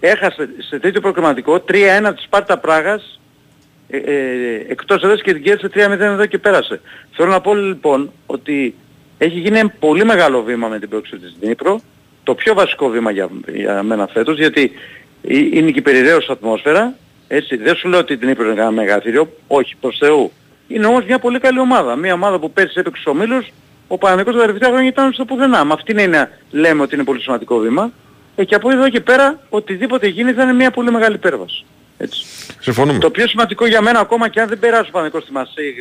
έχασε 0.01 0.49
σε 0.59 0.79
τέτοιο 0.79 1.01
προκριματικό 1.01 1.55
3-1 1.55 2.13
της 2.15 2.25
Σπάρτα 2.25 2.59
Πράγας 2.59 3.21
ε, 3.89 3.97
ε, 3.97 4.65
εκτός 4.69 5.03
έδρας 5.03 5.23
και 5.23 5.33
την 5.33 5.43
κέρδισε 5.43 5.71
3-0 5.75 6.01
εδώ 6.01 6.27
και 6.27 6.39
πέρασε. 6.39 6.81
Θέλω 7.13 7.31
να 7.31 7.41
πω 7.41 7.55
λοιπόν 7.55 8.13
ότι 8.27 8.75
έχει 9.19 9.39
γίνει 9.39 9.59
ένα 9.59 9.73
πολύ 9.79 10.05
μεγάλο 10.05 10.43
βήμα 10.43 10.69
με 10.69 10.79
την 10.79 10.89
πρόκληση 10.89 11.19
της 11.19 11.37
Δνήπρο, 11.41 11.81
το 12.23 12.35
πιο 12.35 12.55
βασικό 12.55 12.89
βήμα 12.89 13.11
για, 13.11 13.29
για 13.47 13.83
μένα 13.83 14.07
φέτος, 14.07 14.39
γιατί 14.39 14.73
ε, 15.23 15.39
είναι 15.39 15.71
και 15.71 15.79
η 15.79 15.83
περιραίωση 15.83 16.33
ατμόσφαιρα, 16.33 16.95
έτσι, 17.29 17.57
δεν 17.57 17.75
σου 17.75 17.89
λέω 17.89 17.99
ότι 17.99 18.17
την 18.17 18.27
Δνήπρο 18.27 18.45
είναι 18.45 18.55
κανένα 18.55 18.75
μεγάθυριο, 18.75 19.33
όχι, 19.47 19.77
προς 19.81 19.97
Θεού. 19.99 20.33
Είναι 20.69 20.87
όμως 20.87 21.05
μια 21.05 21.19
πολύ 21.19 21.39
καλή 21.39 21.59
ομάδα, 21.59 21.97
μια 21.97 22.13
ομάδα 22.13 22.39
που 22.39 22.51
πέρσι 22.51 22.75
έπαιξε 22.77 23.01
στους 23.01 23.13
ομίλους, 23.15 23.47
ο 23.93 23.99
Παναγικός 23.99 24.35
τα 24.35 24.41
τελευταία 24.41 24.69
χρόνια 24.69 24.89
ήταν 24.89 25.13
στο 25.13 25.25
πουθενά. 25.25 25.65
Με 25.65 25.73
αυτήν 25.73 25.99
είναι 25.99 26.17
να 26.17 26.31
λέμε 26.51 26.83
ότι 26.83 26.95
είναι 26.95 27.05
πολύ 27.05 27.21
σημαντικό 27.21 27.59
βήμα. 27.59 27.93
Ε, 28.37 28.45
και 28.45 28.55
από 28.55 28.71
εδώ 28.71 28.89
και 28.89 29.01
πέρα, 29.01 29.41
οτιδήποτε 29.49 30.07
γίνει 30.07 30.33
θα 30.33 30.43
είναι 30.43 30.53
μια 30.53 30.71
πολύ 30.71 30.91
μεγάλη 30.91 31.15
υπέρβαση. 31.15 31.65
Έτσι. 31.99 32.25
Συμφωνούμε. 32.61 32.99
Το 32.99 33.11
πιο 33.11 33.27
σημαντικό 33.29 33.67
για 33.67 33.81
μένα 33.81 33.99
ακόμα 34.01 34.29
και 34.29 34.41
αν 34.41 34.49
δεν 34.49 34.59
περάσει 34.59 34.89
ο 34.89 34.93
Παναγικός 34.93 35.23
στη 35.23 35.33
Μασίγ 35.33 35.79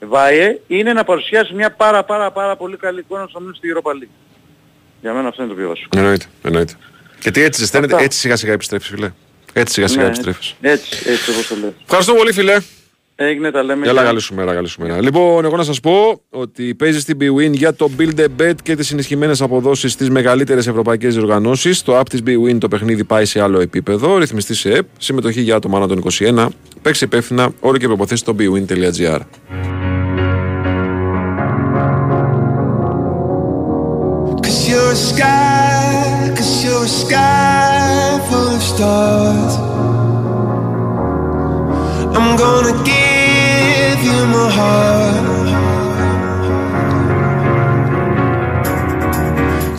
ε, 0.00 0.06
Βάιε 0.06 0.58
είναι 0.66 0.92
να 0.92 1.04
παρουσιάσει 1.04 1.54
μια 1.54 1.70
πάρα 1.72 2.04
πάρα 2.04 2.30
πάρα 2.30 2.56
πολύ 2.56 2.76
καλή 2.76 2.98
εικόνα 2.98 3.26
στο 3.28 3.38
μήνυμα 3.40 3.56
στη 3.56 3.68
Europa 3.74 3.90
League. 3.90 4.08
Για 5.00 5.12
μένα 5.12 5.28
αυτό 5.28 5.42
είναι 5.42 5.50
το 5.52 5.56
πιο 5.58 5.68
βασικό. 5.68 5.98
Εννοείται. 5.98 6.24
εννοείται. 6.42 6.72
Και 7.20 7.30
τι 7.30 7.42
έτσι 7.42 7.60
ζεσταίνεται, 7.60 7.92
Αυτά. 7.92 8.04
έτσι 8.04 8.18
σιγά 8.18 8.36
σιγά 8.36 8.52
επιστρέφεις, 8.52 8.88
φίλε. 8.88 9.10
Έτσι 9.52 9.72
σιγά 9.74 9.86
σιγά 9.88 10.02
Ναι, 10.02 10.08
επιστρέφεις. 10.08 10.54
έτσι, 10.60 11.10
έτσι 11.10 11.30
όπως 11.30 11.46
το 11.46 11.56
λέω. 11.56 11.74
Ευχαριστώ 11.84 12.14
πολύ, 12.14 12.32
φίλε. 12.32 12.56
Έγινε 13.20 13.50
τα 13.50 13.62
λέμε. 13.62 13.86
Έλα, 13.88 14.00
και- 14.00 14.06
καλή 14.06 14.20
σου 14.20 14.34
μέρα, 14.34 14.54
καλή 14.54 14.68
σου 14.68 14.82
μέρα. 14.82 15.02
Λοιπόν, 15.02 15.44
εγώ 15.44 15.56
να 15.56 15.62
σας 15.62 15.80
πω 15.80 16.22
ότι 16.30 16.74
παίζει 16.74 17.00
στην 17.00 17.16
BWIN 17.20 17.50
για 17.52 17.74
το 17.74 17.90
Build 17.98 18.18
a 18.20 18.26
Bet 18.42 18.54
και 18.62 18.76
τις 18.76 18.92
ενισχυμένες 18.92 19.40
αποδόσεις 19.40 19.92
στις 19.92 20.10
μεγαλύτερες 20.10 20.66
ευρωπαϊκές 20.66 21.14
διοργανώσεις. 21.14 21.78
Στο 21.78 21.98
app 22.00 22.08
της 22.08 22.20
BWIN 22.26 22.58
το 22.58 22.68
παιχνίδι 22.68 23.04
πάει 23.04 23.24
σε 23.24 23.40
άλλο 23.40 23.60
επίπεδο. 23.60 24.18
Ρυθμιστή 24.18 24.54
σε 24.54 24.70
ΕΠ. 24.70 24.86
Συμμετοχή 24.98 25.40
για 25.40 25.56
άτομα 25.56 25.76
άνω 25.76 25.86
των 25.86 25.98
21. 25.98 26.48
Παίξει 26.82 27.04
υπεύθυνα. 27.04 27.50
Όρο 27.60 27.76
και 27.76 27.86
προποθέσει 27.86 28.20
στο 28.20 28.34
bwin.gr. 28.38 29.20
Cause 34.44 34.60
you're 34.68 34.92
a 34.92 34.96
sky, 35.10 36.32
cause 36.36 36.64
you're 36.64 36.84
a 36.84 36.88
sky 36.88 38.20
full 38.28 38.48
of 38.56 38.62
stars. 38.62 39.77
I'm 42.16 42.36
gonna 42.42 42.74
give 42.90 44.00
you 44.08 44.18
my 44.34 44.48
heart. 44.56 45.08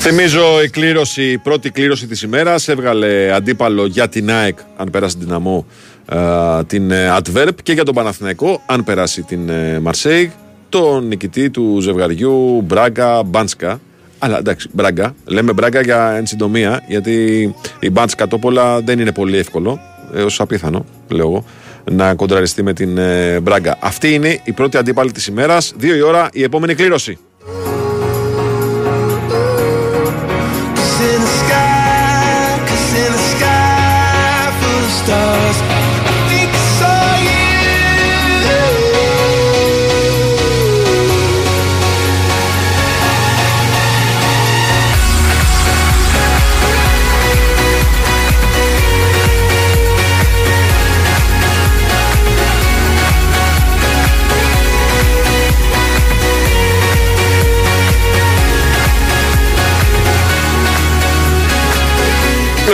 Θυμίζω 0.02 0.62
η 0.64 0.70
κλήρωση, 0.70 1.32
η 1.32 1.38
πρώτη 1.38 1.70
κλήρωση 1.70 2.08
της 2.08 2.22
ημέρας 2.22 2.68
έβγαλε 2.68 3.32
αντίπαλο 3.34 3.86
για 3.86 4.10
την 4.10 4.32
ΑΕΚ 4.32 4.58
αν 4.78 4.90
πέρασε 4.90 5.18
την 5.18 5.26
Δυναμό 5.26 5.66
α, 6.06 6.66
την 6.66 6.92
ε, 6.92 7.18
Adverb 7.18 7.54
και 7.64 7.74
για 7.74 7.84
τον 7.84 7.94
Παναθηναϊκό 7.96 8.62
αν 8.66 8.84
περάσει 8.84 9.22
την 9.22 9.50
ε, 9.50 9.82
Marseille 9.86 10.30
τον 10.70 11.08
νικητή 11.08 11.50
του 11.50 11.80
ζευγαριού 11.82 12.62
Μπράγκα 12.66 13.24
Μπάντσκα. 13.24 13.80
Αλλά 14.20 14.38
εντάξει, 14.38 14.70
Μπράγκα. 14.72 15.16
Λέμε 15.26 15.54
Μπράγκα 15.54 15.82
για 15.82 16.12
εν 16.12 16.26
συντομία, 16.26 16.84
γιατί 16.88 17.44
η 17.80 17.90
Μπάντσκα 17.90 18.28
τόπολα 18.28 18.82
δεν 18.82 19.00
είναι 19.00 19.12
πολύ 19.12 19.38
εύκολο, 19.38 19.80
έω 20.16 20.28
απίθανο, 20.38 20.86
λέω 21.08 21.28
εγώ, 21.28 21.46
να 21.84 22.16
κοντραριστεί 22.16 22.64
με 22.64 22.74
την 22.74 22.98
ε, 22.98 23.40
Μπράγκα. 23.40 23.78
Αυτή 23.80 24.14
είναι 24.14 24.40
η 24.44 24.52
πρώτη 24.52 24.78
αντίπαλη 24.78 25.12
της 25.12 25.28
ημέρας. 25.28 25.74
Δύο 25.78 25.96
η 25.96 26.02
ώρα 26.02 26.30
η 26.34 26.44
επόμενη 26.44 26.76
κλήρωση. 26.76 27.18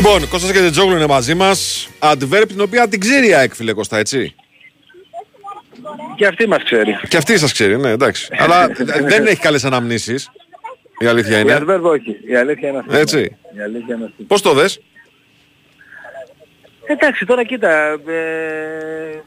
Λοιπόν, 0.06 0.30
Κώστας 0.30 0.52
και 0.52 0.70
Τζόγλου 0.70 0.96
είναι 0.96 1.08
μαζί 1.08 1.34
μας. 1.34 1.90
Adverb 2.00 2.44
την 2.48 2.62
οποία 2.62 2.88
την 2.88 3.00
ξέρει 3.00 3.28
η 3.28 3.34
ΑΕΚ, 3.34 3.54
φίλε 3.54 3.74
Κώστα, 3.74 3.98
έτσι; 3.98 4.36
Και 6.16 6.28
αυτή 6.28 6.48
μας 6.48 6.64
ξέρει. 6.64 6.98
Και 7.08 7.18
αυτή 7.18 7.38
σας 7.38 7.52
ξέρει, 7.52 7.78
ναι, 7.78 7.90
εντάξει. 7.90 8.28
Αλλά 8.38 8.68
δεν 9.12 9.26
έχει 9.26 9.40
καλές 9.40 9.66
αναμνήσεις. 9.66 10.32
Η 11.00 11.06
αλήθεια 11.06 11.38
Η 11.38 11.42
είναι. 11.42 11.58
Adverb 11.60 11.82
όχι. 11.82 12.18
Η 12.28 12.36
αλήθεια 12.36 12.70
είναι 12.70 12.78
αυτή. 12.78 12.98
Έτσι. 12.98 13.38
Η 13.58 13.62
αλήθεια 13.62 13.96
είναι 13.96 14.06
αυτή. 14.06 14.24
Πώς 14.24 14.42
το 14.42 14.54
δες; 14.54 14.80
Εντάξει, 16.86 17.26
τώρα 17.26 17.44
κοίτα. 17.44 17.92
Ε, 17.92 19.22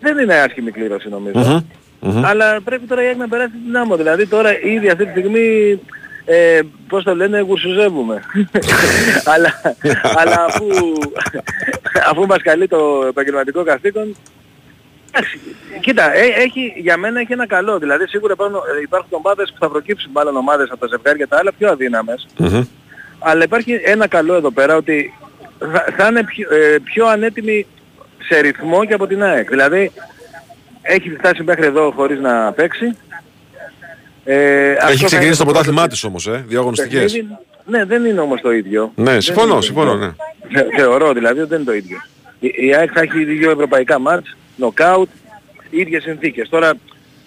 δεν 0.00 0.18
είναι 0.18 0.34
άσχημη 0.34 0.70
κλήρωση 0.70 1.08
νομίζω. 1.08 1.64
Μμμ, 2.00 2.12
μμμ. 2.12 2.24
Αλλά 2.24 2.60
πρέπει 2.60 2.86
τώρα 2.86 3.02
η 3.02 3.06
ΑΕΚ 3.06 3.16
να 3.16 3.28
περάσει 3.28 3.52
την 3.66 3.76
άμμο. 3.76 3.96
Δηλαδή 3.96 4.26
τώρα 4.26 4.60
ήδη 4.60 4.88
αυτή 4.88 5.04
τη 5.04 5.10
στιγμή 5.10 5.78
ε, 6.32 6.60
πώς 6.88 7.04
το 7.04 7.14
λένε, 7.14 7.40
γουρσουζεύουμε. 7.40 8.22
αλλά, 9.34 9.60
αλλά 10.16 10.44
αφού, 10.48 10.66
αφού 12.10 12.26
μας 12.26 12.42
καλεί 12.42 12.66
το 12.68 13.04
επαγγελματικό 13.08 13.64
καθήκον, 13.64 14.16
εντάξει, 15.10 15.40
κοίτα, 15.80 16.14
ε, 16.14 16.26
έχει, 16.36 16.72
για 16.76 16.96
μένα 16.96 17.20
έχει 17.20 17.32
ένα 17.32 17.46
καλό. 17.46 17.78
Δηλαδή 17.78 18.06
σίγουρα 18.06 18.32
υπάρχουν, 18.32 18.54
ε, 18.54 18.80
υπάρχουν 18.82 19.10
ομάδες 19.10 19.50
που 19.50 19.56
θα 19.58 19.68
προκύψουν 19.68 20.10
μάλλον 20.12 20.36
ομάδες 20.36 20.70
από 20.70 20.80
τα 20.80 20.86
ζευγάρια 20.86 21.28
τα 21.28 21.36
άλλα 21.38 21.52
πιο 21.52 21.70
αδύναμες. 21.70 22.26
Μμμ. 22.38 22.64
Αλλά 23.18 23.44
υπάρχει 23.44 23.80
ένα 23.84 24.06
καλό 24.06 24.34
εδώ 24.34 24.50
πέρα 24.50 24.76
ότι 24.76 25.14
θα, 25.58 25.84
θα 25.96 26.06
είναι 26.06 26.24
πιο, 26.24 26.48
ε, 26.54 26.78
πιο 26.84 27.06
ανέτοιμη 27.06 27.66
σε 28.18 28.40
ρυθμό 28.40 28.84
και 28.84 28.94
από 28.94 29.06
την 29.06 29.22
ΑΕΚ. 29.22 29.48
Δηλαδή 29.48 29.92
έχει 30.82 31.10
φτάσει 31.10 31.42
μέχρι 31.42 31.66
εδώ 31.66 31.90
χωρίς 31.90 32.20
να 32.20 32.52
παίξει. 32.52 32.96
Ε, 34.24 34.70
αυτό 34.72 34.80
θα 34.84 34.88
Έχει 34.90 34.98
είναι 34.98 35.06
ξεκινήσει 35.06 35.38
το 35.38 35.44
πρώτο 35.44 35.58
πρωτάθλημά 35.58 35.88
της 35.88 36.04
όμως, 36.04 36.26
ε. 36.26 36.44
Δύο 36.48 36.60
αγωνιστικέ. 36.60 36.98
παιχνίδι. 36.98 37.28
Ναι, 37.66 37.84
δεν 37.84 38.04
είναι 38.04 38.20
όμως 38.20 38.40
το 38.40 38.52
ίδιο. 38.52 38.92
Ναι, 38.96 39.10
Δεν 39.10 39.20
συμφωνώ, 39.20 39.46
είναι 39.46 39.56
το 39.56 39.62
συμφωνώ, 39.62 39.92
ίδιο. 39.94 40.06
ναι. 40.06 40.58
Θε- 40.60 40.74
Θεωρώ 40.76 41.12
δηλαδή 41.12 41.40
ότι 41.40 41.48
δεν 41.48 41.58
είναι 41.60 41.66
το 41.70 41.74
ίδιο. 41.76 41.98
Η, 42.40 42.52
η 42.56 42.74
ΑΕΚ 42.74 42.90
θα 42.94 43.00
έχει 43.00 43.24
δύο 43.24 43.50
ευρωπαϊκά 43.50 43.98
μάτς, 43.98 44.36
νοκάουτ, 44.56 45.08
ίδιες 45.70 46.02
συνθήκες. 46.02 46.48
Τώρα 46.48 46.72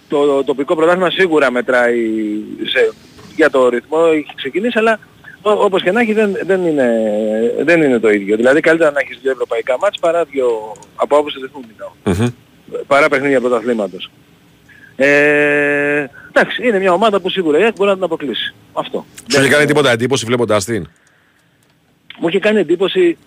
το 0.07 0.43
τοπικό 0.43 0.75
πρωτάθλημα 0.75 1.09
σίγουρα 1.09 1.51
μετράει 1.51 1.99
σε, 2.63 2.91
για 3.35 3.49
το 3.49 3.69
ρυθμό, 3.69 3.97
έχει 4.13 4.33
ξεκινήσει, 4.35 4.77
αλλά 4.79 4.99
ό- 5.41 5.51
όπως 5.63 5.83
και 5.83 5.91
να 5.91 6.01
έχει 6.01 6.13
δεν, 6.13 6.35
δεν, 6.45 6.65
είναι, 6.65 6.89
δεν 7.63 7.81
είναι 7.81 7.99
το 7.99 8.09
ίδιο. 8.09 8.35
Δηλαδή 8.35 8.59
καλύτερα 8.59 8.91
να 8.91 8.99
έχεις 8.99 9.19
δύο 9.21 9.31
ευρωπαϊκά 9.31 9.77
μάτς 9.77 9.99
παρά 9.99 10.23
δύο 10.23 10.73
από 10.95 11.15
άποψη 11.17 11.37
ρυθμού 11.41 11.61
μιλάω. 11.71 12.17
Μμμ. 12.21 12.27
Παρά 12.87 13.09
παιχνίδια 13.09 13.39
πρωταθλήματος. 13.39 14.09
Ε, 14.95 16.05
εντάξει, 16.34 16.67
είναι 16.67 16.79
μια 16.79 16.93
ομάδα 16.93 17.19
που 17.19 17.29
σίγουρα 17.29 17.59
η 17.59 17.63
ΑΕΚ 17.63 17.75
μπορεί 17.75 17.89
να 17.89 17.95
την 17.95 18.03
αποκλείσει. 18.03 18.53
Αυτό. 18.73 19.05
Σου 19.31 19.39
είχε 19.41 19.49
κάνει 19.49 19.65
τίποτα 19.65 19.91
εντύπωση 19.91 20.25
βλέποντά 20.25 20.57
την. 20.57 20.88
Μου 22.19 22.27
είχε 22.27 22.39
κάνει 22.39 22.59
εντύπωση 22.59 23.17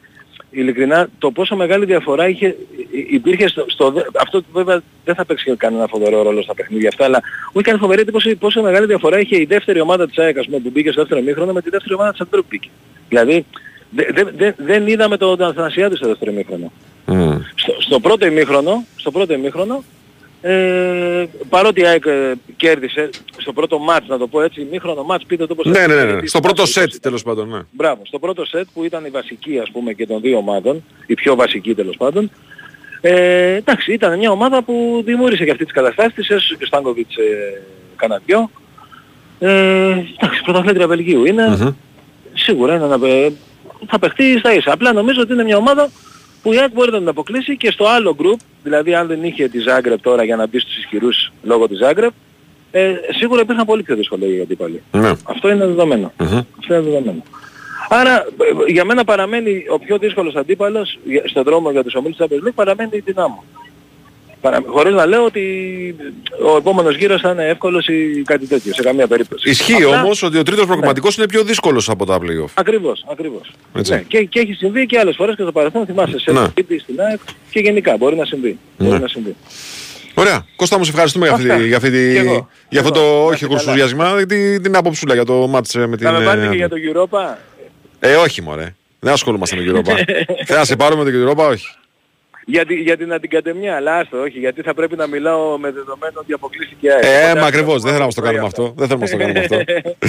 ειλικρινά 0.51 1.09
το 1.19 1.31
πόσο 1.31 1.57
μεγάλη 1.57 1.85
διαφορά 1.85 2.29
είχε, 2.29 2.47
υ- 2.91 3.13
υπήρχε 3.13 3.49
στο, 3.49 3.65
στο 3.69 3.91
δε- 3.91 4.03
αυτό 4.21 4.43
βέβαια 4.53 4.83
δεν 5.05 5.15
θα 5.15 5.25
παίξει 5.25 5.55
κανένα 5.57 5.87
φοβερό 5.87 6.23
ρόλο 6.23 6.43
στα 6.43 6.55
παιχνίδια 6.55 6.89
αυτά, 6.89 7.05
αλλά 7.05 7.21
μου 7.47 7.53
είχε 7.61 7.63
κάνει 7.63 7.79
φοβερή 7.79 8.01
εντύπωση 8.01 8.35
πόσο 8.37 8.63
μεγάλη 8.63 8.87
διαφορά 8.87 9.19
είχε 9.21 9.37
η 9.41 9.45
δεύτερη 9.45 9.81
ομάδα 9.81 10.07
της 10.09 10.19
ΑΕΚ 10.19 10.39
ας 10.39 10.47
πούμε, 10.47 10.59
που 10.59 10.71
μπήκε 10.73 10.91
στο 10.91 11.01
δεύτερο 11.01 11.21
μήχρονο 11.21 11.53
με 11.53 11.63
τη 11.63 11.71
δεύτερη 11.71 11.95
ομάδα 11.95 12.11
της 12.11 12.21
Αντρού 12.21 12.41
που 12.41 12.47
μπήκε. 12.51 12.69
Δηλαδή 13.09 13.45
δε- 13.91 14.13
δε- 14.13 14.31
δε- 14.37 14.53
δεν 14.57 14.87
είδαμε 14.87 15.17
τον 15.17 15.43
Αθανασιάδη 15.43 15.97
στο 15.97 16.07
δεύτερο 16.09 16.33
μήχρονο. 16.33 16.73
Μμ. 17.07 17.39
Στο, 17.55 17.75
στο 17.79 18.01
πρώτο 18.01 18.27
ημίχρονο, 18.27 18.85
στο 18.97 19.11
πρώτο 19.11 19.33
ημίχρονο 19.33 19.85
ε, 20.49 21.29
παρότι 21.49 21.81
η 21.81 21.87
ΑΕΚ 21.87 22.07
ε, 22.07 22.33
κέρδισε 22.57 23.09
στο 23.37 23.53
πρώτο 23.53 23.79
μάτς, 23.79 24.09
να 24.09 24.19
το 24.19 24.27
πω 24.27 24.43
έτσι, 24.43 24.61
ημίχρονο 24.61 25.03
μάτς, 25.03 25.25
πείτε 25.27 25.47
το 25.47 25.55
πώς 25.55 25.65
Ναι, 25.67 25.73
θέλετε, 25.73 25.95
ναι, 25.95 26.01
ναι, 26.01 26.07
ναι. 26.07 26.13
γιατί 26.13 26.27
Στο 26.27 26.41
πρώτο 26.41 26.67
θυμάστε, 26.67 26.81
σετ 26.91 27.03
τέλος 27.03 27.23
πάντων, 27.23 27.49
ναι. 27.49 27.61
Μπράβο. 27.71 28.03
Στο 28.05 28.19
πρώτο 28.19 28.45
σετ 28.45 28.67
που 28.75 28.85
ήταν 28.85 29.05
η 29.05 29.09
βασική 29.09 29.59
ας 29.59 29.71
πούμε 29.71 29.93
και 29.93 30.07
των 30.07 30.21
δύο 30.21 30.37
ομάδων, 30.37 30.85
η 31.07 31.15
πιο 31.15 31.35
βασική 31.35 31.75
τέλος 31.75 31.97
πάντων, 31.97 32.31
ε, 33.01 33.55
εντάξει, 33.55 33.93
ήταν 33.93 34.19
μια 34.19 34.31
ομάδα 34.31 34.63
που 34.63 35.03
δημιούργησε 35.05 35.45
και 35.45 35.51
αυτή 35.51 35.65
τις 35.65 35.73
καταστάσεις 35.73 36.15
της, 36.15 36.29
έσωσε 36.29 36.55
και 36.55 36.65
ο 36.65 36.67
Στάνκοβιτς 36.67 37.17
ε, 37.17 37.63
κανένα 37.97 38.21
δυο. 38.27 38.51
Ε, 39.39 39.49
εντάξει, 40.21 40.43
πρωταθλήτρια 40.45 40.87
Βελγίου 40.87 41.25
είναι, 41.25 41.49
Μμμ. 41.49 41.71
σίγουρα 42.35 42.75
είναι 42.75 42.85
ένα, 42.85 43.07
ε, 43.07 43.33
θα 43.87 43.99
παιχτεί 43.99 44.39
στα 44.39 44.55
ίσα. 44.55 44.73
Απλά 44.73 44.93
νομίζω 44.93 45.21
ότι 45.21 45.33
είναι 45.33 45.45
μια 45.45 45.57
ομάδα 45.57 45.91
που 46.47 46.53
η 46.53 46.59
ΑΕΚ 46.59 46.73
μπορεί 46.73 46.91
να 46.91 46.99
την 46.99 47.09
αποκλείσει 47.09 47.57
και 47.57 47.71
στο 47.71 47.87
άλλο 47.87 48.17
group, 48.21 48.37
δηλαδή 48.63 48.95
αν 48.95 49.07
δεν 49.07 49.25
είχε 49.25 49.49
τη 49.49 49.59
Ζάγκρεπ 49.59 50.01
τώρα 50.03 50.25
για 50.25 50.37
να 50.37 50.47
μπει 50.47 50.59
στους 50.59 50.77
ισχυρούς 50.77 51.33
λόγω 51.43 51.69
της 51.69 51.79
Ζάγκρεπ, 51.79 52.13
ε, 52.71 52.95
σίγουρα 53.19 53.41
υπήρχαν 53.41 53.65
πολύ 53.67 53.83
πιο 53.83 53.97
δύσκολα 53.97 54.27
οι 54.27 54.41
αντίπαλοι. 54.41 54.83
Ναι. 54.93 55.09
Αυτό 55.25 55.51
είναι 55.51 55.67
δεδομένο. 55.67 56.13
Μμμ. 56.19 56.27
Αυτό 56.59 56.75
είναι 56.75 56.83
δεδομένο. 56.83 57.23
Άρα 57.89 58.17
ε, 58.67 58.73
για 58.73 58.85
μένα 58.85 59.05
παραμένει 59.05 59.65
ο 59.71 59.79
πιο 59.79 59.99
δύσκολος 59.99 60.35
αντίπαλος 60.35 60.99
για- 61.05 61.23
στον 61.29 61.43
δρόμο 61.43 61.71
για 61.71 61.83
τους 61.85 61.95
ομίλους 61.95 62.17
της 62.17 62.27
Champions 62.27 62.47
League 62.49 62.55
παραμένει 62.55 62.91
η 62.93 62.99
Δυνάμω. 63.01 63.45
Παρα... 64.41 64.63
Χωρίς 64.67 64.95
να 64.95 65.07
λέω 65.07 65.25
ότι 65.25 65.43
ο 66.53 66.57
επόμενος 66.57 66.97
γύρος 66.97 67.21
θα 67.21 67.31
είναι 67.31 67.49
εύκολος 67.49 67.87
ή 67.87 68.23
κάτι 68.27 68.47
τέτοιο, 68.47 68.75
σε 68.75 68.83
καμία 68.83 69.07
περίπτωση. 69.07 69.51
Ισχύει 69.51 69.73
Απλά- 69.83 70.03
όμως 70.03 70.23
ότι 70.23 70.39
ο 70.39 70.43
τρίτος 70.43 70.67
προγραμματικός 70.67 71.17
είναι 71.17 71.27
πιο 71.29 71.43
δύσκολος 71.45 71.89
από 71.89 72.07
τα 72.07 72.19
playoff. 72.19 72.51
Ακριβώς, 72.55 73.05
ακριβώς. 73.11 73.51
Έτσι. 73.77 73.93
Ναι, 73.93 74.01
και, 74.09 74.25
και 74.25 74.41
έχει 74.41 74.53
συμβεί 74.53 74.87
και 74.87 74.99
άλλες 74.99 75.17
φορές 75.17 75.37
και 75.37 75.43
στο 75.43 75.53
παρελθόν 75.53 75.87
θυμάσαι 75.87 76.19
σε 76.19 76.33
Ναι. 76.33 76.45
σπίτι, 76.45 76.79
στην 76.79 77.01
ΑΕΚ 77.01 77.19
και 77.51 77.61
γενικά 77.61 77.97
μπορεί 77.97 78.17
να 78.17 78.25
συμβεί. 78.25 78.59
Ναι. 78.77 78.89
Μπορεί 78.89 79.01
να 79.01 79.09
συμβεί. 79.09 79.37
Ωραία. 80.15 80.47
Κώστα 80.57 80.79
μου, 80.79 80.85
σε 80.85 80.91
ευχαριστούμε 80.91 81.27
για, 81.27 81.35
αυτή, 81.35 81.51
Αυτά. 81.51 81.63
για, 81.65 81.77
αυτή 81.77 81.91
τη- 81.91 82.13
Κι 82.13 82.17
εγώ. 82.19 82.49
για 82.69 82.81
αυτό 82.81 82.93
Κι 82.93 82.99
εγώ. 82.99 83.09
το 83.09 83.15
Να 83.19 83.25
όχι 83.25 83.33
είστε 83.35 83.47
καλά. 83.47 83.59
κουρσουριασμά, 83.59 84.25
την, 84.27 84.63
την 84.63 84.77
άποψούλα 84.77 85.15
για 85.15 85.25
το 85.25 85.47
μάτς 85.47 85.75
ε, 85.75 85.87
με 85.87 85.97
την... 85.97 86.07
Θα 86.07 86.13
με 86.13 86.25
πάρετε 86.25 86.47
ε, 86.47 86.51
και 86.51 86.57
για 86.57 86.69
το 86.69 86.77
Europa. 86.93 87.37
Ε, 88.01 88.15
όχι 88.15 88.43
μωρέ. 88.43 88.75
Δεν 89.01 89.13
ασχολούμαστε 89.13 89.57
με 89.57 89.63
την 89.63 89.77
Europa. 89.77 89.93
Θέλω 90.47 90.59
να 90.59 90.65
σε 90.65 90.77
πάρουμε 90.77 91.05
με 91.05 91.11
την 91.11 91.29
Europa, 91.29 91.49
όχι. 91.51 91.67
Για, 92.49 92.67
τη- 92.67 92.75
για 92.75 92.97
την 92.97 93.13
αντικατεμιά, 93.13 93.77
αλλά 93.77 93.97
άστο, 93.99 94.21
όχι, 94.21 94.39
γιατί 94.39 94.63
θα 94.63 94.75
πρέπει 94.75 94.97
να 94.97 95.07
μιλάω 95.07 95.59
με 95.59 95.71
δεδομένο 95.71 96.13
ότι 96.15 96.33
αποκλείστηκε 96.33 96.87
η 96.87 96.91
ΑΕΚ. 96.91 97.05
Ε, 97.05 97.09
Οπότε 97.09 97.35
μα 97.35 97.41
ας 97.41 97.47
ακριβώς. 97.49 97.83
τα 97.83 97.91
Δεν 97.91 97.93
θέλω 97.93 97.99
να 97.99 98.05
μας 98.05 98.15
το 98.15 98.21
πούμε 98.21 98.33
κάνουμε 98.33 98.47
αύριο. 98.47 98.65
αυτό. 98.67 98.75
Δεν 98.77 98.87
θέλω 98.89 98.99
να 98.99 99.05
μας 99.05 99.11
το 99.11 99.17
κάνουμε 99.17 99.39
αυτό. 99.41 99.57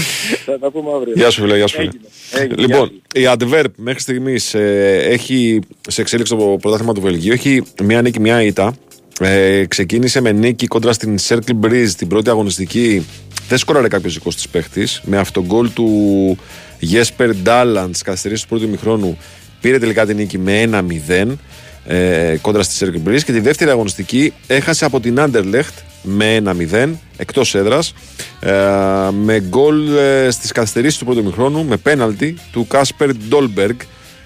θα 0.52 0.60
τα 0.60 0.72
πούμε 0.72 0.92
αύριο. 0.96 1.14
Γεια 1.16 1.30
σου 1.30 1.42
φίλε, 1.42 1.58
γεια 1.58 1.68
σου 1.68 1.76
φίλε. 1.78 1.90
Έγινε, 2.32 2.54
έγινε, 2.58 2.62
Λοιπόν, 2.62 2.92
η 3.14 3.22
Adverb 3.38 3.72
μέχρι 3.76 4.00
στιγμής 4.00 4.54
ε, 4.54 4.98
έχει 5.10 5.60
σε 5.88 6.02
εξέλιξη 6.02 6.36
το 6.36 6.58
πρωτάθλημα 6.62 6.94
του 6.94 7.02
Βελγίου. 7.02 7.34
Έχει 7.34 7.64
μία 7.84 8.02
νίκη, 8.02 8.20
μία 8.20 8.42
ήττα. 8.44 8.74
Ε, 9.22 9.66
ξεκίνησε 9.66 10.22
με 10.22 10.32
νίκη 10.32 10.68
κόντρα 10.68 10.94
στην 10.94 11.18
Circle 11.28 11.60
Breeze 11.66 11.90
την 11.98 12.08
πρώτη 12.08 12.30
αγωνιστική. 12.30 13.06
Δεν 13.48 13.58
σκόραρε 13.58 13.88
κάποιος 13.88 14.14
δικός 14.14 14.36
της 14.36 14.50
παίχτης. 14.50 15.02
Με 15.06 15.18
αυτογκολ 15.18 15.74
του 15.74 16.38
Jesper 16.92 17.30
Ντάλαντ 17.44 17.94
στι 17.96 18.04
καθυστερήσεις 18.04 18.44
του 18.44 18.50
πρώτου 18.50 18.64
ημιχρόνου 18.66 19.18
πήρε 19.62 19.80
τελικά 19.80 20.06
την 20.06 20.16
νίκη 20.16 20.38
με 20.38 20.70
1-0 21.20 21.26
ε, 21.88 22.38
κόντρα 22.42 22.64
στη 22.64 22.86
Circle 22.86 23.10
Breeze. 23.10 23.22
Και 23.24 23.32
τη 23.32 23.40
δεύτερη 23.40 23.70
αγωνιστική 23.70 24.34
έχασε 24.48 24.86
από 24.86 25.00
την 25.00 25.16
Anderlecht 25.20 25.74
με 26.02 26.42
1-0 26.72 26.90
εκτός 27.18 27.56
έδρας. 27.56 27.94
Ε, 28.40 28.52
με 29.24 29.40
γκολ 29.40 29.96
ε, 29.98 30.30
στις 30.32 30.52
καθυστερήσεις 30.52 30.98
του 30.98 31.06
πρώτου 31.06 31.20
ημιχρόνου 31.20 31.66
με 31.66 31.78
πέναλτι 31.78 32.38
του 32.52 32.68
Κάσπερ 32.68 33.14
Ντόλμπεργκ. 33.14 33.76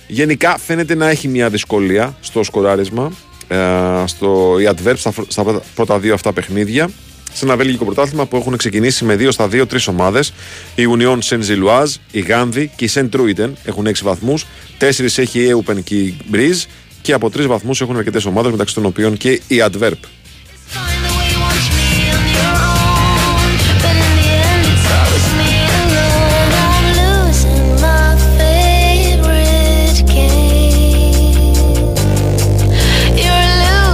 Γενικά 0.07 0.57
φαίνεται 0.65 0.95
να 0.95 1.09
έχει 1.09 1.27
μια 1.27 1.49
δυσκολία 1.49 2.15
στο 2.21 2.43
σκοράρισμα 2.43 3.11
ε, 3.47 3.57
στο 4.05 4.55
η 4.59 4.69
Adverb 4.69 4.93
στα, 4.95 5.11
φ- 5.11 5.31
στα 5.31 5.43
πρώτα- 5.43 5.61
πρώτα 5.75 5.99
δύο 5.99 6.13
αυτά 6.13 6.33
παιχνίδια 6.33 6.89
σε 7.33 7.45
ένα 7.45 7.55
βέλγικο 7.57 7.85
πρωτάθλημα 7.85 8.25
που 8.25 8.35
έχουν 8.37 8.57
ξεκινήσει 8.57 9.05
με 9.05 9.15
2 9.19 9.27
στα 9.31 9.45
2 9.45 9.67
τρεις 9.67 9.87
ομάδες. 9.87 10.33
Η 10.75 10.83
Union 10.97 11.19
Saint 11.29 11.39
Gilloise, 11.39 11.93
η 12.11 12.19
Γάνδη 12.19 12.71
και 12.75 12.85
η 12.85 12.89
Saint 12.93 13.09
Truiden 13.15 13.49
έχουν 13.65 13.87
6 13.87 13.91
βαθμούς. 14.03 14.45
4 14.79 15.17
έχει 15.17 15.39
η 15.39 15.55
Eupen 15.55 15.83
και 15.83 15.95
η 15.95 16.17
Breeze 16.31 16.63
και 17.01 17.13
από 17.13 17.29
τρεις 17.29 17.45
βαθμούς 17.45 17.81
έχουν 17.81 17.97
αρκετές 17.97 18.25
ομάδες 18.25 18.51
μεταξύ 18.51 18.73
των 18.75 18.85
οποίων 18.85 19.17
και 19.17 19.29
η 19.29 19.63
Adverb. 19.71 19.91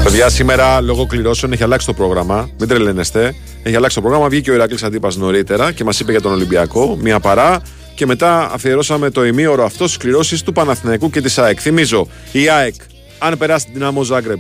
Παιδιά, 0.03 0.29
σήμερα 0.29 0.81
λόγω 0.81 1.05
κληρώσεων 1.05 1.51
έχει 1.51 1.63
αλλάξει 1.63 1.85
το 1.85 1.93
πρόγραμμα. 1.93 2.49
Μην 2.59 2.67
τρελαίνεστε. 2.67 3.35
Έχει 3.63 3.75
αλλάξει 3.75 3.95
το 3.95 4.01
πρόγραμμα. 4.01 4.29
Βγήκε 4.29 4.51
ο 4.51 4.53
Ηράκλειο 4.53 4.88
Αντίπας 4.88 5.15
νωρίτερα 5.15 5.71
και 5.71 5.84
μας 5.84 5.99
είπε 5.99 6.11
για 6.11 6.21
τον 6.21 6.31
Ολυμπιακό. 6.31 6.97
Μια 7.01 7.19
παρά. 7.19 7.61
Και 7.95 8.05
μετά 8.05 8.51
αφιερώσαμε 8.53 9.09
το 9.09 9.25
ημίωρο 9.25 9.63
αυτό 9.63 9.85
στις 9.85 9.97
κληρώσεις 9.97 10.43
του 10.43 10.51
Παναθηναϊκού 10.51 11.09
και 11.09 11.21
της 11.21 11.38
ΑΕΚ. 11.38 11.57
Θυμίζω, 11.61 12.07
η 12.31 12.49
ΑΕΚ 12.49 12.75
αν 13.18 13.38
περάσει 13.38 13.65
την 13.65 13.73
Δυναμό 13.73 14.03
Ζάγκρεπ, 14.03 14.39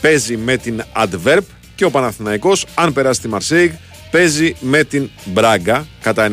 παίζει 0.00 0.36
με 0.36 0.56
την 0.56 0.82
Adverb 0.96 1.40
και 1.74 1.84
ο 1.84 1.90
Παναθηναϊκός, 1.90 2.66
αν 2.74 2.92
περάσει 2.92 3.20
τη 3.20 3.28
Μαρσέιγ, 3.28 3.70
παίζει 4.10 4.54
με 4.60 4.84
την 4.84 5.10
Μπράγκα 5.24 5.86
κατά 6.00 6.30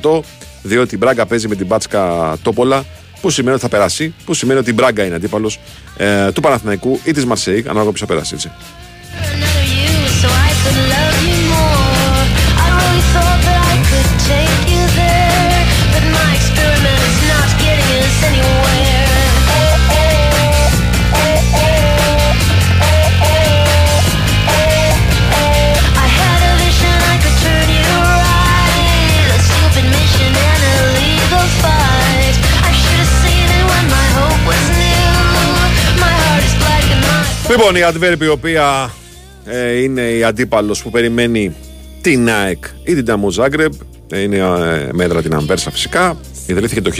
99% 0.00 0.20
διότι 0.62 0.94
η 0.94 0.98
Μπράγκα 1.00 1.26
παίζει 1.26 1.48
με 1.48 1.54
την 1.54 1.66
Μπάτσκα 1.66 2.36
Τόπολα 2.42 2.84
που 3.20 3.30
σημαίνει 3.30 3.54
ότι 3.54 3.62
θα 3.62 3.68
περάσει, 3.68 4.14
που 4.24 4.34
σημαίνει 4.34 4.58
ότι 4.58 4.70
η 4.70 4.72
Μπράγκα 4.76 5.04
είναι 5.04 5.14
αντίπαλος 5.14 5.60
ε, 5.96 6.32
του 6.32 6.40
Παναθηναϊκού 6.40 7.00
ή 7.04 7.12
της 7.12 7.24
Μαρσέικ, 7.24 7.66
ανάλογα 7.66 7.92
ποιος 7.92 8.00
θα 8.00 8.06
περάσει. 8.06 8.34
Έτσι. 8.34 8.50
Λοιπόν, 37.52 37.76
η 37.76 37.80
Adverb 37.84 38.20
η 38.20 38.28
οποία 38.28 38.94
ε, 39.44 39.82
είναι 39.82 40.00
η 40.00 40.24
αντίπαλος 40.24 40.82
που 40.82 40.90
περιμένει 40.90 41.54
την 42.00 42.30
ΑΕΚ 42.30 42.64
ή 42.84 42.94
την 42.94 43.04
Ταμο 43.04 43.30
Ζάγκρεπ. 43.30 43.72
Ε, 44.10 44.20
είναι 44.20 44.36
ε, 44.36 44.88
μέτρα 44.92 45.22
την 45.22 45.34
Αμπέρσα 45.34 45.70
φυσικά. 45.70 46.16
Ιδρύθηκε 46.46 46.80
το 46.80 46.90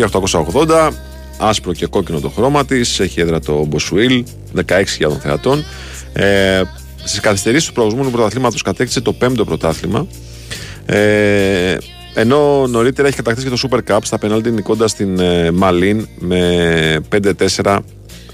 1880. 0.52 0.90
Άσπρο 1.38 1.72
και 1.72 1.86
κόκκινο 1.86 2.20
το 2.20 2.28
χρώμα 2.28 2.64
της. 2.64 3.00
Έχει 3.00 3.20
έδρα 3.20 3.40
το 3.40 3.64
Μποσουίλ. 3.64 4.24
16.000 4.66 4.84
θεατών. 5.20 5.64
Ε, 6.12 6.62
Στις 7.04 7.20
καθυστερήσεις 7.20 7.66
του 7.68 7.72
προηγούμενου 7.72 8.10
πρωταθλήματος 8.10 8.62
κατέκτησε 8.62 9.00
το 9.00 9.16
5ο 9.20 9.46
πρωτάθλημα. 9.46 10.06
Ε, 10.86 11.76
ενώ 12.14 12.66
νωρίτερα 12.66 13.08
έχει 13.08 13.16
κατακτήσει 13.16 13.48
και 13.48 13.56
το 13.56 13.68
Super 13.70 13.92
Cup 13.92 13.98
στα 14.02 14.18
πενάλτη 14.18 14.50
νικώντας 14.50 14.94
την 14.94 15.18
ε, 15.18 15.50
Μαλίν 15.50 16.08
με 16.18 17.00
5-4 17.62 17.78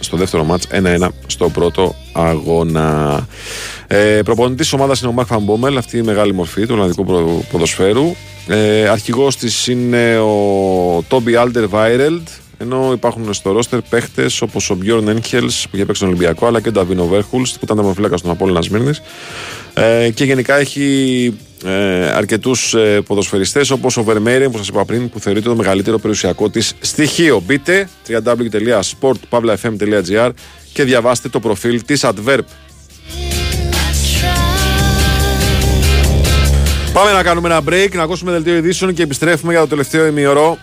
στο 0.00 0.16
δεύτερο 0.16 0.44
μάτς 0.44 0.66
1-1 0.70 1.08
στο 1.26 1.48
πρώτο 1.48 1.94
αγώνα. 2.12 3.26
Ε, 3.86 4.20
Προπονητής 4.24 4.64
της 4.70 4.72
ομάδας 4.72 5.00
είναι 5.00 5.08
ο 5.10 5.12
Μαρκ 5.12 5.28
Φαν 5.28 5.46
Μπόμελ, 5.46 5.76
αυτή 5.76 5.96
η 5.96 6.02
μεγάλη 6.02 6.34
μορφή 6.34 6.66
του 6.66 6.74
Ολλανδικού 6.74 7.04
προ- 7.04 7.44
ποδοσφαίρου. 7.50 8.14
Ε, 8.48 8.88
Αρχηγός 8.88 9.36
της 9.36 9.66
είναι 9.66 10.18
ο 10.18 11.04
Τόμπι 11.08 11.36
Άλντερβαϊρελντ, 11.36 12.28
ενώ 12.58 12.92
υπάρχουν 12.92 13.34
στο 13.34 13.52
ρόστερ 13.52 13.80
παίχτες 13.80 14.42
όπως 14.42 14.70
ο 14.70 14.74
Μπιόρν 14.74 15.08
Ένγκελς 15.08 15.46
που 15.46 15.76
είχε 15.76 15.84
παίξει 15.84 15.94
στον 15.94 16.08
Ολυμπιακό, 16.08 16.46
αλλά 16.46 16.60
και 16.60 16.68
ο 16.68 16.72
Νταβίνο 16.72 17.06
Φερχούλστ 17.06 17.52
που 17.52 17.60
ήταν 17.62 17.76
τερματοφύλακας 17.76 18.16
στον 18.16 18.30
Απόλλωνα 18.30 18.62
Σμύρνης. 18.62 19.02
Ε, 19.74 20.10
και 20.14 20.24
γενικά 20.24 20.58
έχει 20.58 21.36
ε, 21.64 22.06
αρκετούς 22.06 22.74
ε, 22.74 23.00
ποδοσφαιριστές 23.06 23.70
όπως 23.70 23.96
ο 23.96 24.02
Βερμέριεν 24.02 24.50
που 24.50 24.58
σας 24.58 24.68
είπα 24.68 24.84
πριν, 24.84 25.08
που 25.08 25.20
θεωρείται 25.20 25.48
το 25.48 25.56
μεγαλύτερο 25.56 25.98
περιουσιακό 25.98 26.50
της 26.50 26.74
στοιχείο. 26.80 27.42
Μπείτε 27.46 27.88
www.sportpavlafm.gr 28.08 30.30
και 30.72 30.84
διαβάστε 30.84 31.28
το 31.28 31.40
προφίλ 31.40 31.84
της 31.84 32.04
Adverb. 32.04 32.40
Πάμε 36.92 37.12
να 37.12 37.22
κάνουμε 37.22 37.48
ένα 37.48 37.62
break, 37.68 37.88
να 37.92 38.02
ακούσουμε 38.02 38.32
δελτίο 38.32 38.56
ειδήσεων 38.56 38.94
και 38.94 39.02
επιστρέφουμε 39.02 39.52
για 39.52 39.60
το 39.60 39.66
τελευταίο 39.66 40.06
ημιωρό. 40.06 40.58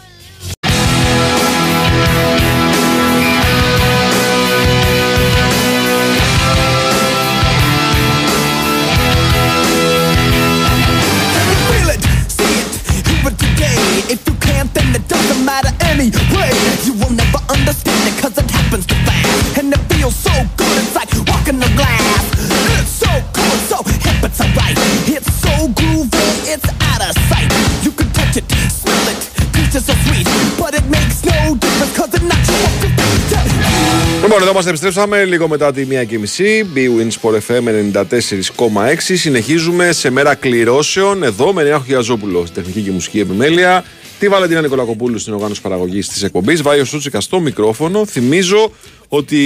Λοιπόν, 34.35 34.49
εδώ 34.53 34.59
μας 34.59 34.67
επιστρέψαμε 34.69 35.25
λίγο 35.25 35.47
μετά 35.47 35.73
τη 35.73 35.85
μία 35.85 36.03
και 36.03 36.19
μισή. 36.19 36.67
B-Win 36.75 37.07
Sport 37.21 37.37
FM 37.47 37.63
94,6. 37.93 38.95
Συνεχίζουμε 38.97 39.91
σε 39.91 40.09
μέρα 40.09 40.35
κληρώσεων 40.35 41.23
εδώ 41.23 41.53
με 41.53 41.63
Νέα 41.63 41.81
Χιαζόπουλο 41.85 42.41
στην 42.41 42.53
τεχνική 42.53 42.81
και 42.81 42.91
μουσική 42.91 43.19
επιμέλεια. 43.19 43.83
Τη 44.19 44.27
Βαλαντίνα 44.27 44.61
Νικολακοπούλου 44.61 45.17
στην 45.17 45.33
οργάνωση 45.33 45.61
παραγωγής 45.61 46.07
της 46.07 46.23
εκπομπής. 46.23 46.61
Βάιο 46.61 46.85
Σούτσικα 46.85 47.21
στο 47.21 47.39
μικρόφωνο. 47.39 48.05
Θυμίζω 48.05 48.71
ότι 49.07 49.39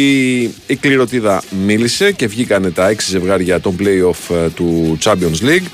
η 0.67 0.75
κληρωτίδα 0.75 1.41
μίλησε 1.65 2.11
και 2.11 2.27
βγήκανε 2.27 2.71
τα 2.71 2.87
έξι 2.87 3.09
ζευγάρια 3.09 3.59
των 3.59 3.75
playoff 3.79 4.35
ε, 4.35 4.49
του 4.49 4.97
Champions 5.03 5.41
League. 5.41 5.67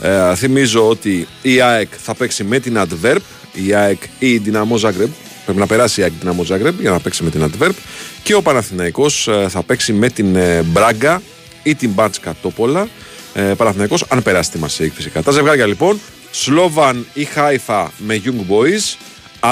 Ε, 0.00 0.34
θυμίζω 0.34 0.88
ότι 0.88 1.26
η 1.42 1.60
ΑΕΚ 1.60 1.88
θα 2.02 2.14
παίξει 2.14 2.44
με 2.44 2.58
την 2.58 2.78
Adverb, 2.78 3.20
η 3.66 3.74
ΑΕΚ 3.74 4.02
ή 4.18 4.32
η 4.32 4.42
Dinamo 4.46 4.80
Zagreb. 4.80 5.10
Πρέπει 5.44 5.60
να 5.60 5.66
περάσει 5.66 6.00
η 6.00 6.02
ΑΕΚ 6.02 6.12
Dinamo 6.22 6.54
Zagreb 6.54 6.74
για 6.80 6.90
να 6.90 7.00
παίξει 7.00 7.24
με 7.24 7.30
την 7.30 7.42
Αντβέρπ. 7.44 7.72
Και 8.22 8.34
ο 8.34 8.42
Παναθηναϊκός 8.42 9.28
ε, 9.28 9.46
θα 9.48 9.62
παίξει 9.62 9.92
με 9.92 10.08
την 10.08 10.36
ε, 10.36 10.62
Μπράγκα 10.62 11.22
ή 11.62 11.74
την 11.74 11.90
Μπάτσκα 11.90 12.36
Τόπολα. 12.42 12.88
Ε, 13.34 13.42
Παναθηναϊκός 13.42 14.04
αν 14.08 14.22
περάσει 14.22 14.50
τη 14.50 14.58
Μαρσέιγ 14.58 14.92
φυσικά. 14.92 15.22
Τα 15.22 15.30
ζευγάρια 15.30 15.66
λοιπόν, 15.66 16.00
Σλόβαν 16.30 17.06
ή 17.12 17.24
Χάιφα 17.24 17.92
με 17.96 18.22
Young 18.24 18.52
Boys, 18.52 18.96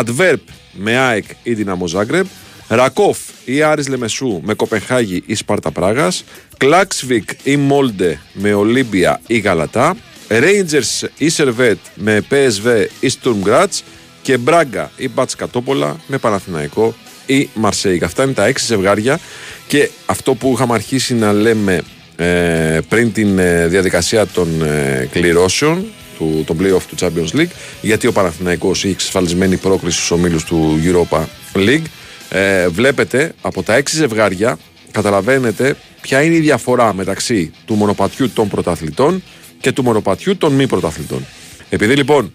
Αντβέρπ 0.01 0.39
με 0.73 0.97
ΑΕΚ 0.97 1.25
ή 1.43 1.57
Dinamo 1.59 1.99
Zagreb, 1.99 2.25
Ρακόφ 2.69 3.19
ή 3.45 3.63
Άρης 3.63 3.89
Λεμεσού 3.89 4.41
με 4.45 4.55
Κοπενχάγη 4.55 5.23
ή 5.27 5.35
Σπάρτα 5.35 5.71
Πράγας, 5.71 6.25
Κλάξβικ 6.57 7.31
ή 7.43 7.57
Μόλντε 7.57 8.21
με 8.33 8.55
Ολύμπια 8.55 9.21
ή 9.27 9.39
Γαλατά, 9.39 9.97
Rangers 10.29 11.09
ή 11.19 11.29
Σερβέτ 11.29 11.79
με 11.95 12.25
PSV 12.31 12.87
ή 13.01 13.13
Sturm 13.23 13.49
Graz 13.49 13.81
και 14.23 14.37
Μπράγκα 14.37 14.91
ή 14.97 15.09
Μπάτς 15.09 15.35
Κατόπολα 15.35 15.97
με 16.07 16.19
Παναθηναϊκό 16.19 16.95
ή 17.31 17.49
Μαρσέικ. 17.55 18.03
Αυτά 18.03 18.23
είναι 18.23 18.33
τα 18.33 18.45
έξι 18.47 18.65
ζευγάρια 18.65 19.21
και 19.67 19.91
αυτό 20.07 20.35
που 20.35 20.53
είχαμε 20.55 20.75
αρχίσει 20.75 21.15
να 21.15 21.33
λέμε 21.33 21.83
ε, 22.17 22.79
πριν 22.89 23.13
την 23.13 23.39
ε, 23.39 23.67
διαδικασία 23.67 24.27
των 24.27 24.63
ε, 24.63 25.09
κληρώσεων 25.13 25.85
του, 26.19 26.45
των 26.47 26.59
play-off 26.61 26.83
του 26.89 26.95
Champions 27.01 27.37
League 27.37 27.51
γιατί 27.81 28.07
ο 28.07 28.13
Παναθηναϊκός 28.13 28.85
έχει 28.85 28.93
εξασφαλισμένη 28.93 29.57
πρόκριση 29.57 29.97
στους 29.97 30.11
ομίλους 30.11 30.45
του 30.45 30.81
Europa 30.85 31.25
League 31.55 31.85
ε, 32.29 32.69
βλέπετε 32.69 33.33
από 33.41 33.63
τα 33.63 33.75
έξι 33.75 33.97
ζευγάρια 33.97 34.59
καταλαβαίνετε 34.93 35.77
ποια 36.01 36.23
είναι 36.23 36.35
η 36.35 36.41
διαφορά 36.41 36.95
μεταξύ 36.95 37.53
του 37.65 37.75
μονοπατιού 37.75 38.31
των 38.31 38.49
πρωταθλητών 38.49 39.23
και 39.61 39.73
του 39.73 39.83
μονοπατιού 39.83 40.37
των 40.37 40.53
μη 40.53 40.67
πρωταθλητών. 40.67 41.27
Επειδή 41.69 41.95
λοιπόν 41.95 42.33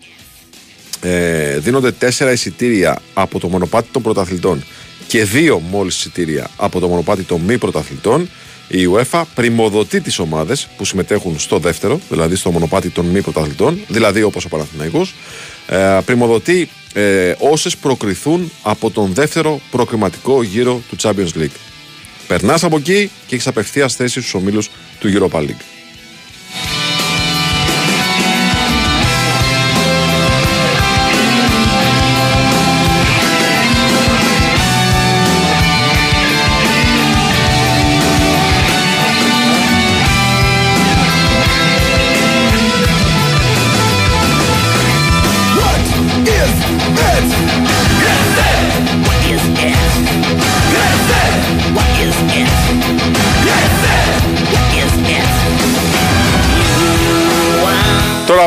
ε, 1.02 1.58
δίνονται 1.60 1.92
τέσσερα 1.92 2.32
εισιτήρια 2.32 3.02
από 3.14 3.40
το 3.40 3.48
μονοπάτι 3.48 3.88
των 3.92 4.02
πρωταθλητών 4.02 4.64
και 5.08 5.24
δύο 5.24 5.60
μόλις 5.60 5.98
εισιτήρια 5.98 6.50
από 6.56 6.80
το 6.80 6.88
μονοπάτι 6.88 7.24
των 7.24 7.42
μη 7.42 7.58
πρωταθλητών, 7.58 8.30
η 8.68 8.88
UEFA 8.94 9.24
πρημοδοτεί 9.36 10.02
τις 10.02 10.20
ομάδες 10.20 10.68
που 10.78 10.86
συμμετέχουν 10.86 11.40
στο 11.40 11.58
δεύτερο, 11.58 12.00
δηλαδή 12.10 12.36
στο 12.36 12.52
μονοπάτι 12.52 12.90
των 12.90 13.06
μη 13.06 13.22
πρωταθλητών, 13.22 13.80
δηλαδή 13.88 14.22
όπως 14.22 14.46
ο 14.46 14.50
Παναθηναϊκός, 14.50 15.14
ε, 15.68 16.00
πρημοδοτεί 16.06 16.70
ε, 16.94 17.34
όσες 17.40 17.78
προκριθούν 17.78 18.52
από 18.62 18.92
τον 18.92 19.14
δεύτερο 19.14 19.62
προκριματικό 19.72 20.44
γύρο 20.44 20.82
του 20.90 20.96
Champions 21.02 21.40
League. 21.40 21.58
Περνάς 22.28 22.64
από 22.64 22.78
εκεί 22.78 23.12
και 23.28 23.36
έχεις 23.36 23.48
απευθείας 23.48 23.96
θέση 23.96 24.20
στους 24.20 24.34
ομίλους 24.34 24.70
του 25.00 25.10
Europa 25.14 25.40
League. 25.40 25.75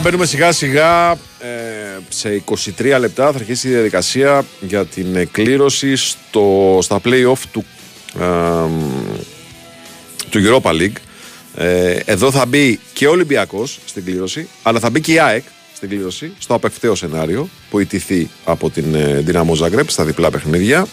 Μπαίνουμε 0.09 0.27
σιγά 0.27 0.53
σιγά 0.53 1.13
ε, 1.13 1.17
σε 2.09 2.43
23 2.79 2.97
λεπτά 3.01 3.33
θα 3.33 3.39
αρχίσει 3.39 3.69
η 3.69 3.71
διαδικασία 3.71 4.45
για 4.61 4.87
την 4.87 5.17
ε, 5.17 5.25
κλήρωση 5.25 5.97
στο, 5.97 6.79
στα 6.83 7.01
play-off 7.05 7.39
του, 7.53 7.65
ε, 8.21 8.25
του 10.31 10.41
Europa 10.45 10.71
League. 10.71 10.97
Ε, 11.57 11.97
εδώ 12.05 12.31
θα 12.31 12.47
μπει 12.47 12.81
και 12.93 13.07
ο 13.07 13.11
Ολυμπιακός 13.11 13.79
στην 13.85 14.05
κλήρωση, 14.05 14.49
αλλά 14.63 14.79
θα 14.79 14.91
μπει 14.91 15.01
και 15.01 15.13
η 15.13 15.21
ΑΕΚ 15.21 15.45
στην 15.75 15.89
κλήρωση, 15.89 16.33
στο 16.39 16.55
απευκταίο 16.55 16.95
σενάριο 16.95 17.49
που 17.71 17.79
ιτηθεί 17.79 18.31
από 18.45 18.71
την 18.71 18.95
ε, 18.95 19.25
Dinamo 19.27 19.65
Zagreb 19.65 19.87
στα 19.87 20.05
διπλά 20.05 20.31
παιχνίδια. 20.31 20.87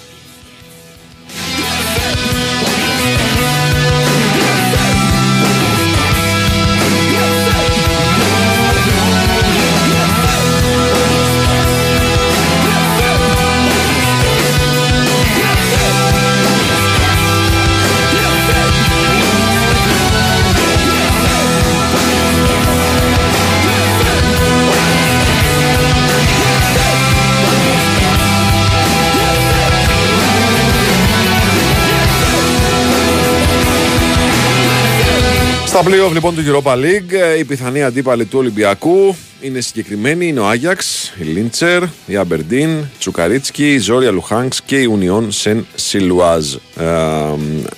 Play-off 35.88 36.14
λοιπόν 36.14 36.36
του 36.36 36.42
Europa 36.46 36.74
League, 36.74 37.12
ε, 37.12 37.38
η 37.38 37.44
πιθανή 37.44 37.84
αντίπαλη 37.84 38.26
του 38.26 38.38
Ολυμπιακού 38.40 39.16
είναι 39.42 39.62
συγκεκριμένη. 39.62 40.28
Είναι 40.28 40.40
ο 40.40 40.48
Άγιαξ, 40.48 41.14
η 41.20 41.24
Λίντσερ, 41.24 41.84
η 42.06 42.16
Αμπερντίν, 42.16 42.70
Τσουκαρίτσκι, 43.00 43.74
η 43.74 43.78
Ζόρια 43.78 44.12
Λουχάνξ 44.12 44.62
και 44.62 44.80
η 44.80 44.86
Ουνιόν 44.86 45.32
Σεν 45.32 45.66
Σιλουάζ. 45.76 46.54
Ε, 46.54 46.60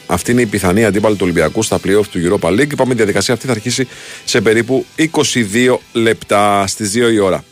αυτή 0.06 0.32
είναι 0.32 0.42
η 0.42 0.46
πιθανή 0.46 0.86
αντίπαλη 0.86 1.16
του 1.16 1.22
Ολυμπιακού 1.24 1.64
στα 1.64 1.78
play-off 1.78 2.06
του 2.12 2.40
Europa 2.40 2.50
League. 2.50 2.72
Είπαμε 2.72 2.94
η 2.94 2.96
διαδικασία 2.96 3.34
αυτή 3.34 3.46
θα 3.46 3.52
αρχίσει 3.52 3.88
σε 4.26 4.42
περίπου 4.42 4.86
22 4.98 5.78
λεπτά 5.94 6.68
στις 6.68 6.92
2 6.96 7.12
η 7.14 7.20
ώρα. 7.20 7.44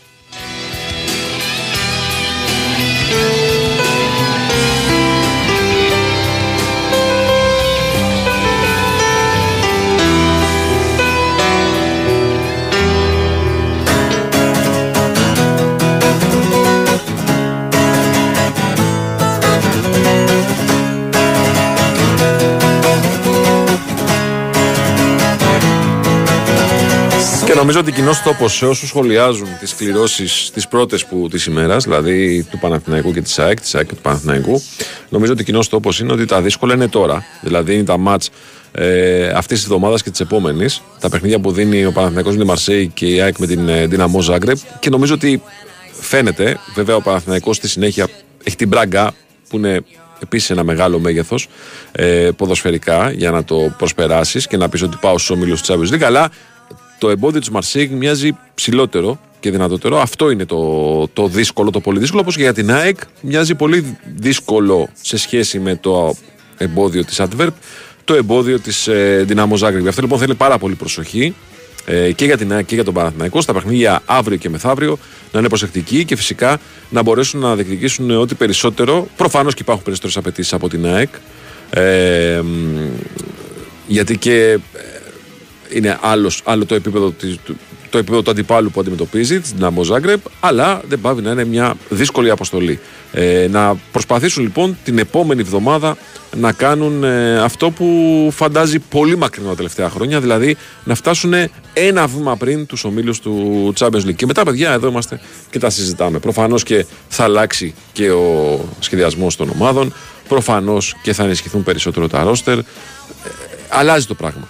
Και 27.45 27.53
νομίζω 27.53 27.79
ότι 27.79 27.91
κοινός 27.91 28.21
τόπος 28.21 28.55
σε 28.55 28.65
όσους 28.65 28.89
σχολιάζουν 28.89 29.47
τις 29.59 29.75
κληρώσεις 29.75 30.51
τις 30.53 30.67
πρώτες 30.67 31.05
που 31.05 31.27
της 31.31 31.45
ημέρας, 31.45 31.83
δηλαδή 31.83 32.43
του 32.51 32.59
Παναθηναϊκού 32.59 33.13
και 33.13 33.21
της 33.21 33.39
ΑΕΚ, 33.39 33.59
της 33.59 33.75
ΑΕΚ 33.75 33.87
και 33.87 33.95
του 33.95 34.01
Παναθηναϊκού, 34.01 34.61
νομίζω 35.09 35.31
ότι 35.31 35.43
κοινός 35.43 35.69
τόπος 35.69 35.99
είναι 35.99 36.11
ότι 36.13 36.25
τα 36.25 36.41
δύσκολα 36.41 36.73
είναι 36.73 36.87
τώρα. 36.87 37.25
Δηλαδή 37.41 37.73
είναι 37.73 37.83
τα 37.83 37.97
μάτς 37.97 38.29
ε, 38.71 39.27
αυτής 39.27 39.57
της 39.57 39.63
εβδομάδας 39.63 40.03
και 40.03 40.09
της 40.09 40.19
επόμενης, 40.19 40.81
τα 40.99 41.09
παιχνίδια 41.09 41.39
που 41.39 41.51
δίνει 41.51 41.85
ο 41.85 41.91
Παναθηναϊκός 41.91 42.33
με 42.33 42.39
τη 42.39 42.45
Μαρσέη 42.45 42.87
και 42.87 43.05
η 43.05 43.21
ΑΕΚ 43.21 43.37
με 43.37 43.47
την 43.47 43.69
ε, 43.69 43.87
Dinamo 43.91 44.33
Zagreb. 44.33 44.57
Και 44.79 44.89
νομίζω 44.89 45.13
ότι 45.13 45.41
φαίνεται, 45.91 46.59
βέβαια 46.75 46.95
ο 46.95 47.01
Παναθηναϊκός 47.01 47.55
στη 47.55 47.67
συνέχεια 47.67 48.07
έχει 48.43 48.55
την 48.55 48.67
Μπράγκα 48.67 49.13
που 49.49 49.57
είναι 49.57 49.81
επίσης 50.21 50.49
ένα 50.49 50.63
μεγάλο 50.63 50.99
μέγεθος 50.99 51.47
ε, 51.91 52.29
ποδοσφαιρικά 52.37 53.11
για 53.11 53.31
να 53.31 53.43
το 53.43 53.73
προσπεράσεις 53.77 54.47
και 54.47 54.57
να 54.57 54.69
πεις 54.69 54.81
ότι 54.81 54.97
πάω 55.01 55.17
στους 55.17 55.29
ομίλους 55.29 55.61
της 55.61 55.75
Champions 55.75 55.95
League. 55.95 56.03
Αλλά 56.03 56.29
το 56.97 57.09
εμπόδιο 57.09 57.39
της 57.39 57.49
Μαρσέη 57.49 57.87
μοιάζει 57.87 58.37
ψηλότερο 58.55 59.19
και 59.39 59.51
δυνατότερο. 59.51 59.99
Αυτό 59.99 60.29
είναι 60.29 60.45
το, 60.45 61.07
το 61.07 61.27
δύσκολο, 61.27 61.69
το 61.71 61.79
πολύ 61.79 61.99
δύσκολο. 61.99 62.21
Όπως 62.21 62.35
και 62.35 62.41
για 62.41 62.53
την 62.53 62.71
ΑΕΚ 62.71 62.97
μοιάζει 63.21 63.55
πολύ 63.55 63.97
δύσκολο 64.15 64.89
σε 65.01 65.17
σχέση 65.17 65.59
με 65.59 65.75
το 65.75 66.15
εμπόδιο 66.57 67.05
της 67.05 67.21
Adverb, 67.21 67.47
το 68.03 68.13
εμπόδιο 68.13 68.59
της 68.59 68.87
ε, 68.87 69.25
Dinamo 69.29 69.57
Zagreb. 69.57 69.87
Αυτό 69.87 70.01
λοιπόν 70.01 70.19
θέλει 70.19 70.35
πάρα 70.35 70.57
πολύ 70.57 70.75
προσοχή 70.75 71.35
ε, 71.85 72.11
και 72.11 72.25
για 72.25 72.37
την 72.37 72.53
ΑΕΚ 72.53 72.65
και 72.65 72.75
για 72.75 72.83
τον 72.83 72.93
Παναθηναϊκό 72.93 73.41
στα 73.41 73.53
παιχνίδια 73.53 74.01
αύριο 74.05 74.37
και 74.37 74.49
μεθαύριο 74.49 74.97
να 75.31 75.39
είναι 75.39 75.47
προσεκτικοί 75.47 76.05
και 76.05 76.15
φυσικά 76.15 76.59
να 76.89 77.01
μπορέσουν 77.01 77.39
να 77.39 77.55
διεκδικήσουν 77.55 78.11
ό,τι 78.11 78.35
περισσότερο. 78.35 79.07
Προφανώς 79.15 79.53
και 79.53 79.61
υπάρχουν 79.61 79.83
περισσότερες 79.83 80.17
απαιτήσεις 80.17 80.53
από 80.53 80.69
την 80.69 80.85
ΑΕΚ. 80.85 81.09
Ε, 81.69 82.41
μ, 82.43 82.77
γιατί 83.87 84.17
και 84.17 84.51
ε, 84.51 84.59
είναι 85.69 85.97
άλλος, 86.01 86.41
άλλο 86.45 86.65
το 86.65 86.75
επίπεδο, 86.75 87.11
της, 87.11 87.37
του- 87.45 87.57
το 87.89 87.97
επίπεδο 87.97 88.21
του 88.21 88.31
αντιπάλου 88.31 88.71
που 88.71 88.79
αντιμετωπίζει, 88.79 89.39
την 89.39 89.53
Dinamo 89.59 89.95
Zagreb, 89.95 90.17
αλλά 90.39 90.81
δεν 90.87 91.01
πάβει 91.01 91.21
να 91.21 91.31
είναι 91.31 91.45
μια 91.45 91.75
δύσκολη 91.89 92.29
αποστολή. 92.29 92.79
Ε, 93.11 93.47
να 93.51 93.75
προσπαθήσουν 93.91 94.43
λοιπόν 94.43 94.77
την 94.83 94.97
επόμενη 94.97 95.41
εβδομάδα 95.41 95.97
να 96.37 96.51
κάνουν 96.51 97.03
ε, 97.03 97.39
αυτό 97.39 97.69
που 97.71 98.29
φαντάζει 98.35 98.79
πολύ 98.79 99.17
μακρινό 99.17 99.49
τα 99.49 99.55
τελευταία 99.55 99.89
χρόνια, 99.89 100.19
δηλαδή 100.19 100.57
να 100.83 100.95
φτάσουν 100.95 101.33
ένα 101.73 102.07
βήμα 102.07 102.35
πριν 102.37 102.65
τους 102.65 102.83
ομίλους 102.83 103.19
του 103.19 103.73
Champions 103.79 104.05
League. 104.05 104.15
Και 104.15 104.25
μετά, 104.25 104.43
παιδιά, 104.43 104.71
εδώ 104.71 104.87
είμαστε 104.87 105.19
και 105.49 105.59
τα 105.59 105.69
συζητάμε. 105.69 106.19
Προφανώς 106.19 106.63
και 106.63 106.85
θα 107.07 107.23
αλλάξει 107.23 107.73
και 107.93 108.11
ο 108.11 108.59
σχεδιασμός 108.79 109.35
των 109.35 109.49
ομάδων, 109.49 109.93
προφανώς 110.27 110.95
και 111.01 111.13
θα 111.13 111.23
ενισχυθούν 111.23 111.63
περισσότερο 111.63 112.07
τα 112.07 112.23
ρόστερ. 112.23 112.57
Ε, 112.57 112.63
αλλάζει 113.69 114.05
το 114.05 114.13
πράγμα. 114.13 114.47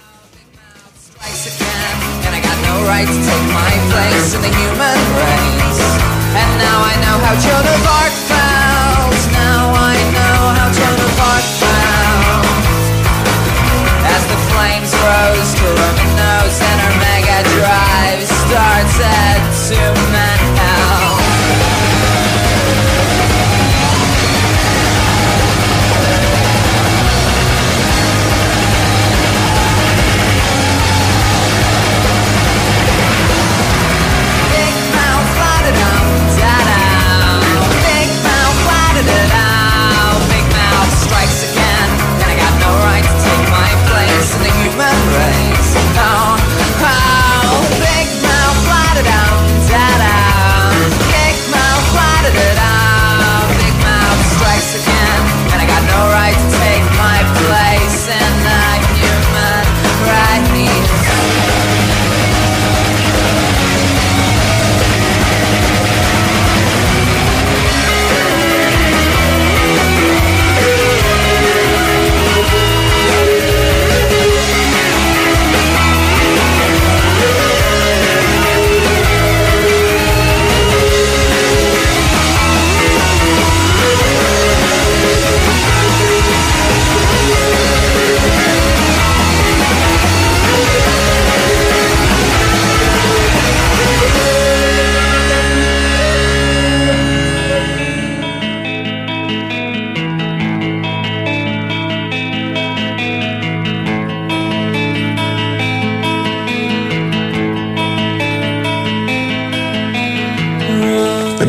And 1.26 2.30
I 2.30 2.40
got 2.40 2.54
no 2.62 2.86
right 2.86 3.02
to 3.02 3.18
take 3.18 3.46
my 3.50 3.74
place 3.90 4.30
in 4.38 4.40
the 4.46 4.52
human 4.62 5.00
race. 5.18 5.82
And 6.38 6.50
now 6.62 6.78
I 6.86 6.94
know 7.02 7.18
how 7.18 7.34
Joan 7.34 7.66
of 7.66 7.82
Arc 7.82 8.14
felt. 8.30 9.18
Now 9.34 9.74
I 9.74 9.98
know 10.14 10.38
how 10.54 10.70
Joan 10.70 10.94
of 11.02 11.18
Arc 11.18 11.46
felt. 11.58 12.46
As 14.06 14.22
the 14.30 14.38
flames 14.54 14.94
rose 15.02 15.50
to 15.58 15.66
Roman 15.66 16.10
nose 16.14 16.58
and 16.62 16.78
her 16.86 16.94
mega 17.02 17.42
drive 17.58 18.22
starts 18.46 18.96
at 19.02 19.42
2 19.66 20.05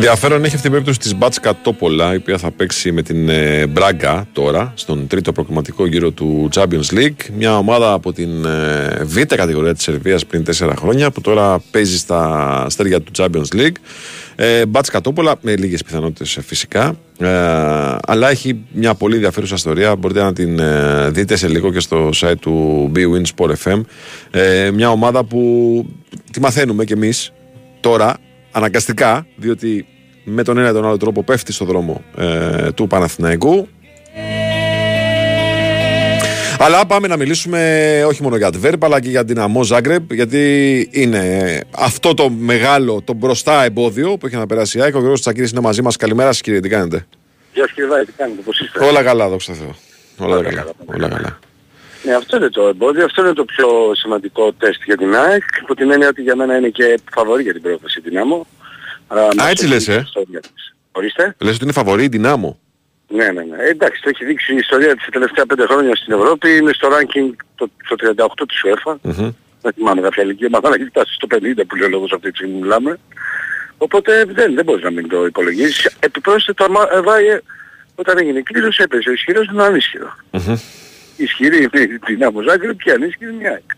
Ενδιαφέρον 0.08 0.44
έχει 0.44 0.54
αυτή 0.54 0.66
η 0.66 0.70
περίπτωση 0.70 0.98
της 0.98 1.16
Μπάτσκα 1.16 1.56
Τόπολα, 1.62 2.12
η 2.12 2.16
οποία 2.16 2.38
θα 2.38 2.50
παίξει 2.50 2.92
με 2.92 3.02
την 3.02 3.28
ε, 3.28 3.66
Μπράγκα 3.66 4.28
τώρα, 4.32 4.72
στον 4.76 5.06
τρίτο 5.06 5.32
προκριματικό 5.32 5.86
γύρο 5.86 6.10
του 6.10 6.48
Champions 6.54 6.94
League. 6.94 7.30
Μια 7.36 7.58
ομάδα 7.58 7.92
από 7.92 8.12
την 8.12 8.44
ε, 8.44 9.04
β' 9.04 9.20
κατηγορία 9.20 9.74
της 9.74 9.82
Σερβίας 9.82 10.26
πριν 10.26 10.44
τέσσερα 10.44 10.76
χρόνια, 10.76 11.10
που 11.10 11.20
τώρα 11.20 11.60
παίζει 11.70 11.98
στα 11.98 12.66
στέρια 12.68 13.00
του 13.00 13.12
Champions 13.16 13.56
League. 13.56 13.76
Ε, 14.36 14.66
Μπάτσκα 14.66 15.00
Τόπολα, 15.00 15.36
με 15.40 15.56
λίγες 15.56 15.82
πιθανότητες 15.82 16.38
φυσικά. 16.46 16.96
Ε, 17.18 17.28
αλλά 18.06 18.30
έχει 18.30 18.60
μια 18.72 18.94
πολύ 18.94 19.14
ενδιαφέρουσα 19.14 19.54
ιστορία. 19.54 19.96
Μπορείτε 19.96 20.22
να 20.22 20.32
την 20.32 20.58
ε, 20.58 21.10
δείτε 21.10 21.36
σε 21.36 21.48
λίγο 21.48 21.72
και 21.72 21.80
στο 21.80 22.10
site 22.14 22.38
του 22.40 22.92
BWIN 22.94 23.22
Sport 23.36 23.52
FM. 23.64 23.80
Ε, 24.30 24.70
μια 24.70 24.90
ομάδα 24.90 25.24
που 25.24 25.42
τη 26.32 26.40
μαθαίνουμε 26.40 26.84
κι 26.84 26.92
εμείς 26.92 27.32
τώρα 27.80 28.16
αναγκαστικά, 28.50 29.26
διότι 29.36 29.86
με 30.28 30.42
τον 30.42 30.58
ένα 30.58 30.68
ή 30.68 30.72
τον 30.72 30.86
άλλο 30.86 30.96
τρόπο 30.96 31.22
πέφτει 31.22 31.52
στο 31.52 31.64
δρόμο 31.64 32.04
ε, 32.16 32.72
του 32.72 32.86
Παναθηναϊκού. 32.86 33.68
Αλλά 36.60 36.86
πάμε 36.86 37.08
να 37.08 37.16
μιλήσουμε 37.16 38.02
όχι 38.06 38.22
μόνο 38.22 38.36
για 38.36 38.50
Adverb 38.52 38.78
αλλά 38.80 39.00
και 39.00 39.08
για 39.08 39.24
την 39.24 39.38
Αμό 39.38 39.62
Ζάγκρεπ 39.62 40.12
γιατί 40.12 40.88
είναι 40.92 41.60
αυτό 41.70 42.14
το 42.14 42.30
μεγάλο, 42.30 43.02
το 43.04 43.12
μπροστά 43.12 43.64
εμπόδιο 43.64 44.16
που 44.16 44.26
έχει 44.26 44.36
να 44.36 44.46
περάσει 44.46 44.78
η 44.78 44.80
ΑΕΚ. 44.80 44.94
Ο 44.94 44.98
Γιώργος 44.98 45.20
Τσακύρης 45.20 45.50
είναι 45.50 45.60
μαζί 45.60 45.82
μας. 45.82 45.96
Καλημέρα 45.96 46.32
σας 46.32 46.40
κύριε, 46.40 46.60
τι 46.60 46.68
κάνετε; 46.68 47.06
Γεια 47.54 47.62
σας 47.62 47.72
κύριε 47.72 47.90
Βάη, 47.90 48.04
τι 48.04 48.12
κάνετε, 48.12 48.40
πώς 48.44 48.60
είστε; 48.60 48.84
Όλα 48.84 49.02
καλά, 49.02 49.28
δόξα 49.28 49.52
τω 49.52 49.58
Θεώ. 49.58 50.26
Όλα 50.28 50.42
καλά. 50.42 50.66
Όλα 50.86 51.08
καλά. 51.08 51.38
Ναι, 52.02 52.14
αυτό 52.14 52.36
είναι 52.36 52.48
το 52.48 52.68
εμπόδιο, 52.68 53.04
αυτό 53.04 53.22
είναι 53.22 53.32
το 53.32 53.44
πιο 53.44 53.68
σημαντικό 53.94 54.52
τεστ 54.52 54.82
για 54.84 54.96
την 54.96 55.14
ΑΕΚ, 55.14 55.42
υπό 55.62 55.74
την 55.74 55.90
έννοια 55.90 56.08
ότι 56.08 56.22
για 56.22 56.36
μένα 56.36 56.56
είναι 56.56 56.68
και 56.68 56.98
φαβορή 57.12 57.42
για 57.42 57.52
την 57.52 57.62
πρόκληση 57.62 58.00
δυνάμω. 58.00 58.46
Α, 59.08 59.48
έτσι 59.48 59.66
λες, 59.66 59.88
ε. 59.88 60.08
Ορίστε. 60.92 61.34
Λες 61.38 61.54
ότι 61.54 61.64
είναι 61.64 61.72
φαβορή 61.72 62.04
η 62.04 62.08
δυνάμω. 62.08 62.58
Ναι, 63.08 63.24
ναι, 63.24 63.42
ναι. 63.42 63.56
Ε, 63.56 63.68
εντάξει, 63.68 64.02
το 64.02 64.08
έχει 64.08 64.24
δείξει 64.24 64.52
η 64.52 64.56
ιστορία 64.56 64.94
της 64.96 65.04
τα 65.04 65.10
τελευταία 65.10 65.46
πέντε 65.46 65.66
χρόνια 65.66 65.96
στην 65.96 66.12
Ευρώπη. 66.14 66.56
Είναι 66.56 66.72
στο 66.72 66.88
ranking 66.88 67.34
το, 67.54 67.70
το 67.88 67.96
38 68.40 68.44
της 68.48 68.60
UEFA. 68.64 68.94
Δεν 69.62 69.72
θυμάμαι 69.74 70.00
κάποια 70.00 70.22
ηλικία, 70.22 70.48
μα 70.50 70.60
θα 70.60 70.68
έχει 70.74 70.84
φτάσει 70.84 71.12
στο 71.14 71.26
50 71.30 71.36
που 71.68 71.76
λέει 71.76 71.86
ο 71.88 71.90
λόγος 71.90 72.12
αυτή 72.12 72.30
τη 72.30 72.36
στιγμή 72.36 72.60
μιλάμε. 72.60 72.98
Οπότε 73.78 74.24
δεν, 74.24 74.54
δεν 74.54 74.64
μπορείς 74.64 74.82
να 74.84 74.90
μην 74.90 75.08
το 75.08 75.26
υπολογίσεις. 75.26 75.96
Επιπρόσθετα 76.00 76.66
το 76.66 76.72
Αμα- 76.72 76.88
ε, 76.96 77.00
Βάιε, 77.00 77.40
όταν 77.94 78.18
έγινε 78.18 78.38
η 78.38 78.42
κλήρωση 78.42 78.82
έπαιζε 78.82 79.08
ο 79.08 79.12
ισχυρός 79.12 79.46
με 79.46 79.52
τον 79.52 79.62
ανίσχυρο. 79.62 80.16
Ισχυρή 81.16 81.56
είναι 81.56 81.82
η 81.82 81.98
Ντιναμό 82.06 82.40
Ζάγκρεμπ 82.42 82.82
και 82.82 82.90
ανίσχυρη 82.92 83.30
είναι 83.32 83.42
η 83.44 83.46
ΑΕΚ. 83.46 83.70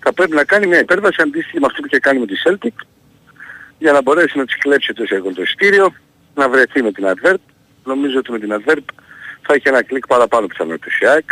Θα 0.00 0.12
πρέπει 0.12 0.34
να 0.34 0.44
κάνει 0.44 0.66
μια 0.66 0.78
υπέρβαση 0.80 1.22
αντίστοιχη 1.22 1.60
με 1.60 1.66
αυτό 1.66 1.80
που 1.80 1.86
είχε 1.86 1.98
κάνει 1.98 2.18
με 2.18 2.26
τη 2.26 2.34
Celtic 2.44 2.84
για 3.78 3.92
να 3.92 4.02
μπορέσει 4.02 4.38
να 4.38 4.44
της 4.44 4.56
κλέψει 4.58 4.92
το 4.92 5.02
εισαγωγικό 5.02 5.34
το 5.34 5.42
εισιτήριο, 5.42 5.94
να 6.34 6.48
βρεθεί 6.48 6.82
με 6.82 6.92
την 6.92 7.04
Αντβέρπ. 7.06 7.36
Νομίζω 7.84 8.18
ότι 8.18 8.30
με 8.32 8.38
την 8.38 8.52
Αντβέρπ 8.58 8.82
θα 9.42 9.54
έχει 9.54 9.68
ένα 9.68 9.82
κλικ 9.82 10.06
παραπάνω 10.06 10.46
πιθανότητες 10.46 10.98
η 11.00 11.06
ΑΕΚ. 11.06 11.24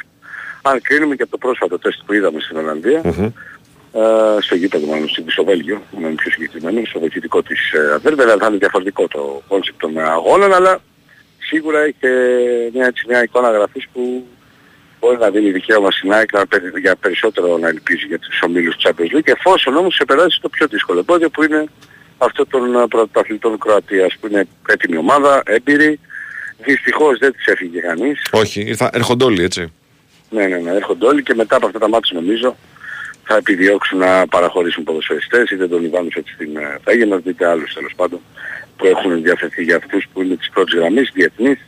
Αν 0.63 0.81
κρίνουμε 0.81 1.17
και 1.17 1.23
από 1.23 1.31
το 1.31 1.39
πρόσφατο 1.39 1.79
τεστ 1.79 1.99
που 2.07 2.13
είδαμε 2.13 2.41
στην 2.41 2.57
Ολλανδία, 2.57 3.01
ε, 3.93 4.41
στο 4.41 4.55
γήπεδο 4.55 4.87
μάλλον 4.87 5.09
στην- 5.09 5.31
στο 5.31 5.45
Βέλγιο, 5.45 5.83
να 6.01 6.07
είναι 6.07 6.15
πιο 6.17 6.31
συγκεκριμένο, 6.31 6.83
στο 6.87 6.99
βοηθητικό 6.99 7.43
της 7.43 7.73
ε, 7.73 7.95
Αντβέρπ. 7.97 8.15
Βέβαια 8.17 8.37
θα 8.37 8.47
είναι 8.47 8.57
διαφορετικό 8.57 9.09
το 9.09 9.43
κόνσεπτ 9.49 9.81
των 9.81 9.99
αγώνων, 9.99 10.55
αλλά 10.55 10.79
σίγουρα 11.39 11.81
έχει 11.81 11.95
και 12.01 12.09
μια, 12.73 12.87
έτσι, 12.87 13.05
μια 13.09 13.23
εικόνα 13.23 13.51
γραφής 13.51 13.87
που 13.93 14.27
μπορεί 15.01 15.19
να 15.19 15.31
δίνει 15.31 15.51
δικαίωμα 15.51 15.91
στην 15.91 16.13
ΑΕΚ 16.13 16.33
να 16.33 16.47
περι- 16.47 16.79
για 16.79 16.97
περισσότερο 16.97 17.59
να 17.59 17.69
ελπίζει 17.69 18.07
για 18.07 18.19
τους 18.19 18.41
ομίλους 18.43 18.77
του 18.77 18.89
Champions 18.89 19.17
League, 19.17 19.29
εφόσον 19.29 19.77
όμως 19.77 19.95
σε 19.95 20.05
περάσει 20.05 20.41
το 20.41 20.49
πιο 20.49 20.67
δύσκολο 20.67 20.99
εμπόδιο 20.99 21.31
που 21.31 21.43
είναι 21.43 21.65
αυτό 22.19 22.47
των 22.47 22.75
ε, 22.75 22.87
πρωταθλητών 22.89 23.59
Κροατίας, 23.59 24.17
που 24.21 24.27
είναι 24.27 24.47
έτοιμη 24.69 24.97
ομάδα, 24.97 25.43
έμπειρη. 25.47 26.01
Δυστυχώς 26.65 27.19
δεν 27.19 27.33
της 27.33 27.47
έφυγε 27.47 27.81
κανείς. 27.81 28.23
Όχι, 28.31 28.61
ήρθα, 28.61 28.91
έρχονται 28.93 29.25
όλοι 29.25 29.43
έτσι. 29.43 29.73
Ναι, 30.31 30.47
ναι, 30.47 30.57
ναι, 30.57 30.71
έρχονται 30.71 31.07
όλοι 31.07 31.23
και 31.23 31.35
μετά 31.35 31.57
από 31.57 31.67
αυτά 31.67 31.79
τα 31.79 31.89
μάτια 31.89 32.21
νομίζω 32.21 32.57
θα 33.27 33.37
επιδιώξουν 33.37 33.99
να 33.99 34.27
παραχωρήσουν 34.27 34.85
ποδοσφαιριστές, 34.85 35.51
είτε 35.51 35.69
τον 35.69 35.85
Ιβάνοβιτ 35.85 36.27
στην 36.35 36.57
ε, 36.57 36.79
Φέγενορντ, 36.85 37.27
είτε 37.27 37.47
άλλους 37.49 37.75
τέλος 37.75 37.93
πάντων 37.97 38.21
που 38.77 38.87
έχουν 38.87 39.11
ενδιαφερθεί 39.11 39.63
για 39.63 39.77
αυτούς 39.77 40.07
που 40.13 40.23
είναι 40.23 40.37
της 40.37 40.51
πρώτης 40.51 40.75
γραμμής, 40.75 41.11
διεθνείς. 41.15 41.59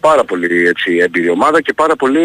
Πάρα 0.00 0.24
πολύ 0.24 0.66
έτσι 0.66 0.96
έμπειρη 0.96 1.28
ομάδα 1.28 1.60
και 1.60 1.72
πάρα 1.72 1.96
πολύ 1.96 2.20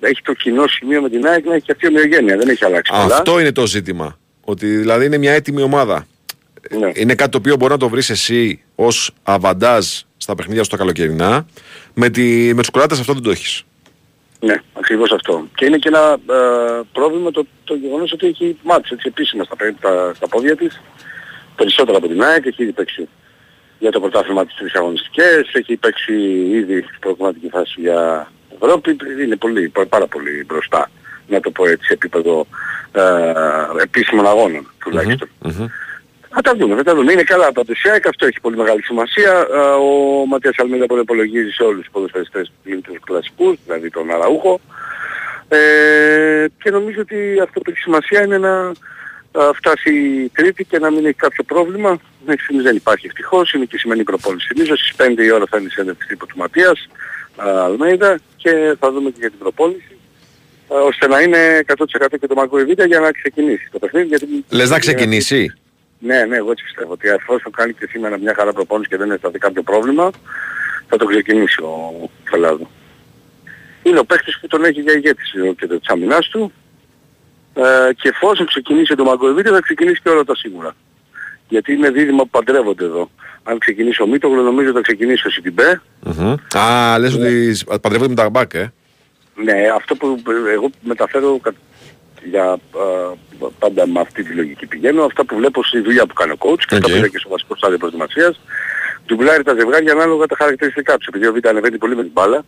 έχει 0.00 0.22
το 0.22 0.32
κοινό 0.32 0.66
σημείο 0.66 1.02
με 1.02 1.08
την 1.08 1.26
ΑΕΚ 1.26 1.44
να 1.44 1.54
έχει 1.54 1.64
και 1.64 1.72
αυτή 1.72 1.84
η 1.84 1.88
ομοιογένεια, 1.88 2.36
δεν 2.36 2.48
έχει 2.48 2.64
αλλάξει 2.64 2.92
πολλά. 2.92 3.16
Αυτό 3.16 3.40
είναι 3.40 3.52
το 3.52 3.66
ζήτημα. 3.66 4.18
Ότι 4.40 4.66
δηλαδή 4.66 5.04
είναι 5.04 5.18
μια 5.18 5.32
έτοιμη 5.32 5.62
ομάδα. 5.62 6.06
Ναι. 6.70 6.90
Είναι 6.94 7.14
κάτι 7.14 7.30
το 7.30 7.38
οποίο 7.38 7.56
μπορεί 7.56 7.72
να 7.72 7.78
το 7.78 7.88
βρεις 7.88 8.10
εσύ 8.10 8.62
ως 8.74 9.10
αβαντάζ 9.22 9.86
στα 10.16 10.34
παιχνίδια 10.34 10.62
σου 10.64 10.70
τα 10.70 10.76
καλοκαιρινά. 10.76 11.46
Με, 11.94 12.08
τη, 12.08 12.54
με 12.54 12.60
τους 12.60 12.70
Κροάτες 12.70 13.00
αυτό 13.00 13.12
δεν 13.12 13.22
το 13.22 13.30
έχεις. 13.30 13.62
Ναι, 14.40 14.54
ακριβώς 14.72 15.12
αυτό. 15.12 15.48
Και 15.54 15.64
είναι 15.64 15.78
και 15.78 15.88
ένα 15.88 16.12
ε, 16.12 16.80
πρόβλημα 16.92 17.30
το, 17.30 17.46
το 17.64 17.74
γεγονός 17.74 18.12
ότι 18.12 18.26
έχει 18.26 18.56
μάτς 18.62 18.90
έτσι 18.90 19.06
επίσημα 19.08 19.44
στα, 19.44 19.56
πέ- 19.56 19.80
τα, 19.80 20.12
στα 20.14 20.28
πόδια 20.28 20.56
της. 20.56 20.80
Περισσότερο 21.56 21.96
από 21.96 22.08
την 22.08 22.22
ΑΕΚ, 22.22 22.46
έχει 22.46 22.62
ήδη 22.62 22.72
παίξει 22.72 23.08
για 23.78 23.90
το 23.90 24.00
πρωτάθλημα 24.00 24.46
της 24.46 24.54
τρεις 24.54 24.74
αγωνιστικές, 24.74 25.50
έχει 25.52 25.76
παίξει 25.76 26.12
ήδη 26.50 26.82
στην 26.82 26.98
προγραμματική 27.00 27.48
φάση 27.48 27.80
για 27.80 28.30
Ευρώπη, 28.62 28.96
είναι 29.24 29.36
πολύ, 29.36 29.68
πα- 29.68 29.86
πάρα 29.86 30.06
πολύ 30.06 30.44
μπροστά, 30.46 30.90
να 31.28 31.40
το 31.40 31.50
πω 31.50 31.66
έτσι, 31.68 31.86
σε 31.86 31.92
επίπεδο 31.92 32.46
ε, 32.92 33.02
επίσημων 33.82 34.26
αγώνων 34.26 34.72
τουλάχιστον. 34.78 35.28
Θα 36.30 36.40
τα 36.40 36.54
δούμε, 36.56 36.74
θα 36.74 36.82
τα 36.82 36.94
δούμε. 36.94 37.12
Είναι 37.12 37.22
καλά 37.22 37.52
πάντως 37.52 37.82
η 37.82 37.88
ΑΕΚ, 37.90 38.06
αυτό 38.06 38.26
έχει 38.26 38.40
πολύ 38.40 38.56
μεγάλη 38.56 38.82
σημασία. 38.82 39.46
Ε, 39.52 39.58
Ο 39.58 40.26
Ματίας 40.26 40.54
Αλμίδα 40.58 40.84
μπορεί 40.84 40.94
να 40.94 41.00
υπολογίζει 41.00 41.50
σε 41.50 41.62
όλους 41.62 41.80
τους 41.80 41.90
ποδοσφαιριστές 41.92 42.52
πλην 42.62 42.80
τους 42.82 42.96
κλασικούς, 43.04 43.56
δηλαδή 43.66 43.90
τον 43.90 44.10
Αραούχο. 44.10 44.60
Ε, 45.48 46.46
και 46.62 46.70
νομίζω 46.70 47.00
ότι 47.00 47.40
αυτό 47.42 47.60
που 47.60 47.70
έχει 47.70 47.78
σημασία 47.78 48.24
είναι 48.24 48.38
να 48.38 48.72
α, 49.32 49.52
φτάσει 49.54 49.94
η 49.94 50.30
Τρίτη 50.34 50.64
και 50.64 50.78
να 50.78 50.90
μην 50.90 51.06
έχει 51.06 51.14
κάποιο 51.14 51.44
πρόβλημα. 51.44 51.98
Μέχρι 52.26 52.42
στιγμής 52.42 52.64
δεν 52.64 52.76
υπάρχει 52.76 53.06
ευτυχώς, 53.06 53.52
είναι 53.52 53.64
και 53.64 53.76
η 53.76 53.78
σημερινή 53.78 54.04
προπόνηση. 54.04 54.46
Θυμίζω 54.46 54.76
στις 54.76 54.94
5 54.96 55.18
η 55.18 55.30
ώρα 55.30 55.44
θα 55.50 55.58
είναι 55.58 55.66
η 55.66 55.70
συνέντευξη 55.70 56.08
τύπου 56.08 56.26
του 56.26 56.36
Ματίας 56.38 56.88
α, 57.36 57.64
Αλμέιδα 57.64 58.18
και 58.36 58.76
θα 58.78 58.92
δούμε 58.92 59.10
και 59.10 59.16
για 59.18 59.30
την 59.30 59.38
προπόνηση 59.38 59.96
α, 60.68 60.76
ώστε 60.80 61.06
να 61.06 61.20
είναι 61.20 61.64
100% 61.66 61.84
και 62.20 62.26
το 62.26 62.34
Μαγκό 62.34 62.56
Β' 62.56 62.84
για 62.86 63.00
να 63.00 63.12
ξεκινήσει 63.12 63.68
το 63.72 63.78
παιχνίδι. 63.78 64.06
Γιατί... 64.06 64.26
Λες 64.48 64.70
να 64.70 64.78
ξεκινήσει; 64.78 65.52
Ναι, 65.98 66.24
ναι, 66.24 66.36
εγώ 66.36 66.50
έτσι 66.50 66.64
πιστεύω. 66.64 66.92
Ότι 66.92 67.08
εφόσον 67.08 67.52
κάνει 67.52 67.72
και 67.72 67.86
σήμερα 67.90 68.18
μια 68.18 68.34
χαρά 68.36 68.52
προπόνηση 68.52 68.88
και 68.90 68.96
δεν 68.96 69.10
αισθανθεί 69.10 69.38
κάποιο 69.38 69.62
πρόβλημα, 69.62 70.10
θα 70.88 70.96
το 70.96 71.04
ξεκινήσει 71.04 71.62
ο 71.62 72.10
Φελάδο. 72.24 72.70
Είναι 73.82 73.98
ο 73.98 74.04
παίκτης 74.04 74.38
που 74.40 74.46
τον 74.46 74.64
έχει 74.64 74.80
για 74.80 74.92
ηγέτης 74.92 75.32
ε, 75.32 75.52
και 75.58 75.66
της 75.66 75.88
άμυνάς 75.88 76.28
του 76.28 76.52
ε, 77.54 77.92
και 77.94 78.08
εφόσον 78.08 78.46
ξεκινήσει 78.46 78.94
το 78.94 79.04
Μαγκοεβίτε 79.04 79.50
θα 79.50 79.60
ξεκινήσει 79.60 80.00
και 80.02 80.08
όλα 80.08 80.24
τα 80.24 80.36
σίγουρα. 80.36 80.74
Γιατί 81.48 81.72
είναι 81.72 81.90
δίδυμα 81.90 82.22
που 82.22 82.28
παντρεύονται 82.30 82.84
εδώ. 82.84 83.10
Αν 83.42 83.58
ξεκινήσει 83.58 84.02
ο 84.02 84.06
Μίτογλου 84.06 84.42
νομίζω 84.42 84.72
θα 84.72 84.80
ξεκινήσει 84.80 85.26
ο 85.26 85.30
Σιντιμπέ. 85.30 85.80
Α, 86.58 86.98
λες 86.98 87.14
ότι 87.14 87.56
παντρεύονται 87.80 88.08
με 88.08 88.14
τα 88.14 88.28
μπακ, 88.30 88.54
ε. 88.54 88.72
Ναι, 89.44 89.54
αυτό 89.76 89.94
που 89.94 90.22
ε, 90.48 90.52
εγώ 90.52 90.70
μεταφέρω 90.80 91.38
κα- 91.42 91.54
για 92.24 92.44
α, 92.44 92.58
πάντα 93.58 93.86
με 93.86 94.00
αυτή 94.00 94.22
τη 94.22 94.34
λογική 94.34 94.66
πηγαίνω, 94.66 95.04
αυτά 95.04 95.24
που 95.24 95.36
βλέπω 95.36 95.64
στη 95.64 95.80
δουλειά 95.80 96.06
που 96.06 96.14
κάνει 96.14 96.32
ο 96.32 96.36
coach 96.38 96.62
και 96.66 96.74
αυτά 96.74 96.88
που 96.90 96.96
είδα 96.96 97.08
και 97.08 97.18
στο 97.18 97.28
βασικό 97.28 97.56
στάδιο 97.56 97.78
προετοιμασίας, 97.78 98.40
ντουμπλάρει 99.06 99.42
τα 99.42 99.54
ζευγάρια 99.54 99.92
ανάλογα 99.92 100.26
τα 100.26 100.36
χαρακτηριστικά 100.38 100.96
τους. 100.96 101.06
Επειδή 101.06 101.26
ο 101.26 101.32
Β' 101.32 101.46
ανεβαίνει 101.46 101.78
πολύ 101.78 101.96
με 101.96 102.02
την 102.02 102.12
μπάλα, 102.14 102.44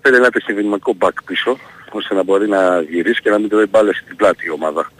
θέλει 0.00 0.16
ένα 0.16 0.26
επιστημονικό 0.26 0.96
back 0.98 1.16
πίσω, 1.24 1.58
ώστε 1.90 2.14
να 2.14 2.22
μπορεί 2.22 2.48
να 2.48 2.80
γυρίσει 2.80 3.20
και 3.20 3.30
να 3.30 3.38
μην 3.38 3.48
τρώει 3.48 3.66
μπάλες 3.66 3.96
στην 3.96 4.16
πλάτη 4.16 4.46
η 4.46 4.50
ομάδα. 4.50 4.90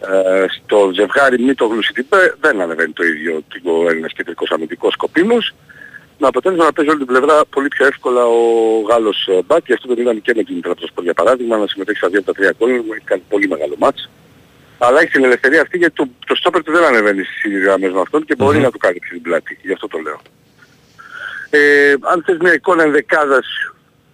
Ε, 0.00 0.44
στο 0.48 0.90
ζευγάρι 0.94 1.42
μη 1.42 1.54
το 1.54 1.66
γλουσιτιπέ 1.66 2.34
δεν 2.40 2.60
ανεβαίνει 2.60 2.92
το 2.92 3.04
ίδιο 3.04 3.44
ο 3.62 3.88
Έλληνας 3.88 4.12
κεντρικός 4.12 4.50
αμυντικός 4.50 4.92
σκοπίμος 4.92 5.54
με 6.18 6.26
αποτέλεσμα 6.26 6.64
να 6.64 6.72
παίζει 6.72 6.90
όλη 6.90 6.98
την 6.98 7.06
πλευρά 7.06 7.44
πολύ 7.50 7.68
πιο 7.68 7.86
εύκολα 7.86 8.24
ο 8.24 8.40
Γάλλος 8.88 9.26
ε, 9.26 9.42
Μπακ 9.46 9.62
και 9.64 9.72
αυτό 9.72 9.86
το 9.94 10.00
είδαμε 10.00 10.20
και 10.20 10.32
με 10.36 10.42
την 10.42 10.60
Τραπεζοσπορ 10.60 11.04
για 11.04 11.14
παράδειγμα 11.14 11.56
να 11.56 11.66
συμμετέχει 11.66 11.98
στα 11.98 12.08
2 12.08 12.16
από 12.16 12.32
τα 12.32 12.48
3 12.50 12.52
κόλλη 12.58 12.72
μου, 12.72 12.92
έχει 12.92 13.04
κάνει 13.04 13.22
πολύ 13.28 13.48
μεγάλο 13.48 13.74
μάτς. 13.78 14.10
Αλλά 14.78 15.00
έχει 15.00 15.10
την 15.10 15.24
ελευθερία 15.24 15.60
αυτή 15.60 15.78
γιατί 15.78 15.94
το, 15.94 16.08
το 16.26 16.34
στόπερ 16.34 16.62
του 16.62 16.72
δεν 16.72 16.84
ανεβαίνει 16.84 17.22
στις 17.24 17.62
γραμμές 17.62 17.92
με 17.92 18.00
αυτόν 18.00 18.24
και 18.24 18.34
μπορεί 18.34 18.58
mm-hmm. 18.58 18.62
να 18.62 18.70
του 18.70 18.78
κάνει 18.78 18.98
την 18.98 19.22
πλάτη, 19.22 19.58
γι' 19.62 19.72
αυτό 19.72 19.88
το 19.88 19.98
λέω. 19.98 20.20
Ε, 21.50 21.94
αν 22.00 22.22
θες 22.26 22.36
μια 22.40 22.52
εικόνα 22.52 22.82
ενδεκάδας 22.82 23.46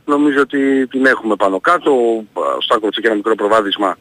νομίζω 0.05 0.41
ότι 0.41 0.87
την 0.87 1.07
έχουμε 1.07 1.37
πάνω 1.37 1.61
κάτω, 1.61 1.91
ο 2.33 2.61
Στάκοβιτς 2.61 2.97
έχει 2.97 3.07
ένα 3.07 3.17
μικρό 3.17 3.35
προβάδισμα 3.35 3.97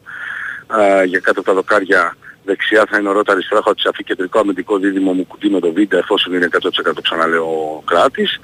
α, 0.66 1.04
για 1.04 1.18
κάτω 1.18 1.40
από 1.40 1.48
τα 1.48 1.54
δοκάρια 1.54 2.16
δεξιά 2.44 2.86
θα 2.90 2.98
είναι 2.98 3.08
ο 3.08 3.12
Ρότα 3.12 3.32
αριστερά, 3.32 3.60
έχω 3.60 3.74
αφή 3.90 4.04
κεντρικό 4.04 4.38
αμυντικό 4.38 4.78
δίδυμο 4.78 5.12
μου 5.12 5.26
κουτί 5.26 5.50
με 5.50 5.60
το 5.60 5.72
βίντεο 5.72 5.98
εφόσον 5.98 6.34
είναι 6.34 6.48
100% 6.52 6.92
ξαναλέω 7.02 7.44
ο 7.44 7.82
Κράτης. 7.86 8.40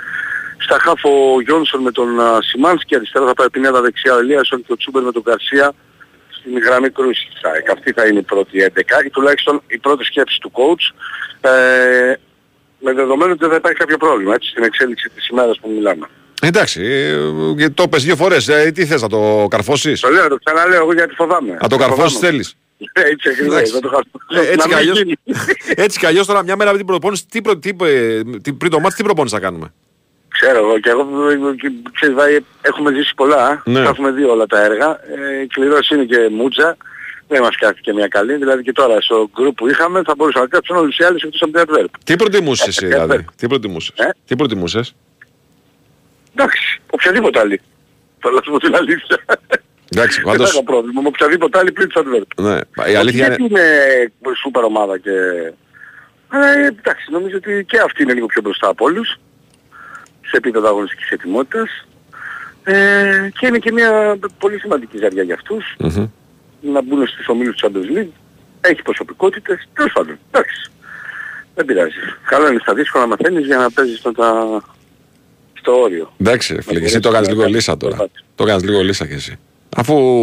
Στα 0.58 0.78
χάφ 0.78 1.04
ο 1.04 1.40
Γιόνσον 1.44 1.82
με 1.82 1.90
τον 1.92 2.20
α, 2.20 2.38
Σιμάνσκι, 2.42 2.94
αριστερά 2.94 3.26
θα 3.26 3.34
πάει 3.34 3.50
Πινέδα 3.50 3.80
δεξιά 3.80 4.14
ο 4.14 4.18
Ελίασον 4.18 4.64
και 4.66 4.72
ο 4.72 4.76
Τσούμπερ 4.76 5.02
με 5.02 5.12
τον 5.12 5.22
Γκαρσία 5.22 5.72
στην 6.40 6.58
γραμμή 6.58 6.90
κρούση 6.90 7.28
της 7.32 7.42
ΑΕΚ. 7.50 7.70
Αυτή 7.70 7.92
θα 7.92 8.06
είναι 8.06 8.18
η 8.18 8.22
πρώτη 8.22 8.72
11 8.76 8.80
ή 9.06 9.10
τουλάχιστον 9.10 9.62
η 9.66 9.78
πρώτη 9.78 10.04
σκέψη 10.04 10.38
του 10.40 10.52
coach. 10.54 10.94
Ε, 11.50 12.12
Με 12.80 12.92
δεδομένο 12.92 13.30
ότι 13.32 13.40
δεν 13.40 13.50
θα 13.50 13.56
υπάρχει 13.56 13.78
κάποιο 13.78 13.96
πρόβλημα 13.96 14.34
έτσι, 14.34 14.50
στην 14.50 14.62
εξέλιξη 14.62 15.08
της 15.14 15.28
ημέρας 15.28 15.58
που 15.60 15.70
μιλάμε. 15.70 16.06
Εντάξει, 16.42 16.82
ε, 17.58 17.68
το 17.68 17.88
πες 17.88 18.04
δύο 18.04 18.16
φορές. 18.16 18.48
Ε, 18.48 18.70
τι 18.70 18.86
θες 18.86 19.02
να 19.02 19.08
το 19.08 19.46
καρφώσεις; 19.50 20.00
Το 20.00 20.08
λέω, 20.10 20.28
το 20.28 20.38
ξαναλέω 20.44 20.80
εγώ 20.82 20.92
γιατί 20.92 21.14
φοβάμαι. 21.14 21.58
Να 21.62 21.68
το 21.68 21.76
καρφώσεις 21.76 22.12
Φοβάμαι. 22.12 22.26
θέλεις; 22.32 22.54
Έτσι 22.92 23.28
ακριβώς, 23.28 23.54
Εντάξει. 23.54 23.72
να 23.74 23.80
το 23.80 23.88
καρφώσω. 23.88 24.26
Ε, 24.28 24.52
έτσι 24.52 24.56
Να 24.56 24.62
κι 24.62 24.68
μην 24.68 24.76
αλλιώς, 24.76 24.98
γίνει. 24.98 25.14
έτσι 25.84 25.98
κι 25.98 26.06
αλλιώς 26.06 26.26
τώρα 26.26 26.42
μια 26.42 26.56
μέρα 26.56 26.70
πριν 26.70 26.78
την 26.86 26.92
προπόνηση, 26.94 27.26
τι, 27.30 27.40
προ, 27.42 27.58
τι, 27.58 27.70
ε, 27.82 28.22
τι- 28.42 28.52
πριν 28.52 28.70
το 28.70 28.80
μάτς 28.80 28.94
τι 28.94 29.02
προπόνηση 29.02 29.34
θα 29.34 29.40
κάνουμε; 29.40 29.72
Ξέρω 30.28 30.58
εγώ 30.58 30.78
και 30.78 30.90
εγώ 30.90 31.28
ε, 31.30 31.54
και, 31.60 31.70
ξέρεις 31.92 32.14
Βάη, 32.14 32.38
έχουμε 32.60 32.92
ζήσει 32.94 33.14
πολλά, 33.14 33.62
Ναι. 33.64 33.82
τα 33.82 33.88
έχουμε 33.88 34.10
δει 34.10 34.24
όλα 34.24 34.46
τα 34.46 34.64
έργα. 34.64 34.88
Ε, 34.90 35.42
η 35.42 35.46
κληρώσεις 35.46 35.88
είναι 35.90 36.04
και 36.04 36.28
μούτζα, 36.30 36.76
δεν 37.28 37.42
μας 37.42 37.56
κάθηκε 37.56 37.92
μια 37.92 38.08
καλή, 38.08 38.34
δηλαδή 38.36 38.62
και 38.62 38.72
τώρα 38.72 39.00
στο 39.00 39.30
γκρουπ 39.34 39.54
που 39.56 39.68
είχαμε 39.68 40.02
θα 40.04 40.14
μπορούσαν 40.16 40.42
να 40.42 40.48
κάτσουν 40.48 40.76
όλους 40.76 40.96
οι 40.98 41.04
άλλοι 41.04 41.18
εκτός 41.24 41.42
από 41.42 41.52
την 41.52 41.62
Adverb. 41.66 41.90
Τι 42.04 42.16
προτιμούσες 42.16 42.66
εσύ 42.66 42.86
Ε, 42.86 42.88
δηλαδή; 42.88 43.14
ε, 43.14 43.24
Τι 43.36 43.46
προτιμούσες; 43.46 43.94
Τι 44.26 44.36
προτιμούσες; 44.36 44.94
Εντάξει, 46.36 46.80
οποιαδήποτε 46.90 47.38
άλλη. 47.38 47.60
Θα 48.20 48.30
να 48.30 48.40
σου 48.44 48.50
πω 48.50 48.58
την 48.58 48.74
αλήθεια. 48.74 49.18
Εντάξει, 49.94 50.20
Δεν 50.20 50.30
θα 50.30 50.36
πάντως, 50.36 50.52
είχα 50.52 50.62
πρόβλημα 50.62 51.00
με 51.00 51.08
οποιαδήποτε 51.08 51.58
άλλη 51.58 51.72
πριν 51.72 51.88
της 51.88 52.02
Adverb. 52.02 52.42
ναι, 52.44 52.58
η 52.92 52.94
αλήθεια 52.94 53.00
Όχι 53.00 53.16
είναι... 53.16 53.26
γιατί 53.26 53.42
είναι 53.42 54.34
σούπερ 54.42 54.64
ομάδα 54.64 54.98
και... 54.98 55.10
Αλλά 56.28 56.48
ε, 56.58 56.66
εντάξει, 56.66 57.10
νομίζω 57.10 57.36
ότι 57.36 57.64
και 57.68 57.78
αυτή 57.78 58.02
είναι 58.02 58.12
λίγο 58.12 58.26
πιο 58.26 58.42
μπροστά 58.42 58.68
από 58.68 58.84
όλους 58.84 59.16
σε 60.30 60.36
επίπεδο 60.36 60.68
αγωνιστικής 60.68 61.10
ετοιμότητας 61.10 61.86
ε, 62.64 63.28
και 63.38 63.46
είναι 63.46 63.58
και 63.58 63.72
μια 63.72 64.18
πολύ 64.38 64.58
σημαντική 64.58 64.98
ζαριά 64.98 65.22
για 65.22 65.34
αυτούς 65.34 65.74
Μμμ. 65.78 66.06
να 66.60 66.82
μπουν 66.82 67.06
στους 67.06 67.28
ομίλους 67.28 67.56
του 67.56 67.66
Champions 67.72 67.98
League. 67.98 68.10
Έχει 68.60 68.82
προσωπικότητες, 68.82 69.68
τέλος 69.74 69.92
πάντων, 69.92 70.18
εντάξει. 70.30 70.70
Δεν 71.54 71.64
πειράζει. 71.64 71.94
Καλό 72.28 72.48
είναι 72.48 72.58
στα 72.62 72.74
δύσκολα 72.74 73.04
να 73.04 73.10
μαθαίνεις 73.10 73.46
για 73.46 73.56
να 73.56 73.70
παίζεις 73.70 73.98
στο, 73.98 74.12
τα... 74.12 74.60
στο 75.60 75.80
όριο. 75.80 76.12
Εντάξει, 76.20 76.54
ρε 76.54 76.62
φίλε, 76.62 76.78
και 76.78 76.84
εσύ 76.86 77.00
το 77.00 77.08
έκανες 77.08 77.28
λίγο 77.28 77.44
λύσα 77.44 77.76
τώρα. 77.76 77.96
Το 78.34 78.44
έκανες 78.44 78.64
λίγο 78.64 78.80
λύσα 78.80 79.06
και 79.06 79.14
εσύ. 79.14 79.38
Αφού 79.76 80.20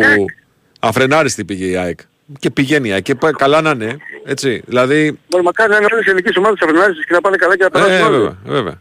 αφρενάριστη 0.79 1.45
πήγε 1.45 1.65
η 1.65 1.75
ΑΕΚ. 1.77 1.99
Και 2.39 2.49
πηγαίνει 2.49 2.89
η 2.89 2.91
ΑΕΚ 2.91 3.03
και 3.03 3.15
πάει- 3.15 3.31
καλά 3.33 3.61
να 3.61 3.69
είναι, 3.69 3.97
έτσι. 4.25 4.63
Δηλαδή, 4.65 5.19
Μπορεί 5.29 5.43
μακάρι 5.43 5.69
να 5.71 5.77
είναι 5.77 5.87
όλες 5.91 6.05
οι 6.05 6.09
ελληνικές 6.09 6.35
ομάδες 6.35 6.59
αφρενάριστες 6.61 7.05
και 7.05 7.13
να 7.13 7.21
πάνε 7.21 7.35
καλά 7.35 7.57
και 7.57 7.63
να 7.63 7.69
περάσουν 7.69 7.93
ε, 7.95 8.01
όλοι. 8.01 8.11
βέβαια, 8.17 8.37
βέβαια. 8.45 8.71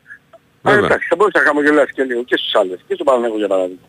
Α, 0.62 0.70
βέβαια. 0.70 0.84
εντάξει, 0.86 1.06
θα 1.08 1.16
μπορούσα 1.16 1.38
να 1.38 1.44
χαμογελάσει 1.44 1.92
και 1.92 2.02
λίγο 2.02 2.24
και 2.24 2.36
στους 2.36 2.54
άλλους. 2.55 2.78
Και 2.86 2.94
στον 2.94 3.06
Παναθηναϊκό 3.06 3.36
για 3.38 3.48
παράδειγμα. 3.48 3.80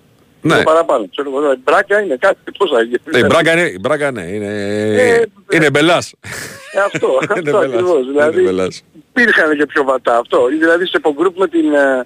Ναι. 0.42 0.52
Λίγο 0.54 0.64
παραπάνω. 0.64 1.08
Ξέρω 1.12 1.30
εγώ, 1.30 1.52
η 1.52 1.60
Μπράγκα 1.64 2.02
είναι 2.02 2.16
κάτι, 2.20 2.38
πώς 2.58 2.70
θα 2.70 2.82
γίνει. 2.82 2.98
Ε, 3.12 3.20
η 3.20 3.24
Μπράγκα 3.30 3.52
είναι, 3.52 3.62
η 3.70 3.78
Μπράγκα 3.82 4.12
ναι, 4.12 4.22
είναι, 4.22 4.48
Ε, 4.98 5.22
είναι 5.52 5.70
μπελάς. 5.70 6.14
Ε, 6.72 6.80
αυτό, 6.80 7.08
Είναι 7.22 7.50
αυτό 7.50 7.52
μπελάς. 7.60 7.64
ακριβώς. 7.66 8.02
Είναι 8.04 8.12
Δηλαδή, 8.12 8.42
μπελάς. 8.42 8.84
υπήρχαν 9.10 9.58
και 9.58 9.66
πιο 9.66 9.84
βατά 9.84 10.18
αυτό. 10.18 10.46
Δηλαδή 10.60 10.86
στο 10.86 10.98
υπογκρούπ 10.98 11.38
με 11.38 11.48
την, 11.48 11.74
ε, 11.74 12.06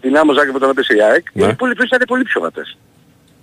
τη 0.00 0.16
Ντιναμό 0.16 0.32
Ζάγκρεμπ 0.32 0.50
που 0.52 0.58
τον 0.58 0.70
έπεσε 0.70 0.94
η 0.94 1.02
ΑΕΚ, 1.02 1.26
Ναι. 1.32 1.44
οι 1.44 1.48
υπόλοιπες 1.48 1.86
ήταν 1.86 2.00
πολύ 2.06 2.22
πιο 2.22 2.40
βατές. 2.40 2.76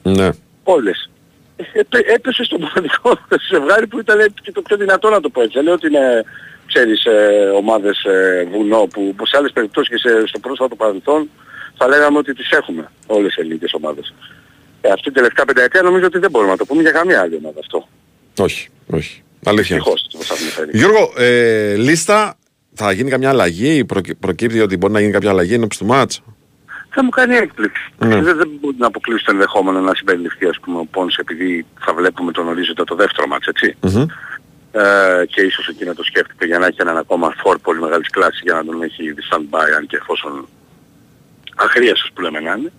Ναι. 0.03 0.29
Όλες. 0.67 1.09
Ε, 1.55 1.63
έπε- 1.79 2.09
έπεσε 2.09 2.43
στο 2.43 2.57
μοναδικό 2.59 3.17
ζευγάρι 3.51 3.87
που 3.87 3.99
ήταν 3.99 4.33
και 4.43 4.51
το 4.51 4.61
πιο 4.61 4.77
δυνατό 4.77 5.09
να 5.09 5.19
το 5.19 5.29
πω 5.29 5.41
έτσι. 5.41 5.53
Δεν 5.55 5.63
λέω 5.63 5.73
ότι 5.73 5.87
είναι, 5.87 6.23
ξέρεις, 6.65 7.05
ε, 7.05 7.51
ομάδες 7.55 8.03
ε, 8.03 8.47
βουνό 8.51 8.87
που, 8.93 9.13
που 9.15 9.25
σε 9.25 9.37
άλλες 9.37 9.51
περιπτώσεις 9.51 9.89
και 9.89 10.09
σε, 10.09 10.27
στο 10.27 10.39
πρόσφατο 10.39 10.75
παρελθόν 10.75 11.29
θα 11.77 11.87
λέγαμε 11.87 12.17
ότι 12.17 12.33
τις 12.33 12.49
έχουμε 12.49 12.89
όλες 13.07 13.35
οι 13.35 13.41
ελληνικές 13.41 13.73
ομάδες. 13.73 14.13
Ε, 14.81 14.89
αυτή 14.89 15.03
την 15.03 15.13
τελευταία 15.13 15.45
πενταετία 15.45 15.81
νομίζω 15.81 16.05
ότι 16.05 16.19
δεν 16.19 16.29
μπορούμε 16.31 16.51
να 16.51 16.57
το 16.57 16.65
πούμε 16.65 16.81
για 16.81 16.91
καμία 16.91 17.21
άλλη 17.21 17.35
ομάδα 17.35 17.59
αυτό. 17.59 17.87
Όχι, 18.39 18.69
όχι. 18.93 19.23
Αλήθεια. 19.45 19.75
Δυστυχώς, 19.75 20.07
όπως 20.13 20.29
έχουμε 20.29 20.49
φέρει. 20.49 20.69
Γιώργο, 20.77 21.13
ε, 21.17 21.75
λίστα, 21.75 22.37
θα 22.73 22.91
γίνει 22.91 23.09
καμιά 23.09 23.29
αλλαγή, 23.29 23.85
προκυ- 23.85 24.15
προκύπτει 24.19 24.59
ότι 24.59 24.77
μπορεί 24.77 24.93
να 24.93 24.99
γίνει 24.99 25.11
κάποια 25.11 25.29
αλλαγή 25.29 25.53
ενώπιση 25.53 25.79
του 25.79 25.85
μάτς; 25.85 26.21
Θα 26.95 27.03
μου 27.03 27.09
κάνει 27.09 27.35
έκπληξη. 27.35 27.93
Ναι. 27.97 28.21
Δεν, 28.21 28.37
δεν 28.37 28.49
μπορεί 28.59 28.75
να 28.79 28.87
αποκλείσει 28.87 29.25
το 29.25 29.31
ενδεχόμενο 29.31 29.79
να 29.79 29.95
συμπεριληφθεί 29.95 30.45
ας 30.45 30.59
πούμε 30.59 30.79
ο 30.79 30.85
Πόνς 30.85 31.15
επειδή 31.17 31.65
θα 31.79 31.93
βλέπουμε 31.93 32.31
τον 32.31 32.47
ορίζοντα 32.47 32.83
το 32.83 32.95
δεύτερο 32.95 33.27
μάτς, 33.27 33.47
έτσι. 33.47 33.75
Μμμ. 33.81 34.05
Ε, 34.71 35.25
και 35.25 35.41
ίσως 35.41 35.67
εκεί 35.67 35.85
να 35.85 35.95
το 35.95 36.03
σκέφτεται 36.03 36.45
για 36.45 36.59
να 36.59 36.65
έχει 36.65 36.77
έναν 36.79 36.97
ακόμα 36.97 37.33
φόρ 37.37 37.59
πολύ 37.59 37.79
μεγάλης 37.79 38.09
κλάσης 38.09 38.41
για 38.43 38.53
να 38.53 38.65
τον 38.65 38.81
έχει 38.81 39.03
ήδη 39.03 39.21
stand-by 39.31 39.69
αν 39.77 39.87
και 39.87 39.95
εφόσον 39.95 40.47
αχρίαστος 41.55 42.11
που 42.13 42.21
λέμε 42.21 42.39
να 42.39 42.53
είναι. 42.57 42.71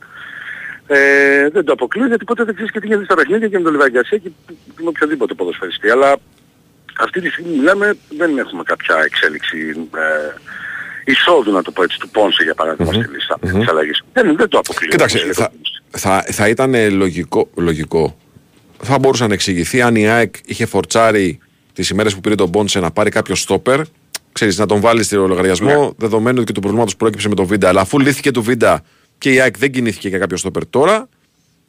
Ε, 0.87 1.49
δεν 1.49 1.65
το 1.65 1.73
αποκλείω 1.73 2.07
γιατί 2.07 2.25
ποτέ 2.25 2.45
δεν 2.45 2.55
ξέρεις 2.55 2.73
και 2.73 2.81
τι 2.81 2.87
γίνεται 2.87 3.05
στα 3.05 3.15
παιχνίδια 3.15 3.49
και 3.49 3.57
με 3.57 3.63
τον 3.63 3.73
Λιβαγκιασέ 3.73 4.19
και 4.19 4.31
με 4.81 4.89
οποιοδήποτε 4.89 5.35
ποδοσφαιριστή. 5.35 5.91
Αλλά 5.91 6.17
αυτή 6.99 7.21
τη 7.21 7.29
στιγμή 7.29 7.57
μιλάμε 7.57 7.97
δεν 8.09 8.39
έχουμε 8.39 8.63
κάποια 8.63 8.97
εξέλιξη 9.05 9.89
ε, 9.95 10.35
εισόδου 11.07 11.53
να 11.53 11.63
το 11.63 11.71
πω 11.71 11.83
έτσι 11.83 11.99
του 11.99 12.09
Πόνσε 12.09 12.43
για 12.43 12.55
παράδειγμα 12.55 12.93
στη 12.93 13.05
λίστα 13.13 13.39
της 13.41 13.69
αλλαγής. 13.69 14.03
Δεν, 14.13 14.37
δεν 14.37 14.49
το 14.49 14.59
αποκλείω. 14.59 14.89
Κοίταξε, 14.91 15.19
θα, 15.33 15.53
θα, 15.91 16.25
θα 16.31 16.49
ήταν 16.49 16.75
ε, 16.75 16.89
λογικό, 16.89 17.49
λογικό. 17.55 18.17
Θα 18.83 18.99
μπορούσε 18.99 19.27
να 19.27 19.35
εξηγηθεί 19.35 19.83
αν 19.83 19.97
η 19.97 20.09
ΑΕΚ 20.09 20.35
είχε 20.47 20.67
φορτσάρει 20.67 21.39
τις 21.73 21.89
ημέρες 21.89 22.15
που 22.15 22.21
πήρε 22.21 22.35
τον 22.35 22.51
Πόντσε 22.51 22.81
να 22.81 22.91
πάρει 22.91 23.11
κάποιο 23.11 23.35
στόπερ, 23.35 23.81
ξέρεις, 24.33 24.59
να 24.59 24.67
τον 24.67 24.81
βάλει 24.81 25.03
στο 25.03 25.27
λογαριασμό, 25.27 25.81
Ναι. 25.85 25.89
δεδομένου 25.97 26.45
και 26.45 26.53
του 26.53 26.61
προβλήματος 26.61 26.93
που 26.93 26.99
προέκυψε 26.99 27.29
με 27.29 27.35
το 27.35 27.45
Βίντα. 27.47 27.69
Αλλά 27.69 27.81
αφού 27.81 27.99
λύθηκε 28.01 28.31
το 28.31 28.43
Βίντα 28.43 28.83
και 29.19 29.33
η 29.33 29.41
ΑΕΚ 29.41 29.59
δεν 29.59 29.71
κινήθηκε 29.73 30.09
για 30.09 30.19
κάποιο 30.19 30.37
στόπερ 30.37 30.67
τώρα, 30.67 31.09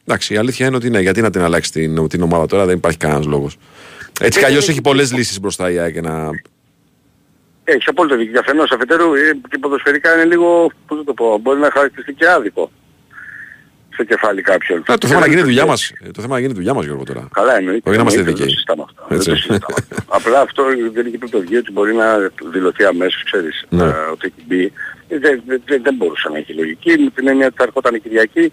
εντάξει, 0.04 0.34
η 0.34 0.36
αλήθεια 0.36 0.66
είναι 0.66 0.76
ότι 0.76 0.90
ναι, 0.90 1.00
γιατί 1.00 1.20
να 1.20 1.30
την 1.30 1.40
αλλάξει 1.40 1.72
την, 1.72 2.08
την 2.08 2.22
ομάδα 2.22 2.46
τώρα, 2.46 2.64
δεν 2.66 2.76
υπάρχει 2.76 2.98
κανένας 2.98 3.26
λόγος. 3.26 3.56
Έτσι 4.20 4.30
κι 4.30 4.38
Δεν 4.38 4.44
αλλιώς 4.44 4.62
είναι- 4.64 4.72
έχει 4.72 4.80
πολλές 4.80 5.12
λύσεις 5.12 5.40
μπροστά 5.40 5.70
η 5.70 5.78
ΑΕΚ 5.78 5.92
για 5.92 6.02
να... 6.02 6.30
Έχεις 7.70 7.88
απόλυτο 7.88 8.16
δίκιο. 8.16 8.30
Για 8.30 8.40
αφενός 8.40 8.70
αφετέρου 8.70 9.14
ε, 9.14 9.40
και 9.50 9.58
ποδοσφαιρικά 9.58 10.14
είναι 10.14 10.24
λίγο, 10.24 10.70
πώς 10.86 10.98
να 10.98 11.04
το 11.04 11.14
πω, 11.14 11.38
μπορεί 11.38 11.58
να 11.60 11.70
χαρακτηριστεί 11.70 12.12
και 12.14 12.28
άδικο 12.28 12.70
στο 13.92 14.04
κεφάλι 14.04 14.42
κάποιον. 14.42 14.82
Ε, 14.88 14.96
το 14.96 15.06
θέμα 15.06 15.20
να 15.20 15.26
γίνει 15.26 15.40
η 15.40 15.42
δουλειά 15.44 15.66
μας. 15.66 15.92
Ε, 16.06 16.10
Το 16.10 16.20
θέμα 16.22 16.34
να 16.34 16.40
γίνει 16.40 16.52
η 16.52 16.54
δουλειά 16.54 16.74
μας, 16.74 16.84
Γιώργο, 16.84 17.04
τώρα. 17.04 17.28
Καλά 17.32 17.56
εννοείται. 17.56 17.88
Όχι 17.88 17.96
να 17.96 18.02
είμαστε 18.02 18.20
εννοείται, 18.20 18.44
δικαίοι. 18.44 18.54
Δεν 18.68 18.76
το 18.76 18.82
συζητάμε 18.82 18.82
αυτά. 18.88 19.04
Δεν 19.08 19.16
Έτσι. 19.18 19.30
το 19.30 19.36
συζητάμε 19.36 19.74
αυτά. 19.78 20.04
Απλά 20.16 20.40
αυτό 20.40 20.62
δεν 20.64 21.00
είναι 21.00 21.08
και 21.08 21.18
πρωτοβουλία 21.18 21.58
ότι 21.58 21.72
μπορεί 21.72 21.94
να 21.94 22.06
δηλωθεί 22.52 22.84
αμέσως, 22.84 23.22
ξέρεις, 23.24 23.64
Ναι. 23.68 23.84
ε, 23.84 23.88
ότι 24.12 24.26
έχει 24.26 24.42
μπει. 24.46 24.72
Ε, 25.08 25.18
Δεν, 25.18 25.42
δεν, 25.46 25.62
δεν, 25.66 25.82
δεν 25.82 25.94
μπορούσε 25.94 26.28
να 26.28 26.38
έχει 26.38 26.52
λογική. 26.54 26.98
Με 26.98 27.10
την 27.14 27.28
έννοια 27.28 27.46
ότι 27.46 27.56
θα 27.58 27.62
ερχόταν 27.64 27.94
η 27.94 28.00
Κυριακή, 28.00 28.52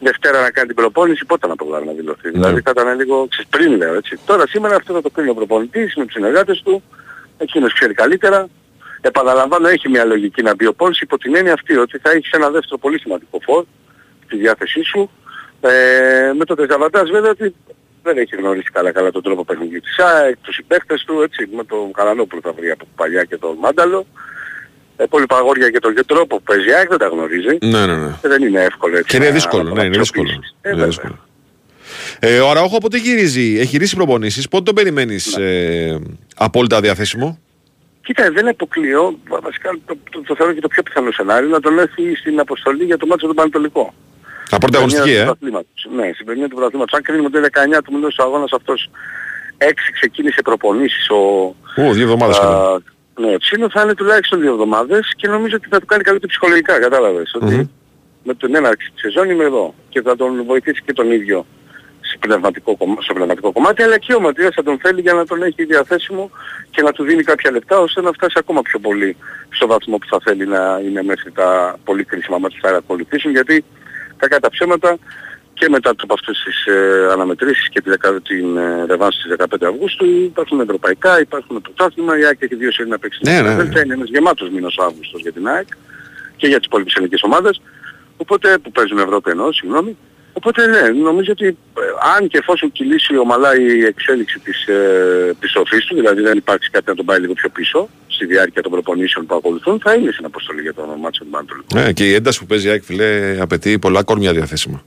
Δευτέρα 0.00 0.40
να 0.40 0.50
κάνει 0.50 0.66
την 0.66 0.76
προπόνηση, 0.76 1.24
πότε 1.24 1.46
να 1.46 1.56
προλάβει 1.56 1.86
να 1.86 1.92
δηλωθεί. 1.92 2.30
Δηλαδή 2.30 2.60
θα 2.60 2.70
ήταν 2.74 2.96
λίγο 2.98 3.26
ξέρεις, 3.30 3.46
πριν 3.50 3.76
λέω 3.76 3.94
έτσι. 3.94 4.18
Τώρα 4.26 4.46
σήμερα 4.46 4.74
αυτό 4.76 4.92
θα 4.94 5.02
το 5.02 5.10
κρίνει 5.10 5.30
ο 5.30 5.34
προπονητής 5.34 5.94
με 5.96 6.04
τους 6.04 6.12
συνεργάτες 6.12 6.62
του, 6.64 6.82
εκείνος 7.38 7.72
ξέρει 7.72 7.94
καλύτερα. 7.94 8.48
Επαναλαμβάνω 9.00 9.68
έχει 9.68 9.88
μια 9.88 10.04
λογική 10.04 10.42
να 10.42 10.54
μπει 10.54 10.66
ο 10.66 10.74
Πόλης 10.74 11.00
υπό 11.00 11.18
την 11.18 11.36
έννοια 11.36 11.52
αυτή 11.52 11.76
ότι 11.76 11.98
θα 11.98 12.10
έχεις 12.10 12.30
ένα 12.30 12.50
δεύτερο 12.50 12.78
πολύ 12.78 12.98
σημαντικό 13.00 13.38
φόρ 13.42 13.64
στη 14.24 14.36
διάθεσή 14.36 14.82
σου. 14.82 15.10
Ε, 15.60 16.32
με 16.38 16.44
το 16.44 16.54
δεζαβαντάζ 16.54 17.10
βέβαια 17.10 17.30
ότι 17.30 17.54
δεν 18.02 18.18
έχει 18.18 18.36
γνωρίσει 18.36 18.70
καλά 18.72 18.92
καλά 18.92 19.10
τον 19.10 19.22
τρόπο 19.22 19.44
παιχνιδιού 19.44 19.80
της 19.80 19.98
ΑΕΚ, 19.98 20.36
τους 20.40 20.54
συμπαίκτες 20.54 21.04
του, 21.06 21.20
έτσι, 21.22 21.48
με 21.56 21.64
τον 21.64 21.92
Καλανόπουλο 21.92 22.40
θα 22.44 22.52
βρει 22.52 22.70
από 22.70 22.84
παλιά 22.96 23.24
και 23.24 23.36
τον 23.36 23.56
Μάνταλο. 23.60 24.06
Ε, 24.96 25.04
πολύ 25.04 25.26
παγόρια 25.26 25.70
και 25.70 25.78
τον 25.78 25.94
τρόπο 26.06 26.36
που 26.36 26.42
παίζει 26.42 26.68
η 26.68 26.72
ΑΕΚ 26.72 26.88
δεν 26.88 26.98
τα 26.98 27.06
γνωρίζει. 27.06 27.58
Ναι, 27.60 27.86
ναι, 27.86 27.96
ναι. 27.96 28.10
Και 28.22 28.28
δεν 28.28 28.42
είναι 28.42 28.62
εύκολο 28.62 28.96
έτσι. 28.96 29.08
Και 29.10 29.16
είναι 29.16 29.26
να- 29.26 29.32
δύσκολο, 29.32 29.62
να 29.62 29.74
ναι, 29.74 29.84
είναι 29.84 29.98
δύσκολο. 29.98 30.30
Ε, 30.30 30.34
Είναι 30.34 30.42
βέβαια. 30.62 30.86
δύσκολο. 30.86 31.25
Ε, 32.18 32.38
ο 32.38 32.50
Αραούχο 32.50 32.78
πότε 32.78 32.98
γυρίζει, 32.98 33.56
έχει 33.58 33.66
γυρίσει 33.70 33.96
προπονήσεις, 33.96 34.48
πότε 34.48 34.62
τον 34.62 34.74
περιμένεις 34.74 35.36
ε, 35.36 35.98
απόλυτα 36.36 36.80
διαθέσιμο; 36.80 37.38
Κοίτα, 38.02 38.30
δεν 38.30 38.48
αποκλείω, 38.48 39.18
βα- 39.28 39.40
βασικά 39.40 39.70
το, 39.86 39.96
το, 40.10 40.20
το 40.20 40.34
θεωρώ 40.36 40.52
και 40.52 40.60
το 40.60 40.68
πιο 40.68 40.82
πιθανό 40.82 41.10
σενάριο, 41.12 41.48
να 41.48 41.60
τον 41.60 41.78
έρθει 41.78 42.14
στην 42.16 42.40
αποστολή 42.40 42.84
για 42.84 42.96
το 42.96 43.06
μάτσο 43.06 43.26
του 43.26 43.34
Πανετολικό. 43.34 43.94
Απόλυτα 44.50 44.78
αγωνιστική, 44.78 45.10
ε; 45.10 45.24
Ναι, 45.96 46.10
στην 46.14 46.26
περνία 46.26 46.48
του 46.48 46.54
πρωταθλήματος. 46.54 46.92
Αν 46.98 47.02
κρίνουμε 47.02 47.26
ότι 47.26 47.38
είναι 47.38 47.48
19 47.78 47.82
του 47.84 47.92
μηνός 47.92 48.16
ο 48.18 48.22
αγώνας 48.22 48.52
αυτός 48.52 48.90
6 49.58 49.64
ξεκίνησε 49.92 50.42
προπονήσεις 50.42 51.08
ο... 51.10 51.16
Ού, 51.76 51.92
δύο 51.92 52.02
εβδομάδες 52.02 52.36
α, 52.38 52.40
σχεδόν. 52.40 52.84
Ναι, 53.20 53.34
ο 53.34 53.38
Τσίνο 53.38 53.70
θα 53.70 53.82
είναι 53.82 53.94
τουλάχιστον 53.94 54.40
δύο 54.40 54.50
εβδομάδες 54.50 55.12
και 55.16 55.28
νομίζω 55.28 55.56
ότι 55.56 55.68
θα 55.70 55.80
του 55.80 55.86
κάνει 55.86 56.02
καλύτερα 56.02 56.30
ψυχολογικά, 56.30 56.78
κατάλαβες. 56.80 57.34
Ότι 57.34 57.54
Μμμ. 57.54 57.66
με 58.24 58.34
την 58.34 58.54
έναρξη 58.54 58.90
της 58.92 59.00
σεζόν 59.00 59.30
είμαι 59.30 59.44
εδώ 59.44 59.74
και 59.88 60.02
θα 60.02 60.16
τον 60.16 60.44
βοηθήσει 60.44 60.82
και 60.86 60.92
τον 60.92 61.10
ίδιο 61.12 61.46
σε 62.16 62.26
πνευματικό, 62.28 62.76
κομμά- 62.76 63.02
στο 63.02 63.14
πνευματικό 63.14 63.52
κομμάτι, 63.52 63.82
αλλά 63.82 63.98
και 63.98 64.14
ο 64.14 64.20
Ματίας 64.20 64.54
θα 64.54 64.62
τον 64.62 64.78
θέλει 64.78 65.00
για 65.00 65.12
να 65.12 65.26
τον 65.26 65.42
έχει 65.42 65.64
διαθέσιμο 65.64 66.30
και 66.70 66.82
να 66.82 66.92
του 66.92 67.04
δίνει 67.04 67.22
κάποια 67.22 67.50
λεπτά 67.50 67.78
ώστε 67.78 68.00
να 68.00 68.12
φτάσει 68.12 68.34
ακόμα 68.38 68.62
πιο 68.62 68.78
πολύ 68.78 69.16
στο 69.48 69.66
βαθμό 69.66 69.98
που 69.98 70.06
θα 70.06 70.18
θέλει 70.24 70.46
να 70.46 70.80
είναι 70.84 71.02
μέχρι 71.02 71.30
τα 71.32 71.78
πολύ 71.84 72.04
κρίσιμα 72.04 72.38
μάτια 72.38 72.58
που 72.62 72.66
θα 72.68 72.76
ακολουθήσουν, 72.76 73.30
γιατί 73.30 73.64
κακά 74.16 74.40
τα 74.40 74.50
ψέματα 74.50 74.96
και 75.54 75.68
μετά 75.68 75.90
από 75.90 76.12
αυτές 76.14 76.42
τις 76.44 76.66
ε, 76.74 77.08
αναμετρήσεις 77.12 77.68
και 77.68 77.80
τη 77.80 77.90
δεκα- 77.90 78.20
την 78.22 78.56
ε, 78.56 78.84
ρεβάνση 78.86 79.18
της 79.22 79.36
15 79.38 79.66
Αυγούστου 79.68 80.04
υπάρχουν 80.04 80.60
ευρωπαϊκά, 80.60 81.20
υπάρχουν 81.20 81.60
πρωτάθλημα, 81.60 82.18
η 82.18 82.24
ΑΕΚ 82.24 82.42
έχει 82.42 82.54
δύο 82.54 82.72
σερί 82.72 82.88
να 82.88 82.98
παίξει. 82.98 83.20
Ναι, 83.22 83.40
ναι, 83.40 83.54
ναι. 83.54 83.62
Δεν 83.62 83.84
είναι 83.84 83.94
ένας 83.94 84.08
γεμάτος 84.08 84.48
μήνος 84.50 84.76
ο 84.78 84.82
Αύγουστος 84.84 85.20
για 85.20 85.32
την 85.32 85.48
ΑΕΚ 85.48 85.66
και 86.36 86.46
για 86.46 86.56
τις 86.56 86.66
υπόλοιπες 86.66 86.94
ελληνικές 86.94 87.22
ομάδες, 87.22 87.60
οπότε 88.16 88.58
που 88.58 88.70
παίζουν 88.70 88.98
Ευρώπη 88.98 89.30
εννοώ, 89.30 89.52
συγγνώμη. 89.52 89.96
Οπότε 90.38 90.66
ναι, 90.66 90.80
νομίζω 90.88 91.32
ότι 91.32 91.46
ε, 91.46 91.82
αν 92.16 92.28
και 92.28 92.38
εφόσον 92.38 92.72
κυλήσει 92.72 93.16
ομαλά 93.16 93.56
η 93.56 93.84
εξέλιξη 93.84 94.38
της 94.38 94.66
ε, 94.66 95.28
επιστροφής 95.30 95.84
του, 95.84 95.94
δηλαδή 95.94 96.20
δεν 96.22 96.36
υπάρξει 96.36 96.70
κάτι 96.70 96.88
να 96.88 96.94
τον 96.94 97.04
πάει 97.04 97.20
λίγο 97.20 97.32
πιο 97.32 97.48
πίσω 97.48 97.88
στη 98.06 98.26
διάρκεια 98.26 98.62
των 98.62 98.72
προπονήσεων 98.72 99.26
που 99.26 99.34
ακολουθούν, 99.34 99.80
θα 99.80 99.94
είναι 99.94 100.10
στην 100.12 100.24
αποστολή 100.24 100.60
για 100.60 100.74
το 100.74 100.96
μάτσο 101.00 101.24
του 101.24 101.30
Πανατολικού. 101.30 101.66
Ναι, 101.74 101.92
και 101.92 102.04
η 102.08 102.14
ένταση 102.14 102.38
που 102.38 102.46
παίζει 102.46 102.66
η 102.66 102.70
ΑΕΚ 102.70 102.82
φιλέ 102.84 103.36
απαιτεί 103.40 103.78
πολλά 103.78 104.02
κόρμια 104.02 104.32
διαθέσιμα. 104.32 104.82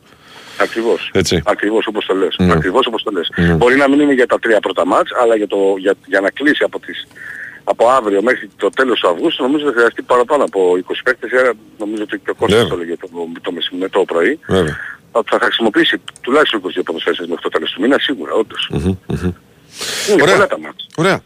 Ακριβώς. 0.59 1.09
Έτσι. 1.13 1.41
Ακριβώς 1.45 1.87
όπως 1.87 2.05
το 2.05 2.15
λες. 2.15 2.35
Ναι. 2.37 2.51
Ακριβώς 2.51 2.85
όπως 2.85 3.03
το 3.03 3.11
λες. 3.11 3.31
Ναι. 3.35 3.53
Μπορεί 3.53 3.75
να 3.75 3.89
μην 3.89 3.99
είναι 3.99 4.13
για 4.13 4.27
τα 4.27 4.39
τρία 4.39 4.59
πρώτα 4.59 4.85
μάτς, 4.85 5.11
αλλά 5.21 5.35
για, 5.35 5.47
το, 5.47 5.75
για, 5.77 5.93
για 6.05 6.19
να 6.19 6.29
κλείσει 6.29 6.63
από, 6.63 6.79
τις, 6.79 7.07
από 7.63 7.87
αύριο 7.89 8.21
μέχρι 8.21 8.49
το 8.57 8.69
τέλος 8.69 8.99
του 8.99 9.09
Αυγούστου 9.09 9.43
νομίζω 9.43 9.65
θα 9.65 9.71
χρειαστεί 9.71 10.01
παραπάνω 10.01 10.43
από 10.43 10.73
20 10.87 10.93
παίκτες, 11.03 11.39
άρα 11.39 11.53
νομίζω 11.77 12.03
ότι 12.03 12.19
και 12.23 12.29
ο 12.29 12.35
Κώστας 12.35 12.59
Βέβαια. 12.59 12.75
το 12.75 12.81
έλεγε 12.81 12.97
το, 12.97 13.07
το, 13.41 13.51
μεσημέρι, 13.51 13.91
το 13.91 14.03
πρωί. 14.05 14.39
Βέβαια. 14.47 14.77
Ότι 15.11 15.29
θα 15.29 15.39
χρησιμοποιήσει 15.41 16.01
τουλάχιστον 16.21 16.61
22 16.61 16.81
ποδοσφαίρες 16.85 17.19
μέχρι 17.19 17.41
το 17.41 17.49
τέλος 17.49 17.71
του 17.71 17.81
μήνα, 17.81 17.97
σίγουρα, 17.99 18.33
όντως. 18.33 18.67
Μμμ, 18.71 18.79
μμμ. 19.07 19.31
Είναι 20.09 20.21
Ωραία. 20.21 20.33
πολλά 20.35 20.47
τα 20.47 20.59
μάτς. 20.59 20.87
Ωραία. 20.95 21.21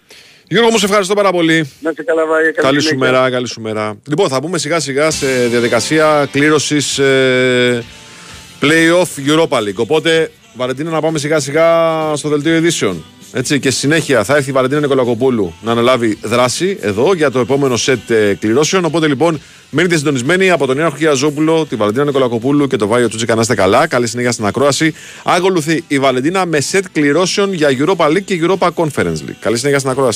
Γιώργο 0.48 0.72
μου, 0.72 0.78
σε 0.78 0.86
ευχαριστώ 0.86 1.14
πάρα 1.14 1.32
πολύ. 1.32 1.72
Να 1.80 1.90
είσαι 1.90 2.04
καλά, 2.04 2.26
Βάη, 2.26 2.42
καλή 2.44 2.54
Καλή 2.56 2.82
σου 2.82 2.88
συνέχεια. 2.88 3.12
μέρα, 3.12 3.30
καλή 3.30 3.48
σου 3.48 3.62
μέρα. 3.62 3.98
Λοιπόν, 4.08 4.30
θα 4.30 4.40
μπούμε 4.40 4.58
σιγά 4.58 4.80
σιγά 4.80 5.12
σε 5.12 5.48
διαδικασία 5.48 6.28
κλήρωσης 6.32 6.98
ε, 7.00 7.84
Playoff 8.62 9.28
Europa 9.28 9.58
League. 9.58 9.76
Οπότε, 9.76 10.32
Βαλεντίνα, 10.56 10.90
να 10.90 11.02
πάμε 11.02 11.20
σιγά 11.20 11.40
σιγά 11.40 11.68
στο 12.16 12.30
δελτίο 12.30 12.56
ειδήσεων. 12.56 13.04
Έτσι, 13.36 13.60
και 13.60 13.70
στη 13.70 13.80
συνέχεια 13.80 14.24
θα 14.24 14.36
έρθει 14.36 14.50
η 14.50 14.54
Βαλεντίνα 14.54 14.82
Νικολακοπούλου 14.82 15.54
να 15.62 15.72
αναλάβει 15.72 16.18
δράση 16.22 16.78
εδώ 16.82 17.14
για 17.14 17.32
το 17.32 17.40
επόμενο 17.40 17.78
σετ 17.78 18.10
ε, 18.10 18.34
κληρώσεων. 18.40 18.86
Οπότε 18.86 19.08
λοιπόν 19.08 19.40
μείνετε 19.70 19.98
συντονισμένοι 19.98 20.50
από 20.50 20.66
τον 20.66 20.78
Ιωάννη 20.78 20.98
Χιαζόπουλο, 20.98 21.66
τη 21.66 21.76
Βαλεντίνα 21.76 22.06
Νικολακοπούλου 22.06 22.68
και 22.68 22.78
τον 22.78 22.88
Βάιο 22.88 23.08
Τσούτσικα 23.08 23.36
να 23.36 23.42
είστε 23.42 23.56
καλά. 23.56 23.88
Καλή 23.88 24.08
συνέχεια 24.08 24.32
στην 24.32 24.46
ακρόαση. 24.46 24.94
Ακολουθεί 25.24 25.84
η 25.88 26.00
Βαλεντίνα 26.00 26.46
με 26.46 26.60
σετ 26.60 26.86
κληρώσεων 26.92 27.54
για 27.54 27.70
Europa 27.70 28.06
League 28.06 28.24
και 28.24 28.40
Europa 28.42 28.70
Conference 28.76 29.06
League. 29.06 29.36
Καλή 29.40 29.58
συνέχεια 29.58 29.80
στην 29.80 29.92
ακρόαση. 29.92 30.12